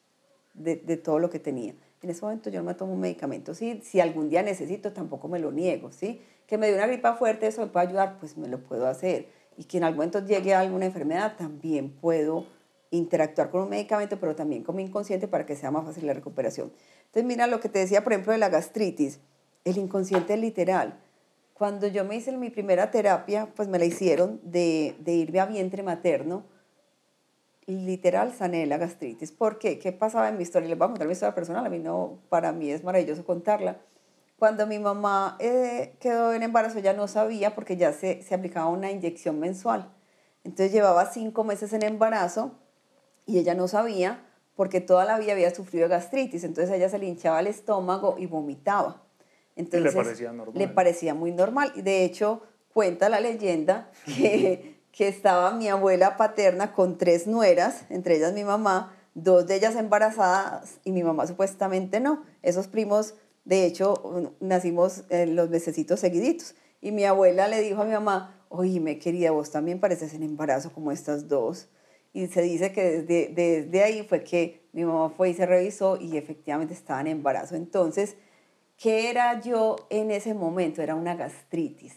de, 0.53 0.75
de, 0.75 0.97
todo 0.97 1.17
lo 1.17 1.29
que 1.31 1.39
tenía. 1.39 1.73
En 2.01 2.09
ese 2.09 2.21
momento 2.21 2.49
yo 2.49 2.59
no 2.59 2.65
me 2.65 2.73
tomo 2.73 2.93
un 2.93 2.99
medicamento. 2.99 3.53
¿sí? 3.53 3.81
Si 3.83 3.99
algún 3.99 4.29
día 4.29 4.41
necesito, 4.41 4.93
tampoco 4.93 5.27
me 5.27 5.39
lo 5.39 5.51
niego. 5.51 5.91
¿sí? 5.91 6.21
Que 6.47 6.57
me 6.57 6.67
dé 6.67 6.75
una 6.75 6.87
gripa 6.87 7.15
fuerte, 7.15 7.47
eso 7.47 7.61
me 7.61 7.67
puede 7.67 7.87
ayudar, 7.87 8.17
pues 8.19 8.37
me 8.37 8.47
lo 8.47 8.59
puedo 8.59 8.87
hacer. 8.87 9.27
Y 9.57 9.65
que 9.65 9.77
en 9.77 9.83
algún 9.83 9.97
momento 9.97 10.25
llegue 10.25 10.53
a 10.53 10.61
alguna 10.61 10.85
enfermedad, 10.85 11.35
también 11.37 11.89
puedo 11.89 12.45
interactuar 12.91 13.49
con 13.49 13.61
un 13.61 13.69
medicamento, 13.69 14.19
pero 14.19 14.35
también 14.35 14.63
con 14.63 14.75
mi 14.75 14.83
inconsciente 14.83 15.27
para 15.27 15.45
que 15.45 15.55
sea 15.55 15.71
más 15.71 15.85
fácil 15.85 16.07
la 16.07 16.13
recuperación. 16.13 16.71
Entonces, 17.05 17.25
mira 17.25 17.47
lo 17.47 17.59
que 17.59 17.69
te 17.69 17.79
decía, 17.79 18.03
por 18.03 18.13
ejemplo, 18.13 18.31
de 18.31 18.39
la 18.39 18.49
gastritis, 18.49 19.19
el 19.65 19.77
inconsciente 19.77 20.37
literal. 20.37 20.99
Cuando 21.53 21.87
yo 21.87 22.05
me 22.05 22.15
hice 22.15 22.31
mi 22.31 22.49
primera 22.49 22.89
terapia, 22.89 23.49
pues 23.55 23.67
me 23.67 23.79
la 23.79 23.85
hicieron 23.85 24.39
de, 24.43 24.95
de 24.99 25.13
irme 25.13 25.39
a 25.39 25.45
vientre 25.45 25.83
materno, 25.83 26.45
literal 27.75 28.33
sané 28.33 28.65
la 28.65 28.77
gastritis. 28.77 29.31
¿Por 29.31 29.59
qué? 29.59 29.79
¿Qué 29.79 29.91
pasaba 29.91 30.29
en 30.29 30.37
mi 30.37 30.43
historia? 30.43 30.69
Les 30.69 30.77
voy 30.77 30.85
a 30.85 30.89
contar 30.89 31.07
mi 31.07 31.13
historia 31.13 31.35
personal, 31.35 31.65
a 31.65 31.69
mí 31.69 31.79
no, 31.79 32.19
para 32.29 32.51
mí 32.51 32.71
es 32.71 32.83
maravilloso 32.83 33.25
contarla. 33.25 33.79
Cuando 34.37 34.65
mi 34.67 34.79
mamá 34.79 35.35
eh, 35.39 35.95
quedó 35.99 36.33
en 36.33 36.43
embarazo, 36.43 36.79
ya 36.79 36.93
no 36.93 37.07
sabía 37.07 37.55
porque 37.55 37.75
ya 37.75 37.91
se, 37.91 38.21
se 38.21 38.35
aplicaba 38.35 38.67
una 38.67 38.89
inyección 38.89 39.39
mensual. 39.39 39.91
Entonces 40.43 40.71
llevaba 40.71 41.05
cinco 41.11 41.43
meses 41.43 41.73
en 41.73 41.83
embarazo 41.83 42.53
y 43.25 43.37
ella 43.37 43.53
no 43.53 43.67
sabía 43.67 44.25
porque 44.55 44.81
toda 44.81 45.05
la 45.05 45.17
vida 45.17 45.33
había 45.33 45.53
sufrido 45.53 45.87
gastritis, 45.87 46.43
entonces 46.43 46.73
ella 46.75 46.89
se 46.89 46.99
le 46.99 47.05
hinchaba 47.05 47.39
el 47.39 47.47
estómago 47.47 48.15
y 48.17 48.25
vomitaba. 48.25 49.03
Entonces, 49.55 49.93
le 49.93 50.01
parecía 50.03 50.31
normal. 50.31 50.57
Le 50.57 50.67
parecía 50.69 51.13
muy 51.13 51.31
normal. 51.31 51.71
Y 51.75 51.81
de 51.81 52.05
hecho, 52.05 52.41
cuenta 52.73 53.09
la 53.09 53.19
leyenda 53.19 53.91
que, 54.05 54.77
que 54.91 55.07
estaba 55.07 55.51
mi 55.51 55.67
abuela 55.67 56.17
paterna 56.17 56.73
con 56.73 56.97
tres 56.97 57.27
nueras, 57.27 57.85
entre 57.89 58.17
ellas 58.17 58.33
mi 58.33 58.43
mamá, 58.43 58.95
dos 59.13 59.47
de 59.47 59.55
ellas 59.55 59.75
embarazadas 59.75 60.79
y 60.83 60.91
mi 60.91 61.03
mamá 61.03 61.27
supuestamente 61.27 61.99
no. 61.99 62.23
Esos 62.41 62.67
primos, 62.67 63.15
de 63.45 63.65
hecho, 63.65 64.33
nacimos 64.39 65.03
en 65.09 65.35
los 65.35 65.49
mesecitos 65.49 65.99
seguiditos. 65.99 66.55
Y 66.81 66.91
mi 66.91 67.05
abuela 67.05 67.47
le 67.47 67.61
dijo 67.61 67.81
a 67.81 67.85
mi 67.85 67.91
mamá, 67.91 68.45
oye, 68.49 68.79
me 68.79 68.99
quería, 68.99 69.31
vos 69.31 69.51
también 69.51 69.79
pareces 69.79 70.13
en 70.13 70.23
embarazo 70.23 70.71
como 70.71 70.91
estas 70.91 71.27
dos. 71.27 71.69
Y 72.13 72.27
se 72.27 72.41
dice 72.41 72.71
que 72.71 73.01
desde, 73.01 73.33
desde 73.33 73.83
ahí 73.83 74.03
fue 74.03 74.23
que 74.23 74.67
mi 74.73 74.85
mamá 74.85 75.09
fue 75.09 75.29
y 75.29 75.33
se 75.33 75.45
revisó 75.45 75.97
y 75.97 76.17
efectivamente 76.17 76.73
estaba 76.73 77.01
en 77.01 77.07
embarazo. 77.07 77.55
Entonces, 77.55 78.15
¿qué 78.77 79.09
era 79.09 79.39
yo 79.41 79.75
en 79.89 80.09
ese 80.11 80.33
momento? 80.33 80.81
Era 80.81 80.95
una 80.95 81.15
gastritis, 81.15 81.93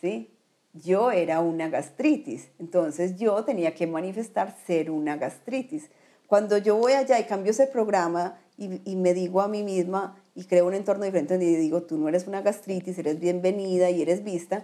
¿sí? 0.00 0.35
Yo 0.82 1.10
era 1.10 1.40
una 1.40 1.68
gastritis. 1.68 2.48
Entonces, 2.58 3.16
yo 3.16 3.44
tenía 3.44 3.74
que 3.74 3.86
manifestar 3.86 4.56
ser 4.66 4.90
una 4.90 5.16
gastritis. 5.16 5.90
Cuando 6.26 6.58
yo 6.58 6.76
voy 6.76 6.92
allá 6.92 7.18
y 7.18 7.24
cambio 7.24 7.52
ese 7.52 7.66
programa 7.66 8.38
y, 8.56 8.80
y 8.90 8.96
me 8.96 9.14
digo 9.14 9.40
a 9.40 9.48
mí 9.48 9.62
misma 9.62 10.16
y 10.36 10.44
creo 10.44 10.66
un 10.66 10.74
entorno 10.74 11.04
diferente 11.04 11.34
donde 11.34 11.56
digo, 11.58 11.82
tú 11.82 11.96
no 11.96 12.08
eres 12.08 12.26
una 12.26 12.42
gastritis, 12.42 12.98
eres 12.98 13.18
bienvenida 13.18 13.88
y 13.90 14.02
eres 14.02 14.22
vista, 14.22 14.62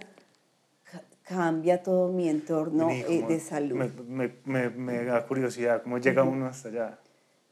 cambia 1.23 1.81
todo 1.81 2.11
mi 2.11 2.29
entorno 2.29 2.89
eh, 2.91 3.25
de 3.27 3.39
salud. 3.39 3.75
Me, 4.07 4.31
me, 4.45 4.69
me, 4.69 5.03
da 5.03 5.25
curiosidad, 5.25 5.81
¿cómo 5.81 5.97
llega 5.97 6.23
uno 6.23 6.45
hasta 6.45 6.69
allá? 6.69 6.99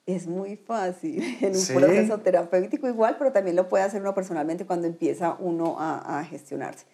Es 0.05 0.27
muy 0.27 0.55
fácil, 0.55 1.23
en 1.41 1.55
un 1.55 1.65
proceso 1.65 2.19
terapéutico 2.19 2.87
igual, 2.87 3.15
pero 3.17 3.31
también 3.31 3.55
lo 3.55 3.67
puede 3.67 3.83
hacer 3.83 4.01
uno 4.01 4.13
personalmente 4.13 4.65
cuando 4.65 4.87
empieza 4.87 5.35
uno 5.39 5.77
a, 5.79 6.19
a 6.19 6.23
gestionarse. 6.23 6.85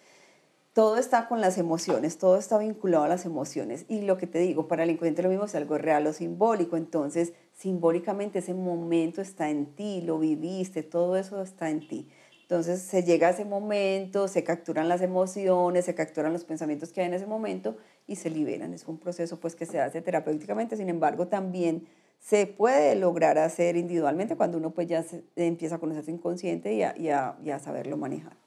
Todo 0.72 0.96
está 0.96 1.28
con 1.28 1.40
las 1.40 1.58
emociones, 1.58 2.18
todo 2.18 2.36
está 2.36 2.58
vinculado 2.58 3.04
a 3.04 3.08
las 3.08 3.24
emociones. 3.24 3.84
Y 3.88 4.02
lo 4.02 4.16
que 4.16 4.26
te 4.26 4.38
digo, 4.38 4.68
para 4.68 4.84
el 4.84 4.90
inconsciente 4.90 5.22
lo 5.22 5.28
mismo 5.28 5.46
es 5.46 5.54
algo 5.54 5.76
real 5.78 6.06
o 6.06 6.12
simbólico. 6.12 6.76
Entonces, 6.76 7.32
simbólicamente 7.52 8.38
ese 8.38 8.54
momento 8.54 9.20
está 9.20 9.50
en 9.50 9.74
ti, 9.74 10.02
lo 10.02 10.18
viviste, 10.18 10.82
todo 10.82 11.16
eso 11.16 11.42
está 11.42 11.70
en 11.70 11.86
ti. 11.88 12.08
Entonces 12.48 12.80
se 12.80 13.02
llega 13.02 13.28
a 13.28 13.30
ese 13.32 13.44
momento, 13.44 14.26
se 14.26 14.42
capturan 14.42 14.88
las 14.88 15.02
emociones, 15.02 15.84
se 15.84 15.94
capturan 15.94 16.32
los 16.32 16.44
pensamientos 16.44 16.94
que 16.94 17.02
hay 17.02 17.08
en 17.08 17.12
ese 17.12 17.26
momento 17.26 17.76
y 18.06 18.16
se 18.16 18.30
liberan. 18.30 18.72
Es 18.72 18.88
un 18.88 18.98
proceso 18.98 19.38
pues 19.38 19.54
que 19.54 19.66
se 19.66 19.82
hace 19.82 20.00
terapéuticamente, 20.00 20.74
sin 20.78 20.88
embargo 20.88 21.28
también 21.28 21.86
se 22.18 22.46
puede 22.46 22.94
lograr 22.94 23.36
hacer 23.36 23.76
individualmente 23.76 24.34
cuando 24.34 24.56
uno 24.56 24.70
pues 24.70 24.88
ya 24.88 25.04
empieza 25.36 25.74
a 25.74 25.78
conocer 25.78 26.06
su 26.06 26.10
inconsciente 26.10 26.72
y 26.72 26.82
a, 26.82 26.96
y, 26.96 27.10
a, 27.10 27.58
saberlo 27.58 27.98
manejar. 27.98 28.38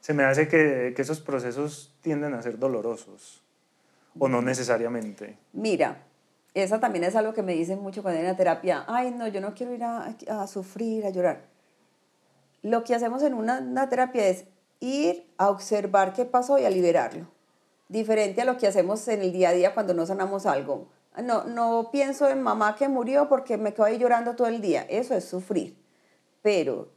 Se 0.00 0.14
me 0.14 0.24
hace 0.24 0.48
que, 0.48 0.92
que 0.94 1.02
esos 1.02 1.20
procesos 1.20 1.94
tienden 2.00 2.34
a 2.34 2.42
ser 2.42 2.58
dolorosos 2.58 3.42
o 4.18 4.28
no 4.28 4.42
necesariamente. 4.42 5.36
Mira, 5.52 6.02
esa 6.54 6.80
también 6.80 7.04
es 7.04 7.14
algo 7.16 7.32
que 7.32 7.42
me 7.42 7.54
dicen 7.54 7.80
mucho 7.80 8.02
cuando 8.02 8.18
hay 8.18 8.26
una 8.26 8.36
terapia, 8.36 8.84
ay 8.88 9.12
no, 9.12 9.28
yo 9.28 9.40
no 9.40 9.54
quiero 9.54 9.72
ir 9.72 9.84
a, 9.84 10.16
a 10.28 10.46
sufrir, 10.46 11.06
a 11.06 11.10
llorar 11.10 11.50
lo 12.62 12.84
que 12.84 12.94
hacemos 12.94 13.22
en 13.22 13.34
una, 13.34 13.88
terapia 13.88 14.26
es 14.26 14.44
ir 14.80 15.26
a 15.38 15.50
observar 15.50 16.12
qué 16.12 16.24
pasó 16.24 16.58
y 16.58 16.64
a 16.64 16.70
liberarlo. 16.70 17.26
Diferente 17.88 18.42
a 18.42 18.44
lo 18.44 18.56
que 18.56 18.66
hacemos 18.66 19.06
en 19.08 19.22
el 19.22 19.32
día 19.32 19.50
a 19.50 19.52
día 19.52 19.74
cuando 19.74 19.94
no 19.94 20.06
sanamos 20.06 20.46
algo. 20.46 20.88
No, 21.22 21.44
no 21.44 21.90
pienso 21.90 22.28
en 22.28 22.40
mamá 22.40 22.76
que 22.76 22.88
murió 22.88 23.28
porque 23.28 23.56
me 23.56 23.74
quedo 23.74 23.86
ahí 23.86 23.98
llorando 23.98 24.36
todo 24.36 24.46
el 24.46 24.60
día. 24.60 24.86
Eso 24.88 25.14
es 25.14 25.24
sufrir. 25.24 25.76
Pero 26.42 26.88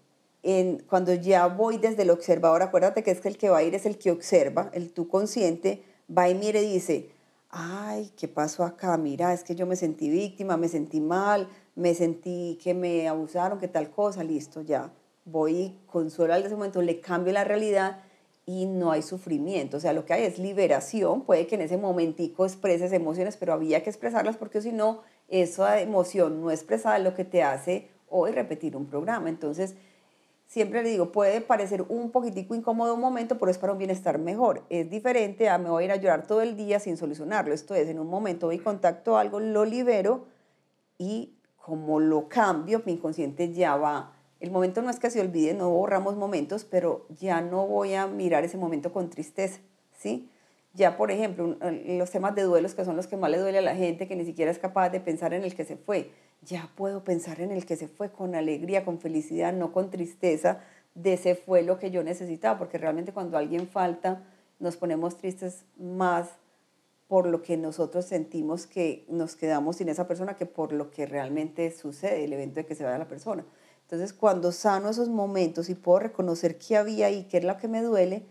en, 0.44 0.84
cuando 0.90 1.14
ya 1.14 1.48
voy 1.48 1.78
desde 1.78 2.04
el 2.04 2.10
observador, 2.10 2.62
acuérdate 2.62 3.02
que 3.02 3.12
es 3.12 3.22
que 3.22 3.30
el 3.30 3.38
que 3.38 3.50
va 3.50 3.60
a 3.60 3.64
ir 3.64 3.74
es 3.76 3.86
el 3.86 3.98
que 3.98 4.12
observa, 4.12 4.70
el 4.74 4.92
tú 4.92 5.08
consciente, 5.08 5.84
va 6.16 6.30
y 6.30 6.36
mire 6.36 6.62
y 6.62 6.74
dice, 6.74 7.10
ay, 7.50 8.12
¿qué 8.18 8.28
pasó 8.28 8.64
acá? 8.64 8.98
Mira, 8.98 9.34
es 9.34 9.44
que 9.44 9.56
yo 9.56 9.66
me 9.66 9.76
sentí 9.76 10.10
víctima, 10.10 10.58
me 10.58 10.68
sentí 10.68 11.00
mal, 11.00 11.48
me 11.76 11.96
sentí 11.96 12.60
que 12.62 12.74
me 12.74 13.08
abusaron, 13.08 13.60
que 13.60 13.68
tal 13.68 13.90
cosa, 13.90 14.24
listo, 14.24 14.62
ya 14.62 14.92
voy 15.26 15.80
consuelo 15.86 16.34
al 16.34 16.44
ese 16.44 16.56
momento, 16.56 16.82
le 16.82 17.00
cambio 17.00 17.32
la 17.34 17.44
realidad 17.44 18.02
y 18.46 18.66
no 18.66 18.92
hay 18.92 19.02
sufrimiento. 19.02 19.78
O 19.78 19.80
sea, 19.80 19.94
lo 19.94 20.06
que 20.06 20.14
hay 20.14 20.24
es 20.24 20.38
liberación. 20.38 21.22
Puede 21.22 21.48
que 21.48 21.56
en 21.56 21.62
ese 21.62 21.78
momentico 21.78 22.46
expreses 22.46 22.92
emociones, 22.92 23.38
pero 23.38 23.54
había 23.54 23.84
que 23.84 23.90
expresarlas 23.90 24.38
porque 24.38 24.62
si 24.62 24.72
no, 24.72 25.02
esa 25.30 25.80
emoción 25.80 26.42
no 26.42 26.52
expresada 26.52 26.98
es 26.98 27.04
lo 27.04 27.14
que 27.14 27.24
te 27.24 27.44
hace 27.44 27.90
hoy 28.10 28.32
repetir 28.32 28.76
un 28.76 28.86
programa. 28.86 29.30
Entonces, 29.30 29.76
siempre 30.48 30.84
le 30.84 30.90
digo, 30.90 31.12
puede 31.12 31.42
parecer 31.42 31.84
un 31.90 32.12
poquitico 32.12 32.56
incómodo 32.56 32.96
un 32.96 33.02
momento, 33.02 33.38
pero 33.38 33.52
es 33.52 33.58
para 33.58 33.74
un 33.74 33.80
bienestar 33.80 34.20
mejor. 34.20 34.64
Es 34.70 34.90
diferente 34.90 35.50
a 35.50 35.58
me 35.58 35.70
voy 35.70 35.84
a 35.84 35.86
ir 35.86 35.92
a 35.92 35.96
llorar 35.96 36.28
todo 36.28 36.42
el 36.42 36.56
día 36.56 36.80
sin 36.80 36.98
solucionarlo. 36.98 37.54
Esto 37.54 37.76
es, 37.76 37.88
en 37.90 38.00
un 38.00 38.08
momento 38.08 38.48
voy 38.48 38.60
contacto 38.60 39.18
algo, 39.18 39.40
lo 39.40 39.66
libero 39.66 40.26
y 40.98 41.36
como 41.58 42.00
lo 42.00 42.28
cambio, 42.28 42.82
mi 42.86 42.94
inconsciente 42.94 43.54
ya 43.54 43.78
va 43.78 44.14
el 44.44 44.52
momento 44.52 44.82
no 44.82 44.90
es 44.90 45.00
que 45.00 45.10
se 45.10 45.22
olvide, 45.22 45.54
no 45.54 45.70
borramos 45.70 46.18
momentos, 46.18 46.66
pero 46.66 47.06
ya 47.18 47.40
no 47.40 47.66
voy 47.66 47.94
a 47.94 48.08
mirar 48.08 48.44
ese 48.44 48.58
momento 48.58 48.92
con 48.92 49.10
tristeza, 49.10 49.62
¿sí? 49.98 50.30
Ya, 50.74 50.98
por 50.98 51.12
ejemplo, 51.12 51.56
los 51.62 52.12
temas 52.12 52.36
de 52.36 52.42
duelos, 52.42 52.76
que 52.76 52.84
son 52.84 52.98
los 52.98 53.08
que 53.08 53.16
más 53.16 53.32
le 53.32 53.38
duele 53.38 53.60
a 53.60 53.62
la 53.62 53.74
gente, 53.74 54.06
que 54.06 54.18
ni 54.18 54.26
siquiera 54.26 54.52
es 54.52 54.60
capaz 54.60 54.90
de 54.90 55.00
pensar 55.00 55.34
en 55.34 55.44
el 55.44 55.56
que 55.56 55.64
se 55.64 55.78
fue, 55.78 56.12
ya 56.46 56.70
puedo 56.76 57.04
pensar 57.04 57.42
en 57.42 57.52
el 57.52 57.66
que 57.66 57.76
se 57.76 57.88
fue 57.88 58.12
con 58.12 58.36
alegría, 58.36 58.86
con 58.86 59.00
felicidad, 59.00 59.54
no 59.54 59.72
con 59.72 59.90
tristeza, 59.90 60.62
de 60.96 61.14
ese 61.14 61.36
fue 61.36 61.64
lo 61.64 61.80
que 61.80 61.92
yo 61.92 62.04
necesitaba, 62.04 62.60
porque 62.60 62.78
realmente 62.78 63.14
cuando 63.14 63.38
alguien 63.38 63.68
falta, 63.68 64.24
nos 64.60 64.78
ponemos 64.78 65.18
tristes 65.18 65.66
más 65.78 66.30
por 67.08 67.28
lo 67.28 67.42
que 67.42 67.58
nosotros 67.58 68.06
sentimos 68.06 68.66
que 68.66 69.06
nos 69.10 69.36
quedamos 69.36 69.78
sin 69.78 69.90
esa 69.90 70.08
persona 70.08 70.36
que 70.36 70.46
por 70.46 70.74
lo 70.74 70.90
que 70.90 71.06
realmente 71.06 71.70
sucede, 71.72 72.24
el 72.24 72.34
evento 72.34 72.56
de 72.56 72.66
que 72.66 72.76
se 72.76 72.84
vaya 72.84 72.98
la 72.98 73.08
persona. 73.08 73.46
Entonces, 73.84 74.14
cuando 74.14 74.52
sano 74.52 74.90
esos 74.90 75.10
momentos 75.10 75.70
y 75.70 75.76
puedo 75.76 76.00
reconocer 76.00 76.58
qué 76.58 76.78
había 76.78 77.08
ahí, 77.08 77.28
qué 77.30 77.38
es 77.38 77.44
lo 77.44 77.58
que 77.58 77.68
me 77.68 77.82
duele, 77.82 78.26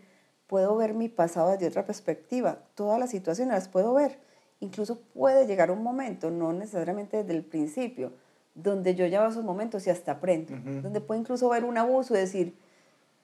puedo 0.47 0.75
ver 0.75 0.93
mi 0.93 1.07
pasado 1.07 1.51
desde 1.51 1.67
otra 1.67 1.85
perspectiva. 1.85 2.63
Todas 2.75 2.99
las 2.99 3.11
situaciones 3.11 3.53
las 3.53 3.69
puedo 3.69 3.93
ver. 3.93 4.19
Incluso 4.63 4.99
puede 5.13 5.45
llegar 5.45 5.71
un 5.71 5.83
momento, 5.83 6.31
no 6.31 6.53
necesariamente 6.53 7.17
desde 7.17 7.33
el 7.33 7.43
principio, 7.43 8.13
donde 8.55 8.95
yo 8.95 9.05
veo 9.05 9.27
esos 9.27 9.43
momentos 9.43 9.85
y 9.87 9.89
hasta 9.89 10.13
aprendo. 10.13 10.53
Donde 10.81 11.01
puedo 11.01 11.19
incluso 11.19 11.49
ver 11.49 11.63
un 11.63 11.77
abuso 11.77 12.15
y 12.15 12.19
decir, 12.19 12.55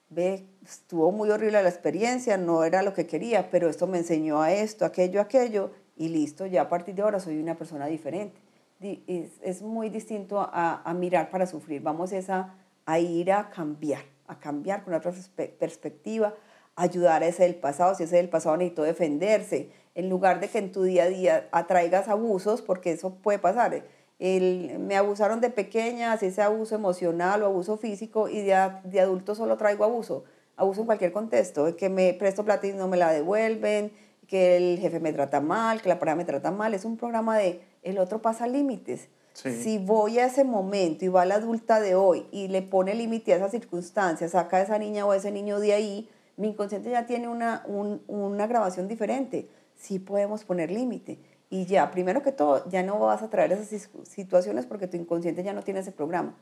ve, 0.09 0.45
estuvo 0.65 1.11
muy 1.11 1.29
horrible 1.29 1.61
la 1.61 1.69
experiencia, 1.69 2.37
no 2.37 2.63
era 2.63 2.81
lo 2.83 2.93
que 2.93 3.05
quería, 3.05 3.49
pero 3.49 3.69
esto 3.69 3.87
me 3.87 3.99
enseñó 3.99 4.41
a 4.41 4.51
esto, 4.51 4.85
aquello, 4.85 5.21
aquello, 5.21 5.71
y 5.95 6.09
listo, 6.09 6.45
ya 6.45 6.63
a 6.63 6.69
partir 6.69 6.95
de 6.95 7.01
ahora 7.01 7.19
soy 7.19 7.39
una 7.39 7.55
persona 7.55 7.85
diferente 7.87 8.39
es, 8.81 9.61
muy 9.61 9.89
distinto 9.89 10.39
a, 10.39 10.93
mirar 10.93 11.29
para 11.29 11.45
sufrir. 11.45 11.81
Vamos 11.81 12.11
a, 12.29 12.55
a 12.85 12.99
ir 12.99 13.31
a 13.31 13.49
cambiar, 13.49 14.03
a 14.27 14.39
cambiar 14.39 14.83
con 14.83 14.93
otra 14.93 15.11
perspectiva, 15.59 16.33
ayudar 16.75 17.23
a 17.23 17.27
ese 17.27 17.43
del 17.43 17.55
pasado. 17.55 17.95
Si 17.95 18.03
ese 18.03 18.15
del 18.15 18.29
pasado 18.29 18.55
necesitó 18.57 18.83
defenderse, 18.83 19.71
en 19.99 20.09
lugar 20.09 20.39
de 20.39 20.47
que 20.47 20.57
en 20.59 20.71
tu 20.71 20.83
día 20.83 21.03
a 21.03 21.07
día 21.07 21.49
atraigas 21.51 22.07
abusos, 22.07 22.61
porque 22.61 22.91
eso 22.91 23.15
puede 23.15 23.37
pasar. 23.37 23.83
El, 24.17 24.79
me 24.79 24.95
abusaron 24.95 25.41
de 25.41 25.49
pequeña, 25.49 26.13
ese 26.13 26.41
abuso 26.41 26.75
emocional 26.75 27.43
o 27.43 27.45
abuso 27.45 27.77
físico, 27.77 28.29
y 28.29 28.41
de, 28.41 28.55
de 28.85 28.99
adulto 29.01 29.35
solo 29.35 29.57
traigo 29.57 29.83
abuso. 29.83 30.23
Abuso 30.55 30.81
en 30.81 30.85
cualquier 30.85 31.11
contexto, 31.11 31.75
que 31.75 31.89
me 31.89 32.13
presto 32.13 32.45
plata 32.45 32.65
y 32.65 32.71
no 32.71 32.87
me 32.87 32.95
la 32.95 33.11
devuelven, 33.11 33.91
que 34.25 34.55
el 34.55 34.79
jefe 34.79 35.01
me 35.01 35.11
trata 35.11 35.41
mal, 35.41 35.81
que 35.81 35.89
la 35.89 35.99
pareja 35.99 36.15
me 36.15 36.25
trata 36.25 36.51
mal. 36.51 36.73
Es 36.73 36.85
un 36.85 36.95
programa 36.95 37.37
de 37.37 37.61
el 37.83 37.97
otro 37.97 38.21
pasa 38.21 38.47
límites. 38.47 39.09
Si 39.33 39.77
voy 39.77 40.19
a 40.19 40.25
ese 40.25 40.43
momento 40.43 41.05
y 41.05 41.07
va 41.07 41.23
la 41.23 41.35
adulta 41.35 41.79
de 41.79 41.95
hoy 41.95 42.25
y 42.31 42.49
le 42.49 42.61
pone 42.61 42.93
límite 42.93 43.33
a 43.33 43.37
esa 43.37 43.49
circunstancia, 43.49 44.27
saca 44.27 44.57
a 44.57 44.61
esa 44.61 44.77
niña 44.77 45.05
o 45.05 45.11
a 45.11 45.15
ese 45.15 45.31
niño 45.31 45.61
de 45.61 45.73
ahí, 45.73 46.09
mi 46.35 46.49
inconsciente 46.49 46.89
ya 46.89 47.05
tiene 47.05 47.29
una, 47.29 47.63
una 47.67 48.47
grabación 48.47 48.87
diferente. 48.87 49.47
Sí 49.79 49.97
podemos 49.97 50.43
poner 50.43 50.69
límite. 50.69 51.17
Y 51.49 51.65
ya, 51.65 51.89
primero 51.89 52.21
que 52.21 52.31
todo, 52.31 52.69
ya 52.69 52.83
no 52.83 52.99
vas 52.99 53.23
a 53.23 53.29
traer 53.31 53.51
esas 53.51 53.89
situaciones 54.03 54.67
porque 54.67 54.87
tu 54.87 54.97
inconsciente 54.97 55.43
ya 55.43 55.53
no 55.53 55.63
tiene 55.63 55.79
ese 55.79 55.91
programa. 55.91 56.35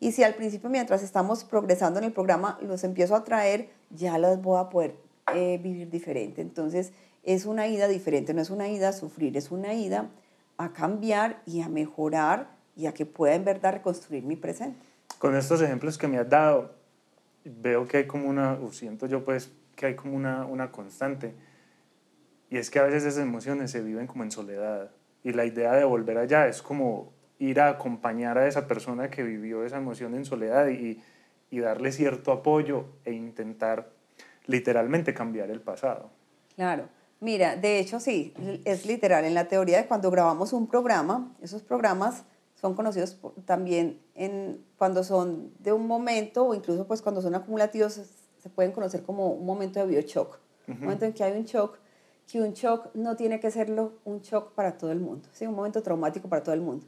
Y 0.00 0.12
si 0.12 0.22
al 0.22 0.34
principio, 0.34 0.70
mientras 0.70 1.02
estamos 1.02 1.44
progresando 1.44 1.98
en 1.98 2.06
el 2.06 2.12
programa, 2.12 2.58
los 2.62 2.82
empiezo 2.82 3.14
a 3.14 3.24
traer, 3.24 3.68
ya 3.90 4.16
las 4.16 4.40
voy 4.40 4.58
a 4.58 4.70
poder 4.70 4.96
eh, 5.34 5.58
vivir 5.62 5.90
diferente. 5.90 6.40
Entonces, 6.40 6.92
es 7.24 7.44
una 7.44 7.66
ida 7.66 7.88
diferente, 7.88 8.32
no 8.32 8.40
es 8.40 8.50
una 8.50 8.68
ida 8.68 8.88
a 8.88 8.92
sufrir, 8.92 9.36
es 9.36 9.50
una 9.50 9.74
ida 9.74 10.08
a 10.56 10.72
cambiar 10.72 11.42
y 11.46 11.60
a 11.60 11.68
mejorar 11.68 12.48
y 12.76 12.86
a 12.86 12.94
que 12.94 13.06
pueda 13.06 13.34
en 13.34 13.44
verdad 13.44 13.74
reconstruir 13.74 14.24
mi 14.24 14.36
presente. 14.36 14.78
Con 15.18 15.36
estos 15.36 15.60
ejemplos 15.62 15.98
que 15.98 16.08
me 16.08 16.18
has 16.18 16.28
dado, 16.28 16.72
veo 17.44 17.86
que 17.86 17.98
hay 17.98 18.06
como 18.06 18.28
una, 18.28 18.54
o 18.54 18.72
siento 18.72 19.06
yo 19.06 19.24
pues 19.24 19.50
que 19.76 19.86
hay 19.86 19.94
como 19.94 20.16
una, 20.16 20.46
una 20.46 20.70
constante, 20.70 21.34
y 22.54 22.58
es 22.58 22.70
que 22.70 22.78
a 22.78 22.84
veces 22.84 23.02
esas 23.02 23.20
emociones 23.20 23.72
se 23.72 23.80
viven 23.80 24.06
como 24.06 24.22
en 24.22 24.30
soledad, 24.30 24.92
y 25.24 25.32
la 25.32 25.44
idea 25.44 25.72
de 25.72 25.82
volver 25.82 26.18
allá 26.18 26.46
es 26.46 26.62
como 26.62 27.12
ir 27.40 27.58
a 27.58 27.68
acompañar 27.68 28.38
a 28.38 28.46
esa 28.46 28.68
persona 28.68 29.10
que 29.10 29.24
vivió 29.24 29.64
esa 29.64 29.78
emoción 29.78 30.14
en 30.14 30.24
soledad 30.24 30.68
y, 30.68 31.02
y 31.50 31.58
darle 31.58 31.90
cierto 31.90 32.30
apoyo 32.30 32.84
e 33.04 33.12
intentar 33.12 33.90
literalmente 34.46 35.12
cambiar 35.12 35.50
el 35.50 35.60
pasado. 35.60 36.10
Claro. 36.54 36.84
Mira, 37.18 37.56
de 37.56 37.80
hecho 37.80 37.98
sí, 37.98 38.32
es 38.64 38.86
literal. 38.86 39.24
En 39.24 39.34
la 39.34 39.48
teoría 39.48 39.78
de 39.78 39.86
cuando 39.86 40.12
grabamos 40.12 40.52
un 40.52 40.68
programa, 40.68 41.34
esos 41.42 41.62
programas 41.62 42.22
son 42.54 42.76
conocidos 42.76 43.18
también 43.46 43.98
en, 44.14 44.64
cuando 44.78 45.02
son 45.02 45.50
de 45.58 45.72
un 45.72 45.88
momento 45.88 46.46
o 46.46 46.54
incluso 46.54 46.86
pues 46.86 47.02
cuando 47.02 47.20
son 47.20 47.34
acumulativos 47.34 48.00
se 48.38 48.48
pueden 48.48 48.70
conocer 48.70 49.02
como 49.02 49.32
un 49.32 49.44
momento 49.44 49.80
de 49.80 49.86
bioshock. 49.86 50.38
Un 50.68 50.80
momento 50.80 51.04
en 51.04 51.12
que 51.12 51.24
hay 51.24 51.32
un 51.36 51.44
shock, 51.44 51.78
que 52.30 52.40
un 52.40 52.52
shock 52.52 52.94
no 52.94 53.16
tiene 53.16 53.40
que 53.40 53.50
serlo 53.50 53.92
un 54.04 54.20
shock 54.20 54.52
para 54.52 54.78
todo 54.78 54.90
el 54.92 55.00
mundo, 55.00 55.28
¿sí? 55.32 55.46
un 55.46 55.54
momento 55.54 55.82
traumático 55.82 56.28
para 56.28 56.42
todo 56.42 56.54
el 56.54 56.60
mundo. 56.60 56.86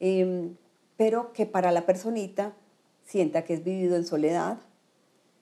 Em, 0.00 0.56
pero 0.96 1.32
que 1.32 1.46
para 1.46 1.72
la 1.72 1.86
personita 1.86 2.54
sienta 3.04 3.44
que 3.44 3.54
es 3.54 3.64
vivido 3.64 3.96
en 3.96 4.04
soledad, 4.04 4.58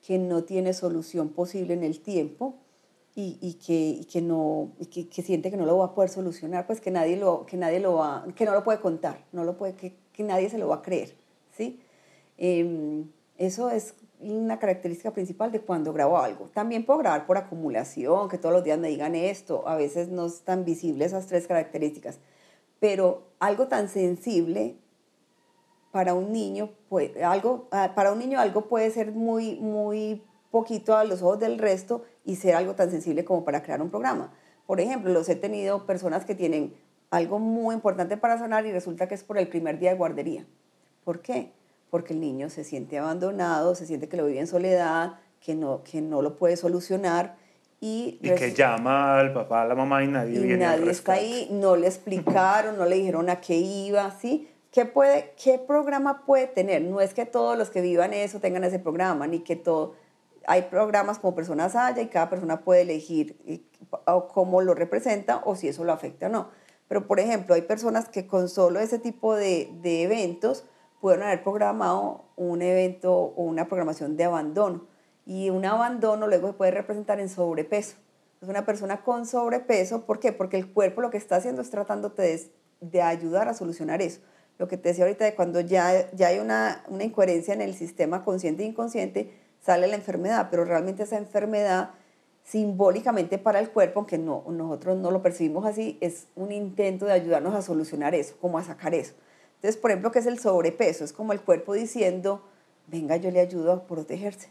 que 0.05 0.17
no 0.17 0.43
tiene 0.43 0.73
solución 0.73 1.29
posible 1.29 1.73
en 1.73 1.83
el 1.83 1.99
tiempo 1.99 2.55
y, 3.15 3.37
y, 3.41 3.55
que, 3.55 4.05
que, 4.09 4.21
no, 4.21 4.71
que, 4.91 5.09
que, 5.09 5.21
siente 5.23 5.49
que 5.49 5.57
no 5.57 5.65
lo 5.65 5.77
va 5.79 5.85
a 5.87 5.95
poder 5.95 6.09
solucionar, 6.09 6.67
pues 6.67 6.79
que 6.79 6.91
nadie 6.91 7.17
lo, 7.17 7.45
que 7.45 7.57
nadie 7.57 7.79
lo 7.79 7.95
va, 7.95 8.25
que 8.35 8.45
no 8.45 8.53
lo 8.53 8.63
puede 8.63 8.79
contar, 8.79 9.25
no 9.31 9.43
lo 9.43 9.57
puede, 9.57 9.73
que, 9.73 9.95
que 10.13 10.23
nadie 10.23 10.49
se 10.49 10.59
lo 10.59 10.67
va 10.67 10.75
a 10.75 10.81
creer, 10.83 11.15
¿sí? 11.57 11.79
Em, 12.37 13.09
eso 13.37 13.69
es 13.71 13.95
una 14.19 14.59
característica 14.59 15.11
principal 15.11 15.51
de 15.51 15.61
cuando 15.61 15.93
grabo 15.93 16.17
algo. 16.17 16.49
También 16.53 16.85
puedo 16.85 16.99
grabar 16.99 17.25
por 17.25 17.37
acumulación, 17.37 18.29
que 18.29 18.37
todos 18.37 18.53
los 18.53 18.63
días 18.63 18.79
me 18.79 18.89
digan 18.89 19.15
esto, 19.15 19.67
a 19.67 19.75
veces 19.75 20.09
no 20.09 20.25
es 20.25 20.41
tan 20.41 20.65
visible 20.65 21.05
esas 21.05 21.27
tres 21.27 21.47
características, 21.47 22.19
pero 22.79 23.27
algo 23.39 23.67
tan 23.67 23.89
sensible 23.89 24.77
para 25.91 26.13
un 26.13 26.31
niño, 26.31 26.71
pues, 26.89 27.11
algo, 27.23 27.67
ah, 27.71 27.93
para 27.95 28.11
un 28.11 28.19
niño 28.19 28.39
algo 28.39 28.67
puede 28.67 28.91
ser 28.91 29.11
muy, 29.11 29.55
muy 29.55 30.23
poquito 30.51 30.95
a 30.95 31.03
los 31.03 31.21
ojos 31.21 31.39
del 31.39 31.59
resto 31.59 32.03
y 32.23 32.35
ser 32.35 32.55
algo 32.55 32.75
tan 32.75 32.91
sensible 32.91 33.25
como 33.25 33.43
para 33.43 33.63
crear 33.63 33.81
un 33.81 33.89
programa. 33.89 34.33
Por 34.65 34.79
ejemplo, 34.81 35.11
los 35.11 35.29
he 35.29 35.35
tenido 35.35 35.85
personas 35.85 36.25
que 36.25 36.35
tienen 36.35 36.75
algo 37.09 37.39
muy 37.39 37.75
importante 37.75 38.17
para 38.17 38.37
sanar 38.37 38.65
y 38.65 38.71
resulta 38.71 39.07
que 39.07 39.15
es 39.15 39.23
por 39.23 39.37
el 39.37 39.47
primer 39.47 39.79
día 39.79 39.91
de 39.91 39.97
guardería. 39.97 40.45
¿Por 41.03 41.21
qué? 41.21 41.53
Porque 41.89 42.13
el 42.13 42.19
niño 42.19 42.49
se 42.49 42.63
siente 42.63 42.97
abandonado, 42.97 43.75
se 43.75 43.85
siente 43.85 44.09
que 44.09 44.17
lo 44.17 44.25
vive 44.25 44.39
en 44.39 44.47
soledad, 44.47 45.19
que 45.39 45.55
no, 45.55 45.83
que 45.83 46.01
no 46.01 46.21
lo 46.21 46.35
puede 46.35 46.57
solucionar. 46.57 47.35
Y, 47.79 48.19
y 48.21 48.31
que 48.31 48.53
llama 48.53 49.19
al 49.19 49.33
papá, 49.33 49.61
a 49.61 49.65
la 49.65 49.75
mamá 49.75 50.03
y 50.03 50.07
nadie 50.07 50.39
y 50.39 50.43
viene 50.43 50.65
nadie 50.65 50.89
está 50.89 51.13
ahí, 51.13 51.47
no 51.51 51.75
le 51.75 51.87
explicaron, 51.87 52.75
no 52.75 52.85
le 52.85 52.95
dijeron 52.95 53.29
a 53.29 53.39
qué 53.39 53.55
iba, 53.55 54.09
¿sí? 54.19 54.49
¿Qué, 54.71 54.85
puede, 54.85 55.33
¿Qué 55.41 55.59
programa 55.59 56.25
puede 56.25 56.47
tener? 56.47 56.81
No 56.81 57.01
es 57.01 57.13
que 57.13 57.25
todos 57.25 57.57
los 57.57 57.69
que 57.69 57.81
vivan 57.81 58.13
eso 58.13 58.39
tengan 58.39 58.63
ese 58.63 58.79
programa, 58.79 59.27
ni 59.27 59.39
que 59.39 59.55
todo... 59.55 59.95
Hay 60.49 60.63
programas 60.63 61.19
como 61.19 61.35
Personas 61.35 61.75
Haya 61.75 62.01
y 62.01 62.07
cada 62.07 62.29
persona 62.29 62.61
puede 62.61 62.81
elegir 62.81 63.37
cómo 64.33 64.61
lo 64.61 64.73
representa 64.73 65.41
o 65.43 65.55
si 65.55 65.67
eso 65.67 65.83
lo 65.83 65.91
afecta 65.91 66.27
o 66.27 66.29
no. 66.29 66.49
Pero, 66.87 67.05
por 67.05 67.19
ejemplo, 67.19 67.53
hay 67.53 67.63
personas 67.63 68.07
que 68.07 68.27
con 68.27 68.47
solo 68.47 68.79
ese 68.79 68.97
tipo 68.97 69.35
de, 69.35 69.69
de 69.81 70.03
eventos 70.03 70.63
pueden 71.01 71.23
haber 71.23 71.43
programado 71.43 72.25
un 72.35 72.61
evento 72.61 73.13
o 73.13 73.43
una 73.43 73.67
programación 73.67 74.17
de 74.17 74.23
abandono. 74.23 74.87
Y 75.25 75.49
un 75.49 75.65
abandono 75.65 76.27
luego 76.27 76.47
se 76.47 76.53
puede 76.53 76.71
representar 76.71 77.19
en 77.19 77.29
sobrepeso. 77.29 77.97
Es 78.41 78.47
una 78.47 78.65
persona 78.65 79.03
con 79.03 79.25
sobrepeso, 79.25 80.05
¿por 80.05 80.19
qué? 80.19 80.31
Porque 80.31 80.57
el 80.57 80.71
cuerpo 80.71 81.01
lo 81.01 81.09
que 81.09 81.17
está 81.17 81.37
haciendo 81.37 81.61
es 81.61 81.69
tratándote 81.69 82.21
de, 82.21 82.51
de 82.81 83.01
ayudar 83.01 83.47
a 83.47 83.53
solucionar 83.53 84.01
eso 84.01 84.21
lo 84.57 84.67
que 84.67 84.77
te 84.77 84.89
decía 84.89 85.05
ahorita 85.05 85.25
de 85.25 85.35
cuando 85.35 85.59
ya, 85.59 86.09
ya 86.11 86.27
hay 86.27 86.39
una, 86.39 86.83
una 86.87 87.03
incoherencia 87.03 87.53
en 87.53 87.61
el 87.61 87.75
sistema 87.75 88.23
consciente 88.23 88.63
e 88.63 88.65
inconsciente, 88.65 89.31
sale 89.59 89.87
la 89.87 89.95
enfermedad, 89.95 90.47
pero 90.49 90.65
realmente 90.65 91.03
esa 91.03 91.17
enfermedad 91.17 91.91
simbólicamente 92.43 93.37
para 93.37 93.59
el 93.59 93.69
cuerpo, 93.69 93.99
aunque 93.99 94.17
no, 94.17 94.43
nosotros 94.49 94.97
no 94.97 95.11
lo 95.11 95.21
percibimos 95.21 95.65
así, 95.65 95.97
es 96.01 96.27
un 96.35 96.51
intento 96.51 97.05
de 97.05 97.11
ayudarnos 97.11 97.53
a 97.53 97.61
solucionar 97.61 98.15
eso, 98.15 98.35
como 98.39 98.57
a 98.57 98.63
sacar 98.63 98.95
eso. 98.95 99.13
Entonces, 99.57 99.77
por 99.77 99.91
ejemplo, 99.91 100.11
¿qué 100.11 100.19
es 100.19 100.27
el 100.27 100.39
sobrepeso? 100.39 101.03
Es 101.03 101.13
como 101.13 101.33
el 101.33 101.41
cuerpo 101.41 101.73
diciendo, 101.73 102.43
venga, 102.87 103.17
yo 103.17 103.31
le 103.31 103.39
ayudo 103.39 103.71
a 103.71 103.87
protegerse. 103.87 104.49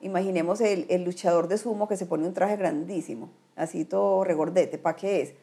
Imaginemos 0.00 0.60
el, 0.60 0.86
el 0.88 1.04
luchador 1.04 1.48
de 1.48 1.58
sumo 1.58 1.86
que 1.86 1.96
se 1.96 2.06
pone 2.06 2.26
un 2.26 2.32
traje 2.32 2.56
grandísimo, 2.56 3.30
así 3.56 3.84
todo 3.84 4.24
regordete, 4.24 4.78
¿para 4.78 4.96
qué 4.96 5.20
es? 5.22 5.34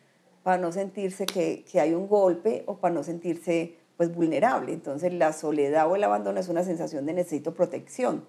Para 0.44 0.58
no 0.58 0.72
sentirse 0.72 1.26
que, 1.26 1.66
que 1.70 1.80
hay 1.80 1.94
un 1.94 2.08
golpe 2.08 2.64
o 2.66 2.78
para 2.78 2.94
no 2.94 3.04
sentirse 3.04 3.76
pues 3.98 4.14
vulnerable. 4.14 4.74
Entonces 4.74 5.14
la 5.14 5.34
soledad 5.34 5.90
o 5.90 5.96
el 5.96 6.04
abandono 6.04 6.40
es 6.40 6.48
una 6.48 6.64
sensación 6.64 7.06
de 7.06 7.14
necesito 7.14 7.54
protección. 7.54 8.26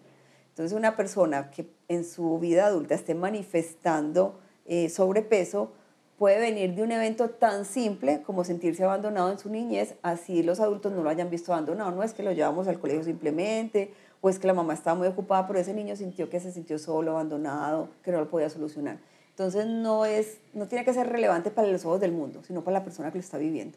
Entonces 0.50 0.76
una 0.76 0.96
persona 0.96 1.50
que 1.50 1.70
en 1.88 2.04
su 2.04 2.38
vida 2.38 2.66
adulta 2.66 2.94
esté 2.94 3.14
manifestando 3.14 4.38
eh, 4.64 4.88
sobrepeso 4.88 5.72
puede 6.18 6.40
venir 6.40 6.74
de 6.74 6.82
un 6.82 6.92
evento 6.92 7.30
tan 7.30 7.64
simple 7.64 8.22
como 8.22 8.44
sentirse 8.44 8.84
abandonado 8.84 9.30
en 9.30 9.38
su 9.38 9.50
niñez, 9.50 9.94
así 10.02 10.42
los 10.42 10.60
adultos 10.60 10.92
no 10.92 11.02
lo 11.02 11.10
hayan 11.10 11.30
visto 11.30 11.52
abandonado. 11.52 11.90
No 11.90 12.02
es 12.02 12.14
que 12.14 12.22
lo 12.22 12.32
llevamos 12.32 12.68
al 12.68 12.78
colegio 12.78 13.04
simplemente, 13.04 13.92
o 14.20 14.30
es 14.30 14.38
que 14.38 14.46
la 14.46 14.54
mamá 14.54 14.74
estaba 14.74 14.96
muy 14.96 15.08
ocupada, 15.08 15.46
pero 15.46 15.58
ese 15.58 15.74
niño 15.74 15.94
sintió 15.96 16.30
que 16.30 16.40
se 16.40 16.52
sintió 16.52 16.78
solo, 16.78 17.12
abandonado, 17.12 17.90
que 18.02 18.12
no 18.12 18.18
lo 18.18 18.28
podía 18.28 18.48
solucionar. 18.48 18.98
Entonces 19.30 19.66
no, 19.66 20.06
es, 20.06 20.38
no 20.54 20.66
tiene 20.66 20.84
que 20.84 20.94
ser 20.94 21.08
relevante 21.08 21.50
para 21.50 21.68
los 21.68 21.84
ojos 21.84 22.00
del 22.00 22.12
mundo, 22.12 22.42
sino 22.46 22.64
para 22.64 22.78
la 22.78 22.84
persona 22.84 23.10
que 23.10 23.18
lo 23.18 23.20
está 23.20 23.36
viviendo. 23.36 23.76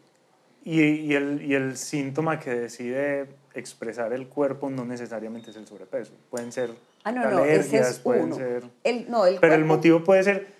Y, 0.64 0.80
y, 0.80 1.14
el, 1.14 1.42
y 1.42 1.54
el 1.54 1.76
síntoma 1.76 2.38
que 2.38 2.50
decide 2.50 3.28
expresar 3.54 4.12
el 4.12 4.28
cuerpo 4.28 4.70
no 4.70 4.84
necesariamente 4.84 5.50
es 5.50 5.56
el 5.56 5.66
sobrepeso. 5.66 6.12
Pueden 6.30 6.52
ser 6.52 6.70
ah, 7.04 7.12
no, 7.12 7.22
alergias, 7.22 7.98
no, 7.98 8.02
pueden 8.02 8.34
ser... 8.34 8.64
El, 8.84 9.10
no, 9.10 9.26
el 9.26 9.38
pero 9.38 9.54
el 9.54 9.64
motivo 9.64 10.02
puede 10.02 10.22
ser... 10.22 10.59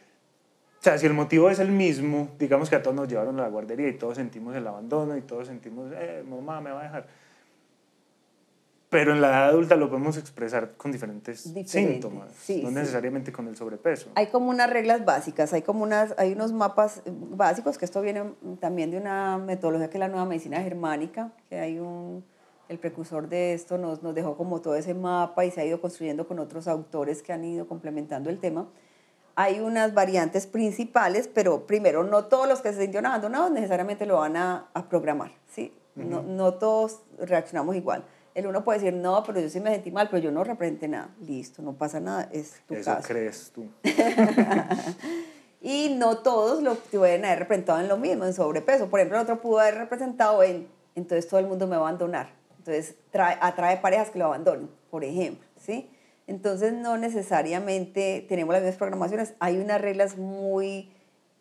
O 0.81 0.83
sea, 0.83 0.97
si 0.97 1.07
el 1.07 1.13
motivo 1.13 1.51
es 1.51 1.59
el 1.59 1.71
mismo, 1.71 2.29
digamos 2.39 2.71
que 2.71 2.77
a 2.77 2.83
todos 2.83 2.97
nos 2.97 3.07
llevaron 3.07 3.39
a 3.39 3.43
la 3.43 3.49
guardería 3.49 3.89
y 3.89 3.99
todos 3.99 4.17
sentimos 4.17 4.57
el 4.57 4.67
abandono 4.67 5.17
y 5.17 5.21
todos 5.21 5.47
sentimos, 5.47 5.93
eh, 5.95 6.25
mamá 6.27 6.61
me 6.61 6.71
va 6.71 6.81
a 6.81 6.83
dejar 6.85 7.07
pero 8.91 9.13
en 9.13 9.21
la 9.21 9.29
edad 9.29 9.49
adulta 9.51 9.77
lo 9.77 9.89
podemos 9.89 10.17
expresar 10.17 10.73
con 10.77 10.91
diferentes 10.91 11.49
síntomas, 11.67 12.33
no 12.63 12.71
necesariamente 12.73 13.33
con 13.33 13.47
el 13.47 13.57
sobrepeso. 13.57 14.11
Hay 14.17 14.27
como 14.27 14.51
unas 14.51 14.69
reglas 14.69 15.05
básicas, 15.05 15.53
hay 15.53 15.63
como 15.63 15.85
unas, 15.85 16.13
hay 16.19 16.33
unos 16.33 16.53
mapas 16.53 17.03
básicos, 17.07 17.79
que 17.79 17.85
esto 17.85 18.03
viene 18.03 18.33
también 18.59 18.91
de 18.91 18.99
una 18.99 19.39
metodología 19.39 19.89
que 19.89 19.97
es 19.97 20.01
la 20.01 20.09
nueva 20.09 20.27
medicina 20.27 20.61
germánica, 20.61 21.31
que 21.49 21.61
hay 21.61 21.79
un, 21.79 22.25
el 22.69 22.81
precursor 22.81 23.29
de 23.29 23.55
esto 23.55 23.79
nos, 23.79 24.03
nos 24.03 24.13
dejó 24.13 24.37
como 24.37 24.61
todo 24.61 24.75
ese 24.75 24.93
mapa 24.93 25.45
y 25.45 25.53
se 25.53 25.61
ha 25.61 25.65
ido 25.65 25.81
construyendo 25.81 26.27
con 26.27 26.41
otros 26.41 26.67
autores 26.67 27.23
que 27.23 27.33
han 27.33 27.45
ido 27.45 27.69
complementando 27.69 28.29
el 28.29 28.41
tema. 28.41 28.67
Hay 29.41 29.61
unas 29.61 29.95
variantes 29.95 30.47
principales, 30.47 31.29
pero 31.33 31.67
primero, 31.67 32.05
no 32.05 32.25
todos 32.25 32.49
los 32.49 32.61
que 32.61 32.73
se 32.73 32.81
sintieron 32.83 33.07
abandonados 33.07 33.51
necesariamente 33.51 34.07
lo 34.07 34.19
van 34.19 34.37
a, 34.37 34.69
a 34.75 34.89
programar, 34.89 35.33
¿sí? 35.49 35.73
no, 35.95 36.23
no 36.23 36.55
todos 36.55 37.01
reaccionamos 37.19 37.77
igual 37.77 38.05
el 38.35 38.47
uno 38.47 38.65
puede 38.65 38.79
decir, 38.79 38.95
no, 38.95 39.23
pero 39.25 39.41
yo 39.41 39.49
sí 39.49 39.61
me 39.61 39.71
sentí 39.71 39.91
mal, 39.91 40.09
pero 40.09 40.23
yo 40.23 40.31
no 40.31 40.45
representé 40.45 40.89
nada. 40.89 41.11
Listo, 41.21 41.63
no 41.63 41.73
pasa 41.73 42.01
nada, 42.01 42.29
es 42.33 42.61
tu 42.67 42.75
Eso 42.75 42.97
crees 43.03 43.51
tú. 43.53 43.67
y 45.61 45.95
no 45.99 46.19
todos 46.19 46.63
lo 46.63 46.77
pueden 46.77 47.25
haber 47.25 47.41
representado 47.41 47.81
en 47.81 47.89
lo 47.89 47.97
mismo, 47.97 48.25
en 48.25 48.33
sobrepeso. 48.33 48.89
Por 48.89 49.01
ejemplo, 49.01 49.19
el 49.19 49.25
otro 49.25 49.41
pudo 49.41 49.61
haber 49.61 49.77
representado 49.77 50.43
en, 50.43 50.69
entonces 50.95 51.29
todo 51.29 51.41
el 51.41 51.47
mundo 51.47 51.67
me 51.67 51.77
va 51.77 51.87
a 51.87 51.89
abandonar. 51.89 52.33
Entonces 52.59 52.95
trae, 53.11 53.37
atrae 53.41 53.79
parejas 53.79 54.11
que 54.11 54.19
lo 54.19 54.27
abandonen, 54.27 54.71
por 54.91 55.03
ejemplo, 55.03 55.47
¿sí? 55.59 55.91
Entonces 56.31 56.73
no 56.73 56.97
necesariamente 56.97 58.25
tenemos 58.29 58.53
las 58.53 58.63
mismas 58.63 58.79
programaciones. 58.79 59.35
Hay 59.41 59.59
unas 59.59 59.81
reglas 59.81 60.17
muy 60.17 60.89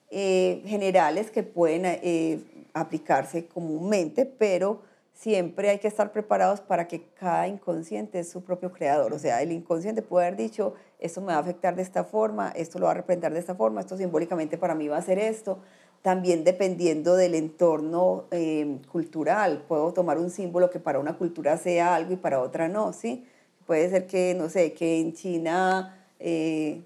eh, 0.09 0.63
generales 0.65 1.29
que 1.29 1.43
pueden 1.43 1.83
eh, 1.85 2.39
aplicarse 2.73 3.45
comúnmente, 3.45 4.25
pero 4.25 4.81
siempre 5.13 5.69
hay 5.69 5.77
que 5.77 5.87
estar 5.87 6.11
preparados 6.11 6.61
para 6.61 6.87
que 6.87 7.03
cada 7.19 7.47
inconsciente 7.47 8.17
es 8.17 8.29
su 8.31 8.43
propio 8.43 8.71
creador. 8.71 9.13
O 9.13 9.19
sea, 9.19 9.43
el 9.43 9.51
inconsciente 9.51 10.01
puede 10.01 10.25
haber 10.25 10.39
dicho, 10.39 10.73
esto 10.97 11.21
me 11.21 11.27
va 11.27 11.35
a 11.35 11.41
afectar 11.41 11.75
de 11.75 11.83
esta 11.83 12.03
forma, 12.03 12.49
esto 12.55 12.79
lo 12.79 12.87
va 12.87 12.91
a 12.93 12.95
representar 12.95 13.31
de 13.31 13.39
esta 13.39 13.53
forma, 13.53 13.81
esto 13.81 13.95
simbólicamente 13.95 14.57
para 14.57 14.73
mí 14.73 14.87
va 14.87 14.97
a 14.97 15.03
ser 15.03 15.19
esto. 15.19 15.59
También 16.01 16.43
dependiendo 16.43 17.15
del 17.15 17.35
entorno 17.35 18.25
eh, 18.31 18.79
cultural, 18.91 19.65
puedo 19.67 19.93
tomar 19.93 20.17
un 20.17 20.31
símbolo 20.31 20.71
que 20.71 20.79
para 20.79 20.97
una 20.97 21.15
cultura 21.15 21.57
sea 21.57 21.93
algo 21.93 22.13
y 22.13 22.17
para 22.17 22.41
otra 22.41 22.67
no, 22.67 22.91
¿sí? 22.91 23.27
Puede 23.69 23.87
ser 23.91 24.07
que, 24.07 24.33
no 24.33 24.49
sé, 24.49 24.73
que 24.73 24.99
en 24.99 25.13
China, 25.13 25.95
eh, 26.17 26.81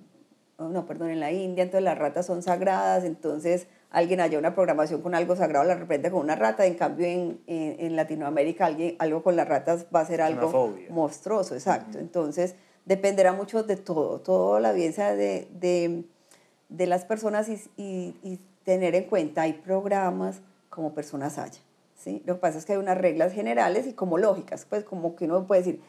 oh, 0.58 0.68
no, 0.68 0.86
perdón, 0.86 1.12
en 1.12 1.22
la 1.22 1.32
India, 1.32 1.64
entonces 1.64 1.86
las 1.86 1.98
ratas 1.98 2.26
son 2.26 2.44
sagradas, 2.44 3.06
entonces 3.06 3.68
alguien 3.90 4.20
haya 4.20 4.38
una 4.38 4.54
programación 4.54 5.02
con 5.02 5.16
algo 5.16 5.38
sagrado, 5.38 5.64
la 5.64 5.76
representa 5.76 6.12
con 6.12 6.20
una 6.20 6.36
rata, 6.36 6.66
en 6.66 6.74
cambio 6.74 7.08
en, 7.08 7.40
en, 7.48 7.96
Latinoamérica 7.96 8.66
alguien, 8.66 8.98
algo 9.00 9.24
con 9.24 9.38
las 9.38 9.48
ratas 9.48 9.86
va 9.96 10.02
a 10.02 10.06
ser 10.06 10.22
algo 10.22 10.76
monstruoso, 10.90 11.56
exacto. 11.56 12.00
Entonces 12.00 12.56
dependerá 12.84 13.32
mucho 13.32 13.64
de 13.64 13.78
todo, 13.78 14.20
toda 14.20 14.60
la 14.60 14.72
audiencia 14.72 15.16
de, 15.16 15.48
de, 15.54 16.04
de 16.68 16.86
las 16.86 17.06
personas 17.06 17.48
y, 17.48 17.54
y, 17.78 18.18
y, 18.24 18.42
tener 18.66 18.94
en 18.96 19.06
cuenta, 19.06 19.44
hay 19.44 19.54
programas 19.54 20.42
como 20.70 20.94
personas 20.94 21.38
haya. 21.38 21.62
¿sí? 21.96 22.22
Lo 22.26 22.34
que 22.34 22.40
pasa 22.42 22.58
es 22.58 22.66
que 22.66 22.74
hay 22.74 22.80
unas 22.80 22.98
reglas 22.98 23.32
generales 23.32 23.88
y 23.88 23.94
como 23.94 24.18
lógicas, 24.18 24.66
pues 24.70 24.84
como 24.84 25.16
que 25.16 25.24
uno 25.24 25.48
puede 25.48 25.62
decir, 25.62 25.82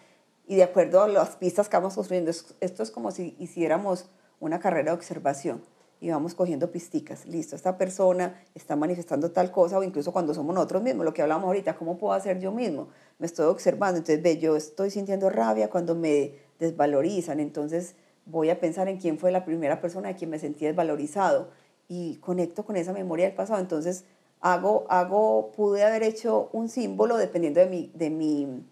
y 0.46 0.56
de 0.56 0.62
acuerdo 0.62 1.02
a 1.02 1.08
las 1.08 1.36
pistas 1.36 1.68
que 1.68 1.76
vamos 1.76 1.94
construyendo, 1.94 2.30
esto 2.30 2.82
es 2.82 2.90
como 2.90 3.10
si 3.10 3.36
hiciéramos 3.38 4.06
una 4.40 4.60
carrera 4.60 4.90
de 4.90 4.96
observación 4.96 5.62
y 6.00 6.10
vamos 6.10 6.34
cogiendo 6.34 6.70
pisticas. 6.70 7.24
Listo, 7.24 7.56
esta 7.56 7.78
persona 7.78 8.42
está 8.54 8.76
manifestando 8.76 9.30
tal 9.30 9.50
cosa 9.50 9.78
o 9.78 9.82
incluso 9.82 10.12
cuando 10.12 10.34
somos 10.34 10.54
nosotros 10.54 10.82
mismos, 10.82 11.04
lo 11.04 11.14
que 11.14 11.22
hablamos 11.22 11.46
ahorita, 11.46 11.76
¿cómo 11.76 11.96
puedo 11.96 12.12
hacer 12.12 12.40
yo 12.40 12.52
mismo? 12.52 12.88
Me 13.18 13.26
estoy 13.26 13.46
observando, 13.46 13.98
entonces 13.98 14.22
ve, 14.22 14.38
yo 14.38 14.54
estoy 14.54 14.90
sintiendo 14.90 15.30
rabia 15.30 15.70
cuando 15.70 15.94
me 15.94 16.34
desvalorizan, 16.58 17.40
entonces 17.40 17.96
voy 18.26 18.50
a 18.50 18.60
pensar 18.60 18.88
en 18.88 18.98
quién 18.98 19.18
fue 19.18 19.32
la 19.32 19.46
primera 19.46 19.80
persona 19.80 20.08
de 20.08 20.16
quien 20.16 20.30
me 20.30 20.38
sentí 20.38 20.66
desvalorizado 20.66 21.48
y 21.88 22.16
conecto 22.16 22.64
con 22.66 22.76
esa 22.76 22.92
memoria 22.92 23.26
del 23.26 23.34
pasado, 23.34 23.60
entonces 23.60 24.04
hago, 24.40 24.84
hago, 24.90 25.52
pude 25.52 25.84
haber 25.84 26.02
hecho 26.02 26.50
un 26.52 26.68
símbolo 26.68 27.16
dependiendo 27.16 27.60
de 27.60 27.66
mi, 27.66 27.90
de 27.94 28.10
mi, 28.10 28.62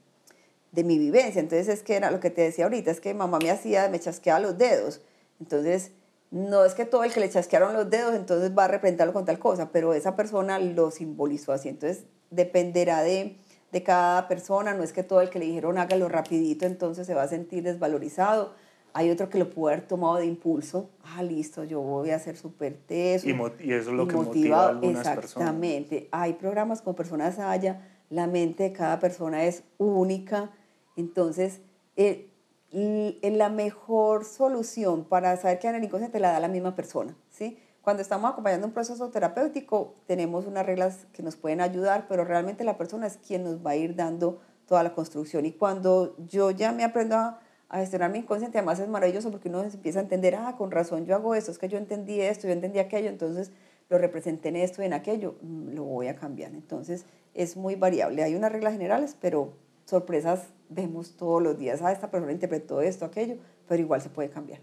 de 0.72 0.84
mi 0.84 0.98
vivencia, 0.98 1.40
entonces 1.40 1.68
es 1.68 1.82
que 1.82 1.94
era 1.94 2.10
lo 2.10 2.18
que 2.18 2.30
te 2.30 2.42
decía 2.42 2.64
ahorita, 2.64 2.90
es 2.90 3.00
que 3.00 3.14
mamá 3.14 3.38
me 3.38 3.50
hacía, 3.50 3.88
me 3.88 4.00
chasqueaba 4.00 4.40
los 4.40 4.58
dedos, 4.58 5.02
entonces 5.38 5.92
no 6.32 6.64
es 6.64 6.72
que 6.74 6.86
todo 6.86 7.04
el 7.04 7.12
que 7.12 7.20
le 7.20 7.28
chasquearon 7.28 7.74
los 7.74 7.90
dedos 7.90 8.14
entonces 8.14 8.56
va 8.56 8.64
a 8.64 8.68
representarlo 8.68 9.12
con 9.12 9.26
tal 9.26 9.38
cosa, 9.38 9.70
pero 9.70 9.92
esa 9.92 10.16
persona 10.16 10.58
lo 10.58 10.90
simbolizó 10.90 11.52
así. 11.52 11.68
Entonces 11.68 12.06
dependerá 12.30 13.02
de, 13.02 13.36
de 13.70 13.82
cada 13.82 14.26
persona, 14.28 14.72
no 14.72 14.82
es 14.82 14.94
que 14.94 15.02
todo 15.02 15.20
el 15.20 15.28
que 15.28 15.38
le 15.38 15.44
dijeron 15.44 15.76
hágalo 15.76 16.08
rapidito 16.08 16.64
entonces 16.64 17.06
se 17.06 17.14
va 17.14 17.22
a 17.22 17.28
sentir 17.28 17.62
desvalorizado. 17.62 18.54
Hay 18.94 19.10
otro 19.10 19.28
que 19.28 19.38
lo 19.38 19.50
puede 19.50 19.76
haber 19.76 19.86
tomado 19.86 20.16
de 20.16 20.26
impulso. 20.26 20.90
Ah, 21.02 21.22
listo, 21.22 21.64
yo 21.64 21.80
voy 21.80 22.10
a 22.10 22.18
ser 22.18 22.36
súper 22.36 22.78
teso. 22.86 23.28
Y, 23.28 23.32
y, 23.32 23.72
eso 23.72 23.90
es 23.90 23.96
lo 23.96 24.08
que 24.08 24.16
motiva 24.16 24.66
a 24.66 24.68
algunas 24.70 25.06
Exactamente. 25.06 26.08
Hay 26.12 26.34
programas 26.34 26.80
como 26.80 26.96
Personas 26.96 27.38
Haya, 27.38 27.88
la 28.10 28.26
mente 28.26 28.64
de 28.64 28.72
cada 28.72 28.98
persona 29.00 29.44
es 29.44 29.64
única. 29.78 30.50
Entonces, 30.96 31.60
eh, 31.96 32.30
la 32.72 33.48
mejor 33.50 34.24
solución 34.24 35.04
para 35.04 35.36
saber 35.36 35.58
que 35.58 35.68
hay 35.68 35.76
el 35.76 35.84
inconsciente 35.84 36.20
la 36.20 36.32
da 36.32 36.40
la 36.40 36.48
misma 36.48 36.74
persona, 36.74 37.16
¿sí? 37.30 37.58
Cuando 37.82 38.00
estamos 38.00 38.30
acompañando 38.30 38.66
un 38.66 38.72
proceso 38.72 39.10
terapéutico, 39.10 39.94
tenemos 40.06 40.46
unas 40.46 40.64
reglas 40.64 41.06
que 41.12 41.22
nos 41.22 41.36
pueden 41.36 41.60
ayudar, 41.60 42.06
pero 42.08 42.24
realmente 42.24 42.62
la 42.62 42.78
persona 42.78 43.08
es 43.08 43.16
quien 43.16 43.42
nos 43.42 43.64
va 43.64 43.72
a 43.72 43.76
ir 43.76 43.96
dando 43.96 44.40
toda 44.66 44.84
la 44.84 44.94
construcción. 44.94 45.44
Y 45.44 45.52
cuando 45.52 46.16
yo 46.18 46.52
ya 46.52 46.70
me 46.70 46.84
aprendo 46.84 47.16
a, 47.16 47.40
a 47.68 47.78
gestionar 47.78 48.10
mi 48.10 48.18
inconsciente, 48.18 48.58
además 48.58 48.78
es 48.78 48.88
maravilloso 48.88 49.32
porque 49.32 49.48
uno 49.48 49.62
empieza 49.64 49.98
a 49.98 50.02
entender, 50.02 50.36
ah, 50.36 50.54
con 50.56 50.70
razón 50.70 51.04
yo 51.06 51.16
hago 51.16 51.34
esto, 51.34 51.50
es 51.50 51.58
que 51.58 51.68
yo 51.68 51.76
entendí 51.76 52.20
esto, 52.20 52.46
yo 52.46 52.52
entendí 52.52 52.78
aquello, 52.78 53.08
entonces 53.08 53.50
lo 53.88 53.98
representé 53.98 54.50
en 54.50 54.56
esto 54.56 54.80
y 54.82 54.86
en 54.86 54.92
aquello, 54.92 55.34
mm, 55.42 55.74
lo 55.74 55.82
voy 55.82 56.06
a 56.06 56.14
cambiar. 56.14 56.52
Entonces 56.52 57.04
es 57.34 57.56
muy 57.56 57.74
variable. 57.74 58.22
Hay 58.22 58.34
unas 58.36 58.52
reglas 58.52 58.74
generales, 58.74 59.16
pero 59.20 59.54
sorpresas 59.86 60.46
vemos 60.74 61.16
todos 61.16 61.42
los 61.42 61.58
días. 61.58 61.82
Ah, 61.82 61.92
esta 61.92 62.10
persona 62.10 62.32
interpretó 62.32 62.80
esto, 62.80 63.04
aquello, 63.04 63.36
pero 63.68 63.82
igual 63.82 64.00
se 64.00 64.08
puede 64.08 64.30
cambiar. 64.30 64.60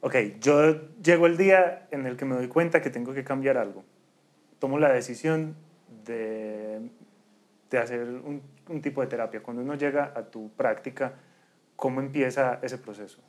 Ok, 0.00 0.14
yo 0.40 0.94
llego 1.02 1.26
el 1.26 1.36
día 1.36 1.88
en 1.90 2.06
el 2.06 2.16
que 2.16 2.24
me 2.24 2.36
doy 2.36 2.48
cuenta 2.48 2.80
que 2.80 2.90
tengo 2.90 3.12
que 3.12 3.24
cambiar 3.24 3.56
algo. 3.56 3.84
Tomo 4.58 4.78
la 4.78 4.92
decisión 4.92 5.56
de, 6.04 6.90
de 7.70 7.78
hacer 7.78 8.00
un, 8.02 8.42
un 8.68 8.82
tipo 8.82 9.00
de 9.00 9.06
terapia. 9.08 9.42
Cuando 9.42 9.62
uno 9.62 9.74
llega 9.74 10.12
a 10.14 10.22
tu 10.24 10.50
práctica, 10.50 11.14
¿cómo 11.76 12.00
empieza 12.00 12.58
ese 12.62 12.78
proceso 12.78 13.20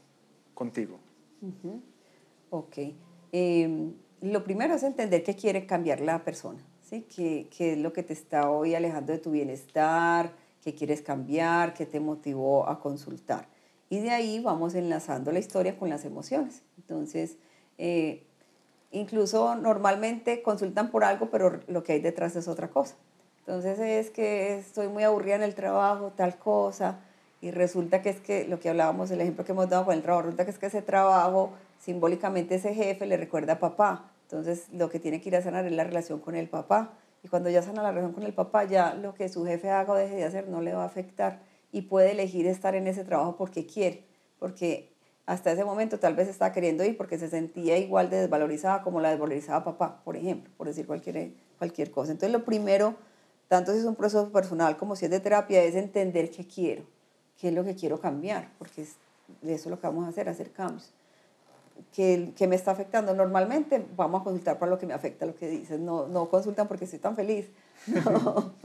contigo? 0.54 1.00
Ok. 2.50 2.78
Em, 3.32 3.94
lo 4.22 4.44
primero 4.44 4.74
es 4.74 4.84
entender 4.84 5.24
qué 5.24 5.36
quiere 5.36 5.66
cambiar 5.66 6.02
la 6.02 6.24
persona, 6.24 6.60
¿sí? 6.82 7.06
¿Qué, 7.16 7.48
¿Qué, 7.56 7.74
es 7.74 7.78
lo 7.78 7.94
que 7.94 8.04
te 8.04 8.14
está 8.14 8.50
hoy 8.50 8.76
alejando 8.76 9.14
de 9.14 9.20
tu 9.20 9.32
bienestar? 9.32 10.32
¿Qué 10.64 10.76
quieres 10.76 11.02
cambiar? 11.02 11.74
¿Qué 11.74 11.86
te 11.86 12.00
motivó 12.00 12.68
a 12.68 12.80
consultar? 12.80 13.48
Y 13.90 14.00
de 14.00 14.12
ahí 14.12 14.40
vamos 14.40 14.76
enlazando 14.76 15.32
la 15.32 15.40
historia 15.40 15.78
con 15.78 15.90
las 15.90 16.06
emociones. 16.06 16.64
Entonces, 16.78 17.38
eh, 17.78 18.24
incluso 18.92 19.56
normalmente 19.56 20.42
consultan 20.42 20.92
por 20.92 21.04
algo, 21.04 21.30
pero 21.32 21.60
lo 21.68 21.84
que 21.84 21.94
hay 21.94 22.00
detrás 22.02 22.36
es 22.36 22.48
otra 22.48 22.70
cosa. 22.70 22.96
Entonces 23.40 23.80
es 23.80 24.12
que 24.12 24.60
estoy 24.60 24.90
muy 24.90 25.04
aburrida 25.04 25.36
en 25.36 25.44
el 25.44 25.56
trabajo, 25.56 26.14
tal 26.16 26.38
cosa, 26.38 27.00
y 27.42 27.52
resulta 27.52 28.02
que 28.02 28.10
es 28.10 28.20
que 28.20 28.48
lo 28.48 28.60
que 28.60 28.70
hablábamos, 28.70 29.10
el 29.12 29.22
ejemplo 29.22 29.46
que 29.46 29.54
hemos 29.54 29.70
dado 29.70 29.86
con 29.86 29.96
el 29.96 30.04
trabajo, 30.04 30.24
resulta 30.24 30.46
que 30.46 30.52
es 30.52 30.60
que 30.60 30.68
ese 30.68 30.82
trabajo, 30.82 31.52
simbólicamente 31.80 32.56
ese 32.56 32.76
jefe 32.76 33.06
le 33.06 33.18
recuerda 33.18 33.54
a 33.54 33.60
papá. 33.60 34.12
Entonces 34.24 34.68
lo 34.72 34.90
que 34.90 35.00
tiene 35.00 35.22
que 35.22 35.30
ir 35.30 35.36
a 35.36 35.42
sanar 35.42 35.66
es 35.66 35.72
la 35.72 35.84
relación 35.84 36.20
con 36.20 36.36
el 36.36 36.48
papá. 36.48 36.94
Y 37.24 37.28
cuando 37.28 37.50
ya 37.50 37.62
sana 37.62 37.84
la 37.84 37.92
relación 37.92 38.14
con 38.14 38.24
el 38.24 38.34
papá, 38.34 38.64
ya 38.64 38.94
lo 38.94 39.14
que 39.14 39.30
su 39.30 39.46
jefe 39.46 39.70
haga 39.70 39.94
o 39.94 39.96
deje 39.96 40.16
de 40.16 40.24
hacer 40.24 40.48
no 40.48 40.62
le 40.62 40.74
va 40.74 40.84
a 40.84 40.86
afectar 40.86 41.42
y 41.72 41.84
puede 41.84 42.12
elegir 42.12 42.48
estar 42.48 42.76
en 42.76 42.88
ese 42.88 43.04
trabajo 43.04 43.36
porque 43.36 43.66
quiere, 43.66 44.06
porque 44.40 44.94
hasta 45.26 45.52
ese 45.52 45.64
momento 45.64 46.00
tal 46.00 46.16
vez 46.16 46.28
estaba 46.28 46.52
queriendo 46.52 46.84
ir 46.84 46.98
porque 46.98 47.20
se 47.20 47.30
sentía 47.30 47.78
igual 47.78 48.10
de 48.10 48.18
desvalorizada 48.18 48.82
como 48.82 49.00
la 49.00 49.12
desvalorizaba 49.12 49.64
papá, 49.64 50.02
por 50.04 50.16
ejemplo, 50.16 50.52
por 50.58 50.66
decir 50.66 50.88
cualquier, 50.88 51.34
cualquier 51.58 51.92
cosa. 51.92 52.12
Entonces 52.12 52.32
lo 52.32 52.44
primero, 52.46 52.96
tanto 53.48 53.72
si 53.72 53.80
es 53.80 53.86
un 53.86 53.96
proceso 53.96 54.32
personal 54.32 54.78
como 54.78 54.96
si 54.96 55.06
es 55.06 55.12
de 55.12 55.20
terapia, 55.20 55.62
es 55.62 55.76
entender 55.76 56.32
qué 56.32 56.48
quiero, 56.48 56.84
qué 57.38 57.50
es 57.50 57.54
lo 57.54 57.64
que 57.64 57.76
quiero 57.76 58.00
cambiar, 58.00 58.52
porque 58.58 58.82
es, 58.82 58.96
de 59.42 59.54
eso 59.54 59.66
es 59.66 59.72
lo 59.72 59.80
que 59.80 59.86
vamos 59.86 60.06
a 60.06 60.10
hacer, 60.10 60.30
hacer 60.30 60.52
cambios. 60.52 60.94
¿Qué, 61.94 62.34
¿Qué, 62.36 62.48
me 62.48 62.56
está 62.56 62.72
afectando? 62.72 63.14
Normalmente 63.14 63.86
vamos 63.96 64.22
a 64.22 64.24
consultar 64.24 64.60
para 64.60 64.70
lo 64.70 64.78
que 64.78 64.86
me 64.86 64.94
afecta, 64.94 65.26
lo 65.26 65.36
que 65.36 65.50
dices. 65.50 65.80
No, 65.80 66.08
no 66.08 66.30
consultan 66.30 66.68
porque 66.68 66.86
estoy 66.86 67.00
tan 67.00 67.16
feliz. 67.16 67.50
No. 67.88 68.54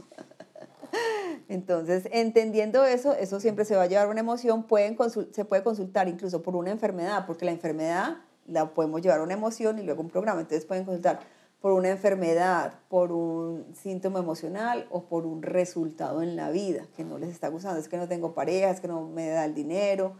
Entonces, 1.47 2.07
entendiendo 2.11 2.83
eso, 2.85 3.13
eso 3.13 3.39
siempre 3.39 3.65
se 3.65 3.75
va 3.75 3.83
a 3.83 3.85
llevar 3.87 4.07
una 4.09 4.19
emoción, 4.19 4.63
pueden 4.63 4.97
se 5.31 5.45
puede 5.45 5.63
consultar 5.63 6.07
incluso 6.07 6.41
por 6.41 6.55
una 6.55 6.71
enfermedad, 6.71 7.25
porque 7.27 7.45
la 7.45 7.51
enfermedad 7.51 8.17
la 8.47 8.73
podemos 8.73 9.01
llevar 9.01 9.19
a 9.19 9.23
una 9.23 9.33
emoción 9.33 9.79
y 9.79 9.83
luego 9.83 10.01
un 10.01 10.09
programa. 10.09 10.41
Entonces 10.41 10.65
pueden 10.65 10.85
consultar 10.85 11.19
por 11.61 11.73
una 11.73 11.89
enfermedad, 11.89 12.75
por 12.89 13.11
un 13.11 13.65
síntoma 13.73 14.19
emocional 14.19 14.87
o 14.91 15.05
por 15.05 15.25
un 15.25 15.41
resultado 15.41 16.21
en 16.21 16.35
la 16.35 16.51
vida 16.51 16.85
que 16.95 17.03
no 17.03 17.17
les 17.17 17.29
está 17.29 17.47
gustando. 17.47 17.79
Es 17.79 17.87
que 17.87 17.97
no 17.97 18.07
tengo 18.07 18.33
pareja, 18.33 18.69
es 18.69 18.79
que 18.79 18.87
no 18.87 19.07
me 19.07 19.29
da 19.29 19.45
el 19.45 19.55
dinero. 19.55 20.13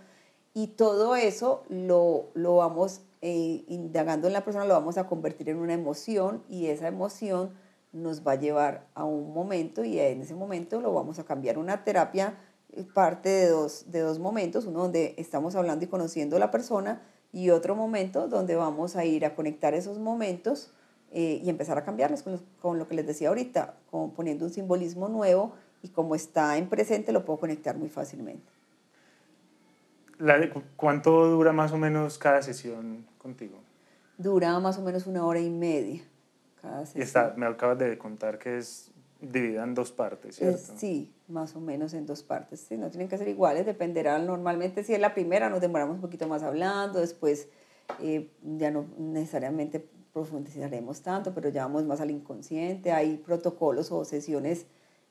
Y 0.57 0.67
todo 0.67 1.17
eso 1.17 1.63
lo, 1.67 2.29
lo 2.33 2.55
vamos 2.55 3.01
eh, 3.21 3.65
indagando 3.67 4.27
en 4.27 4.33
la 4.33 4.45
persona, 4.45 4.63
lo 4.63 4.73
vamos 4.73 4.97
a 4.97 5.05
convertir 5.05 5.49
en 5.49 5.57
una 5.57 5.73
emoción 5.73 6.43
y 6.49 6.67
esa 6.67 6.87
emoción 6.87 7.51
nos 7.91 8.25
va 8.25 8.31
a 8.31 8.35
llevar 8.35 8.87
a 8.93 9.03
un 9.03 9.33
momento 9.33 9.83
y 9.83 9.99
en 9.99 10.21
ese 10.21 10.33
momento 10.33 10.79
lo 10.79 10.93
vamos 10.93 11.19
a 11.19 11.25
cambiar. 11.25 11.57
Una 11.57 11.83
terapia 11.83 12.37
parte 12.93 13.27
de 13.27 13.49
dos, 13.49 13.91
de 13.91 13.99
dos 13.99 14.19
momentos, 14.19 14.65
uno 14.65 14.79
donde 14.83 15.13
estamos 15.17 15.55
hablando 15.55 15.83
y 15.83 15.89
conociendo 15.89 16.37
a 16.37 16.39
la 16.39 16.51
persona 16.51 17.01
y 17.33 17.49
otro 17.49 17.75
momento 17.75 18.29
donde 18.29 18.55
vamos 18.55 18.95
a 18.95 19.03
ir 19.03 19.25
a 19.25 19.35
conectar 19.35 19.73
esos 19.73 19.99
momentos 19.99 20.71
eh, 21.11 21.41
y 21.43 21.49
empezar 21.49 21.77
a 21.77 21.83
cambiarlos 21.83 22.23
con, 22.23 22.41
con, 22.61 22.79
lo 22.79 22.87
que 22.87 22.95
les 22.95 23.05
decía 23.05 23.27
ahorita, 23.27 23.75
como 23.91 24.13
poniendo 24.13 24.45
un 24.45 24.51
simbolismo 24.51 25.09
nuevo 25.09 25.51
y 25.81 25.89
como 25.89 26.15
está 26.15 26.57
en 26.57 26.69
presente 26.69 27.11
lo 27.11 27.25
puedo 27.25 27.39
conectar 27.39 27.77
muy 27.77 27.89
fácilmente. 27.89 28.54
La 30.17 30.49
¿Cuánto 30.75 31.29
dura 31.29 31.51
más 31.51 31.71
o 31.71 31.77
menos 31.77 32.17
cada 32.17 32.41
sesión 32.41 33.05
contigo? 33.17 33.57
Dura 34.17 34.59
más 34.59 34.77
o 34.77 34.81
menos 34.81 35.07
una 35.07 35.25
hora 35.25 35.39
y 35.39 35.49
media. 35.49 36.01
Y 36.95 37.01
está, 37.01 37.33
me 37.37 37.45
acabas 37.45 37.77
de 37.77 37.97
contar 37.97 38.39
que 38.39 38.57
es 38.57 38.91
dividida 39.19 39.63
en 39.63 39.73
dos 39.73 39.91
partes, 39.91 40.35
¿cierto? 40.35 40.73
sí, 40.77 41.11
más 41.27 41.55
o 41.55 41.59
menos 41.59 41.93
en 41.93 42.05
dos 42.05 42.23
partes. 42.23 42.59
Sí, 42.59 42.77
no 42.77 42.89
tienen 42.89 43.07
que 43.07 43.17
ser 43.17 43.27
iguales, 43.27 43.65
dependerá. 43.65 44.19
Normalmente 44.19 44.83
si 44.83 44.93
es 44.93 44.99
la 44.99 45.13
primera 45.13 45.49
nos 45.49 45.61
demoramos 45.61 45.95
un 45.95 46.01
poquito 46.01 46.27
más 46.27 46.43
hablando, 46.43 46.99
después 46.99 47.47
eh, 48.01 48.29
ya 48.57 48.71
no 48.71 48.85
necesariamente 48.97 49.87
profundizaremos 50.13 51.01
tanto, 51.01 51.33
pero 51.33 51.49
ya 51.49 51.63
vamos 51.63 51.85
más 51.85 52.01
al 52.01 52.11
inconsciente. 52.11 52.91
Hay 52.91 53.17
protocolos 53.17 53.91
o 53.91 54.05
sesiones 54.05 54.65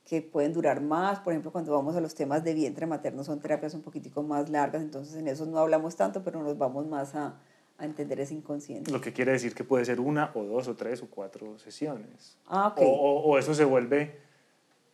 que 0.04 0.20
pueden 0.20 0.52
durar 0.52 0.80
más, 0.82 1.20
por 1.20 1.32
ejemplo, 1.32 1.50
cuando 1.50 1.72
vamos 1.72 1.96
a 1.96 2.00
los 2.00 2.14
temas 2.14 2.44
de 2.44 2.52
vientre 2.52 2.86
materno 2.86 3.24
son 3.24 3.40
terapias 3.40 3.74
un 3.74 3.82
poquitico 3.82 4.22
más 4.22 4.50
largas, 4.50 4.82
entonces 4.82 5.16
en 5.16 5.28
eso 5.28 5.46
no 5.46 5.58
hablamos 5.58 5.96
tanto, 5.96 6.22
pero 6.22 6.42
nos 6.42 6.58
vamos 6.58 6.86
más 6.86 7.14
a, 7.14 7.36
a 7.78 7.84
entender 7.84 8.20
ese 8.20 8.34
inconsciente. 8.34 8.90
Lo 8.90 9.00
que 9.00 9.12
quiere 9.12 9.32
decir 9.32 9.54
que 9.54 9.64
puede 9.64 9.84
ser 9.86 10.00
una 10.00 10.30
o 10.34 10.44
dos 10.44 10.68
o 10.68 10.76
tres 10.76 11.02
o 11.02 11.08
cuatro 11.08 11.58
sesiones. 11.58 12.36
Ah, 12.46 12.68
ok. 12.68 12.80
o, 12.82 13.22
o, 13.22 13.38
eso 13.38 13.54
se 13.54 13.64
vuelve 13.64 14.18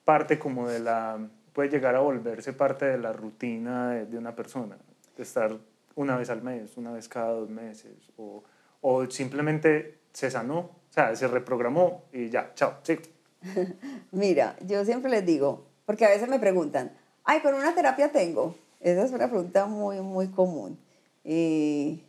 parte 0.05 0.39
como 0.39 0.69
de 0.69 0.79
la, 0.79 1.19
puede 1.53 1.69
llegar 1.71 1.97
a 1.97 2.01
volverse 2.01 2.53
parte 2.53 2.85
de 2.85 2.99
la 2.99 3.13
rutina 3.13 3.91
de, 3.91 4.07
de 4.07 4.17
una 4.17 4.37
persona, 4.37 4.77
de 5.17 5.23
estar 5.23 5.57
una 5.97 6.17
vez 6.17 6.31
al 6.31 6.43
mes, 6.43 6.77
una 6.77 6.93
vez 6.93 7.09
cada 7.09 7.33
dos 7.33 7.51
meses, 7.51 8.13
o, 8.17 8.45
o 8.81 9.11
simplemente 9.11 9.99
se 10.13 10.31
sanó, 10.31 10.59
o 10.59 10.93
sea, 10.93 11.15
se 11.17 11.27
reprogramó 11.27 12.05
y 12.13 12.31
ya, 12.31 12.53
chao, 12.55 12.75
sí. 12.85 12.97
Mira, 14.13 14.57
yo 14.67 14.85
siempre 14.85 15.11
les 15.11 15.25
digo, 15.25 15.65
porque 15.87 16.05
a 16.05 16.09
veces 16.09 16.29
me 16.29 16.39
preguntan, 16.39 16.93
ay, 17.25 17.41
pero 17.43 17.57
una 17.57 17.75
terapia 17.75 18.13
tengo. 18.13 18.55
Esa 18.81 19.05
es 19.05 19.13
una 19.13 19.29
pregunta 19.29 19.67
muy, 19.67 20.01
muy 20.01 20.29
común. 20.29 20.79
Y 21.25 22.03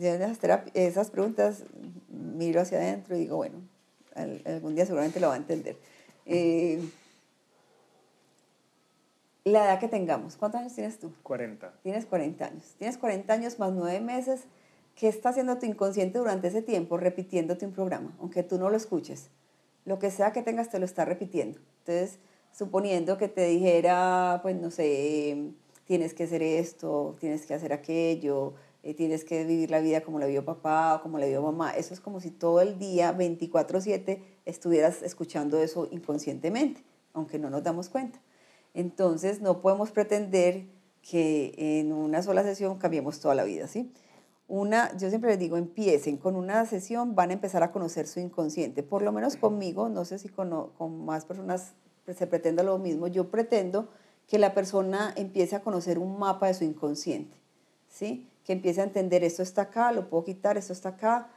esas, 0.00 0.38
esas 0.74 1.10
preguntas 1.10 1.64
miro 2.08 2.60
hacia 2.60 2.78
adentro 2.78 3.16
y 3.16 3.20
digo, 3.20 3.36
bueno, 3.36 3.60
algún 4.44 4.74
día 4.74 4.84
seguramente 4.86 5.20
lo 5.20 5.28
va 5.28 5.34
a 5.34 5.38
entender. 5.38 5.76
Eh, 6.26 6.80
la 9.44 9.64
edad 9.64 9.80
que 9.80 9.88
tengamos, 9.88 10.36
¿cuántos 10.36 10.60
años 10.60 10.74
tienes 10.74 10.98
tú? 10.98 11.12
40. 11.22 11.72
Tienes 11.82 12.04
40 12.04 12.44
años. 12.44 12.74
Tienes 12.78 12.98
40 12.98 13.32
años 13.32 13.58
más 13.58 13.72
9 13.72 14.00
meses. 14.00 14.42
¿Qué 14.94 15.08
está 15.08 15.30
haciendo 15.30 15.58
tu 15.58 15.64
inconsciente 15.64 16.18
durante 16.18 16.48
ese 16.48 16.60
tiempo 16.60 16.96
repitiéndote 16.96 17.64
un 17.64 17.72
programa, 17.72 18.14
aunque 18.20 18.42
tú 18.42 18.58
no 18.58 18.68
lo 18.68 18.76
escuches? 18.76 19.30
Lo 19.88 19.98
que 19.98 20.10
sea 20.10 20.34
que 20.34 20.42
tengas 20.42 20.68
te 20.68 20.78
lo 20.78 20.84
está 20.84 21.06
repitiendo. 21.06 21.60
Entonces, 21.78 22.18
suponiendo 22.52 23.16
que 23.16 23.26
te 23.26 23.46
dijera, 23.46 24.40
pues 24.42 24.54
no 24.54 24.70
sé, 24.70 25.54
tienes 25.86 26.12
que 26.12 26.24
hacer 26.24 26.42
esto, 26.42 27.16
tienes 27.18 27.46
que 27.46 27.54
hacer 27.54 27.72
aquello, 27.72 28.52
eh, 28.82 28.92
tienes 28.92 29.24
que 29.24 29.46
vivir 29.46 29.70
la 29.70 29.80
vida 29.80 30.02
como 30.02 30.18
la 30.18 30.26
vio 30.26 30.44
papá 30.44 30.96
o 30.96 31.00
como 31.00 31.18
la 31.18 31.24
vio 31.24 31.40
mamá. 31.40 31.70
Eso 31.70 31.94
es 31.94 32.00
como 32.00 32.20
si 32.20 32.30
todo 32.30 32.60
el 32.60 32.78
día, 32.78 33.12
24/7, 33.12 34.22
estuvieras 34.44 35.02
escuchando 35.02 35.58
eso 35.58 35.88
inconscientemente, 35.90 36.84
aunque 37.14 37.38
no 37.38 37.48
nos 37.48 37.62
damos 37.62 37.88
cuenta. 37.88 38.20
Entonces 38.74 39.40
no 39.40 39.62
podemos 39.62 39.90
pretender 39.90 40.66
que 41.00 41.54
en 41.56 41.94
una 41.94 42.22
sola 42.22 42.42
sesión 42.42 42.76
cambiemos 42.76 43.20
toda 43.20 43.34
la 43.34 43.44
vida, 43.44 43.66
¿sí? 43.68 43.90
Una, 44.48 44.96
yo 44.96 45.10
siempre 45.10 45.30
les 45.30 45.38
digo, 45.38 45.56
empiecen 45.56 46.16
con 46.16 46.34
una 46.34 46.64
sesión, 46.64 47.14
van 47.14 47.30
a 47.30 47.34
empezar 47.34 47.62
a 47.62 47.70
conocer 47.70 48.06
su 48.06 48.18
inconsciente. 48.18 48.82
Por 48.82 49.02
lo 49.02 49.12
menos 49.12 49.36
conmigo, 49.36 49.88
no 49.88 50.04
sé 50.04 50.18
si 50.18 50.28
con, 50.28 50.70
con 50.70 51.04
más 51.04 51.26
personas 51.26 51.74
se 52.14 52.26
pretenda 52.26 52.62
lo 52.62 52.78
mismo, 52.78 53.06
yo 53.06 53.30
pretendo 53.30 53.88
que 54.26 54.38
la 54.38 54.54
persona 54.54 55.12
empiece 55.16 55.56
a 55.56 55.62
conocer 55.62 55.98
un 55.98 56.18
mapa 56.18 56.46
de 56.46 56.54
su 56.54 56.64
inconsciente, 56.64 57.36
¿sí? 57.88 58.28
que 58.44 58.52
empiece 58.54 58.80
a 58.80 58.84
entender 58.84 59.24
esto 59.24 59.42
está 59.42 59.62
acá, 59.62 59.92
lo 59.92 60.08
puedo 60.08 60.24
quitar, 60.24 60.56
esto 60.56 60.72
está 60.72 60.90
acá. 60.90 61.28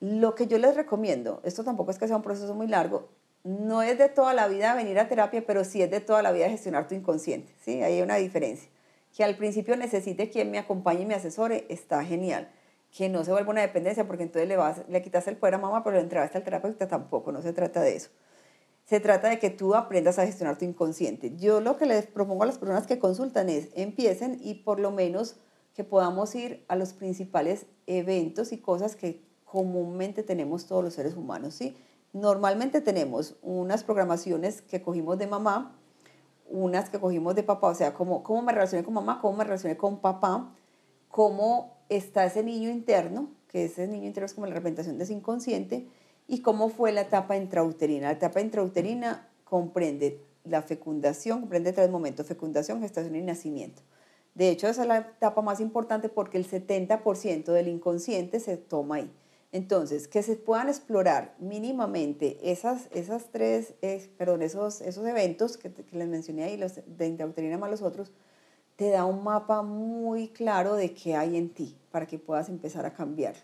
Lo 0.00 0.34
que 0.34 0.46
yo 0.46 0.58
les 0.58 0.74
recomiendo, 0.74 1.40
esto 1.42 1.64
tampoco 1.64 1.90
es 1.90 1.98
que 1.98 2.06
sea 2.06 2.16
un 2.16 2.22
proceso 2.22 2.54
muy 2.54 2.66
largo, 2.66 3.08
no 3.44 3.82
es 3.82 3.96
de 3.96 4.08
toda 4.08 4.34
la 4.34 4.48
vida 4.48 4.74
venir 4.74 4.98
a 4.98 5.08
terapia, 5.08 5.44
pero 5.46 5.64
sí 5.64 5.80
es 5.80 5.90
de 5.90 6.00
toda 6.00 6.22
la 6.22 6.32
vida 6.32 6.48
gestionar 6.48 6.86
tu 6.88 6.94
inconsciente, 6.94 7.54
¿sí? 7.64 7.82
Ahí 7.82 7.94
hay 7.94 8.02
una 8.02 8.16
diferencia. 8.16 8.68
Que 9.16 9.24
al 9.24 9.36
principio 9.36 9.76
necesite 9.76 10.30
quien 10.30 10.50
me 10.50 10.58
acompañe 10.58 11.02
y 11.02 11.06
me 11.06 11.14
asesore, 11.14 11.66
está 11.68 12.04
genial. 12.04 12.50
Que 12.96 13.08
no 13.08 13.24
se 13.24 13.32
vuelva 13.32 13.50
una 13.50 13.60
dependencia, 13.60 14.06
porque 14.06 14.24
entonces 14.24 14.48
le, 14.48 14.56
vas, 14.56 14.82
le 14.88 15.02
quitas 15.02 15.26
el 15.28 15.36
poder 15.36 15.54
a 15.54 15.58
mamá, 15.58 15.82
pero 15.84 15.96
le 15.96 16.02
entregaste 16.02 16.38
al 16.38 16.44
terapeuta, 16.44 16.88
tampoco, 16.88 17.32
no 17.32 17.42
se 17.42 17.52
trata 17.52 17.82
de 17.82 17.96
eso. 17.96 18.10
Se 18.84 18.98
trata 18.98 19.28
de 19.28 19.38
que 19.38 19.50
tú 19.50 19.74
aprendas 19.74 20.18
a 20.18 20.26
gestionar 20.26 20.58
tu 20.58 20.64
inconsciente. 20.64 21.36
Yo 21.36 21.60
lo 21.60 21.76
que 21.76 21.86
les 21.86 22.06
propongo 22.06 22.42
a 22.42 22.46
las 22.46 22.58
personas 22.58 22.86
que 22.86 22.98
consultan 22.98 23.48
es 23.48 23.68
empiecen 23.74 24.40
y 24.42 24.54
por 24.54 24.80
lo 24.80 24.90
menos 24.90 25.36
que 25.74 25.84
podamos 25.84 26.34
ir 26.34 26.64
a 26.68 26.76
los 26.76 26.92
principales 26.92 27.66
eventos 27.86 28.52
y 28.52 28.58
cosas 28.58 28.96
que 28.96 29.22
comúnmente 29.44 30.22
tenemos 30.22 30.66
todos 30.66 30.82
los 30.82 30.94
seres 30.94 31.14
humanos, 31.14 31.54
¿sí? 31.54 31.76
Normalmente 32.12 32.80
tenemos 32.80 33.36
unas 33.42 33.84
programaciones 33.84 34.62
que 34.62 34.82
cogimos 34.82 35.18
de 35.18 35.28
mamá, 35.28 35.79
unas 36.50 36.90
que 36.90 36.98
cogimos 36.98 37.34
de 37.34 37.42
papá, 37.42 37.68
o 37.68 37.74
sea, 37.74 37.94
cómo, 37.94 38.22
cómo 38.22 38.42
me 38.42 38.52
relacioné 38.52 38.84
con 38.84 38.94
mamá, 38.94 39.20
cómo 39.20 39.38
me 39.38 39.44
relacioné 39.44 39.76
con 39.76 40.00
papá, 40.00 40.52
cómo 41.08 41.78
está 41.88 42.24
ese 42.24 42.42
niño 42.42 42.70
interno, 42.70 43.30
que 43.48 43.64
ese 43.64 43.86
niño 43.86 44.06
interno 44.06 44.26
es 44.26 44.34
como 44.34 44.46
la 44.46 44.54
representación 44.54 44.98
de 44.98 45.04
ese 45.04 45.12
inconsciente, 45.12 45.88
y 46.26 46.42
cómo 46.42 46.68
fue 46.68 46.92
la 46.92 47.02
etapa 47.02 47.36
intrauterina. 47.36 48.06
La 48.06 48.12
etapa 48.12 48.40
intrauterina 48.40 49.28
comprende 49.44 50.20
la 50.44 50.62
fecundación, 50.62 51.40
comprende 51.40 51.72
tres 51.72 51.90
momentos, 51.90 52.26
fecundación, 52.26 52.80
gestación 52.80 53.16
y 53.16 53.22
nacimiento. 53.22 53.82
De 54.34 54.48
hecho, 54.48 54.68
esa 54.68 54.82
es 54.82 54.88
la 54.88 54.98
etapa 54.98 55.42
más 55.42 55.60
importante 55.60 56.08
porque 56.08 56.38
el 56.38 56.48
70% 56.48 57.46
del 57.46 57.68
inconsciente 57.68 58.38
se 58.38 58.56
toma 58.56 58.96
ahí. 58.96 59.12
Entonces, 59.52 60.06
que 60.06 60.22
se 60.22 60.36
puedan 60.36 60.68
explorar 60.68 61.34
mínimamente 61.40 62.38
esas, 62.52 62.86
esas 62.92 63.30
tres, 63.32 63.74
perdón, 64.16 64.42
esos, 64.42 64.80
esos 64.80 65.04
eventos 65.06 65.56
que, 65.56 65.72
les 65.90 66.08
mencioné 66.08 66.44
ahí, 66.44 66.56
los 66.56 66.80
de 66.86 67.06
intrauterina 67.08 67.58
más 67.58 67.70
los 67.70 67.82
otros, 67.82 68.12
te 68.76 68.90
da 68.90 69.04
un 69.04 69.24
mapa 69.24 69.62
muy 69.62 70.28
claro 70.28 70.74
de 70.74 70.94
qué 70.94 71.16
hay 71.16 71.36
en 71.36 71.50
ti 71.50 71.76
para 71.90 72.06
que 72.06 72.18
puedas 72.18 72.48
empezar 72.48 72.86
a 72.86 72.94
cambiar. 72.94 73.34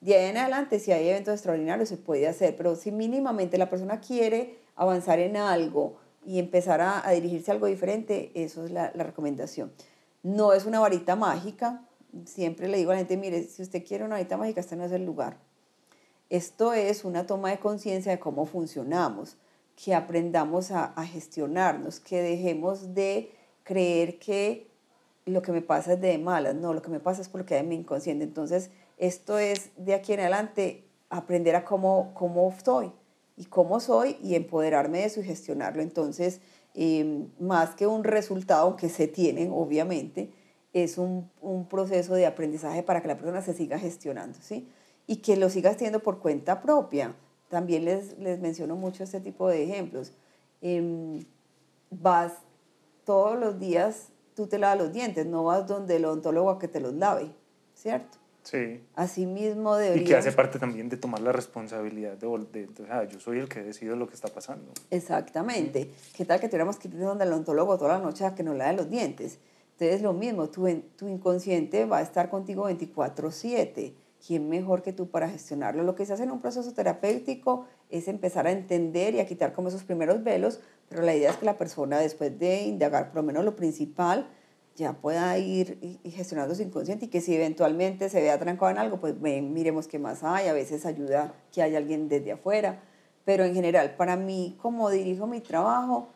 De 0.00 0.16
ahí 0.16 0.30
en 0.30 0.36
adelante, 0.36 0.80
si 0.80 0.90
hay 0.90 1.08
eventos 1.08 1.34
extraordinarios, 1.34 1.88
se 1.88 1.96
puede 1.96 2.26
hacer, 2.26 2.56
pero 2.56 2.74
si 2.74 2.90
mínimamente 2.90 3.56
la 3.56 3.70
persona 3.70 4.00
quiere 4.00 4.58
avanzar 4.74 5.20
en 5.20 5.36
algo 5.36 5.96
y 6.26 6.40
empezar 6.40 6.80
a, 6.80 7.08
dirigirse 7.12 7.52
a 7.52 7.54
algo 7.54 7.66
diferente, 7.66 8.32
eso 8.34 8.64
es 8.64 8.72
la, 8.72 8.90
la 8.96 9.04
recomendación. 9.04 9.72
No 10.24 10.54
es 10.54 10.66
una 10.66 10.80
varita 10.80 11.14
mágica, 11.14 11.86
siempre 12.24 12.66
le 12.66 12.78
digo 12.78 12.90
a 12.90 12.94
la 12.94 12.98
gente, 12.98 13.16
mire, 13.16 13.44
si 13.44 13.62
usted 13.62 13.84
quiere 13.86 14.04
una 14.04 14.16
varita 14.16 14.36
mágica, 14.36 14.60
este 14.60 14.74
no 14.74 14.84
es 14.84 14.92
el 14.92 15.06
lugar 15.06 15.38
esto 16.32 16.72
es 16.72 17.04
una 17.04 17.26
toma 17.26 17.50
de 17.50 17.58
conciencia 17.58 18.10
de 18.10 18.18
cómo 18.18 18.46
funcionamos, 18.46 19.36
que 19.76 19.94
aprendamos 19.94 20.70
a, 20.70 20.94
gestionarnos, 21.04 22.00
que 22.00 22.22
dejemos 22.22 22.94
de 22.94 23.30
creer 23.64 24.18
que 24.18 24.66
lo 25.26 25.42
que 25.42 25.52
me 25.52 25.60
pasa 25.60 25.92
es 25.92 26.00
de 26.00 26.16
malas, 26.16 26.54
no, 26.54 26.72
lo 26.72 26.80
que 26.80 26.88
me 26.88 27.00
pasa 27.00 27.20
es 27.20 27.28
por 27.28 27.42
lo 27.42 27.46
que 27.46 27.56
hay 27.56 27.66
mi 27.66 27.74
inconsciente. 27.74 28.24
Entonces, 28.24 28.70
esto 28.96 29.38
es 29.38 29.72
de 29.76 29.92
aquí 29.92 30.14
en 30.14 30.20
adelante 30.20 30.84
aprender 31.10 31.54
a 31.54 31.66
cómo, 31.66 32.12
cómo 32.14 32.50
soy 32.64 32.90
y 33.36 33.44
cómo 33.44 33.78
soy 33.78 34.16
y 34.22 34.34
empoderarme 34.34 35.00
de 35.00 35.04
eso 35.04 35.20
y 35.20 35.24
gestionarlo. 35.24 35.82
Entonces, 35.82 36.40
em, 36.72 37.28
más 37.40 37.74
que 37.74 37.86
un 37.86 38.04
resultado 38.04 38.76
que 38.76 38.88
se 38.88 39.06
tiene, 39.06 39.50
obviamente, 39.52 40.30
es 40.72 40.96
un, 40.96 41.30
un, 41.42 41.68
proceso 41.68 42.14
de 42.14 42.24
aprendizaje 42.24 42.82
para 42.82 43.02
que 43.02 43.08
la 43.08 43.16
persona 43.18 43.42
se 43.42 43.52
siga 43.52 43.78
gestionando, 43.78 44.38
¿sí? 44.40 44.66
Y 45.06 45.16
que 45.16 45.36
lo 45.36 45.50
sigas 45.50 45.76
teniendo 45.76 46.00
por 46.00 46.18
cuenta 46.18 46.60
propia. 46.60 47.14
También 47.48 47.84
les, 47.84 48.18
les 48.18 48.40
menciono 48.40 48.76
mucho 48.76 49.04
este 49.04 49.20
tipo 49.20 49.48
de 49.48 49.64
ejemplos. 49.64 50.12
Em, 50.60 51.24
vas 51.90 52.32
todos 53.04 53.38
los 53.38 53.58
días, 53.58 54.08
tú 54.34 54.46
te 54.46 54.58
lavas 54.58 54.78
los 54.78 54.92
dientes, 54.92 55.26
no 55.26 55.44
vas 55.44 55.66
donde 55.66 55.96
el 55.96 56.04
odontólogo 56.04 56.50
a 56.50 56.58
que 56.58 56.68
te 56.68 56.80
los 56.80 56.94
lave, 56.94 57.30
¿cierto? 57.74 58.18
Sí. 58.42 58.82
Así 58.94 59.26
mismo 59.26 59.76
debería... 59.76 60.02
Y 60.02 60.06
que 60.06 60.16
hace 60.16 60.32
parte 60.32 60.58
también 60.58 60.88
de 60.88 60.96
tomar 60.96 61.20
la 61.20 61.32
responsabilidad 61.32 62.16
de, 62.16 62.26
de, 62.26 62.68
yo 63.08 63.20
soy 63.20 63.38
el 63.38 63.48
que 63.48 63.62
decido 63.62 63.94
lo 63.96 64.08
que 64.08 64.14
está 64.14 64.28
pasando. 64.28 64.72
Exactamente. 64.90 65.90
¿Qué 66.16 66.24
tal 66.24 66.40
que 66.40 66.48
tuviéramos 66.48 66.76
que 66.76 66.88
ir 66.88 66.98
donde 66.98 67.24
el 67.24 67.32
odontólogo 67.32 67.78
toda 67.78 67.98
la 67.98 68.04
noche 68.04 68.24
a 68.24 68.34
que 68.34 68.42
nos 68.42 68.56
lave 68.56 68.76
los 68.76 68.90
dientes? 68.90 69.38
Entonces 69.72 70.02
lo 70.02 70.12
mismo, 70.12 70.48
tu, 70.48 70.66
tu 70.96 71.08
inconsciente 71.08 71.84
va 71.84 71.98
a 71.98 72.02
estar 72.02 72.30
contigo 72.30 72.68
24/7 72.68 73.94
¿quién 74.24 74.48
mejor 74.48 74.82
que 74.82 74.92
tú 74.92 75.10
para 75.10 75.28
gestionarlo? 75.28 75.82
Lo 75.82 75.94
que 75.94 76.06
se 76.06 76.12
hace 76.12 76.22
en 76.22 76.30
un 76.30 76.40
proceso 76.40 76.72
terapéutico 76.72 77.66
es 77.90 78.08
empezar 78.08 78.46
a 78.46 78.52
entender 78.52 79.14
y 79.14 79.20
a 79.20 79.26
quitar 79.26 79.52
como 79.52 79.68
esos 79.68 79.84
primeros 79.84 80.22
velos, 80.22 80.60
pero 80.88 81.02
la 81.02 81.14
idea 81.14 81.30
es 81.30 81.36
que 81.36 81.46
la 81.46 81.58
persona 81.58 81.98
después 81.98 82.38
de 82.38 82.62
indagar 82.62 83.08
por 83.08 83.16
lo 83.16 83.22
menos 83.22 83.44
lo 83.44 83.56
principal, 83.56 84.28
ya 84.74 84.94
pueda 84.94 85.36
ir 85.36 86.00
gestionando 86.04 86.54
su 86.54 86.62
inconsciente 86.62 87.04
y 87.04 87.08
que 87.08 87.20
si 87.20 87.34
eventualmente 87.34 88.08
se 88.08 88.22
vea 88.22 88.38
trancado 88.38 88.70
en 88.70 88.78
algo, 88.78 89.00
pues 89.00 89.20
ven, 89.20 89.52
miremos 89.52 89.86
qué 89.86 89.98
más 89.98 90.22
hay, 90.22 90.48
a 90.48 90.54
veces 90.54 90.86
ayuda 90.86 91.34
que 91.52 91.62
haya 91.62 91.78
alguien 91.78 92.08
desde 92.08 92.32
afuera, 92.32 92.80
pero 93.24 93.44
en 93.44 93.54
general, 93.54 93.96
para 93.96 94.16
mí, 94.16 94.56
como 94.62 94.88
dirijo 94.88 95.26
mi 95.26 95.40
trabajo, 95.40 96.08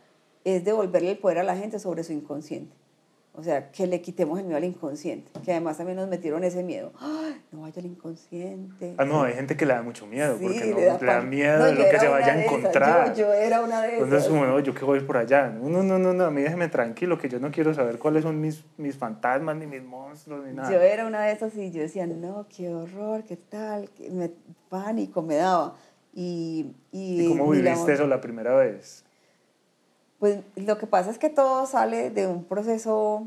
es 0.45 0.65
devolverle 0.65 1.11
el 1.13 1.19
poder 1.19 1.39
a 1.39 1.45
la 1.45 1.57
gente 1.57 1.79
sobre 1.79 2.03
su 2.03 2.13
inconsciente. 2.13 2.75
O 3.39 3.43
sea, 3.43 3.71
que 3.71 3.87
le 3.87 4.01
quitemos 4.01 4.39
el 4.39 4.47
miedo 4.47 4.57
al 4.57 4.65
inconsciente, 4.65 5.31
que 5.45 5.51
además 5.53 5.77
también 5.77 5.97
nos 5.97 6.09
metieron 6.09 6.43
ese 6.43 6.63
miedo. 6.63 6.93
No 7.53 7.61
vaya 7.61 7.81
al 7.81 7.87
inconsciente. 7.87 8.95
Ah, 8.97 9.05
no, 9.05 9.25
hay 9.25 9.35
gente 9.35 9.59
que 9.59 9.67
le 9.67 9.75
da 9.75 9.83
mucho 9.83 10.07
miedo, 10.07 10.39
porque 10.41 10.67
no, 10.71 10.77
le 10.79 11.07
da, 11.07 11.21
miedo 11.21 11.65
de 11.67 11.75
lo 11.75 11.85
que 11.85 12.01
se 12.01 12.09
vaya 12.09 12.33
a 12.33 12.43
encontrar. 12.43 13.15
Yo, 13.15 13.31
era 13.35 13.61
una 13.61 13.83
de 13.83 13.89
esas. 13.89 14.05
Entonces, 14.05 14.29
como, 14.31 14.47
no, 14.47 14.59
yo 14.61 14.75
que 14.75 14.85
voy 14.87 15.01
por 15.01 15.19
allá. 15.19 15.51
No, 15.51 15.83
no, 15.83 15.99
no, 15.99 16.15
no, 16.15 16.25
a 16.25 16.31
mí 16.31 16.41
déjeme 16.41 16.69
tranquilo, 16.69 17.19
que 17.19 17.29
yo 17.29 17.39
no 17.39 17.51
quiero 17.51 17.75
saber 17.75 17.99
cuáles 17.99 18.23
son 18.23 18.41
mis, 18.41 18.65
mis 18.79 18.97
fantasmas, 18.97 19.55
ni 19.57 19.67
mis 19.67 19.83
monstruos, 19.83 20.47
ni 20.47 20.55
nada. 20.55 20.73
Yo 20.73 20.81
era 20.81 21.07
una 21.07 21.25
de 21.25 21.33
esas 21.33 21.55
y 21.57 21.71
yo 21.71 21.83
decía, 21.83 22.07
no, 22.07 22.47
qué 22.49 22.75
horror, 22.75 23.25
qué 23.25 23.37
tal, 23.37 23.91
me, 24.11 24.31
pánico 24.71 25.21
me 25.21 25.37
daba. 25.37 25.75
Y, 26.15 26.73
y, 26.91 27.21
¿Y 27.21 27.29
cómo 27.29 27.51
viviste 27.51 27.93
eso 27.93 28.07
la 28.07 28.23
primera 28.23 28.55
vez? 28.55 29.06
Pues 30.19 30.39
lo 30.57 30.79
que 30.79 30.87
pasa 30.87 31.11
es 31.11 31.19
que 31.19 31.29
todo 31.29 31.67
sale 31.67 32.11
de 32.11 32.27
un 32.27 32.45
proceso 32.45 33.27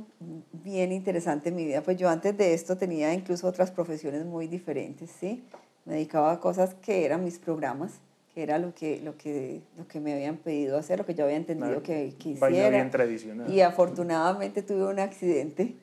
bien 0.51 0.91
interesante 0.91 1.49
en 1.49 1.55
mi 1.55 1.65
vida. 1.65 1.81
Pues 1.81 1.97
yo 1.97 2.09
antes 2.09 2.35
de 2.35 2.53
esto 2.53 2.77
tenía 2.77 3.13
incluso 3.13 3.47
otras 3.47 3.69
profesiones 3.69 4.25
muy 4.25 4.47
diferentes, 4.47 5.11
¿sí? 5.11 5.43
Me 5.85 5.93
dedicaba 5.93 6.31
a 6.31 6.39
cosas 6.39 6.73
que 6.75 7.05
eran 7.05 7.23
mis 7.23 7.37
programas, 7.37 7.99
que 8.33 8.41
era 8.41 8.57
lo 8.57 8.73
que, 8.73 9.01
lo 9.01 9.17
que, 9.17 9.61
lo 9.77 9.87
que 9.87 9.99
me 9.99 10.13
habían 10.13 10.37
pedido 10.37 10.77
hacer, 10.77 10.99
lo 10.99 11.05
que 11.05 11.13
yo 11.13 11.25
había 11.25 11.37
entendido 11.37 11.83
que, 11.83 12.15
que 12.17 12.29
hiciera. 12.29 12.69
bien 12.69 12.89
tradicional. 12.89 13.51
Y 13.53 13.61
afortunadamente 13.61 14.63
tuve 14.63 14.85
un 14.85 14.99
accidente, 14.99 15.75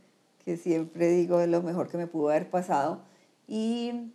que 0.45 0.57
siempre 0.57 1.09
digo 1.09 1.41
es 1.41 1.49
lo 1.49 1.63
mejor 1.63 1.89
que 1.89 1.99
me 1.99 2.09
pudo 2.09 2.31
haber 2.31 2.51
pasado. 2.51 3.01
Y 3.47 4.11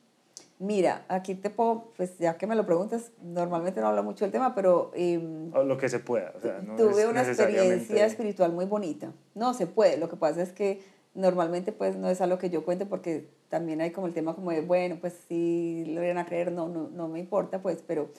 Mira, 0.62 1.06
aquí 1.08 1.34
te 1.34 1.50
puedo, 1.50 1.92
pues 1.98 2.20
ya 2.20 2.38
que 2.38 2.46
me 2.46 2.54
lo 2.54 2.68
preguntas, 2.68 3.10
normalmente 3.24 3.82
no 3.82 3.88
hablo 3.88 4.04
mucho 4.04 4.26
del 4.26 4.32
tema, 4.32 4.54
pero... 4.54 4.92
Eh, 4.94 5.20
lo 5.66 5.76
que 5.80 5.90
se 5.90 5.98
pueda. 5.98 6.34
tuve 6.78 7.08
una 7.08 7.24
experiencia 7.24 8.06
espiritual 8.06 8.54
muy 8.54 8.66
bonita. 8.66 9.12
No, 9.34 9.56
se 9.56 9.66
puede. 9.66 9.98
Lo 9.98 10.08
que 10.08 10.18
pasa 10.18 10.44
es 10.44 10.52
que 10.52 10.84
normalmente 11.16 11.72
pues 11.72 11.96
no 11.96 12.12
es 12.12 12.22
algo 12.22 12.38
que 12.38 12.52
yo 12.52 12.64
cuente 12.64 12.86
porque 12.86 13.28
también 13.50 13.82
hay 13.82 13.90
como 13.90 14.06
el 14.06 14.14
tema 14.14 14.36
como 14.36 14.52
de, 14.52 14.62
bueno, 14.62 15.00
pues 15.02 15.14
si 15.28 15.84
lo 15.96 16.04
iban 16.04 16.20
a 16.20 16.28
creer, 16.28 16.52
no, 16.52 16.70
no, 16.70 16.90
no 16.90 17.08
me 17.08 17.18
importa, 17.18 17.64
pues, 17.64 17.84
pero 17.88 18.12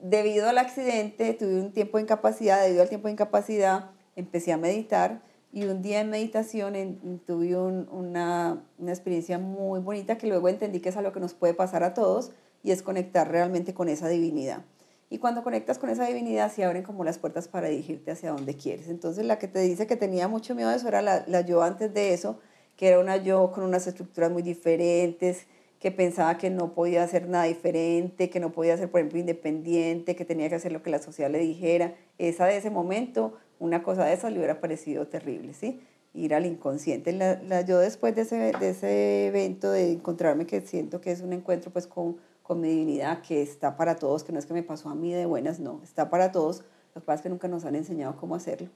debido 0.00 0.48
al 0.48 0.58
accidente 0.58 1.34
tuve 1.34 1.60
un 1.60 1.72
tiempo 1.72 1.98
de 1.98 2.04
incapacidad, 2.04 2.62
debido 2.62 2.82
al 2.82 2.90
tiempo 2.90 3.08
de 3.08 3.14
incapacidad 3.14 3.90
empecé 4.14 4.52
a 4.52 4.56
meditar 4.56 5.20
y 5.52 5.64
un 5.64 5.82
día 5.82 6.00
en 6.00 6.08
meditación 6.08 7.20
tuve 7.26 7.56
una, 7.56 8.64
una, 8.78 8.90
experiencia 8.90 9.38
muy 9.38 9.80
bonita 9.80 10.16
que 10.16 10.26
luego 10.26 10.48
entendí 10.48 10.80
que 10.80 10.88
es 10.88 10.96
algo 10.96 11.12
que 11.12 11.20
nos 11.20 11.34
puede 11.34 11.52
pasar 11.52 11.84
a 11.84 11.92
todos 11.92 12.32
y 12.62 12.70
es 12.70 12.82
conectar 12.82 13.30
realmente 13.30 13.74
con 13.74 13.90
esa 13.90 14.08
divinidad. 14.08 14.64
Y 15.10 15.18
cuando 15.18 15.42
conectas 15.42 15.78
con 15.78 15.90
esa 15.90 16.06
divinidad 16.06 16.50
se 16.50 16.64
abren 16.64 16.82
como 16.82 17.04
las 17.04 17.18
puertas 17.18 17.48
para 17.48 17.68
dirigirte 17.68 18.10
hacia 18.10 18.30
donde 18.30 18.56
quieres. 18.56 18.88
Entonces 18.88 19.26
la 19.26 19.38
que 19.38 19.46
te 19.46 19.58
dice 19.60 19.86
que 19.86 19.96
tenía 19.96 20.26
mucho 20.26 20.54
miedo 20.54 20.70
de 20.70 20.76
eso 20.76 20.88
era 20.88 21.02
la, 21.02 21.22
la 21.26 21.42
yo 21.42 21.62
antes 21.62 21.92
de 21.92 22.14
eso, 22.14 22.38
que 22.78 22.88
era 22.88 22.98
una 22.98 23.18
yo 23.18 23.52
con 23.52 23.62
unas 23.62 23.86
estructuras 23.86 24.30
muy 24.30 24.40
diferentes, 24.42 25.46
que 25.82 25.90
pensaba 25.90 26.38
que 26.38 26.48
no 26.48 26.72
podía 26.74 27.02
hacer 27.02 27.28
nada 27.28 27.44
diferente, 27.44 28.30
que 28.30 28.40
no 28.40 28.52
podía 28.52 28.76
ser, 28.78 28.90
por 28.90 29.00
ejemplo, 29.00 29.18
independiente, 29.18 30.16
que 30.16 30.24
tenía 30.24 30.48
que 30.48 30.54
hacer 30.54 30.72
lo 30.72 30.82
que 30.82 30.90
la 30.90 31.00
sociedad 31.00 31.28
le 31.28 31.40
dijera. 31.40 31.94
Esa 32.18 32.46
de 32.46 32.56
ese 32.56 32.70
momento 32.70 33.34
una 33.62 33.84
cosa 33.84 34.04
de 34.04 34.12
esas 34.12 34.32
le 34.32 34.38
hubiera 34.38 34.60
parecido 34.60 35.06
terrible, 35.06 35.54
¿sí? 35.54 35.80
Ir 36.14 36.34
al 36.34 36.46
inconsciente. 36.46 37.12
La, 37.12 37.60
yo 37.62 37.78
después 37.78 38.14
de 38.14 38.22
ese, 38.22 38.52
de 38.58 38.70
ese 38.70 39.28
evento, 39.28 39.70
de 39.70 39.92
encontrarme 39.92 40.46
que 40.46 40.60
siento 40.62 41.00
que 41.00 41.12
es 41.12 41.20
un 41.20 41.32
encuentro 41.32 41.70
pues 41.70 41.86
con, 41.86 42.16
con 42.42 42.60
mi 42.60 42.68
divinidad, 42.68 43.22
que 43.22 43.40
está 43.40 43.76
para 43.76 43.94
todos, 43.94 44.24
que 44.24 44.32
no 44.32 44.40
es 44.40 44.46
que 44.46 44.52
me 44.52 44.64
pasó 44.64 44.88
a 44.88 44.96
mí 44.96 45.12
de 45.12 45.26
buenas, 45.26 45.60
no, 45.60 45.80
está 45.84 46.10
para 46.10 46.32
todos. 46.32 46.64
Lo 46.94 47.00
que 47.00 47.06
pasa 47.06 47.16
es 47.16 47.22
que 47.22 47.28
nunca 47.28 47.46
nos 47.46 47.64
han 47.64 47.76
enseñado 47.76 48.16
cómo 48.16 48.34
hacerlo. 48.34 48.68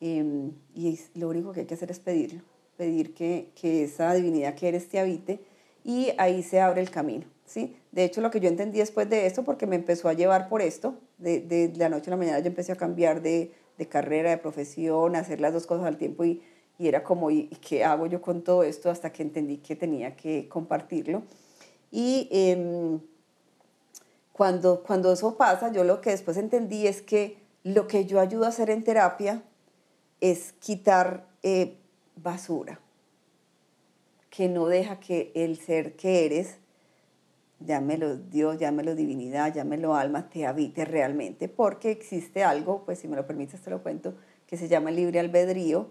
Em, 0.00 0.50
y 0.74 0.98
lo 1.14 1.28
único 1.28 1.52
que 1.52 1.60
hay 1.60 1.66
que 1.66 1.74
hacer 1.74 1.92
es 1.92 2.00
pedirlo, 2.00 2.42
pedir 2.76 3.14
que, 3.14 3.52
que 3.54 3.84
esa 3.84 4.12
divinidad 4.14 4.56
que 4.56 4.66
eres 4.66 4.88
te 4.88 4.98
habite 4.98 5.40
y 5.84 6.12
ahí 6.18 6.42
se 6.42 6.60
abre 6.60 6.80
el 6.80 6.90
camino. 6.90 7.24
¿sí? 7.46 7.76
De 7.92 8.02
hecho, 8.02 8.20
lo 8.20 8.32
que 8.32 8.40
yo 8.40 8.48
entendí 8.48 8.80
después 8.80 9.08
de 9.08 9.26
esto, 9.26 9.44
porque 9.44 9.68
me 9.68 9.76
empezó 9.76 10.08
a 10.08 10.12
llevar 10.12 10.48
por 10.48 10.60
esto, 10.60 10.96
de, 11.18 11.40
de 11.40 11.72
la 11.76 11.88
noche 11.88 12.10
a 12.10 12.10
la 12.10 12.16
mañana 12.16 12.40
yo 12.40 12.48
empecé 12.48 12.72
a 12.72 12.76
cambiar 12.76 13.22
de, 13.22 13.52
de 13.78 13.88
carrera, 13.88 14.30
de 14.30 14.38
profesión, 14.38 15.16
hacer 15.16 15.40
las 15.40 15.52
dos 15.52 15.66
cosas 15.66 15.86
al 15.86 15.96
tiempo 15.96 16.24
y, 16.24 16.42
y 16.78 16.88
era 16.88 17.02
como, 17.02 17.30
¿y 17.30 17.48
qué 17.60 17.84
hago 17.84 18.06
yo 18.06 18.20
con 18.20 18.42
todo 18.42 18.62
esto? 18.62 18.90
Hasta 18.90 19.12
que 19.12 19.22
entendí 19.22 19.58
que 19.58 19.76
tenía 19.76 20.16
que 20.16 20.48
compartirlo. 20.48 21.22
Y 21.90 22.28
em, 22.32 23.00
cuando, 24.32 24.82
cuando 24.82 25.12
eso 25.12 25.36
pasa, 25.36 25.70
yo 25.70 25.84
lo 25.84 26.00
que 26.00 26.10
después 26.10 26.36
entendí 26.36 26.86
es 26.86 27.02
que 27.02 27.42
Lo 27.64 27.86
que 27.86 28.04
yo 28.04 28.20
ayudo 28.20 28.44
a 28.44 28.48
hacer 28.48 28.68
en 28.68 28.84
terapia 28.84 29.42
es 30.20 30.52
quitar 30.52 31.26
eh, 31.42 31.78
basura, 32.14 32.78
que 34.28 34.48
no 34.48 34.66
deja 34.66 35.00
que 35.00 35.32
el 35.34 35.56
ser 35.56 35.96
que 35.96 36.26
eres, 36.26 36.58
llámelo 37.60 38.16
Dios, 38.16 38.58
llámelo 38.58 38.94
divinidad, 38.94 39.52
llámelo 39.54 39.94
alma, 39.94 40.28
te 40.28 40.46
habite 40.46 40.84
realmente, 40.84 41.48
porque 41.48 41.90
existe 41.90 42.44
algo, 42.44 42.84
pues 42.84 42.98
si 42.98 43.08
me 43.08 43.16
lo 43.16 43.26
permites 43.26 43.60
te 43.60 43.70
lo 43.70 43.82
cuento, 43.82 44.14
que 44.46 44.56
se 44.56 44.68
llama 44.68 44.90
el 44.90 44.96
libre 44.96 45.20
albedrío, 45.20 45.88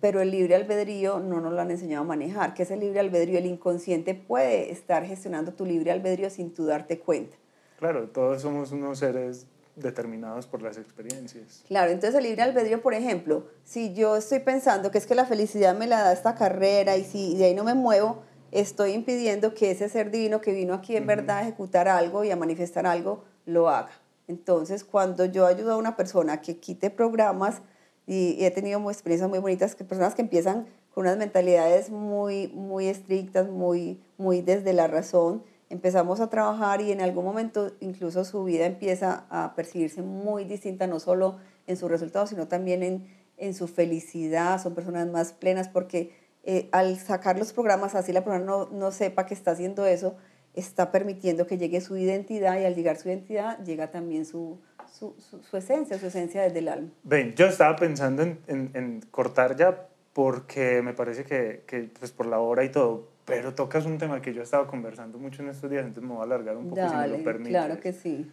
pero 0.00 0.20
el 0.20 0.30
libre 0.30 0.54
albedrío 0.54 1.20
no 1.20 1.40
nos 1.40 1.52
lo 1.52 1.60
han 1.60 1.70
enseñado 1.70 2.04
a 2.04 2.06
manejar. 2.06 2.54
¿Qué 2.54 2.64
es 2.64 2.70
el 2.70 2.80
libre 2.80 3.00
albedrío? 3.00 3.38
El 3.38 3.46
inconsciente 3.46 4.14
puede 4.14 4.70
estar 4.70 5.04
gestionando 5.04 5.54
tu 5.54 5.64
libre 5.64 5.90
albedrío 5.90 6.28
sin 6.28 6.52
tú 6.52 6.66
darte 6.66 6.98
cuenta. 6.98 7.36
Claro, 7.78 8.08
todos 8.08 8.42
somos 8.42 8.72
unos 8.72 8.98
seres 8.98 9.46
determinados 9.76 10.46
por 10.46 10.62
las 10.62 10.78
experiencias. 10.78 11.64
Claro, 11.66 11.90
entonces 11.90 12.16
el 12.16 12.24
libre 12.24 12.42
albedrío, 12.42 12.82
por 12.82 12.94
ejemplo, 12.94 13.46
si 13.64 13.92
yo 13.94 14.16
estoy 14.16 14.40
pensando 14.40 14.90
que 14.90 14.98
es 14.98 15.06
que 15.06 15.14
la 15.14 15.24
felicidad 15.24 15.76
me 15.76 15.86
la 15.86 16.02
da 16.02 16.12
esta 16.12 16.34
carrera 16.34 16.96
y 16.96 17.04
si 17.04 17.36
de 17.36 17.46
ahí 17.46 17.54
no 17.54 17.64
me 17.64 17.74
muevo, 17.74 18.22
estoy 18.54 18.92
impidiendo 18.92 19.52
que 19.52 19.72
ese 19.72 19.88
ser 19.88 20.10
divino 20.10 20.40
que 20.40 20.52
vino 20.52 20.74
aquí 20.74 20.96
en 20.96 21.06
verdad 21.06 21.38
a 21.38 21.42
ejecutar 21.42 21.88
algo 21.88 22.24
y 22.24 22.30
a 22.30 22.36
manifestar 22.36 22.86
algo, 22.86 23.24
lo 23.46 23.68
haga. 23.68 23.90
Entonces, 24.28 24.84
cuando 24.84 25.26
yo 25.26 25.46
ayudo 25.46 25.72
a 25.72 25.76
una 25.76 25.96
persona 25.96 26.40
que 26.40 26.58
quite 26.58 26.88
programas, 26.88 27.60
y, 28.06 28.44
he 28.44 28.50
tenido 28.52 28.78
experiencias 28.90 29.28
muy 29.28 29.40
bonitas, 29.40 29.74
que 29.74 29.84
personas 29.84 30.14
que 30.14 30.22
empiezan 30.22 30.66
con 30.94 31.02
unas 31.04 31.18
mentalidades 31.18 31.90
muy, 31.90 32.48
muy 32.48 32.86
estrictas, 32.86 33.48
muy, 33.48 34.00
muy 34.18 34.40
desde 34.40 34.72
la 34.72 34.86
razón, 34.86 35.42
empezamos 35.68 36.20
a 36.20 36.30
trabajar 36.30 36.80
y 36.80 36.92
en 36.92 37.00
algún 37.00 37.24
momento 37.24 37.72
incluso 37.80 38.24
su 38.24 38.44
vida 38.44 38.66
empieza 38.66 39.26
a 39.30 39.54
percibirse 39.56 40.02
muy 40.02 40.44
distinta, 40.44 40.86
no 40.86 41.00
solo 41.00 41.38
en 41.66 41.76
sus 41.76 41.90
resultados, 41.90 42.30
sino 42.30 42.46
también 42.46 42.84
en, 42.84 43.08
en 43.36 43.54
su 43.54 43.66
felicidad, 43.66 44.62
son 44.62 44.74
personas 44.74 45.08
más 45.08 45.32
plenas 45.32 45.68
porque 45.68 46.12
eh, 46.46 46.68
al 46.72 46.98
sacar 46.98 47.38
los 47.38 47.52
programas 47.52 47.94
así 47.94 48.12
la 48.12 48.22
persona 48.22 48.44
no, 48.44 48.68
no 48.70 48.90
sepa 48.90 49.24
que 49.24 49.32
está 49.32 49.52
haciendo 49.52 49.86
eso, 49.86 50.16
está 50.54 50.92
permitiendo 50.92 51.46
que 51.46 51.58
llegue 51.58 51.80
su 51.80 51.96
identidad 51.96 52.60
y 52.60 52.64
al 52.64 52.74
llegar 52.74 52.96
su 52.96 53.08
identidad 53.08 53.58
llega 53.64 53.90
también 53.90 54.24
su, 54.24 54.60
su, 54.92 55.14
su, 55.18 55.56
esencia, 55.56 55.98
su 55.98 56.06
esencia 56.06 56.42
desde 56.42 56.58
el 56.60 56.68
alma. 56.68 56.90
Ven, 57.02 57.34
yo 57.34 57.46
estaba 57.46 57.76
pensando 57.76 58.22
en, 58.22 58.38
en, 58.46 59.00
cortar 59.10 59.56
ya 59.56 59.88
porque 60.12 60.82
me 60.82 60.92
parece 60.92 61.24
que, 61.24 61.64
que, 61.66 61.90
pues 61.98 62.12
por 62.12 62.26
la 62.26 62.38
hora 62.38 62.62
y 62.62 62.68
todo, 62.68 63.08
pero 63.24 63.54
tocas 63.54 63.86
un 63.86 63.98
tema 63.98 64.22
que 64.22 64.32
yo 64.32 64.42
he 64.42 64.44
estado 64.44 64.66
conversando 64.66 65.18
mucho 65.18 65.42
en 65.42 65.48
estos 65.48 65.70
días, 65.70 65.84
entonces 65.84 66.04
me 66.04 66.14
voy 66.14 66.20
a 66.20 66.24
alargar 66.24 66.56
un 66.56 66.68
poco 66.68 66.88
si 66.88 66.94
me 66.94 67.08
lo 67.08 67.24
permites. 67.24 67.52
Claro 67.52 67.80
que 67.80 67.92
sí. 67.92 68.30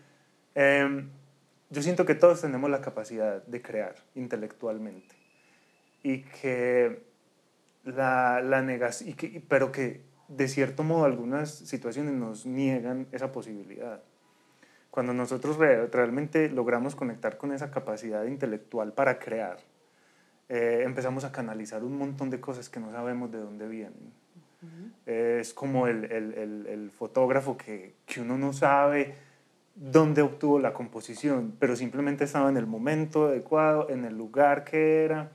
Em, 0.53 1.09
yo 1.69 1.81
siento 1.81 2.05
que 2.05 2.13
todos 2.13 2.41
tenemos 2.41 2.69
la 2.69 2.81
capacidad 2.81 3.41
de 3.43 3.61
crear 3.61 3.95
intelectualmente 4.13 5.15
y 6.03 6.23
que 6.23 7.10
la, 7.83 8.41
la 8.41 8.61
negación, 8.61 9.15
pero 9.47 9.71
que 9.71 10.01
de 10.27 10.47
cierto 10.47 10.83
modo 10.83 11.05
algunas 11.05 11.51
situaciones 11.51 12.13
nos 12.13 12.45
niegan 12.45 13.07
esa 13.11 13.31
posibilidad. 13.31 14.01
Cuando 14.89 15.13
nosotros 15.13 15.57
realmente 15.57 16.49
logramos 16.49 16.95
conectar 16.95 17.37
con 17.37 17.53
esa 17.53 17.71
capacidad 17.71 18.25
intelectual 18.25 18.93
para 18.93 19.19
crear, 19.19 19.57
eh, 20.49 20.81
empezamos 20.83 21.23
a 21.23 21.31
canalizar 21.31 21.83
un 21.83 21.97
montón 21.97 22.29
de 22.29 22.41
cosas 22.41 22.69
que 22.69 22.81
no 22.81 22.91
sabemos 22.91 23.31
de 23.31 23.39
dónde 23.39 23.67
vienen. 23.67 24.13
es 25.05 25.53
como 25.53 25.87
el, 25.87 26.05
el, 26.11 26.67
el, 26.67 26.91
fotógrafo 26.91 27.57
que, 27.57 27.95
que, 28.05 28.21
uno 28.21 28.37
no 28.37 28.53
sabe 28.53 29.15
dónde 29.75 30.21
obtuvo 30.21 30.59
la 30.59 30.73
composición, 30.73 31.55
pero 31.57 31.75
simplemente 31.75 32.25
estaba 32.25 32.49
en 32.49 32.57
el 32.57 32.67
momento 32.67 33.27
adecuado, 33.27 33.89
en 33.89 34.03
el 34.05 34.17
lugar 34.17 34.65
que 34.65 35.05
era, 35.05 35.31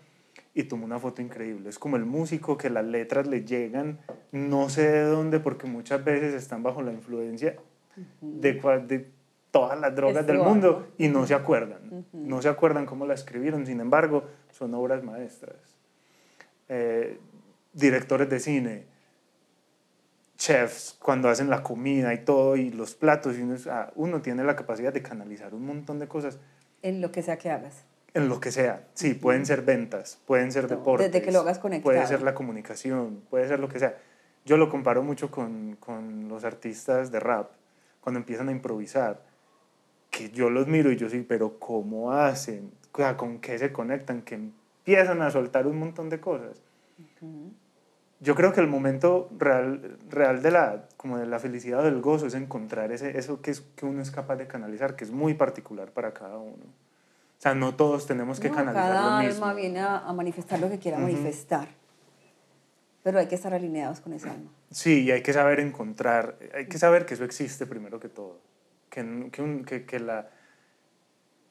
y 0.57 0.65
tomó 0.65 0.87
una 0.87 0.99
foto 0.99 1.21
increíble. 1.21 1.69
Es 1.69 1.79
como 1.79 1.97
el 1.97 2.07
músico 2.07 2.57
que 2.57 2.71
las 2.71 2.85
letras 2.85 3.27
le 3.27 3.45
llegan, 3.45 4.01
no 4.33 4.71
sé 4.71 4.91
de 4.91 5.03
dónde, 5.03 5.39
porque 5.39 5.67
muchas 5.67 6.03
veces 6.03 6.33
están 6.33 6.63
bajo 6.63 6.81
la 6.81 6.93
influencia 6.93 7.57
de, 8.23 8.55
de 8.89 9.11
todas 9.51 9.79
las 9.79 9.95
drogas 9.95 10.27
del 10.27 10.39
mundo 10.39 10.89
y 10.97 11.09
no 11.09 11.27
se 11.27 11.35
acuerdan. 11.35 12.07
No 12.15 12.41
se 12.41 12.49
acuerdan 12.49 12.87
cómo 12.87 13.05
la 13.05 13.13
escribieron, 13.13 13.67
sin 13.67 13.81
embargo, 13.81 14.25
son 14.51 14.73
obras 14.73 15.05
maestras. 15.05 15.59
Eh, 16.71 17.21
directores 17.75 18.31
de 18.31 18.41
cine, 18.41 18.87
chefs, 20.39 20.97
cuando 21.03 21.29
hacen 21.29 21.51
la 21.51 21.63
comida 21.63 22.15
y 22.15 22.25
todo, 22.25 22.57
y 22.57 22.71
los 22.71 22.95
platos, 22.95 23.37
y 23.37 23.43
uno, 23.43 23.57
ah, 23.69 23.93
uno, 23.95 24.23
tiene 24.23 24.43
la 24.43 24.57
capacidad 24.57 24.91
de 24.91 25.03
canalizar 25.03 25.53
un 25.53 25.67
montón 25.67 25.99
de 25.99 26.09
cosas. 26.09 26.39
En 26.81 27.03
lo 27.03 27.13
que 27.13 27.21
sea 27.21 27.37
que 27.37 27.51
hagas. 27.51 27.85
En 28.17 28.31
lo 28.31 28.41
que 28.41 28.51
sea, 28.51 28.83
sí, 28.95 29.13
pueden 29.13 29.45
ser 29.45 29.61
ventas, 29.61 30.19
pueden 30.25 30.51
ser 30.51 30.69
deportes. 30.69 31.13
Desde 31.13 31.23
que 31.23 31.33
lo 31.33 31.41
hagas 31.41 31.59
conectado. 31.59 31.93
Puede 31.93 32.07
ser 32.07 32.23
la 32.23 32.35
comunicación, 32.35 33.21
puede 33.29 33.47
ser 33.47 33.61
lo 33.61 33.69
que 33.69 33.79
sea. 33.79 33.99
Yo 34.47 34.57
lo 34.57 34.71
comparo 34.71 35.03
mucho 35.03 35.31
con, 35.31 35.77
con 35.79 36.27
los 36.27 36.43
artistas 36.45 37.13
de 37.13 37.21
rap, 37.21 37.51
cuando 38.01 38.19
empiezan 38.19 38.49
a 38.49 38.53
improvisar 38.53 39.21
que 40.11 40.31
yo 40.31 40.49
los 40.49 40.67
miro 40.67 40.91
y 40.91 40.97
yo 40.97 41.11
sí, 41.11 41.27
pero 41.29 41.59
¿cómo 41.59 42.11
hacen? 42.11 42.73
¿Con 42.91 43.39
qué 43.39 43.59
se 43.59 43.71
conectan? 43.71 44.23
Que 44.23 44.37
empiezan 44.37 45.21
a 45.21 45.31
soltar 45.31 45.67
un 45.67 45.79
montón 45.79 46.09
de 46.09 46.19
cosas. 46.19 46.63
Yo 48.21 48.35
creo 48.35 48.55
que 48.55 48.63
el 48.63 48.67
momento 48.67 49.29
real, 49.37 49.99
real 50.09 50.41
de, 50.41 50.53
la, 50.53 50.89
como 50.97 51.19
de 51.19 51.27
la 51.27 51.39
felicidad 51.39 51.81
o 51.81 51.83
del 51.83 52.01
gozo 52.01 52.29
es 52.29 52.35
encontrar 52.35 52.93
ese, 52.93 53.19
eso 53.19 53.43
que, 53.43 53.51
es, 53.51 53.61
que 53.61 53.85
uno 53.85 54.01
es 54.01 54.11
capaz 54.11 54.37
de 54.37 54.47
canalizar, 54.47 54.97
que 54.97 55.05
es 55.05 55.11
muy 55.11 55.35
particular 55.35 55.91
para 55.91 56.15
cada 56.15 56.39
uno. 56.39 56.65
Sea, 57.47 57.55
no 57.55 57.77
todos 57.77 58.07
tenemos 58.07 58.41
que 58.41 58.51
canalizar 58.51 58.93
cada 58.93 59.23
lo 59.23 59.29
mismo. 59.29 59.47
alma 59.47 59.61
viene 59.61 59.81
a, 59.81 60.13
manifestar 60.13 60.59
lo 60.59 60.69
que 60.69 60.81
quiera 60.81 60.99
manifestar. 60.99 61.69
Pero 63.05 63.21
hay 63.21 63.29
que 63.29 63.37
estar 63.37 63.55
alineados 63.55 64.01
con 64.01 64.13
esa 64.15 64.33
alma. 64.33 64.51
Sí, 64.73 65.05
y 65.05 65.13
hay 65.13 65.23
que 65.23 65.33
saber 65.33 65.61
encontrar, 65.61 66.39
hay 66.53 66.67
que 66.67 66.77
saber 66.77 67.07
que 67.07 67.15
eso 67.15 67.23
existe 67.23 67.65
primero 67.67 68.01
que 68.01 68.09
todo 68.09 68.41
que, 69.31 69.85
que, 69.87 70.01
la, 70.01 70.29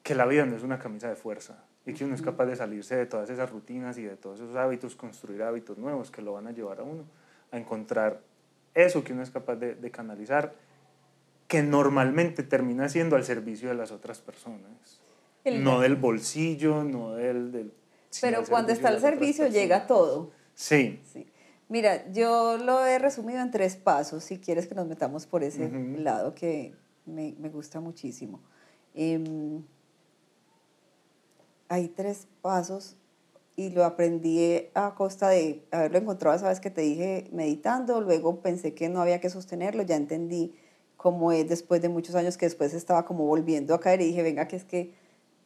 que 0.02 0.14
la 0.14 0.26
vida 0.26 0.44
no 0.44 0.56
es 0.56 0.62
una 0.62 0.78
camisa 0.78 1.08
de 1.08 1.16
fuerza 1.16 1.64
y 1.86 1.94
que 1.94 2.04
uno 2.04 2.14
es 2.14 2.20
capaz 2.20 2.44
de 2.44 2.56
salirse 2.56 2.94
de 2.96 3.06
todas 3.06 3.30
esas 3.30 3.50
rutinas 3.50 3.96
y 3.96 4.02
de 4.02 4.16
todos 4.16 4.40
esos 4.40 4.56
hábitos, 4.56 4.96
construir 4.96 5.42
hábitos 5.42 5.78
nuevos 5.78 6.10
que 6.10 6.20
lo 6.20 6.34
van 6.34 6.46
a 6.46 6.50
llevar 6.50 6.80
a 6.80 6.82
uno 6.82 7.04
a 7.52 7.56
encontrar 7.56 8.20
eso 8.74 9.02
que 9.02 9.14
uno 9.14 9.22
es 9.22 9.30
capaz 9.30 9.56
de, 9.56 9.76
de 9.76 9.90
canalizar, 9.90 10.52
que 11.48 11.62
normalmente 11.62 12.42
termina 12.42 12.88
siendo 12.90 13.16
al 13.16 13.24
servicio 13.24 13.70
de 13.70 13.76
las 13.76 13.92
otras 13.92 14.20
personas. 14.20 15.05
No 15.52 15.80
del 15.80 15.96
bolsillo, 15.96 16.84
no 16.84 17.14
del... 17.14 17.52
del 17.52 17.72
Pero 18.20 18.44
cuando 18.48 18.72
está 18.72 18.88
al 18.88 19.00
servicio 19.00 19.46
llega 19.46 19.86
todo. 19.86 20.30
Sí. 20.54 21.00
sí. 21.12 21.26
Mira, 21.68 22.10
yo 22.12 22.58
lo 22.58 22.84
he 22.86 22.98
resumido 22.98 23.40
en 23.40 23.50
tres 23.50 23.76
pasos, 23.76 24.24
si 24.24 24.38
quieres 24.38 24.66
que 24.66 24.74
nos 24.74 24.86
metamos 24.86 25.26
por 25.26 25.42
ese 25.42 25.68
lado 25.98 26.34
que, 26.34 26.74
me, 27.06 27.34
me 27.38 27.48
gusta 27.48 27.80
muchísimo. 27.80 28.40
Em, 28.94 29.62
hay 31.68 31.88
tres 31.88 32.28
pasos 32.40 32.96
y 33.56 33.70
lo 33.70 33.84
aprendí 33.84 34.68
a 34.74 34.94
costa 34.94 35.30
de 35.30 35.64
haberlo 35.70 35.98
encontrado, 35.98 36.38
sabes 36.38 36.60
que 36.60 36.70
te 36.70 36.82
dije 36.82 37.28
meditando, 37.32 38.00
luego 38.00 38.40
pensé 38.42 38.74
que 38.74 38.88
no 38.88 39.00
había 39.00 39.20
que 39.20 39.30
sostenerlo, 39.30 39.82
ya 39.82 39.96
entendí 39.96 40.54
cómo 40.96 41.32
es 41.32 41.48
después 41.48 41.80
de 41.80 41.88
muchos 41.88 42.14
años 42.14 42.36
que 42.36 42.46
después 42.46 42.74
estaba 42.74 43.04
como 43.06 43.24
volviendo 43.26 43.74
a 43.74 43.80
caer 43.80 44.02
y 44.02 44.06
dije, 44.06 44.22
venga, 44.22 44.46
que 44.46 44.56
es 44.56 44.64
que 44.64 44.94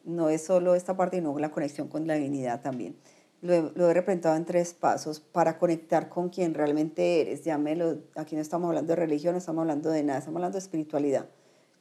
no 0.03 0.29
es 0.29 0.43
solo 0.43 0.75
esta 0.75 0.95
parte, 0.95 1.17
sino 1.17 1.37
la 1.39 1.51
conexión 1.51 1.87
con 1.87 2.07
la 2.07 2.15
divinidad 2.15 2.61
también. 2.61 2.95
Lo, 3.41 3.71
lo 3.75 3.89
he 3.89 3.93
representado 3.93 4.35
en 4.35 4.45
tres 4.45 4.73
pasos 4.73 5.19
para 5.19 5.57
conectar 5.57 6.09
con 6.09 6.29
quien 6.29 6.53
realmente 6.53 7.21
eres. 7.21 7.43
Llámelo, 7.43 7.99
aquí 8.15 8.35
no 8.35 8.41
estamos 8.41 8.67
hablando 8.67 8.91
de 8.91 8.95
religión, 8.97 9.33
no 9.33 9.39
estamos 9.39 9.61
hablando 9.61 9.89
de 9.89 10.03
nada, 10.03 10.19
estamos 10.19 10.37
hablando 10.37 10.57
de 10.57 10.63
espiritualidad 10.63 11.27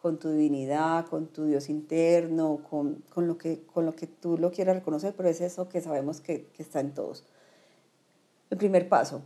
con 0.01 0.19
tu 0.19 0.31
divinidad, 0.31 1.07
con 1.07 1.27
tu 1.27 1.45
Dios 1.45 1.69
interno, 1.69 2.63
con, 2.69 3.05
con, 3.11 3.27
lo, 3.27 3.37
que, 3.37 3.65
con 3.65 3.85
lo 3.85 3.95
que 3.95 4.07
tú 4.07 4.39
lo 4.39 4.51
quieras 4.51 4.77
reconocer, 4.77 5.15
pero 5.15 5.29
es 5.29 5.43
eso 5.43 5.69
que 5.69 5.83
sabemos 5.83 6.23
que, 6.23 6.47
que 6.47 6.63
está 6.63 6.81
en 6.81 6.95
todos. 6.95 7.27
El 8.49 8.57
primer 8.57 8.89
paso, 8.89 9.23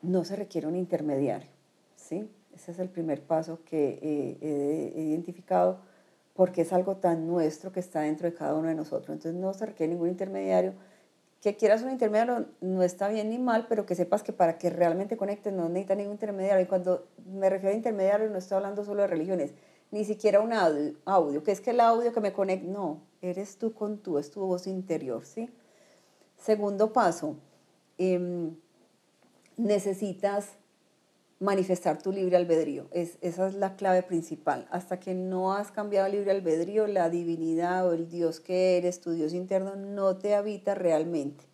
no 0.00 0.24
se 0.24 0.36
requiere 0.36 0.66
un 0.66 0.76
intermediario, 0.76 1.50
¿sí? 1.96 2.30
Ese 2.54 2.72
es 2.72 2.78
el 2.78 2.88
primer 2.88 3.22
paso 3.22 3.60
que 3.64 3.98
he 4.00 5.02
identificado 5.02 5.80
porque 6.38 6.62
es 6.62 6.72
algo 6.72 6.98
tan 6.98 7.26
nuestro 7.26 7.72
que 7.72 7.80
está 7.80 8.02
dentro 8.02 8.30
de 8.30 8.32
cada 8.32 8.54
uno 8.54 8.68
de 8.68 8.76
nosotros. 8.76 9.08
Entonces 9.08 9.34
no 9.34 9.52
se 9.54 9.66
requiere 9.66 9.92
ningún 9.92 10.10
intermediario. 10.10 10.72
Que 11.40 11.56
quieras 11.56 11.82
un 11.82 11.90
intermediario 11.90 12.46
no 12.60 12.84
está 12.84 13.08
bien 13.08 13.30
ni 13.30 13.40
mal, 13.40 13.66
pero 13.68 13.84
que 13.84 13.96
sepas 13.96 14.22
que 14.22 14.32
para 14.32 14.56
que 14.56 14.70
realmente 14.70 15.16
conectes 15.16 15.52
no 15.52 15.68
necesita 15.68 15.96
ningún 15.96 16.12
intermediario. 16.12 16.62
Y 16.62 16.68
cuando 16.68 17.08
me 17.26 17.50
refiero 17.50 17.74
a 17.74 17.76
intermediario 17.76 18.30
no 18.30 18.38
estoy 18.38 18.54
hablando 18.54 18.84
solo 18.84 19.02
de 19.02 19.08
religiones, 19.08 19.50
ni 19.90 20.04
siquiera 20.04 20.38
un 20.38 20.52
audio, 20.52 21.42
que 21.42 21.50
es 21.50 21.60
que 21.60 21.70
el 21.70 21.80
audio 21.80 22.12
que 22.12 22.20
me 22.20 22.32
conecta, 22.32 22.68
no, 22.68 23.02
eres 23.20 23.58
tú 23.58 23.74
con 23.74 23.98
tú, 23.98 24.16
es 24.16 24.30
tu 24.30 24.46
voz 24.46 24.68
interior, 24.68 25.24
¿sí? 25.26 25.50
Segundo 26.36 26.92
paso, 26.92 27.34
em, 27.98 28.54
necesitas 29.56 30.50
manifestar 31.40 32.02
tu 32.02 32.12
libre 32.12 32.36
albedrío. 32.36 32.88
Es, 32.90 33.18
esa 33.20 33.46
es 33.46 33.54
la 33.54 33.76
clave 33.76 34.02
principal. 34.02 34.66
Hasta 34.70 34.98
que 34.98 35.14
no 35.14 35.54
has 35.54 35.70
cambiado 35.70 36.06
el 36.06 36.12
libre 36.12 36.32
albedrío, 36.32 36.86
la 36.86 37.10
divinidad 37.10 37.86
o 37.88 37.92
el 37.92 38.08
Dios 38.08 38.40
que 38.40 38.76
eres, 38.76 39.00
tu 39.00 39.12
Dios 39.12 39.34
interno, 39.34 39.76
no 39.76 40.16
te 40.16 40.34
habita 40.34 40.74
realmente. 40.74 41.44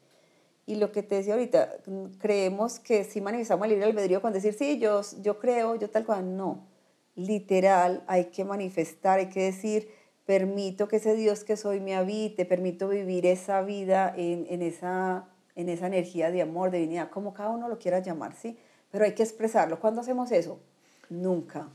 Y 0.67 0.77
lo 0.77 0.93
que 0.93 1.03
te 1.03 1.17
decía 1.17 1.35
ahorita, 1.35 1.77
creemos 2.19 2.81
que 2.81 3.05
si 3.05 3.21
manifestamos 3.21 3.67
el 3.67 3.73
libre 3.73 3.87
albedrío 3.87 4.23
con 4.23 4.33
decir, 4.33 4.55
sí, 4.55 4.79
yo, 4.79 5.03
yo 5.21 5.39
creo, 5.39 5.75
yo 5.75 5.91
tal 5.91 6.07
cual, 6.07 6.37
no. 6.37 6.67
Literal, 7.15 8.03
hay 8.07 8.27
que 8.27 8.45
manifestar, 8.45 9.19
hay 9.19 9.29
que 9.29 9.43
decir, 9.43 9.89
permito 10.25 10.89
que 10.89 10.97
ese 10.97 11.15
Dios 11.15 11.45
que 11.45 11.59
soy 11.59 11.81
me 11.81 11.95
habite, 11.95 12.47
permito 12.47 12.89
vivir 12.89 13.27
esa 13.27 13.61
vida 13.61 14.13
en, 14.17 14.47
en 14.49 14.63
esa, 14.63 15.29
en 15.55 15.69
esa 15.69 15.87
energía 15.87 16.31
de 16.31 16.41
amor, 16.41 16.71
de 16.71 16.79
divinidad, 16.79 17.11
como 17.11 17.35
cada 17.35 17.51
uno 17.51 17.69
lo 17.69 17.79
quiera 17.79 17.99
llamar, 17.99 18.35
¿sí? 18.35 18.57
Pero 18.95 19.07
hay 19.07 19.13
que 19.13 19.25
expresarlo. 19.25 19.81
¿Cuándo 19.81 20.03
hacemos 20.03 20.31
eso? 20.31 20.61
Nunca. 21.11 21.67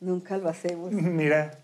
Nunca 0.00 0.38
lo 0.38 0.48
hacemos. 0.48 0.92
Mira, 0.92 1.58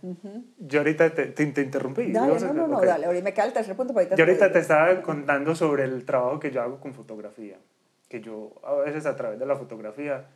yo 0.59 0.81
ahorita 0.81 1.15
te, 1.15 1.29
te, 1.29 1.63
interrumpí. 1.63 2.13
Dale, 2.13 2.39
no, 2.39 2.53
no, 2.53 2.69
no, 2.69 2.83
dale. 2.83 3.07
Ahorita 3.07 3.25
me 3.25 3.33
queda 3.33 3.47
el 3.47 3.55
tercer 3.55 3.75
punto. 3.75 3.95
Ahorita 3.95 4.15
yo 4.15 4.25
ahorita 4.25 4.53
te 4.53 4.59
estaba 4.59 5.01
contando 5.01 5.55
sobre 5.55 5.85
el 5.85 6.05
trabajo 6.05 6.39
que 6.39 6.51
yo 6.51 6.61
hago 6.61 6.79
con 6.81 6.93
fotografía. 6.93 7.57
Que 8.11 8.21
yo 8.21 8.53
a 8.63 8.75
veces 8.75 9.07
a 9.07 9.17
través 9.17 9.39
de 9.39 9.47
la 9.47 9.57
fotografía 9.57 10.27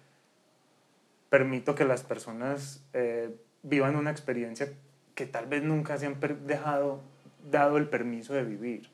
permito 1.28 1.74
que 1.74 1.84
las 1.84 2.02
personas 2.02 2.82
eh, 2.94 3.36
vivan 3.62 3.96
una 3.96 4.10
experiencia 4.10 4.72
que 5.14 5.26
tal 5.26 5.44
vez 5.44 5.62
nunca 5.62 5.98
se 5.98 6.06
han 6.06 6.16
dejado, 6.46 7.02
dado 7.50 7.76
el 7.76 7.86
permiso 7.86 8.32
de 8.32 8.44
vivir. 8.44 8.88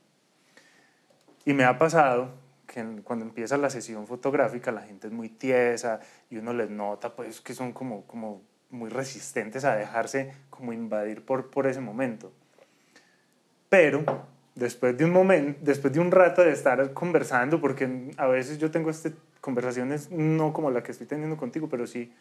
Y 1.45 1.53
me 1.53 1.63
ha 1.63 1.79
pasado 1.79 2.45
que 2.77 3.03
cuando 3.03 3.25
empieza 3.25 3.57
la 3.57 3.71
sesión 3.71 4.07
fotográfica 4.07 4.71
la 4.71 4.83
gente 4.83 5.07
es 5.07 5.13
muy 5.13 5.31
tiesa 5.31 6.01
y 6.29 6.37
uno 6.37 6.53
les 6.53 6.69
nota 6.69 7.17
pues 7.17 7.41
que 7.41 7.55
son 7.55 7.73
como, 7.73 8.07
como 8.07 8.43
muy 8.71 8.91
resistentes 8.91 9.65
a 9.65 9.75
dejarse 9.75 10.33
como 10.51 10.73
invadir 10.73 11.25
por, 11.25 11.51
por 11.51 11.67
ese 11.67 11.81
momento. 11.81 12.33
Pero 13.71 14.05
después 14.55 14.97
de 14.97 15.05
un 15.05 15.13
momento, 15.13 15.59
después 15.63 15.93
de 15.93 16.01
un 16.01 16.11
rato 16.11 16.43
de 16.43 16.53
estar 16.53 16.93
conversando, 16.93 17.61
porque 17.61 18.11
a 18.17 18.27
veces 18.27 18.59
yo 18.59 18.71
tengo 18.71 18.91
este, 18.91 19.13
conversaciones 19.41 20.11
no 20.11 20.53
como 20.53 20.71
la 20.71 20.83
que 20.83 20.93
estoy 20.93 21.07
teniendo 21.07 21.37
contigo, 21.37 21.69
pero 21.69 21.87
sí 21.87 22.13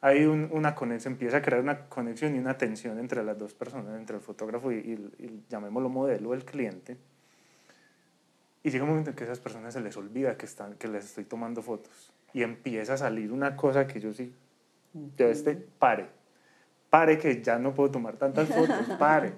hay 0.00 0.24
una 0.24 0.74
conexión, 0.74 1.12
empieza 1.12 1.36
a 1.36 1.42
crear 1.42 1.60
una 1.60 1.86
conexión 1.86 2.34
y 2.34 2.38
una 2.38 2.56
tensión 2.56 2.98
entre 2.98 3.22
las 3.22 3.38
dos 3.38 3.54
personas, 3.54 3.96
entre 3.98 4.16
el 4.16 4.22
fotógrafo 4.22 4.72
y, 4.72 4.76
y, 4.76 5.44
llamémoslo 5.48 5.88
modelo, 5.88 6.32
el 6.32 6.44
cliente. 6.44 6.96
Y 8.62 8.70
llega 8.70 8.84
un 8.84 8.90
momento 8.90 9.10
en 9.10 9.16
que 9.16 9.24
a 9.24 9.26
esas 9.26 9.40
personas 9.40 9.72
se 9.74 9.80
les 9.80 9.96
olvida 9.96 10.36
que, 10.36 10.46
están, 10.46 10.74
que 10.74 10.88
les 10.88 11.04
estoy 11.04 11.24
tomando 11.24 11.62
fotos. 11.62 12.12
Y 12.32 12.42
empieza 12.42 12.94
a 12.94 12.96
salir 12.96 13.32
una 13.32 13.56
cosa 13.56 13.86
que 13.86 14.00
yo 14.00 14.12
sí, 14.12 14.34
yo 15.16 15.28
este, 15.28 15.54
pare, 15.54 16.06
pare 16.90 17.18
que 17.18 17.42
ya 17.42 17.58
no 17.58 17.74
puedo 17.74 17.90
tomar 17.90 18.16
tantas 18.16 18.48
fotos, 18.48 18.86
pare. 18.98 19.34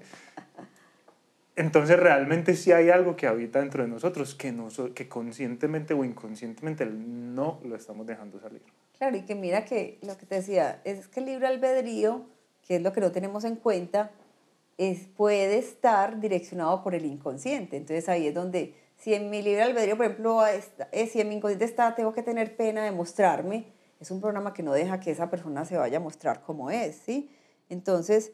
Entonces 1.54 1.98
realmente 1.98 2.56
sí 2.56 2.72
hay 2.72 2.88
algo 2.88 3.14
que 3.14 3.26
habita 3.26 3.60
dentro 3.60 3.82
de 3.82 3.88
nosotros 3.88 4.34
que, 4.34 4.52
no, 4.52 4.68
que 4.94 5.08
conscientemente 5.08 5.92
o 5.92 6.02
inconscientemente 6.02 6.86
no 6.86 7.60
lo 7.64 7.76
estamos 7.76 8.06
dejando 8.06 8.40
salir. 8.40 8.62
Claro, 8.96 9.16
y 9.16 9.22
que 9.22 9.34
mira 9.34 9.64
que 9.64 9.98
lo 10.02 10.16
que 10.16 10.24
te 10.24 10.36
decía, 10.36 10.80
es 10.84 11.08
que 11.08 11.20
el 11.20 11.26
libre 11.26 11.46
albedrío, 11.46 12.24
que 12.66 12.76
es 12.76 12.82
lo 12.82 12.92
que 12.92 13.00
no 13.00 13.12
tenemos 13.12 13.44
en 13.44 13.56
cuenta, 13.56 14.12
es, 14.78 15.08
puede 15.08 15.58
estar 15.58 16.20
direccionado 16.20 16.82
por 16.82 16.94
el 16.94 17.04
inconsciente. 17.04 17.76
Entonces 17.76 18.08
ahí 18.08 18.28
es 18.28 18.34
donde, 18.34 18.74
si 19.02 19.14
en 19.14 19.30
mi 19.30 19.42
libre 19.42 19.62
albedrío, 19.62 19.96
por 19.96 20.06
ejemplo, 20.06 20.46
está, 20.46 20.88
eh, 20.92 21.08
si 21.08 21.20
en 21.20 21.28
mi 21.28 21.34
inconsciente 21.34 21.64
está, 21.64 21.96
tengo 21.96 22.12
que 22.12 22.22
tener 22.22 22.56
pena 22.56 22.84
de 22.84 22.92
mostrarme, 22.92 23.66
es 23.98 24.12
un 24.12 24.20
programa 24.20 24.54
que 24.54 24.62
no 24.62 24.72
deja 24.72 25.00
que 25.00 25.10
esa 25.10 25.28
persona 25.28 25.64
se 25.64 25.76
vaya 25.76 25.96
a 25.96 26.00
mostrar 26.00 26.42
como 26.42 26.70
es, 26.70 26.96
¿sí? 27.04 27.28
Entonces, 27.68 28.30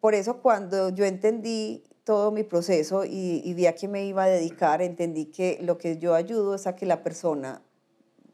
por 0.00 0.14
eso 0.14 0.40
cuando 0.40 0.88
yo 0.88 1.04
entendí 1.04 1.84
todo 2.04 2.30
mi 2.30 2.44
proceso 2.44 3.04
y, 3.04 3.42
y 3.44 3.52
vi 3.52 3.66
a 3.66 3.74
qué 3.74 3.88
me 3.88 4.06
iba 4.06 4.24
a 4.24 4.28
dedicar, 4.28 4.80
entendí 4.80 5.26
que 5.26 5.58
lo 5.60 5.76
que 5.76 5.98
yo 5.98 6.14
ayudo 6.14 6.54
es 6.54 6.66
a 6.66 6.74
que 6.74 6.86
la 6.86 7.02
persona 7.02 7.60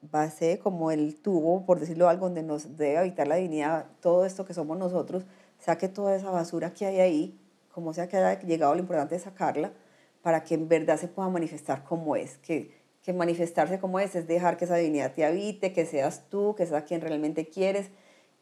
base 0.01 0.61
como 0.61 0.93
el 0.93 1.17
tubo, 1.21 1.67
por 1.67 1.81
decirlo 1.81 2.09
algo, 2.09 2.27
donde 2.27 2.45
nos 2.45 2.77
debe 2.77 2.97
habitar 2.97 3.27
la 3.27 3.35
divinidad, 3.35 3.87
todo 4.01 4.25
esto 4.25 4.45
que 4.45 4.55
somos 4.55 4.79
nosotros, 4.79 5.25
saque 5.59 5.89
toda 5.89 6.15
esa 6.15 6.31
basura 6.31 6.73
que 6.73 6.87
hay 6.87 7.01
ahí, 7.01 7.41
como 7.73 7.93
sea 7.93 8.09
que 8.09 8.17
haya 8.17 8.41
llegado, 8.41 8.75
lo 8.75 8.81
importante 8.81 9.17
es 9.17 9.23
sacarla, 9.23 9.73
para 10.23 10.45
que 10.45 10.55
en 10.55 10.69
verdad 10.69 10.99
se 10.99 11.09
pueda 11.09 11.29
manifestar 11.29 11.85
como 11.85 12.17
es, 12.17 12.39
que, 12.39 12.75
que 13.03 13.13
manifestarse 13.13 13.79
como 13.79 14.01
es 14.01 14.15
es 14.15 14.27
dejar 14.27 14.57
que 14.57 14.65
esa 14.65 14.77
divinidad 14.77 15.15
te 15.15 15.25
habite, 15.25 15.73
que 15.73 15.87
seas 15.87 16.29
tú, 16.29 16.55
que 16.57 16.67
seas 16.67 16.85
quien 16.85 17.01
realmente 17.01 17.49
quieres, 17.49 17.91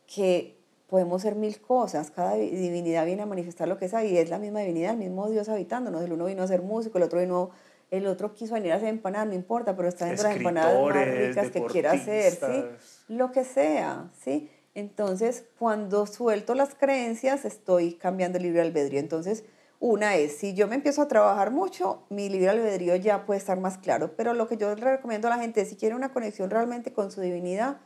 que 0.06 0.56
podemos 0.88 1.22
ser 1.22 1.34
mil 1.34 1.60
cosas, 1.60 2.10
cada 2.10 2.34
divinidad 2.34 3.04
viene 3.06 3.22
a 3.22 3.26
manifestar 3.26 3.66
lo 3.68 3.76
que 3.76 3.86
es 3.86 3.94
ahí, 3.94 4.16
es 4.16 4.30
la 4.30 4.38
misma 4.38 4.60
divinidad, 4.60 4.92
el 4.92 4.98
mismo 4.98 5.28
Dios 5.28 5.48
habitándonos, 5.48 6.02
el 6.02 6.12
uno 6.12 6.26
vino 6.26 6.42
a 6.42 6.46
ser 6.46 6.62
músico, 6.62 6.98
el 6.98 7.04
otro 7.04 7.20
vino 7.20 7.50
el 7.90 8.06
otro 8.06 8.34
quiso 8.34 8.54
venir 8.54 8.72
a 8.72 8.76
hacer 8.76 8.88
empanadas, 8.88 9.28
no 9.28 9.34
importa, 9.34 9.76
pero 9.76 9.88
está 9.88 10.06
dentro 10.06 10.24
de 10.24 10.30
las 10.30 10.38
empanadas 10.38 10.82
más 10.82 11.08
ricas 11.08 11.50
que 11.50 11.62
quiera 11.66 11.92
hacer, 11.92 12.32
¿sí? 12.32 12.64
Lo 13.08 13.30
que 13.30 13.44
sea, 13.44 14.10
¿sí? 14.20 14.50
Entonces, 14.74 15.44
cuando 15.58 16.06
suelto 16.06 16.54
las 16.54 16.74
creencias, 16.74 17.44
estoy 17.44 17.94
cambiando 17.94 18.38
el 18.38 18.44
libre 18.44 18.60
albedrío. 18.60 18.98
Entonces, 18.98 19.44
una 19.78 20.16
es, 20.16 20.36
si 20.36 20.54
yo 20.54 20.68
me 20.68 20.74
empiezo 20.74 21.02
a 21.02 21.08
trabajar 21.08 21.50
mucho, 21.50 22.04
mi 22.08 22.28
libre 22.28 22.48
albedrío 22.48 22.96
ya 22.96 23.26
puede 23.26 23.38
estar 23.38 23.60
más 23.60 23.78
claro, 23.78 24.16
pero 24.16 24.34
lo 24.34 24.48
que 24.48 24.56
yo 24.56 24.74
le 24.74 24.80
recomiendo 24.80 25.28
a 25.28 25.30
la 25.30 25.38
gente 25.38 25.60
es, 25.60 25.68
si 25.68 25.76
quiere 25.76 25.94
una 25.94 26.12
conexión 26.12 26.50
realmente 26.50 26.92
con 26.92 27.10
su 27.10 27.20
divinidad, 27.20 27.78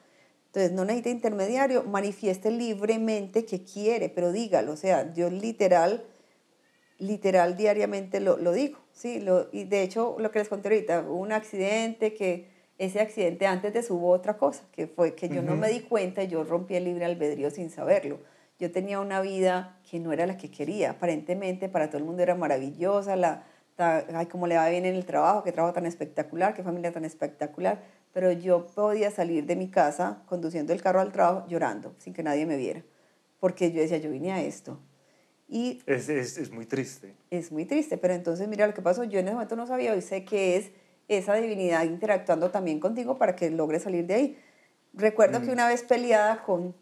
entonces 0.47 0.73
no 0.73 0.85
necesita 0.85 1.11
intermediario, 1.11 1.85
manifieste 1.85 2.51
libremente 2.51 3.45
que 3.45 3.63
quiere, 3.63 4.09
pero 4.09 4.33
dígalo, 4.33 4.73
o 4.73 4.77
sea, 4.77 5.13
yo 5.13 5.31
literal 5.31 6.05
literal 7.01 7.57
diariamente 7.57 8.21
lo, 8.21 8.37
lo 8.37 8.53
digo, 8.53 8.79
¿sí? 8.93 9.21
Lo, 9.21 9.49
y 9.53 9.65
de 9.65 9.83
hecho, 9.83 10.17
lo 10.19 10.31
que 10.31 10.39
les 10.39 10.49
conté 10.49 10.69
ahorita, 10.69 11.07
hubo 11.09 11.17
un 11.17 11.33
accidente 11.33 12.15
que 12.15 12.49
ese 12.79 13.01
accidente 13.01 13.47
antes 13.47 13.73
de 13.73 13.83
subo 13.83 14.11
otra 14.11 14.37
cosa, 14.37 14.63
que 14.73 14.87
fue 14.87 15.15
que 15.15 15.29
yo 15.29 15.43
no 15.43 15.57
me 15.57 15.69
di 15.69 15.81
cuenta 15.81 16.23
y 16.23 16.29
yo 16.29 16.45
rompí 16.45 16.77
el 16.77 16.85
libre 16.85 17.05
albedrío 17.05 17.51
sin 17.51 17.71
saberlo. 17.71 18.21
Yo 18.61 18.71
tenía 18.71 19.01
una 19.01 19.23
vida 19.23 19.81
que 19.91 19.99
no 19.99 20.13
era 20.13 20.27
la 20.27 20.37
que 20.37 20.51
quería, 20.51 20.91
aparentemente 20.91 21.71
para 21.71 21.89
todo 21.89 21.97
el 21.97 22.05
mundo 22.05 22.23
era 22.23 22.35
maravillosa, 22.35 23.17
la, 23.17 23.47
ay, 23.79 24.27
cómo 24.27 24.47
le 24.47 24.57
va 24.57 24.69
bien 24.69 24.85
en 24.85 24.95
el 24.95 25.07
trabajo, 25.07 25.43
qué 25.43 25.51
trabajo 25.51 25.73
tan 25.73 25.87
espectacular, 25.87 26.53
qué 26.53 26.63
familia 26.63 26.93
tan 26.93 27.07
espectacular, 27.07 27.83
pero 28.13 28.31
yo 28.33 28.67
podía 28.67 29.11
salir 29.11 29.47
de 29.47 29.57
mi 29.57 29.71
casa 29.71 30.23
conduciendo 30.27 30.75
el 30.75 30.83
carro 30.83 31.01
al 31.01 31.11
trabajo 31.11 31.49
llorando, 31.49 31.95
sin 31.97 32.13
que 32.13 32.23
nadie 32.23 32.45
me 32.45 32.59
viera, 32.59 32.85
porque 33.41 33.73
yo 33.73 33.81
decía, 33.81 33.97
yo 33.97 34.11
vine 34.11 34.31
a 34.33 34.43
esto, 34.43 34.79
y 35.49 35.83
es, 35.87 36.09
es, 36.09 36.39
es, 36.39 36.53
muy 36.53 36.65
triste. 36.65 37.17
Es 37.31 37.51
muy 37.51 37.65
triste, 37.65 37.97
pero 37.99 38.15
entonces 38.15 38.47
mira 38.47 38.69
lo 38.69 38.75
que 38.75 38.83
pasó, 38.83 39.03
yo 39.05 39.19
en 39.19 39.27
ese 39.27 39.35
momento 39.35 39.57
no 39.57 39.67
sabía, 39.67 39.95
hoy 39.95 40.03
sé 40.03 40.25
que 40.25 40.57
es 40.57 40.71
esa 41.09 41.35
divinidad 41.35 41.83
interactuando 41.85 42.51
también 42.51 42.79
contigo 42.79 43.19
para 43.19 43.35
que 43.35 43.51
logres 43.51 43.83
salir 43.83 44.07
de 44.07 44.15
ahí. 44.15 44.39
Recuerdo 44.93 45.41
que 45.41 45.49
mm. 45.49 45.53
una 45.53 45.67
vez 45.67 45.83
peleada 45.83 46.45
con, 46.45 46.77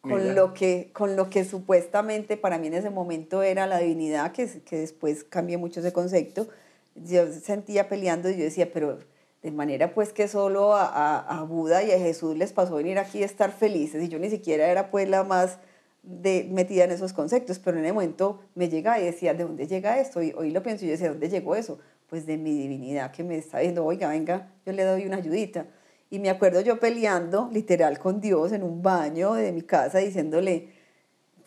con 0.00 0.34
lo, 0.34 0.54
que, 0.54 0.90
con 0.92 1.16
lo 1.16 1.28
que 1.28 1.44
supuestamente 1.44 2.36
para 2.36 2.58
mí 2.58 2.68
en 2.68 2.74
ese 2.74 2.90
momento 2.90 3.42
era 3.42 3.66
la 3.66 3.78
divinidad, 3.78 4.32
que, 4.32 4.46
que 4.62 4.78
después 4.78 5.24
cambié 5.24 5.58
mucho 5.58 5.80
ese 5.80 5.92
concepto, 5.92 6.48
yo 6.94 7.30
sentía 7.32 7.88
peleando 7.88 8.30
y 8.30 8.36
yo 8.36 8.44
decía, 8.44 8.72
pero 8.72 8.98
de 9.42 9.50
manera 9.50 9.94
pues 9.94 10.12
que 10.12 10.28
solo 10.28 10.74
a, 10.74 10.86
a, 10.86 11.40
a 11.40 11.42
Buda 11.44 11.82
y 11.82 11.92
a 11.92 11.98
Jesús 11.98 12.36
les 12.36 12.52
pasó 12.52 12.76
venir 12.76 12.98
aquí 12.98 13.22
a 13.22 13.26
estar 13.26 13.52
felices 13.52 14.02
y 14.02 14.08
yo 14.08 14.18
ni 14.18 14.30
siquiera 14.30 14.68
era 14.68 14.90
pues 14.90 15.08
la 15.08 15.24
más 15.24 15.58
de, 16.02 16.48
metida 16.50 16.84
en 16.84 16.92
esos 16.92 17.12
conceptos, 17.12 17.58
pero 17.58 17.78
en 17.78 17.84
ese 17.84 17.92
momento 17.92 18.40
me 18.54 18.68
llega 18.68 18.98
y 19.00 19.04
decía, 19.04 19.34
¿de 19.34 19.44
dónde 19.44 19.66
llega 19.66 19.98
esto? 19.98 20.22
Y 20.22 20.32
hoy 20.36 20.50
lo 20.50 20.62
pienso 20.62 20.84
y 20.84 20.88
yo 20.88 20.92
decía, 20.92 21.08
¿de 21.08 21.12
dónde 21.12 21.28
llegó 21.28 21.54
eso? 21.54 21.78
Pues 22.08 22.26
de 22.26 22.38
mi 22.38 22.52
divinidad 22.52 23.12
que 23.12 23.22
me 23.22 23.36
está 23.36 23.58
diciendo, 23.58 23.84
oiga, 23.84 24.08
venga, 24.08 24.50
yo 24.66 24.72
le 24.72 24.84
doy 24.84 25.06
una 25.06 25.18
ayudita. 25.18 25.66
Y 26.10 26.18
me 26.18 26.28
acuerdo 26.28 26.60
yo 26.60 26.80
peleando 26.80 27.48
literal 27.52 27.98
con 28.00 28.20
Dios 28.20 28.50
en 28.52 28.64
un 28.64 28.82
baño 28.82 29.34
de 29.34 29.52
mi 29.52 29.62
casa 29.62 29.98
diciéndole, 29.98 30.72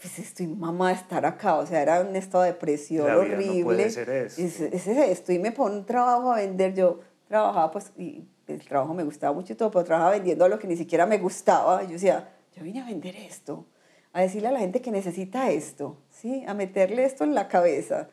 pues 0.01 0.19
estoy 0.19 0.47
mamá 0.47 0.89
de 0.89 0.95
estar 0.95 1.25
acá, 1.25 1.55
o 1.55 1.65
sea, 1.65 1.81
era 1.81 2.01
un 2.01 2.15
estado 2.15 2.43
de 2.43 2.51
depresión 2.51 3.09
horrible. 3.09 3.59
No 3.59 3.65
puede 3.65 3.89
ser 3.89 4.09
eso. 4.09 4.41
Es, 4.41 4.59
es, 4.61 4.87
esto, 4.87 5.33
y 5.33 5.39
me 5.39 5.51
pone 5.51 5.75
un 5.75 5.85
trabajo 5.85 6.31
a 6.31 6.37
vender, 6.37 6.73
yo 6.73 7.01
trabajaba 7.27 7.71
pues, 7.71 7.91
y 7.97 8.25
el 8.47 8.63
trabajo 8.65 8.93
me 8.93 9.03
gustaba 9.03 9.33
mucho 9.33 9.53
y 9.53 9.55
todo, 9.55 9.71
pero 9.71 9.83
trabajaba 9.83 10.11
vendiendo 10.11 10.47
lo 10.47 10.59
que 10.59 10.67
ni 10.67 10.77
siquiera 10.77 11.05
me 11.05 11.17
gustaba, 11.17 11.83
y 11.83 11.87
yo 11.87 11.93
decía, 11.93 12.29
yo 12.55 12.63
vine 12.63 12.81
a 12.81 12.85
vender 12.85 13.15
esto, 13.15 13.65
a 14.13 14.21
decirle 14.21 14.47
a 14.47 14.51
la 14.51 14.59
gente 14.59 14.81
que 14.81 14.91
necesita 14.91 15.51
esto, 15.51 15.97
¿sí? 16.09 16.43
a 16.47 16.53
meterle 16.53 17.03
esto 17.03 17.23
en 17.23 17.33
la 17.33 17.47
cabeza. 17.47 18.09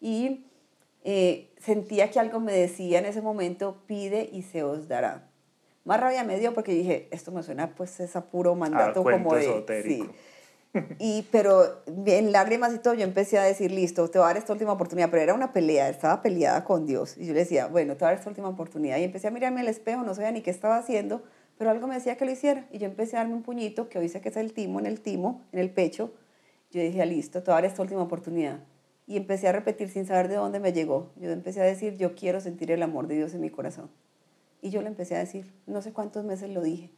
Y 0.00 0.46
eh, 1.04 1.52
sentía 1.58 2.10
que 2.10 2.20
algo 2.20 2.40
me 2.40 2.52
decía 2.52 2.98
en 2.98 3.06
ese 3.06 3.20
momento, 3.20 3.82
pide 3.86 4.28
y 4.32 4.42
se 4.42 4.62
os 4.62 4.88
dará. 4.88 5.30
Más 5.84 6.00
rabia 6.00 6.24
me 6.24 6.38
dio 6.38 6.54
porque 6.54 6.72
dije, 6.72 7.08
esto 7.10 7.30
me 7.30 7.42
suena 7.42 7.74
pues 7.74 8.00
es 8.00 8.16
a 8.16 8.24
puro 8.26 8.54
mandato 8.54 9.02
como 9.02 9.34
de... 9.34 9.82
Sí. 9.84 10.10
Y, 10.98 11.22
pero 11.30 11.82
en 11.86 12.32
lágrimas 12.32 12.74
y 12.74 12.78
todo, 12.78 12.94
yo 12.94 13.04
empecé 13.04 13.38
a 13.38 13.44
decir, 13.44 13.70
listo, 13.70 14.08
te 14.10 14.18
voy 14.18 14.24
a 14.24 14.28
dar 14.28 14.38
esta 14.38 14.52
última 14.52 14.72
oportunidad, 14.72 15.08
pero 15.08 15.22
era 15.22 15.34
una 15.34 15.52
pelea, 15.52 15.88
estaba 15.88 16.20
peleada 16.20 16.64
con 16.64 16.84
Dios. 16.84 17.16
Y 17.16 17.26
yo 17.26 17.32
le 17.32 17.40
decía, 17.40 17.68
bueno, 17.68 17.94
te 17.94 18.00
voy 18.00 18.06
a 18.06 18.10
dar 18.10 18.18
esta 18.18 18.28
última 18.28 18.48
oportunidad. 18.48 18.98
Y 18.98 19.04
empecé 19.04 19.28
a 19.28 19.30
mirarme 19.30 19.60
al 19.60 19.68
espejo, 19.68 20.02
no 20.02 20.14
sabía 20.14 20.32
ni 20.32 20.40
qué 20.40 20.50
estaba 20.50 20.76
haciendo, 20.76 21.22
pero 21.58 21.70
algo 21.70 21.86
me 21.86 21.94
decía 21.94 22.16
que 22.16 22.24
lo 22.24 22.32
hiciera. 22.32 22.66
Y 22.72 22.78
yo 22.78 22.86
empecé 22.86 23.16
a 23.16 23.20
darme 23.20 23.34
un 23.34 23.42
puñito, 23.42 23.88
que 23.88 23.98
hoy 23.98 24.08
sé 24.08 24.20
que 24.20 24.30
es 24.30 24.36
el 24.36 24.52
timo, 24.52 24.80
en 24.80 24.86
el 24.86 25.00
timo, 25.00 25.42
en 25.52 25.60
el 25.60 25.70
pecho. 25.70 26.12
Yo 26.72 26.80
dije, 26.80 27.06
listo, 27.06 27.44
todavía 27.44 27.68
esta 27.68 27.82
última 27.82 28.02
oportunidad. 28.02 28.58
Y 29.06 29.16
empecé 29.16 29.46
a 29.46 29.52
repetir 29.52 29.90
sin 29.90 30.06
saber 30.06 30.26
de 30.26 30.36
dónde 30.36 30.58
me 30.58 30.72
llegó. 30.72 31.12
Yo 31.16 31.30
empecé 31.30 31.60
a 31.60 31.64
decir, 31.64 31.96
yo 31.98 32.16
quiero 32.16 32.40
sentir 32.40 32.72
el 32.72 32.82
amor 32.82 33.06
de 33.06 33.14
Dios 33.14 33.32
en 33.34 33.42
mi 33.42 33.50
corazón. 33.50 33.90
Y 34.64 34.70
yo 34.70 34.80
lo 34.80 34.88
empecé 34.88 35.14
a 35.14 35.18
decir, 35.18 35.52
no 35.66 35.82
sé 35.82 35.92
cuántos 35.92 36.24
meses 36.24 36.48
lo 36.48 36.62
dije. 36.62 36.90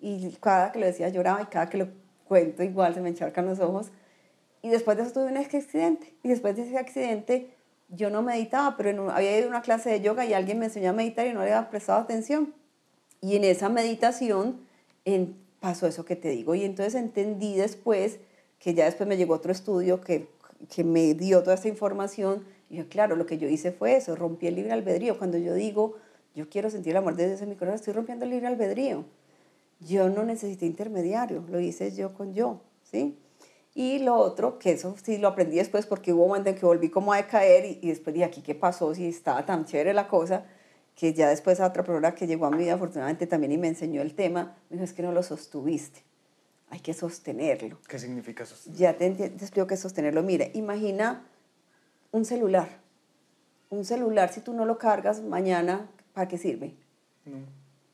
Y 0.00 0.28
cada 0.40 0.72
que 0.72 0.80
lo 0.80 0.86
decía 0.86 1.08
lloraba 1.08 1.40
y 1.40 1.46
cada 1.46 1.70
que 1.70 1.78
lo 1.78 1.86
cuento 2.26 2.64
igual 2.64 2.94
se 2.94 3.00
me 3.00 3.10
encharcan 3.10 3.46
los 3.46 3.60
ojos. 3.60 3.92
Y 4.60 4.70
después 4.70 4.96
de 4.96 5.04
eso 5.04 5.12
tuve 5.12 5.26
un 5.26 5.36
accidente. 5.36 6.16
Y 6.24 6.30
después 6.30 6.56
de 6.56 6.62
ese 6.62 6.76
accidente 6.78 7.54
yo 7.90 8.10
no 8.10 8.22
meditaba, 8.22 8.76
pero 8.76 9.08
había 9.12 9.38
ido 9.38 9.46
a 9.46 9.50
una 9.50 9.62
clase 9.62 9.88
de 9.88 10.00
yoga 10.00 10.26
y 10.26 10.34
alguien 10.34 10.58
me 10.58 10.64
enseñó 10.64 10.90
a 10.90 10.94
meditar 10.94 11.28
y 11.28 11.32
no 11.32 11.44
le 11.44 11.52
había 11.52 11.70
prestado 11.70 12.00
atención. 12.00 12.52
Y 13.20 13.36
en 13.36 13.44
esa 13.44 13.68
meditación 13.68 14.66
en, 15.04 15.36
pasó 15.60 15.86
eso 15.86 16.04
que 16.04 16.16
te 16.16 16.30
digo. 16.30 16.56
Y 16.56 16.64
entonces 16.64 16.96
entendí 16.96 17.54
después, 17.54 18.18
que 18.58 18.74
ya 18.74 18.86
después 18.86 19.08
me 19.08 19.16
llegó 19.16 19.34
otro 19.34 19.52
estudio 19.52 20.00
que, 20.00 20.28
que 20.74 20.82
me 20.82 21.14
dio 21.14 21.44
toda 21.44 21.54
esta 21.54 21.68
información. 21.68 22.44
Y 22.68 22.78
yo, 22.78 22.88
claro, 22.88 23.14
lo 23.14 23.26
que 23.26 23.38
yo 23.38 23.48
hice 23.48 23.70
fue 23.70 23.94
eso, 23.94 24.16
rompí 24.16 24.48
el 24.48 24.56
libre 24.56 24.72
albedrío. 24.72 25.16
Cuando 25.18 25.38
yo 25.38 25.54
digo, 25.54 25.94
yo 26.36 26.50
quiero 26.50 26.68
sentir 26.68 26.90
el 26.90 26.98
amor 26.98 27.16
de 27.16 27.28
Dios 27.28 27.40
en 27.40 27.48
mi 27.48 27.56
corazón, 27.56 27.76
estoy 27.76 27.94
rompiendo 27.94 28.26
el 28.26 28.30
libre 28.30 28.46
albedrío. 28.46 29.06
Yo 29.80 30.10
no 30.10 30.22
necesité 30.22 30.66
intermediario, 30.66 31.44
lo 31.48 31.58
hice 31.60 31.90
yo 31.92 32.12
con 32.12 32.34
yo, 32.34 32.60
¿sí? 32.82 33.18
Y 33.74 34.00
lo 34.00 34.16
otro, 34.16 34.58
que 34.58 34.72
eso 34.72 34.94
sí 35.02 35.16
lo 35.16 35.28
aprendí 35.28 35.56
después 35.56 35.86
porque 35.86 36.12
hubo 36.12 36.24
un 36.24 36.28
momento 36.28 36.50
en 36.50 36.56
que 36.56 36.66
volví 36.66 36.90
como 36.90 37.14
a 37.14 37.16
decaer 37.16 37.64
y, 37.64 37.78
y 37.82 37.88
después 37.88 38.12
dije, 38.12 38.26
aquí 38.26 38.42
qué 38.42 38.54
pasó, 38.54 38.94
si 38.94 39.06
estaba 39.06 39.46
tan 39.46 39.64
chévere 39.64 39.94
la 39.94 40.08
cosa, 40.08 40.44
que 40.94 41.14
ya 41.14 41.28
después 41.28 41.58
a 41.60 41.66
otra 41.66 41.84
persona 41.84 42.14
que 42.14 42.26
llegó 42.26 42.46
a 42.46 42.50
mi 42.50 42.58
vida 42.58 42.74
afortunadamente 42.74 43.26
también 43.26 43.52
y 43.52 43.58
me 43.58 43.68
enseñó 43.68 44.02
el 44.02 44.14
tema, 44.14 44.56
me 44.68 44.76
dijo, 44.76 44.84
es 44.84 44.92
que 44.92 45.02
no 45.02 45.12
lo 45.12 45.22
sostuviste, 45.22 46.02
hay 46.68 46.80
que 46.80 46.92
sostenerlo. 46.92 47.78
¿Qué 47.88 47.98
significa 47.98 48.44
sostenerlo? 48.44 48.78
Ya 48.78 48.96
te, 48.96 49.10
te 49.10 49.24
explico 49.26 49.66
qué 49.66 49.74
es 49.74 49.80
sostenerlo. 49.80 50.22
Mira, 50.22 50.46
imagina 50.52 51.26
un 52.12 52.26
celular. 52.26 52.68
Un 53.68 53.84
celular, 53.84 54.32
si 54.32 54.40
tú 54.40 54.52
no 54.52 54.64
lo 54.64 54.78
cargas 54.78 55.22
mañana, 55.22 55.90
¿para 56.16 56.28
qué 56.28 56.38
sirve? 56.38 56.74
No, 57.26 57.44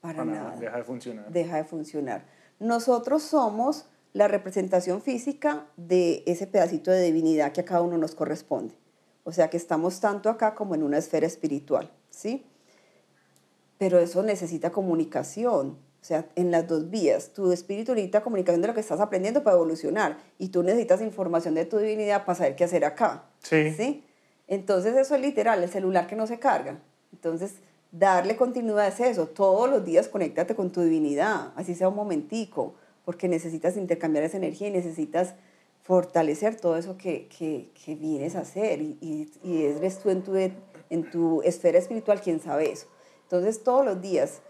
Para, 0.00 0.18
para 0.18 0.30
nada. 0.30 0.56
Deja 0.56 0.76
de 0.76 0.84
funcionar. 0.84 1.32
Deja 1.32 1.56
de 1.56 1.64
funcionar. 1.64 2.24
Nosotros 2.60 3.24
somos 3.24 3.86
la 4.12 4.28
representación 4.28 5.02
física 5.02 5.66
de 5.76 6.22
ese 6.26 6.46
pedacito 6.46 6.92
de 6.92 7.02
divinidad 7.02 7.50
que 7.50 7.62
a 7.62 7.64
cada 7.64 7.82
uno 7.82 7.98
nos 7.98 8.14
corresponde. 8.14 8.74
O 9.24 9.32
sea 9.32 9.50
que 9.50 9.56
estamos 9.56 9.98
tanto 9.98 10.30
acá 10.30 10.54
como 10.54 10.76
en 10.76 10.84
una 10.84 10.98
esfera 10.98 11.26
espiritual, 11.26 11.90
¿sí? 12.10 12.46
Pero 13.78 13.98
eso 13.98 14.22
necesita 14.22 14.70
comunicación, 14.70 15.70
o 16.00 16.04
sea, 16.04 16.28
en 16.36 16.52
las 16.52 16.68
dos 16.68 16.90
vías. 16.90 17.32
Tu 17.32 17.50
espíritu 17.50 17.92
necesita 17.92 18.22
comunicación 18.22 18.62
de 18.62 18.68
lo 18.68 18.74
que 18.74 18.80
estás 18.80 19.00
aprendiendo 19.00 19.42
para 19.42 19.56
evolucionar 19.56 20.18
y 20.38 20.50
tú 20.50 20.62
necesitas 20.62 21.02
información 21.02 21.54
de 21.54 21.64
tu 21.64 21.78
divinidad 21.78 22.24
para 22.24 22.38
saber 22.38 22.54
qué 22.54 22.62
hacer 22.62 22.84
acá. 22.84 23.24
Sí. 23.40 23.72
¿sí? 23.72 24.04
Entonces 24.46 24.94
eso 24.94 25.16
es 25.16 25.20
literal, 25.20 25.60
el 25.60 25.68
celular 25.68 26.06
que 26.06 26.14
no 26.14 26.28
se 26.28 26.38
carga. 26.38 26.78
Entonces, 27.12 27.56
darle 27.92 28.36
continuidad 28.36 28.88
es 28.88 28.98
eso. 29.00 29.28
Todos 29.28 29.70
los 29.70 29.84
días 29.84 30.08
conéctate 30.08 30.56
con 30.56 30.72
tu 30.72 30.80
divinidad, 30.80 31.52
así 31.54 31.74
sea 31.74 31.88
un 31.88 31.94
momentico, 31.94 32.74
porque 33.04 33.28
necesitas 33.28 33.76
intercambiar 33.76 34.24
esa 34.24 34.38
energía 34.38 34.68
y 34.68 34.72
necesitas 34.72 35.34
fortalecer 35.82 36.56
todo 36.56 36.76
eso 36.76 36.96
que, 36.96 37.28
que, 37.28 37.70
que 37.84 37.94
vienes 37.94 38.34
a 38.34 38.40
hacer. 38.40 38.80
Y, 38.80 38.98
y, 39.00 39.30
y 39.44 39.64
eres 39.64 39.98
tú 39.98 40.10
en 40.10 40.22
tu, 40.22 40.34
en 40.36 41.10
tu 41.10 41.42
esfera 41.42 41.78
espiritual 41.78 42.20
quien 42.20 42.40
sabe 42.40 42.72
eso. 42.72 42.86
Entonces, 43.22 43.62
todos 43.62 43.84
los 43.84 44.00
días, 44.00 44.40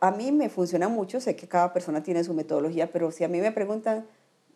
a 0.00 0.10
mí 0.10 0.32
me 0.32 0.48
funciona 0.48 0.88
mucho, 0.88 1.20
sé 1.20 1.36
que 1.36 1.48
cada 1.48 1.72
persona 1.72 2.02
tiene 2.02 2.24
su 2.24 2.34
metodología, 2.34 2.90
pero 2.92 3.10
si 3.10 3.24
a 3.24 3.28
mí 3.28 3.40
me 3.40 3.52
preguntan 3.52 4.06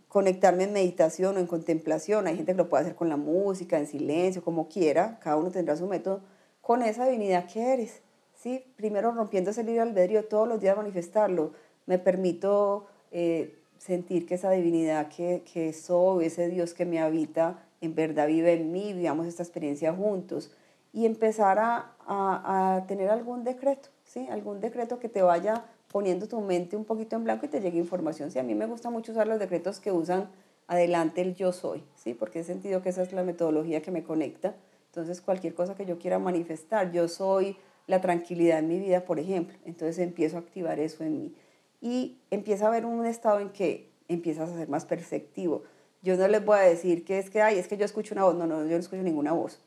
conectarme 0.08 0.64
en 0.64 0.72
meditación 0.72 1.36
o 1.36 1.40
en 1.40 1.46
contemplación, 1.46 2.26
hay 2.26 2.36
gente 2.36 2.52
que 2.52 2.58
lo 2.58 2.68
puede 2.68 2.84
hacer 2.84 2.94
con 2.94 3.08
la 3.08 3.16
música, 3.16 3.78
en 3.78 3.86
silencio, 3.86 4.42
como 4.42 4.68
quiera, 4.68 5.18
cada 5.20 5.36
uno 5.36 5.50
tendrá 5.50 5.76
su 5.76 5.86
método, 5.86 6.20
con 6.60 6.82
esa 6.82 7.04
divinidad 7.06 7.46
que 7.46 7.72
eres. 7.72 8.00
¿Sí? 8.44 8.62
Primero 8.76 9.10
rompiendo 9.10 9.52
ese 9.52 9.64
libre 9.64 9.80
albedrío, 9.80 10.26
todos 10.26 10.46
los 10.46 10.60
días 10.60 10.76
manifestarlo. 10.76 11.52
Me 11.86 11.98
permito 11.98 12.86
eh, 13.10 13.56
sentir 13.78 14.26
que 14.26 14.34
esa 14.34 14.50
divinidad 14.50 15.08
que, 15.08 15.42
que 15.50 15.72
soy, 15.72 16.26
ese 16.26 16.48
Dios 16.48 16.74
que 16.74 16.84
me 16.84 17.00
habita, 17.00 17.64
en 17.80 17.94
verdad 17.94 18.26
vive 18.26 18.52
en 18.52 18.70
mí, 18.70 18.92
vivamos 18.92 19.26
esta 19.26 19.42
experiencia 19.42 19.94
juntos. 19.94 20.52
Y 20.92 21.06
empezar 21.06 21.58
a, 21.58 21.92
a, 22.06 22.76
a 22.76 22.86
tener 22.86 23.08
algún 23.08 23.44
decreto, 23.44 23.88
¿sí? 24.04 24.28
algún 24.30 24.60
decreto 24.60 24.98
que 24.98 25.08
te 25.08 25.22
vaya 25.22 25.64
poniendo 25.90 26.28
tu 26.28 26.38
mente 26.42 26.76
un 26.76 26.84
poquito 26.84 27.16
en 27.16 27.24
blanco 27.24 27.46
y 27.46 27.48
te 27.48 27.62
llegue 27.62 27.78
información. 27.78 28.30
Sí, 28.30 28.38
a 28.38 28.42
mí 28.42 28.54
me 28.54 28.66
gusta 28.66 28.90
mucho 28.90 29.12
usar 29.12 29.26
los 29.26 29.38
decretos 29.38 29.80
que 29.80 29.90
usan 29.90 30.28
adelante 30.66 31.22
el 31.22 31.34
yo 31.34 31.50
soy, 31.52 31.82
¿sí? 31.94 32.12
porque 32.12 32.40
he 32.40 32.44
sentido 32.44 32.82
que 32.82 32.90
esa 32.90 33.02
es 33.02 33.12
la 33.14 33.22
metodología 33.22 33.80
que 33.80 33.90
me 33.90 34.04
conecta. 34.04 34.54
Entonces, 34.88 35.22
cualquier 35.22 35.54
cosa 35.54 35.74
que 35.74 35.86
yo 35.86 35.98
quiera 35.98 36.18
manifestar, 36.18 36.92
yo 36.92 37.08
soy 37.08 37.56
la 37.86 38.00
tranquilidad 38.00 38.58
en 38.58 38.68
mi 38.68 38.78
vida, 38.78 39.04
por 39.04 39.18
ejemplo. 39.18 39.56
Entonces 39.64 39.98
empiezo 39.98 40.36
a 40.36 40.40
activar 40.40 40.80
eso 40.80 41.04
en 41.04 41.18
mí. 41.18 41.34
Y 41.80 42.18
empieza 42.30 42.64
a 42.64 42.68
haber 42.68 42.86
un 42.86 43.04
estado 43.04 43.40
en 43.40 43.50
que 43.50 43.90
empiezas 44.08 44.50
a 44.50 44.56
ser 44.56 44.68
más 44.68 44.86
perceptivo. 44.86 45.62
Yo 46.02 46.16
no 46.16 46.28
les 46.28 46.44
voy 46.44 46.58
a 46.58 46.62
decir 46.62 47.04
que 47.04 47.18
es 47.18 47.30
que, 47.30 47.42
ay, 47.42 47.58
es 47.58 47.68
que 47.68 47.76
yo 47.76 47.84
escucho 47.84 48.14
una 48.14 48.24
voz. 48.24 48.34
No, 48.34 48.46
no, 48.46 48.62
yo 48.64 48.72
no 48.72 48.76
escucho 48.76 49.02
ninguna 49.02 49.32
voz. 49.32 49.60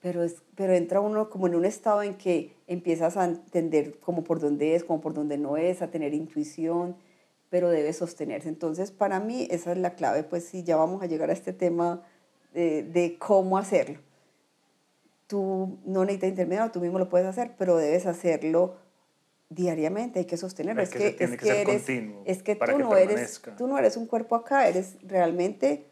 Pero, 0.00 0.24
es, 0.24 0.42
pero 0.56 0.74
entra 0.74 1.00
uno 1.00 1.30
como 1.30 1.46
en 1.46 1.54
un 1.54 1.64
estado 1.64 2.02
en 2.02 2.16
que 2.16 2.54
empiezas 2.66 3.16
a 3.16 3.24
entender 3.24 3.98
como 4.00 4.24
por 4.24 4.40
dónde 4.40 4.74
es, 4.74 4.82
como 4.82 5.00
por 5.00 5.14
dónde 5.14 5.38
no 5.38 5.56
es, 5.56 5.80
a 5.80 5.90
tener 5.90 6.12
intuición, 6.12 6.96
pero 7.50 7.70
debe 7.70 7.92
sostenerse. 7.92 8.48
Entonces, 8.48 8.90
para 8.90 9.20
mí, 9.20 9.46
esa 9.50 9.70
es 9.72 9.78
la 9.78 9.94
clave, 9.94 10.24
pues 10.24 10.44
si 10.44 10.64
ya 10.64 10.76
vamos 10.76 11.02
a 11.02 11.06
llegar 11.06 11.30
a 11.30 11.32
este 11.32 11.52
tema 11.52 12.02
de, 12.52 12.82
de 12.82 13.16
cómo 13.18 13.58
hacerlo 13.58 14.00
tú 15.32 15.78
no 15.86 16.04
necesitas 16.04 16.28
intermediario, 16.28 16.70
tú 16.70 16.80
mismo 16.80 16.98
lo 16.98 17.08
puedes 17.08 17.26
hacer, 17.26 17.52
pero 17.56 17.78
debes 17.78 18.04
hacerlo 18.04 18.76
diariamente, 19.48 20.18
hay 20.18 20.24
que 20.26 20.36
sostenerlo. 20.36 20.82
Es 20.82 20.90
es 20.90 20.94
que 20.94 21.10
tiene 21.12 21.36
es 21.36 21.40
que 21.40 21.46
ser 21.46 21.56
eres, 21.56 21.82
continuo 21.84 22.22
es 22.26 22.42
que 22.42 22.54
para 22.54 22.72
tú 22.72 22.78
que 22.78 22.84
no 22.84 22.96
eres, 22.98 23.42
tú 23.56 23.66
no 23.66 23.78
eres 23.78 23.96
un 23.96 24.04
cuerpo 24.04 24.36
acá, 24.36 24.68
eres 24.68 24.98
realmente 25.02 25.86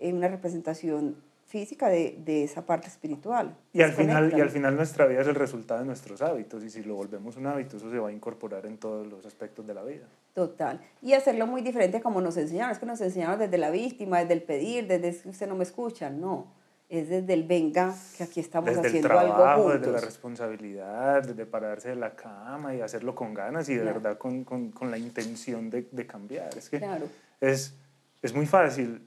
una 0.00 0.28
representación 0.28 1.16
física 1.44 1.90
de, 1.90 2.18
de 2.24 2.44
esa 2.44 2.64
parte 2.64 2.88
espiritual. 2.88 3.54
Y 3.74 3.82
al, 3.82 3.92
final, 3.92 4.32
y 4.34 4.40
al 4.40 4.48
final 4.48 4.76
nuestra 4.76 5.04
vida 5.04 5.20
es 5.20 5.28
el 5.28 5.34
resultado 5.34 5.80
de 5.80 5.86
nuestros 5.86 6.22
hábitos 6.22 6.64
y 6.64 6.70
si 6.70 6.82
lo 6.82 6.94
volvemos 6.94 7.36
un 7.36 7.46
hábito 7.48 7.76
eso 7.76 7.90
se 7.90 7.98
va 7.98 8.08
a 8.08 8.12
incorporar 8.12 8.64
en 8.64 8.78
todos 8.78 9.06
los 9.06 9.26
aspectos 9.26 9.66
de 9.66 9.74
la 9.74 9.82
vida. 9.82 10.06
Total. 10.32 10.80
Y 11.02 11.12
hacerlo 11.12 11.46
muy 11.46 11.60
diferente 11.60 12.00
como 12.00 12.22
nos 12.22 12.38
enseñaron. 12.38 12.72
Es 12.72 12.78
que 12.78 12.86
nos 12.86 13.02
enseñaron 13.02 13.38
desde 13.38 13.58
la 13.58 13.68
víctima, 13.68 14.20
desde 14.20 14.32
el 14.32 14.42
pedir, 14.42 14.86
desde 14.86 15.08
"Es 15.08 15.20
que 15.20 15.28
usted 15.28 15.46
no 15.46 15.54
me 15.54 15.64
escucha. 15.64 16.08
No. 16.08 16.46
Es 16.88 17.08
desde 17.08 17.32
el 17.34 17.42
venga, 17.44 17.94
que 18.16 18.22
aquí 18.24 18.38
estamos 18.38 18.68
Desde 18.68 18.80
el 18.82 18.86
haciendo 18.86 19.08
trabajo, 19.08 19.44
algo 19.44 19.68
desde 19.70 19.80
la 19.80 19.86
juntos. 19.86 20.04
responsabilidad, 20.04 21.22
desde 21.24 21.44
pararse 21.46 21.88
de 21.90 21.96
la 21.96 22.14
cama 22.14 22.74
y 22.76 22.80
hacerlo 22.80 23.14
con 23.14 23.34
ganas 23.34 23.68
y 23.68 23.74
de 23.74 23.82
Claro. 23.82 24.00
verdad 24.00 24.18
con, 24.18 24.44
con, 24.44 24.70
con 24.70 24.90
la 24.90 24.98
intención 24.98 25.68
de, 25.68 25.88
de 25.90 26.06
cambiar. 26.06 26.56
Es 26.56 26.70
que 26.70 26.78
Claro. 26.78 27.06
es, 27.40 27.74
es 28.22 28.34
muy 28.34 28.46
fácil. 28.46 29.04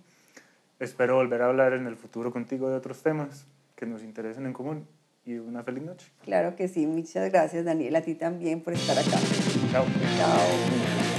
Espero 0.83 1.15
volver 1.15 1.41
a 1.41 1.45
hablar 1.45 1.71
en 1.71 1.87
el 1.87 1.95
futuro 1.95 2.29
contigo 2.29 2.69
de 2.69 2.75
otros 2.75 3.01
temas 3.01 3.47
que 3.73 3.85
nos 3.85 4.03
interesen 4.03 4.45
en 4.45 4.51
común 4.51 4.85
y 5.23 5.35
una 5.35 5.63
feliz 5.63 5.81
noche. 5.81 6.11
Claro 6.25 6.57
que 6.57 6.67
sí. 6.67 6.85
Muchas 6.85 7.31
gracias, 7.31 7.63
Daniel, 7.63 7.95
a 7.95 8.01
ti 8.01 8.15
también 8.15 8.59
por 8.59 8.73
estar 8.73 8.97
acá. 8.97 9.17
Chao. 9.71 9.85
Chao. 10.17 11.12